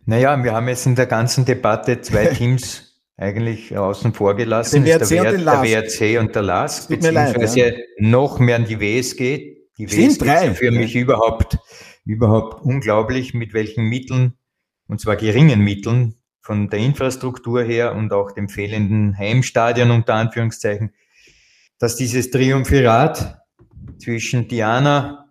Naja, 0.05 0.41
wir 0.43 0.53
haben 0.53 0.67
jetzt 0.67 0.85
in 0.85 0.95
der 0.95 1.07
ganzen 1.07 1.45
Debatte 1.45 1.99
zwei 2.01 2.25
Teams 2.33 3.01
eigentlich 3.17 3.75
außen 3.75 4.13
vor 4.13 4.35
gelassen. 4.35 4.83
Den 4.83 4.99
WRC 4.99 5.09
der, 5.09 5.33
der 5.33 5.61
WRC 5.63 6.19
und 6.19 6.35
der 6.35 6.43
LASK, 6.43 6.89
beziehungsweise 6.89 7.59
leid, 7.59 7.77
ja. 7.77 7.83
noch 7.99 8.39
mehr 8.39 8.57
an 8.57 8.65
die 8.65 8.79
WSG. 8.79 9.57
Die 9.77 9.91
WSG 9.91 10.23
drei. 10.23 10.47
ist 10.47 10.59
für 10.59 10.71
mich 10.71 10.95
überhaupt, 10.95 11.57
überhaupt 12.05 12.63
unglaublich, 12.63 13.33
mit 13.33 13.53
welchen 13.53 13.85
Mitteln, 13.85 14.37
und 14.87 15.01
zwar 15.01 15.15
geringen 15.15 15.61
Mitteln, 15.61 16.16
von 16.47 16.69
der 16.69 16.79
Infrastruktur 16.79 17.61
her 17.61 17.93
und 17.93 18.13
auch 18.13 18.31
dem 18.31 18.47
fehlenden 18.47 19.17
Heimstadion 19.17 19.91
unter 19.91 20.13
Anführungszeichen, 20.13 20.93
dass 21.77 21.97
dieses 21.97 22.31
Triumphirat 22.31 23.37
zwischen 23.99 24.47
Diana 24.47 25.29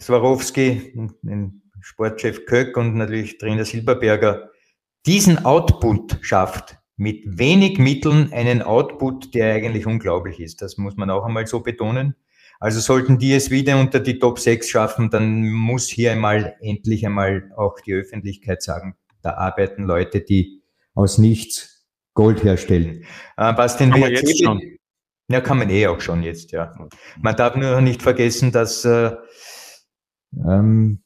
Swarovski, 0.00 0.92
dem 1.22 1.62
Sportchef 1.80 2.46
Köck 2.46 2.76
und 2.76 2.94
natürlich 2.94 3.38
Trainer 3.38 3.64
Silberberger 3.64 4.50
diesen 5.04 5.44
Output 5.44 6.18
schafft, 6.22 6.78
mit 6.96 7.24
wenig 7.26 7.78
Mitteln 7.78 8.32
einen 8.32 8.62
Output, 8.62 9.34
der 9.34 9.52
eigentlich 9.54 9.84
unglaublich 9.84 10.38
ist. 10.38 10.62
Das 10.62 10.78
muss 10.78 10.96
man 10.96 11.10
auch 11.10 11.24
einmal 11.24 11.48
so 11.48 11.58
betonen. 11.60 12.14
Also 12.60 12.78
sollten 12.78 13.18
die 13.18 13.32
es 13.32 13.50
wieder 13.50 13.80
unter 13.80 13.98
die 13.98 14.20
Top 14.20 14.38
6 14.38 14.70
schaffen, 14.70 15.10
dann 15.10 15.50
muss 15.50 15.88
hier 15.88 16.12
einmal 16.12 16.54
endlich 16.60 17.04
einmal 17.04 17.50
auch 17.56 17.80
die 17.80 17.94
Öffentlichkeit 17.94 18.62
sagen, 18.62 18.96
da 19.24 19.34
arbeiten 19.34 19.84
Leute, 19.84 20.20
die 20.20 20.62
aus 20.94 21.18
nichts 21.18 21.86
Gold 22.14 22.44
herstellen. 22.44 23.04
Äh, 23.36 23.56
was 23.56 23.76
den 23.76 23.90
kann 23.90 24.02
WRC 24.02 24.10
jetzt 24.10 24.44
schon. 24.44 24.60
Ja, 25.28 25.40
kann 25.40 25.58
man 25.58 25.70
eh 25.70 25.86
auch 25.86 26.00
schon 26.00 26.22
jetzt, 26.22 26.52
ja. 26.52 26.72
Man 27.18 27.34
darf 27.34 27.56
nur 27.56 27.80
nicht 27.80 28.02
vergessen, 28.02 28.52
dass 28.52 28.84
äh, 28.84 29.16
ähm, 30.36 31.02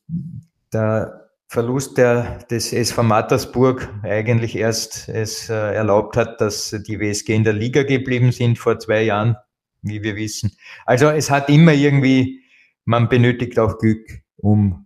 der 0.72 1.30
Verlust 1.46 1.96
der, 1.96 2.40
des 2.50 2.72
SV 2.72 3.04
Mattersburg 3.04 3.88
eigentlich 4.02 4.56
erst 4.56 5.08
es 5.08 5.48
äh, 5.48 5.54
erlaubt 5.54 6.16
hat, 6.16 6.40
dass 6.40 6.70
die 6.86 7.00
WSG 7.00 7.34
in 7.34 7.44
der 7.44 7.54
Liga 7.54 7.84
geblieben 7.84 8.32
sind 8.32 8.58
vor 8.58 8.78
zwei 8.80 9.02
Jahren, 9.02 9.36
wie 9.82 10.02
wir 10.02 10.16
wissen. 10.16 10.56
Also 10.84 11.08
es 11.08 11.30
hat 11.30 11.48
immer 11.48 11.72
irgendwie, 11.72 12.42
man 12.84 13.08
benötigt 13.08 13.58
auch 13.58 13.78
Glück, 13.78 14.04
um 14.36 14.84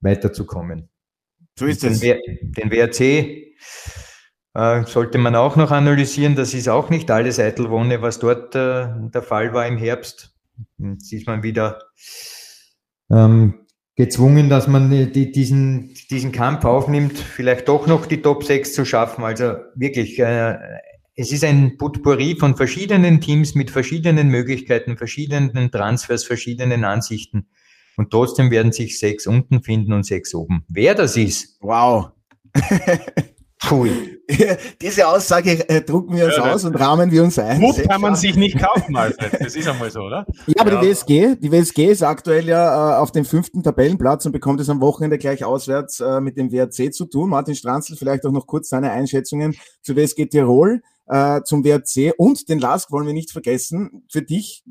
weiterzukommen. 0.00 0.88
So 1.58 1.66
ist 1.66 1.82
es. 1.82 1.98
Den, 1.98 2.70
WRC 2.70 3.00
äh, 4.54 4.84
sollte 4.86 5.18
man 5.18 5.34
auch 5.34 5.56
noch 5.56 5.72
analysieren. 5.72 6.36
Das 6.36 6.54
ist 6.54 6.68
auch 6.68 6.88
nicht 6.88 7.10
alles 7.10 7.40
Eitelwonne, 7.40 8.00
was 8.00 8.20
dort 8.20 8.54
äh, 8.54 8.86
der 9.12 9.22
Fall 9.22 9.52
war 9.52 9.66
im 9.66 9.76
Herbst. 9.76 10.36
Jetzt 10.78 11.12
ist 11.12 11.26
man 11.26 11.42
wieder 11.42 11.80
ähm, 13.10 13.66
gezwungen, 13.96 14.48
dass 14.48 14.68
man 14.68 14.88
die, 15.12 15.32
diesen, 15.32 15.94
diesen 16.10 16.30
Kampf 16.30 16.64
aufnimmt, 16.64 17.18
vielleicht 17.18 17.66
doch 17.66 17.88
noch 17.88 18.06
die 18.06 18.22
Top 18.22 18.44
6 18.44 18.74
zu 18.74 18.84
schaffen. 18.84 19.24
Also 19.24 19.56
wirklich, 19.74 20.20
äh, 20.20 20.56
es 21.16 21.32
ist 21.32 21.42
ein 21.42 21.76
Potpourri 21.76 22.36
von 22.36 22.56
verschiedenen 22.56 23.20
Teams 23.20 23.56
mit 23.56 23.72
verschiedenen 23.72 24.28
Möglichkeiten, 24.28 24.96
verschiedenen 24.96 25.72
Transfers, 25.72 26.22
verschiedenen 26.22 26.84
Ansichten. 26.84 27.48
Und 27.98 28.12
trotzdem 28.12 28.52
werden 28.52 28.70
sich 28.70 28.96
sechs 28.96 29.26
unten 29.26 29.60
finden 29.60 29.92
und 29.92 30.06
sechs 30.06 30.32
oben. 30.32 30.64
Wer 30.68 30.94
das 30.94 31.16
ist? 31.16 31.58
Wow. 31.60 32.10
Pui. 33.58 33.90
Diese 34.80 35.08
Aussage 35.08 35.68
äh, 35.68 35.82
drucken 35.82 36.16
wir 36.16 36.26
uns 36.26 36.36
ja, 36.36 36.52
aus 36.52 36.64
und 36.64 36.76
rahmen 36.76 37.10
wir 37.10 37.24
uns 37.24 37.40
ein. 37.40 37.60
Mut 37.60 37.82
kann 37.88 38.00
man 38.00 38.14
sich 38.14 38.36
nicht 38.36 38.56
kaufen, 38.56 38.94
Alfred. 38.94 39.40
Das 39.40 39.56
ist 39.56 39.66
einmal 39.66 39.90
so, 39.90 40.02
oder? 40.02 40.24
Ja, 40.46 40.54
aber 40.58 40.74
ja. 40.74 40.80
die 40.80 40.86
WSG, 40.86 41.36
die 41.36 41.50
WSG 41.50 41.86
ist 41.86 42.04
aktuell 42.04 42.46
ja 42.46 42.94
äh, 42.94 42.98
auf 42.98 43.10
dem 43.10 43.24
fünften 43.24 43.64
Tabellenplatz 43.64 44.24
und 44.26 44.32
bekommt 44.32 44.60
es 44.60 44.68
am 44.68 44.80
Wochenende 44.80 45.18
gleich 45.18 45.44
auswärts 45.44 45.98
äh, 45.98 46.20
mit 46.20 46.36
dem 46.36 46.52
WRC 46.52 46.94
zu 46.94 47.06
tun. 47.06 47.30
Martin 47.30 47.56
Stranzl, 47.56 47.96
vielleicht 47.96 48.24
auch 48.24 48.32
noch 48.32 48.46
kurz 48.46 48.68
seine 48.68 48.92
Einschätzungen 48.92 49.56
zur 49.82 49.96
WSG 49.96 50.26
Tirol, 50.26 50.82
äh, 51.08 51.42
zum 51.42 51.64
WRC 51.64 52.14
und 52.16 52.48
den 52.48 52.60
LASK 52.60 52.92
wollen 52.92 53.08
wir 53.08 53.14
nicht 53.14 53.32
vergessen. 53.32 54.04
Für 54.08 54.22
dich 54.22 54.62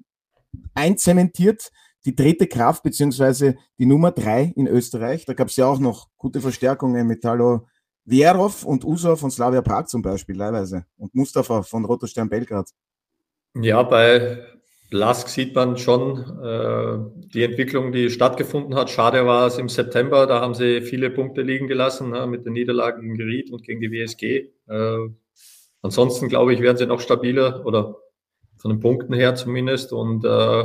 einzementiert 0.76 1.72
die 2.08 2.16
dritte 2.16 2.48
Kraft 2.48 2.84
beziehungsweise 2.84 3.58
die 3.78 3.86
Nummer 3.86 4.12
drei 4.12 4.54
in 4.56 4.66
Österreich. 4.66 5.26
Da 5.26 5.34
gab 5.34 5.50
es 5.50 5.58
ja 5.58 5.68
auch 5.68 5.78
noch 5.80 6.08
gute 6.18 6.40
Verstärkungen 6.40 7.06
mit 7.06 7.22
Talo 7.22 7.68
Vierov 8.06 8.64
und 8.64 8.86
Uso 8.86 9.18
von 9.18 9.30
Slavia 9.30 9.62
Prag 9.62 9.88
zum 9.88 10.02
Beispiel 10.02 10.38
teilweise 10.38 10.86
und 10.98 11.14
Mustafa 11.14 11.64
von 11.64 11.84
Roter 11.84 12.08
Stern 12.08 12.30
Belgrad. 12.30 12.70
Ja, 13.56 13.84
bei 13.84 14.40
Lask 14.90 15.28
sieht 15.28 15.54
man 15.54 15.78
schon 15.78 16.20
äh, 16.42 17.28
die 17.34 17.44
Entwicklung, 17.44 17.92
die 17.92 18.10
stattgefunden 18.10 18.76
hat. 18.76 18.90
Schade 18.90 19.26
war 19.26 19.48
es 19.48 19.58
im 19.58 19.68
September, 19.68 20.28
da 20.28 20.40
haben 20.40 20.54
sie 20.54 20.82
viele 20.82 21.10
Punkte 21.10 21.42
liegen 21.42 21.68
gelassen 21.68 22.12
ne, 22.12 22.26
mit 22.26 22.46
den 22.46 22.54
Niederlagen 22.54 23.02
gegen 23.02 23.18
Geriet 23.18 23.52
und 23.52 23.64
gegen 23.64 23.82
die 23.82 23.92
WSG. 23.92 24.50
Äh, 24.70 25.10
ansonsten 25.82 26.30
glaube 26.30 26.54
ich, 26.54 26.62
werden 26.62 26.78
sie 26.78 26.86
noch 26.86 27.02
stabiler 27.02 27.66
oder 27.66 27.98
von 28.56 28.72
den 28.72 28.80
Punkten 28.80 29.14
her 29.14 29.36
zumindest 29.36 29.92
und 29.92 30.24
äh, 30.24 30.64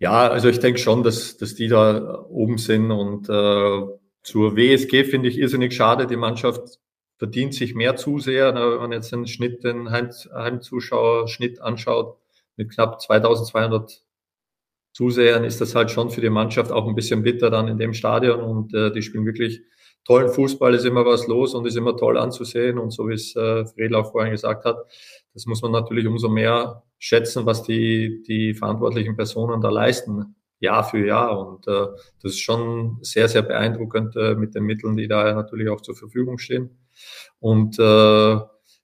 ja, 0.00 0.28
also 0.28 0.48
ich 0.48 0.58
denke 0.58 0.80
schon, 0.80 1.02
dass, 1.02 1.36
dass 1.36 1.54
die 1.54 1.68
da 1.68 2.24
oben 2.28 2.56
sind 2.56 2.90
und 2.90 3.28
äh, 3.28 3.82
zur 4.22 4.56
WSG 4.56 5.04
finde 5.04 5.28
ich 5.28 5.38
irrsinnig 5.38 5.74
schade. 5.74 6.06
Die 6.06 6.16
Mannschaft 6.16 6.78
verdient 7.18 7.54
sich 7.54 7.74
mehr 7.74 7.96
Zuseher. 7.96 8.52
Ne, 8.52 8.72
wenn 8.72 8.80
man 8.80 8.92
jetzt 8.92 9.12
den 9.12 9.26
Schnitt, 9.26 9.62
den 9.62 9.90
Heim, 9.90 10.10
Heimzuschauerschnitt 10.34 11.60
anschaut, 11.60 12.16
mit 12.56 12.70
knapp 12.70 13.00
2200 13.00 14.02
Zusehern 14.92 15.44
ist 15.44 15.60
das 15.60 15.74
halt 15.74 15.90
schon 15.90 16.10
für 16.10 16.22
die 16.22 16.30
Mannschaft 16.30 16.72
auch 16.72 16.88
ein 16.88 16.94
bisschen 16.94 17.22
bitter 17.22 17.50
dann 17.50 17.68
in 17.68 17.78
dem 17.78 17.92
Stadion 17.92 18.40
und 18.40 18.74
äh, 18.74 18.90
die 18.90 19.02
spielen 19.02 19.26
wirklich 19.26 19.60
tollen 20.04 20.30
Fußball, 20.30 20.74
ist 20.74 20.86
immer 20.86 21.04
was 21.04 21.26
los 21.26 21.54
und 21.54 21.66
ist 21.66 21.76
immer 21.76 21.96
toll 21.96 22.18
anzusehen 22.18 22.78
und 22.78 22.90
so 22.90 23.08
wie 23.08 23.14
es 23.14 23.36
äh, 23.36 23.66
Fredel 23.66 23.96
auch 23.96 24.12
vorhin 24.12 24.32
gesagt 24.32 24.64
hat, 24.64 24.78
das 25.34 25.46
muss 25.46 25.62
man 25.62 25.72
natürlich 25.72 26.06
umso 26.06 26.28
mehr 26.28 26.82
schätzen, 26.98 27.46
was 27.46 27.62
die, 27.62 28.22
die 28.26 28.54
verantwortlichen 28.54 29.16
Personen 29.16 29.60
da 29.60 29.70
leisten, 29.70 30.34
Jahr 30.58 30.84
für 30.84 31.04
Jahr. 31.06 31.38
Und 31.38 31.66
äh, 31.66 31.86
das 32.22 32.32
ist 32.32 32.40
schon 32.40 32.98
sehr, 33.02 33.28
sehr 33.28 33.42
beeindruckend 33.42 34.16
äh, 34.16 34.34
mit 34.34 34.54
den 34.54 34.64
Mitteln, 34.64 34.96
die 34.96 35.08
da 35.08 35.32
natürlich 35.32 35.68
auch 35.68 35.80
zur 35.80 35.96
Verfügung 35.96 36.38
stehen. 36.38 36.78
Und 37.38 37.78
äh, 37.78 38.32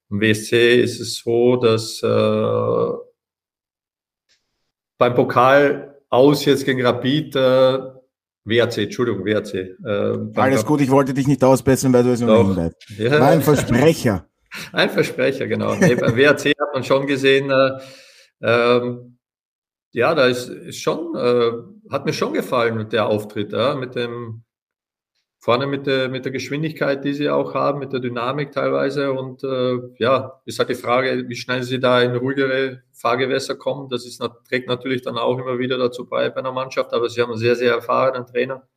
im 0.09 0.20
WSC 0.20 0.80
ist 0.80 1.01
es 1.01 1.18
so, 1.18 1.57
dass 1.57 2.03
äh, 2.03 2.92
beim 4.99 5.14
Pokal 5.14 6.01
aus 6.09 6.44
jetzt 6.44 6.64
gegen 6.64 6.84
Rapid 6.84 7.36
äh, 7.36 7.78
WRC, 8.44 8.78
Entschuldigung, 8.78 9.24
WRC. 9.24 9.55
Äh, 9.84 10.40
Alles 10.40 10.64
gut, 10.64 10.80
ich 10.80 10.90
wollte 10.90 11.12
dich 11.12 11.26
nicht 11.26 11.42
ausbessern, 11.42 11.92
weil 11.92 12.05
du 12.05 12.12
es 12.12 12.20
noch 12.20 12.57
nicht 12.57 12.76
Ja. 12.99 13.20
War 13.20 13.28
ein 13.28 13.42
Versprecher. 13.42 14.26
Ein 14.72 14.90
Versprecher, 14.90 15.46
genau. 15.46 15.74
Nee, 15.74 15.94
beim 15.94 16.16
WRC 16.16 16.54
hat 16.61 16.74
man 16.74 16.84
schon 16.84 17.07
gesehen, 17.07 17.50
äh, 17.50 17.78
ähm, 18.42 19.18
ja, 19.92 20.14
da 20.14 20.26
ist, 20.26 20.48
ist 20.48 20.80
schon, 20.80 21.14
äh, 21.16 21.52
hat 21.90 22.04
mir 22.04 22.12
schon 22.12 22.34
gefallen 22.34 22.88
der 22.90 23.07
Auftritt, 23.07 23.52
ja, 23.52 23.74
mit 23.74 23.94
dem, 23.94 24.44
vorne 25.46 25.66
mit 25.66 25.86
der, 25.86 26.09
mit 26.09 26.24
der 26.24 26.32
Geschwindigkeit, 26.32 27.04
die 27.04 27.12
sie 27.12 27.30
auch 27.30 27.54
haben, 27.54 27.78
mit 27.78 27.92
der 27.92 28.00
Dynamik 28.00 28.50
teilweise. 28.52 29.12
Und 29.12 29.44
äh, 29.44 29.78
ja, 29.98 30.42
ist 30.44 30.59
halt 30.59 30.70
die 30.70 30.74
Frage, 30.74 31.28
wie 31.28 31.36
schnell 31.36 31.62
sie 31.62 31.78
da 31.78 32.02
in 32.02 32.16
ruhigere 32.16 32.82
Fahrgewässer 32.92 33.54
kommen. 33.54 33.88
Das 33.88 34.04
ist, 34.07 34.20
trägt 34.48 34.68
natürlich 34.68 35.02
dann 35.02 35.18
auch 35.18 35.38
immer 35.38 35.59
wieder 35.59 35.78
dazu 35.78 36.09
bei 36.09 36.30
bei 36.30 36.40
einer 36.40 36.52
Mannschaft, 36.52 36.92
aber 36.92 37.09
sie 37.09 37.22
haben 37.22 37.30
einen 37.30 37.38
sehr, 37.38 37.54
sehr 37.57 37.72
erfahrenen 37.72 38.26
Trainer, 38.26 38.68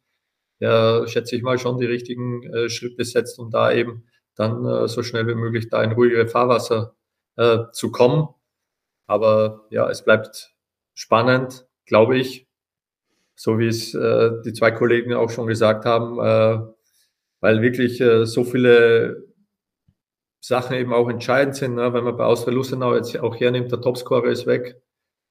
der, 0.61 1.07
schätze 1.07 1.35
ich 1.35 1.41
mal, 1.41 1.57
schon 1.57 1.79
die 1.79 1.87
richtigen 1.87 2.43
äh, 2.43 2.69
Schritte 2.69 3.03
setzt, 3.03 3.39
um 3.39 3.49
da 3.49 3.71
eben 3.71 4.05
dann 4.39 4.65
äh, 4.65 4.87
so 4.87 5.03
schnell 5.03 5.27
wie 5.27 5.35
möglich 5.35 5.69
da 5.69 5.83
in 5.83 5.91
ruhigere 5.91 6.27
Fahrwasser 6.27 6.95
äh, 7.35 7.65
zu 7.73 7.91
kommen. 7.91 8.29
Aber 9.07 9.65
ja, 9.69 9.89
es 9.89 10.03
bleibt 10.03 10.55
spannend, 10.93 11.67
glaube 11.85 12.17
ich, 12.17 12.47
so 13.35 13.59
wie 13.59 13.67
es 13.67 13.93
äh, 13.93 14.31
die 14.45 14.53
zwei 14.53 14.71
Kollegen 14.71 15.13
auch 15.13 15.29
schon 15.29 15.47
gesagt 15.47 15.85
haben, 15.85 16.19
äh, 16.19 16.61
weil 17.41 17.61
wirklich 17.61 17.99
äh, 18.01 18.25
so 18.25 18.43
viele 18.43 19.27
Sachen 20.41 20.75
eben 20.75 20.93
auch 20.93 21.09
entscheidend 21.09 21.55
sind. 21.55 21.75
Ne? 21.75 21.93
Wenn 21.93 22.03
man 22.03 22.17
bei 22.17 22.25
Austria 22.25 22.53
Lustenau 22.53 22.95
jetzt 22.95 23.17
auch 23.19 23.35
hernimmt, 23.35 23.71
der 23.71 23.81
Topscorer 23.81 24.25
ist 24.25 24.45
weg, 24.45 24.81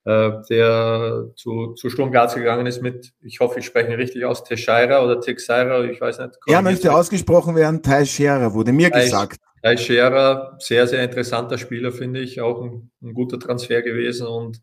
der 0.08 1.30
zu, 1.36 1.74
zu 1.74 1.90
Sturm 1.90 2.10
Graz 2.12 2.34
gegangen 2.34 2.66
ist 2.66 2.82
mit, 2.82 3.12
ich 3.20 3.40
hoffe, 3.40 3.58
ich 3.58 3.66
spreche 3.66 3.88
ihn 3.92 3.96
richtig 3.96 4.24
aus, 4.24 4.44
Teixeira 4.44 5.04
oder 5.04 5.20
Teixeira, 5.20 5.84
ich 5.84 6.00
weiß 6.00 6.18
nicht. 6.20 6.38
Er 6.46 6.62
möchte 6.62 6.92
ausgesprochen 6.92 7.54
werden, 7.54 7.82
Teixeira, 7.82 8.52
wurde 8.52 8.72
mir 8.72 8.90
gesagt. 8.90 9.40
Teixeira, 9.62 10.56
sehr, 10.60 10.86
sehr 10.86 11.02
interessanter 11.02 11.58
Spieler, 11.58 11.92
finde 11.92 12.20
ich, 12.20 12.40
auch 12.40 12.62
ein, 12.62 12.90
ein 13.02 13.12
guter 13.12 13.38
Transfer 13.38 13.82
gewesen 13.82 14.26
und 14.26 14.60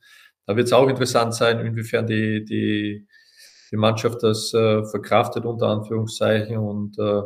da 0.48 0.56
wird 0.56 0.68
es 0.68 0.74
auch 0.74 0.88
interessant 0.88 1.34
sein, 1.34 1.60
inwiefern 1.60 2.08
die, 2.08 2.46
die 2.46 3.08
die 3.72 3.78
Mannschaft 3.78 4.24
das 4.24 4.54
äh, 4.54 4.84
verkraftet 4.86 5.46
unter 5.46 5.68
Anführungszeichen 5.68 6.58
und 6.58 6.98
äh, 6.98 7.22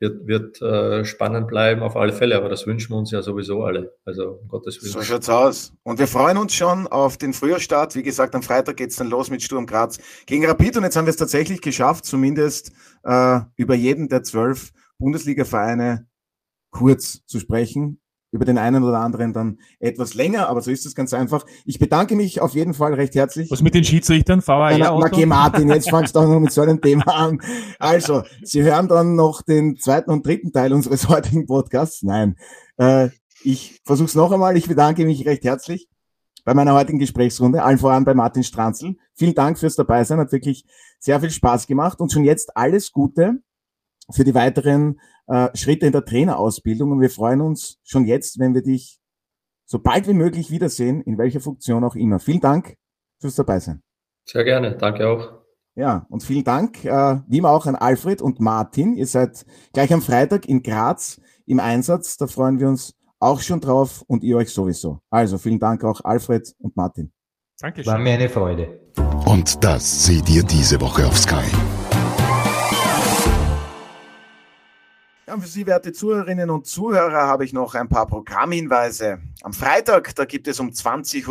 wird, 0.00 0.26
wird 0.26 0.62
äh, 0.62 1.04
spannend 1.04 1.48
bleiben 1.48 1.82
auf 1.82 1.96
alle 1.96 2.12
Fälle, 2.12 2.36
aber 2.36 2.48
das 2.48 2.66
wünschen 2.66 2.92
wir 2.92 2.96
uns 2.96 3.10
ja 3.10 3.22
sowieso 3.22 3.64
alle. 3.64 3.94
Also 4.04 4.38
um 4.42 4.48
Gottes 4.48 4.80
Willen. 4.80 4.92
So 4.92 5.02
schaut's 5.02 5.28
aus. 5.28 5.72
Und 5.82 5.98
wir 5.98 6.06
freuen 6.06 6.36
uns 6.38 6.54
schon 6.54 6.86
auf 6.86 7.16
den 7.16 7.32
Frühjahrstart. 7.32 7.94
Wie 7.94 8.02
gesagt, 8.02 8.34
am 8.34 8.42
Freitag 8.42 8.76
geht's 8.76 8.96
dann 8.96 9.08
los 9.08 9.30
mit 9.30 9.42
Sturm 9.42 9.66
Graz 9.66 9.98
gegen 10.26 10.46
Rapid 10.46 10.76
und 10.76 10.84
jetzt 10.84 10.96
haben 10.96 11.06
wir 11.06 11.10
es 11.10 11.16
tatsächlich 11.16 11.60
geschafft, 11.60 12.04
zumindest 12.04 12.72
äh, 13.04 13.40
über 13.56 13.74
jeden 13.74 14.08
der 14.08 14.22
zwölf 14.22 14.72
Bundesliga-Vereine 14.98 16.06
kurz 16.70 17.24
zu 17.26 17.40
sprechen 17.40 18.00
über 18.30 18.44
den 18.44 18.58
einen 18.58 18.84
oder 18.84 18.98
anderen 19.00 19.32
dann 19.32 19.58
etwas 19.80 20.14
länger, 20.14 20.48
aber 20.48 20.60
so 20.60 20.70
ist 20.70 20.84
es 20.84 20.94
ganz 20.94 21.14
einfach. 21.14 21.46
Ich 21.64 21.78
bedanke 21.78 22.14
mich 22.14 22.40
auf 22.40 22.54
jeden 22.54 22.74
Fall 22.74 22.94
recht 22.94 23.14
herzlich. 23.14 23.50
Was 23.50 23.62
mit 23.62 23.74
den 23.74 23.84
Schiedsrichtern? 23.84 24.46
VAR? 24.46 24.76
Na, 24.76 24.98
na, 24.98 25.26
Martin, 25.26 25.68
jetzt 25.68 25.88
fangst 25.90 26.14
du 26.14 26.20
auch 26.20 26.28
noch 26.28 26.40
mit 26.40 26.52
so 26.52 26.60
einem 26.60 26.80
Thema 26.80 27.06
an. 27.08 27.40
Also, 27.78 28.22
Sie 28.42 28.62
hören 28.62 28.88
dann 28.88 29.14
noch 29.14 29.42
den 29.42 29.76
zweiten 29.76 30.10
und 30.10 30.26
dritten 30.26 30.52
Teil 30.52 30.72
unseres 30.72 31.08
heutigen 31.08 31.46
Podcasts. 31.46 32.02
Nein, 32.02 32.36
äh, 32.76 33.08
ich 33.42 33.80
versuche 33.84 34.08
es 34.08 34.14
noch 34.14 34.32
einmal. 34.32 34.56
Ich 34.56 34.68
bedanke 34.68 35.04
mich 35.04 35.24
recht 35.26 35.44
herzlich 35.44 35.88
bei 36.44 36.54
meiner 36.54 36.74
heutigen 36.74 36.98
Gesprächsrunde, 36.98 37.62
allen 37.62 37.78
voran 37.78 38.04
bei 38.04 38.14
Martin 38.14 38.42
Stranzl. 38.42 38.96
Vielen 39.14 39.34
Dank 39.34 39.58
fürs 39.58 39.76
Dabeisein, 39.76 40.18
hat 40.18 40.32
wirklich 40.32 40.64
sehr 40.98 41.20
viel 41.20 41.30
Spaß 41.30 41.66
gemacht 41.66 42.00
und 42.00 42.12
schon 42.12 42.24
jetzt 42.24 42.56
alles 42.56 42.92
Gute 42.92 43.42
für 44.10 44.24
die 44.24 44.34
weiteren 44.34 44.98
äh, 45.28 45.48
Schritte 45.56 45.86
in 45.86 45.92
der 45.92 46.04
Trainerausbildung. 46.04 46.92
Und 46.92 47.00
wir 47.00 47.10
freuen 47.10 47.40
uns 47.40 47.78
schon 47.84 48.04
jetzt, 48.04 48.38
wenn 48.38 48.54
wir 48.54 48.62
dich 48.62 48.98
so 49.66 49.78
bald 49.78 50.08
wie 50.08 50.14
möglich 50.14 50.50
wiedersehen, 50.50 51.02
in 51.02 51.18
welcher 51.18 51.40
Funktion 51.40 51.84
auch 51.84 51.94
immer. 51.94 52.18
Vielen 52.18 52.40
Dank 52.40 52.74
fürs 53.20 53.36
Dabeisein. 53.36 53.82
Sehr 54.24 54.44
gerne, 54.44 54.76
danke 54.76 55.08
auch. 55.08 55.38
Ja, 55.74 56.06
und 56.08 56.24
vielen 56.24 56.42
Dank, 56.42 56.84
äh, 56.84 57.20
wie 57.28 57.38
immer 57.38 57.50
auch 57.50 57.66
an 57.66 57.76
Alfred 57.76 58.20
und 58.20 58.40
Martin. 58.40 58.94
Ihr 58.94 59.06
seid 59.06 59.46
gleich 59.72 59.92
am 59.92 60.02
Freitag 60.02 60.48
in 60.48 60.62
Graz 60.62 61.20
im 61.46 61.60
Einsatz. 61.60 62.16
Da 62.16 62.26
freuen 62.26 62.58
wir 62.58 62.68
uns 62.68 62.94
auch 63.20 63.40
schon 63.40 63.60
drauf 63.60 64.02
und 64.08 64.24
ihr 64.24 64.36
euch 64.36 64.50
sowieso. 64.50 65.00
Also 65.10 65.38
vielen 65.38 65.60
Dank 65.60 65.84
auch 65.84 66.00
Alfred 66.02 66.52
und 66.58 66.76
Martin. 66.76 67.12
Dankeschön. 67.60 67.92
War 67.92 67.98
mir 67.98 68.14
eine 68.14 68.28
Freude. 68.28 68.80
Und 69.26 69.62
das 69.62 70.06
seht 70.06 70.28
ihr 70.28 70.42
diese 70.42 70.80
Woche 70.80 71.06
auf 71.06 71.16
Sky. 71.16 71.44
Ja, 75.28 75.38
für 75.38 75.46
Sie, 75.46 75.66
werte 75.66 75.92
Zuhörerinnen 75.92 76.48
und 76.48 76.66
Zuhörer, 76.66 77.26
habe 77.26 77.44
ich 77.44 77.52
noch 77.52 77.74
ein 77.74 77.90
paar 77.90 78.06
Programmhinweise. 78.06 79.20
Am 79.42 79.52
Freitag, 79.52 80.14
da 80.14 80.24
gibt 80.24 80.48
es 80.48 80.58
um 80.58 80.70
20.30 80.70 81.28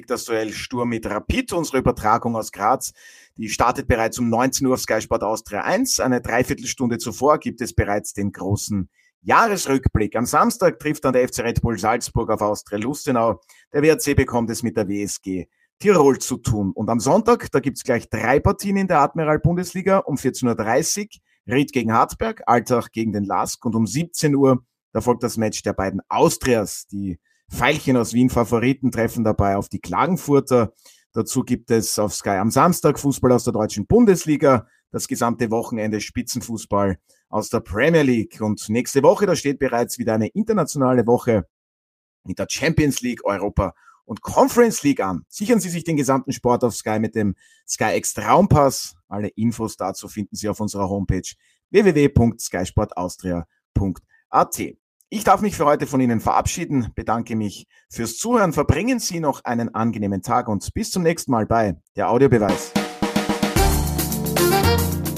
Uhr 0.00 0.06
das 0.08 0.24
Duell 0.24 0.52
Sturm 0.52 0.88
mit 0.88 1.06
Rapid, 1.06 1.52
unsere 1.52 1.78
Übertragung 1.78 2.34
aus 2.34 2.50
Graz. 2.50 2.92
Die 3.36 3.48
startet 3.48 3.86
bereits 3.86 4.18
um 4.18 4.28
19 4.30 4.66
Uhr 4.66 4.74
auf 4.74 4.80
Sky 4.80 5.00
Sport 5.00 5.22
Austria 5.22 5.60
1. 5.60 6.00
Eine 6.00 6.20
Dreiviertelstunde 6.20 6.98
zuvor 6.98 7.38
gibt 7.38 7.60
es 7.60 7.72
bereits 7.72 8.14
den 8.14 8.32
großen 8.32 8.90
Jahresrückblick. 9.22 10.16
Am 10.16 10.26
Samstag 10.26 10.80
trifft 10.80 11.04
dann 11.04 11.12
der 11.12 11.28
FC 11.28 11.44
Red 11.44 11.62
Bull 11.62 11.78
Salzburg 11.78 12.30
auf 12.30 12.40
Austria 12.42 12.80
Lustenau. 12.80 13.40
Der 13.72 13.80
WRC 13.80 14.16
bekommt 14.16 14.50
es 14.50 14.64
mit 14.64 14.76
der 14.76 14.88
WSG 14.88 15.46
Tirol 15.78 16.18
zu 16.18 16.38
tun. 16.38 16.72
Und 16.72 16.90
am 16.90 16.98
Sonntag, 16.98 17.48
da 17.52 17.60
gibt 17.60 17.76
es 17.76 17.84
gleich 17.84 18.10
drei 18.10 18.40
Partien 18.40 18.76
in 18.76 18.88
der 18.88 18.98
Admiral 18.98 19.38
Bundesliga 19.38 19.98
um 19.98 20.16
14.30 20.16 21.02
Uhr. 21.04 21.08
Ried 21.46 21.72
gegen 21.72 21.92
Harzberg, 21.92 22.42
Altach 22.46 22.90
gegen 22.90 23.12
den 23.12 23.24
Lask 23.24 23.64
und 23.64 23.74
um 23.74 23.86
17 23.86 24.34
Uhr, 24.34 24.64
da 24.92 25.00
folgt 25.00 25.22
das 25.22 25.36
Match 25.36 25.62
der 25.62 25.74
beiden 25.74 26.00
Austrias. 26.08 26.86
Die 26.86 27.18
Veilchen 27.48 27.96
aus 27.96 28.12
Wien 28.12 28.30
Favoriten 28.30 28.90
treffen 28.90 29.24
dabei 29.24 29.56
auf 29.56 29.68
die 29.68 29.80
Klagenfurter. 29.80 30.72
Dazu 31.12 31.42
gibt 31.42 31.70
es 31.70 31.98
auf 31.98 32.14
Sky 32.14 32.30
am 32.30 32.50
Samstag 32.50 32.98
Fußball 32.98 33.32
aus 33.32 33.44
der 33.44 33.52
deutschen 33.52 33.86
Bundesliga, 33.86 34.66
das 34.90 35.06
gesamte 35.06 35.50
Wochenende 35.50 36.00
Spitzenfußball 36.00 36.98
aus 37.28 37.48
der 37.48 37.60
Premier 37.60 38.02
League. 38.02 38.40
Und 38.40 38.68
nächste 38.68 39.02
Woche, 39.02 39.26
da 39.26 39.36
steht 39.36 39.58
bereits 39.58 39.98
wieder 39.98 40.14
eine 40.14 40.28
internationale 40.28 41.06
Woche 41.06 41.46
mit 42.24 42.38
der 42.38 42.46
Champions 42.50 43.00
League, 43.02 43.24
Europa 43.24 43.74
und 44.06 44.22
Conference 44.22 44.82
League 44.82 45.00
an. 45.00 45.26
Sichern 45.28 45.60
Sie 45.60 45.68
sich 45.68 45.84
den 45.84 45.98
gesamten 45.98 46.32
Sport 46.32 46.64
auf 46.64 46.74
Sky 46.74 46.98
mit 46.98 47.14
dem 47.14 47.34
Sky 47.68 47.94
X 47.96 48.14
Traumpass. 48.14 48.94
Alle 49.08 49.28
Infos 49.28 49.76
dazu 49.76 50.08
finden 50.08 50.34
Sie 50.36 50.48
auf 50.48 50.60
unserer 50.60 50.88
Homepage 50.88 51.28
www.skysportaustria.at. 51.70 54.60
Ich 55.08 55.22
darf 55.22 55.40
mich 55.40 55.56
für 55.56 55.66
heute 55.66 55.86
von 55.86 56.00
Ihnen 56.00 56.18
verabschieden, 56.20 56.88
bedanke 56.96 57.36
mich 57.36 57.68
fürs 57.88 58.16
Zuhören, 58.16 58.52
verbringen 58.52 58.98
Sie 58.98 59.20
noch 59.20 59.44
einen 59.44 59.72
angenehmen 59.74 60.22
Tag 60.22 60.48
und 60.48 60.74
bis 60.74 60.90
zum 60.90 61.04
nächsten 61.04 61.30
Mal 61.30 61.46
bei 61.46 61.76
der 61.94 62.10
Audiobeweis. 62.10 62.72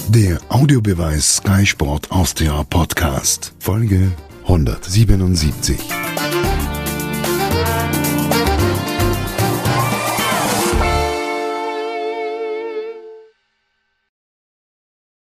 Der 0.09 0.39
Audiobeweis 0.49 1.37
Sky 1.37 1.65
Sport 1.65 2.11
Austria 2.11 2.63
Podcast, 2.63 3.53
Folge 3.59 4.11
177. 4.43 5.79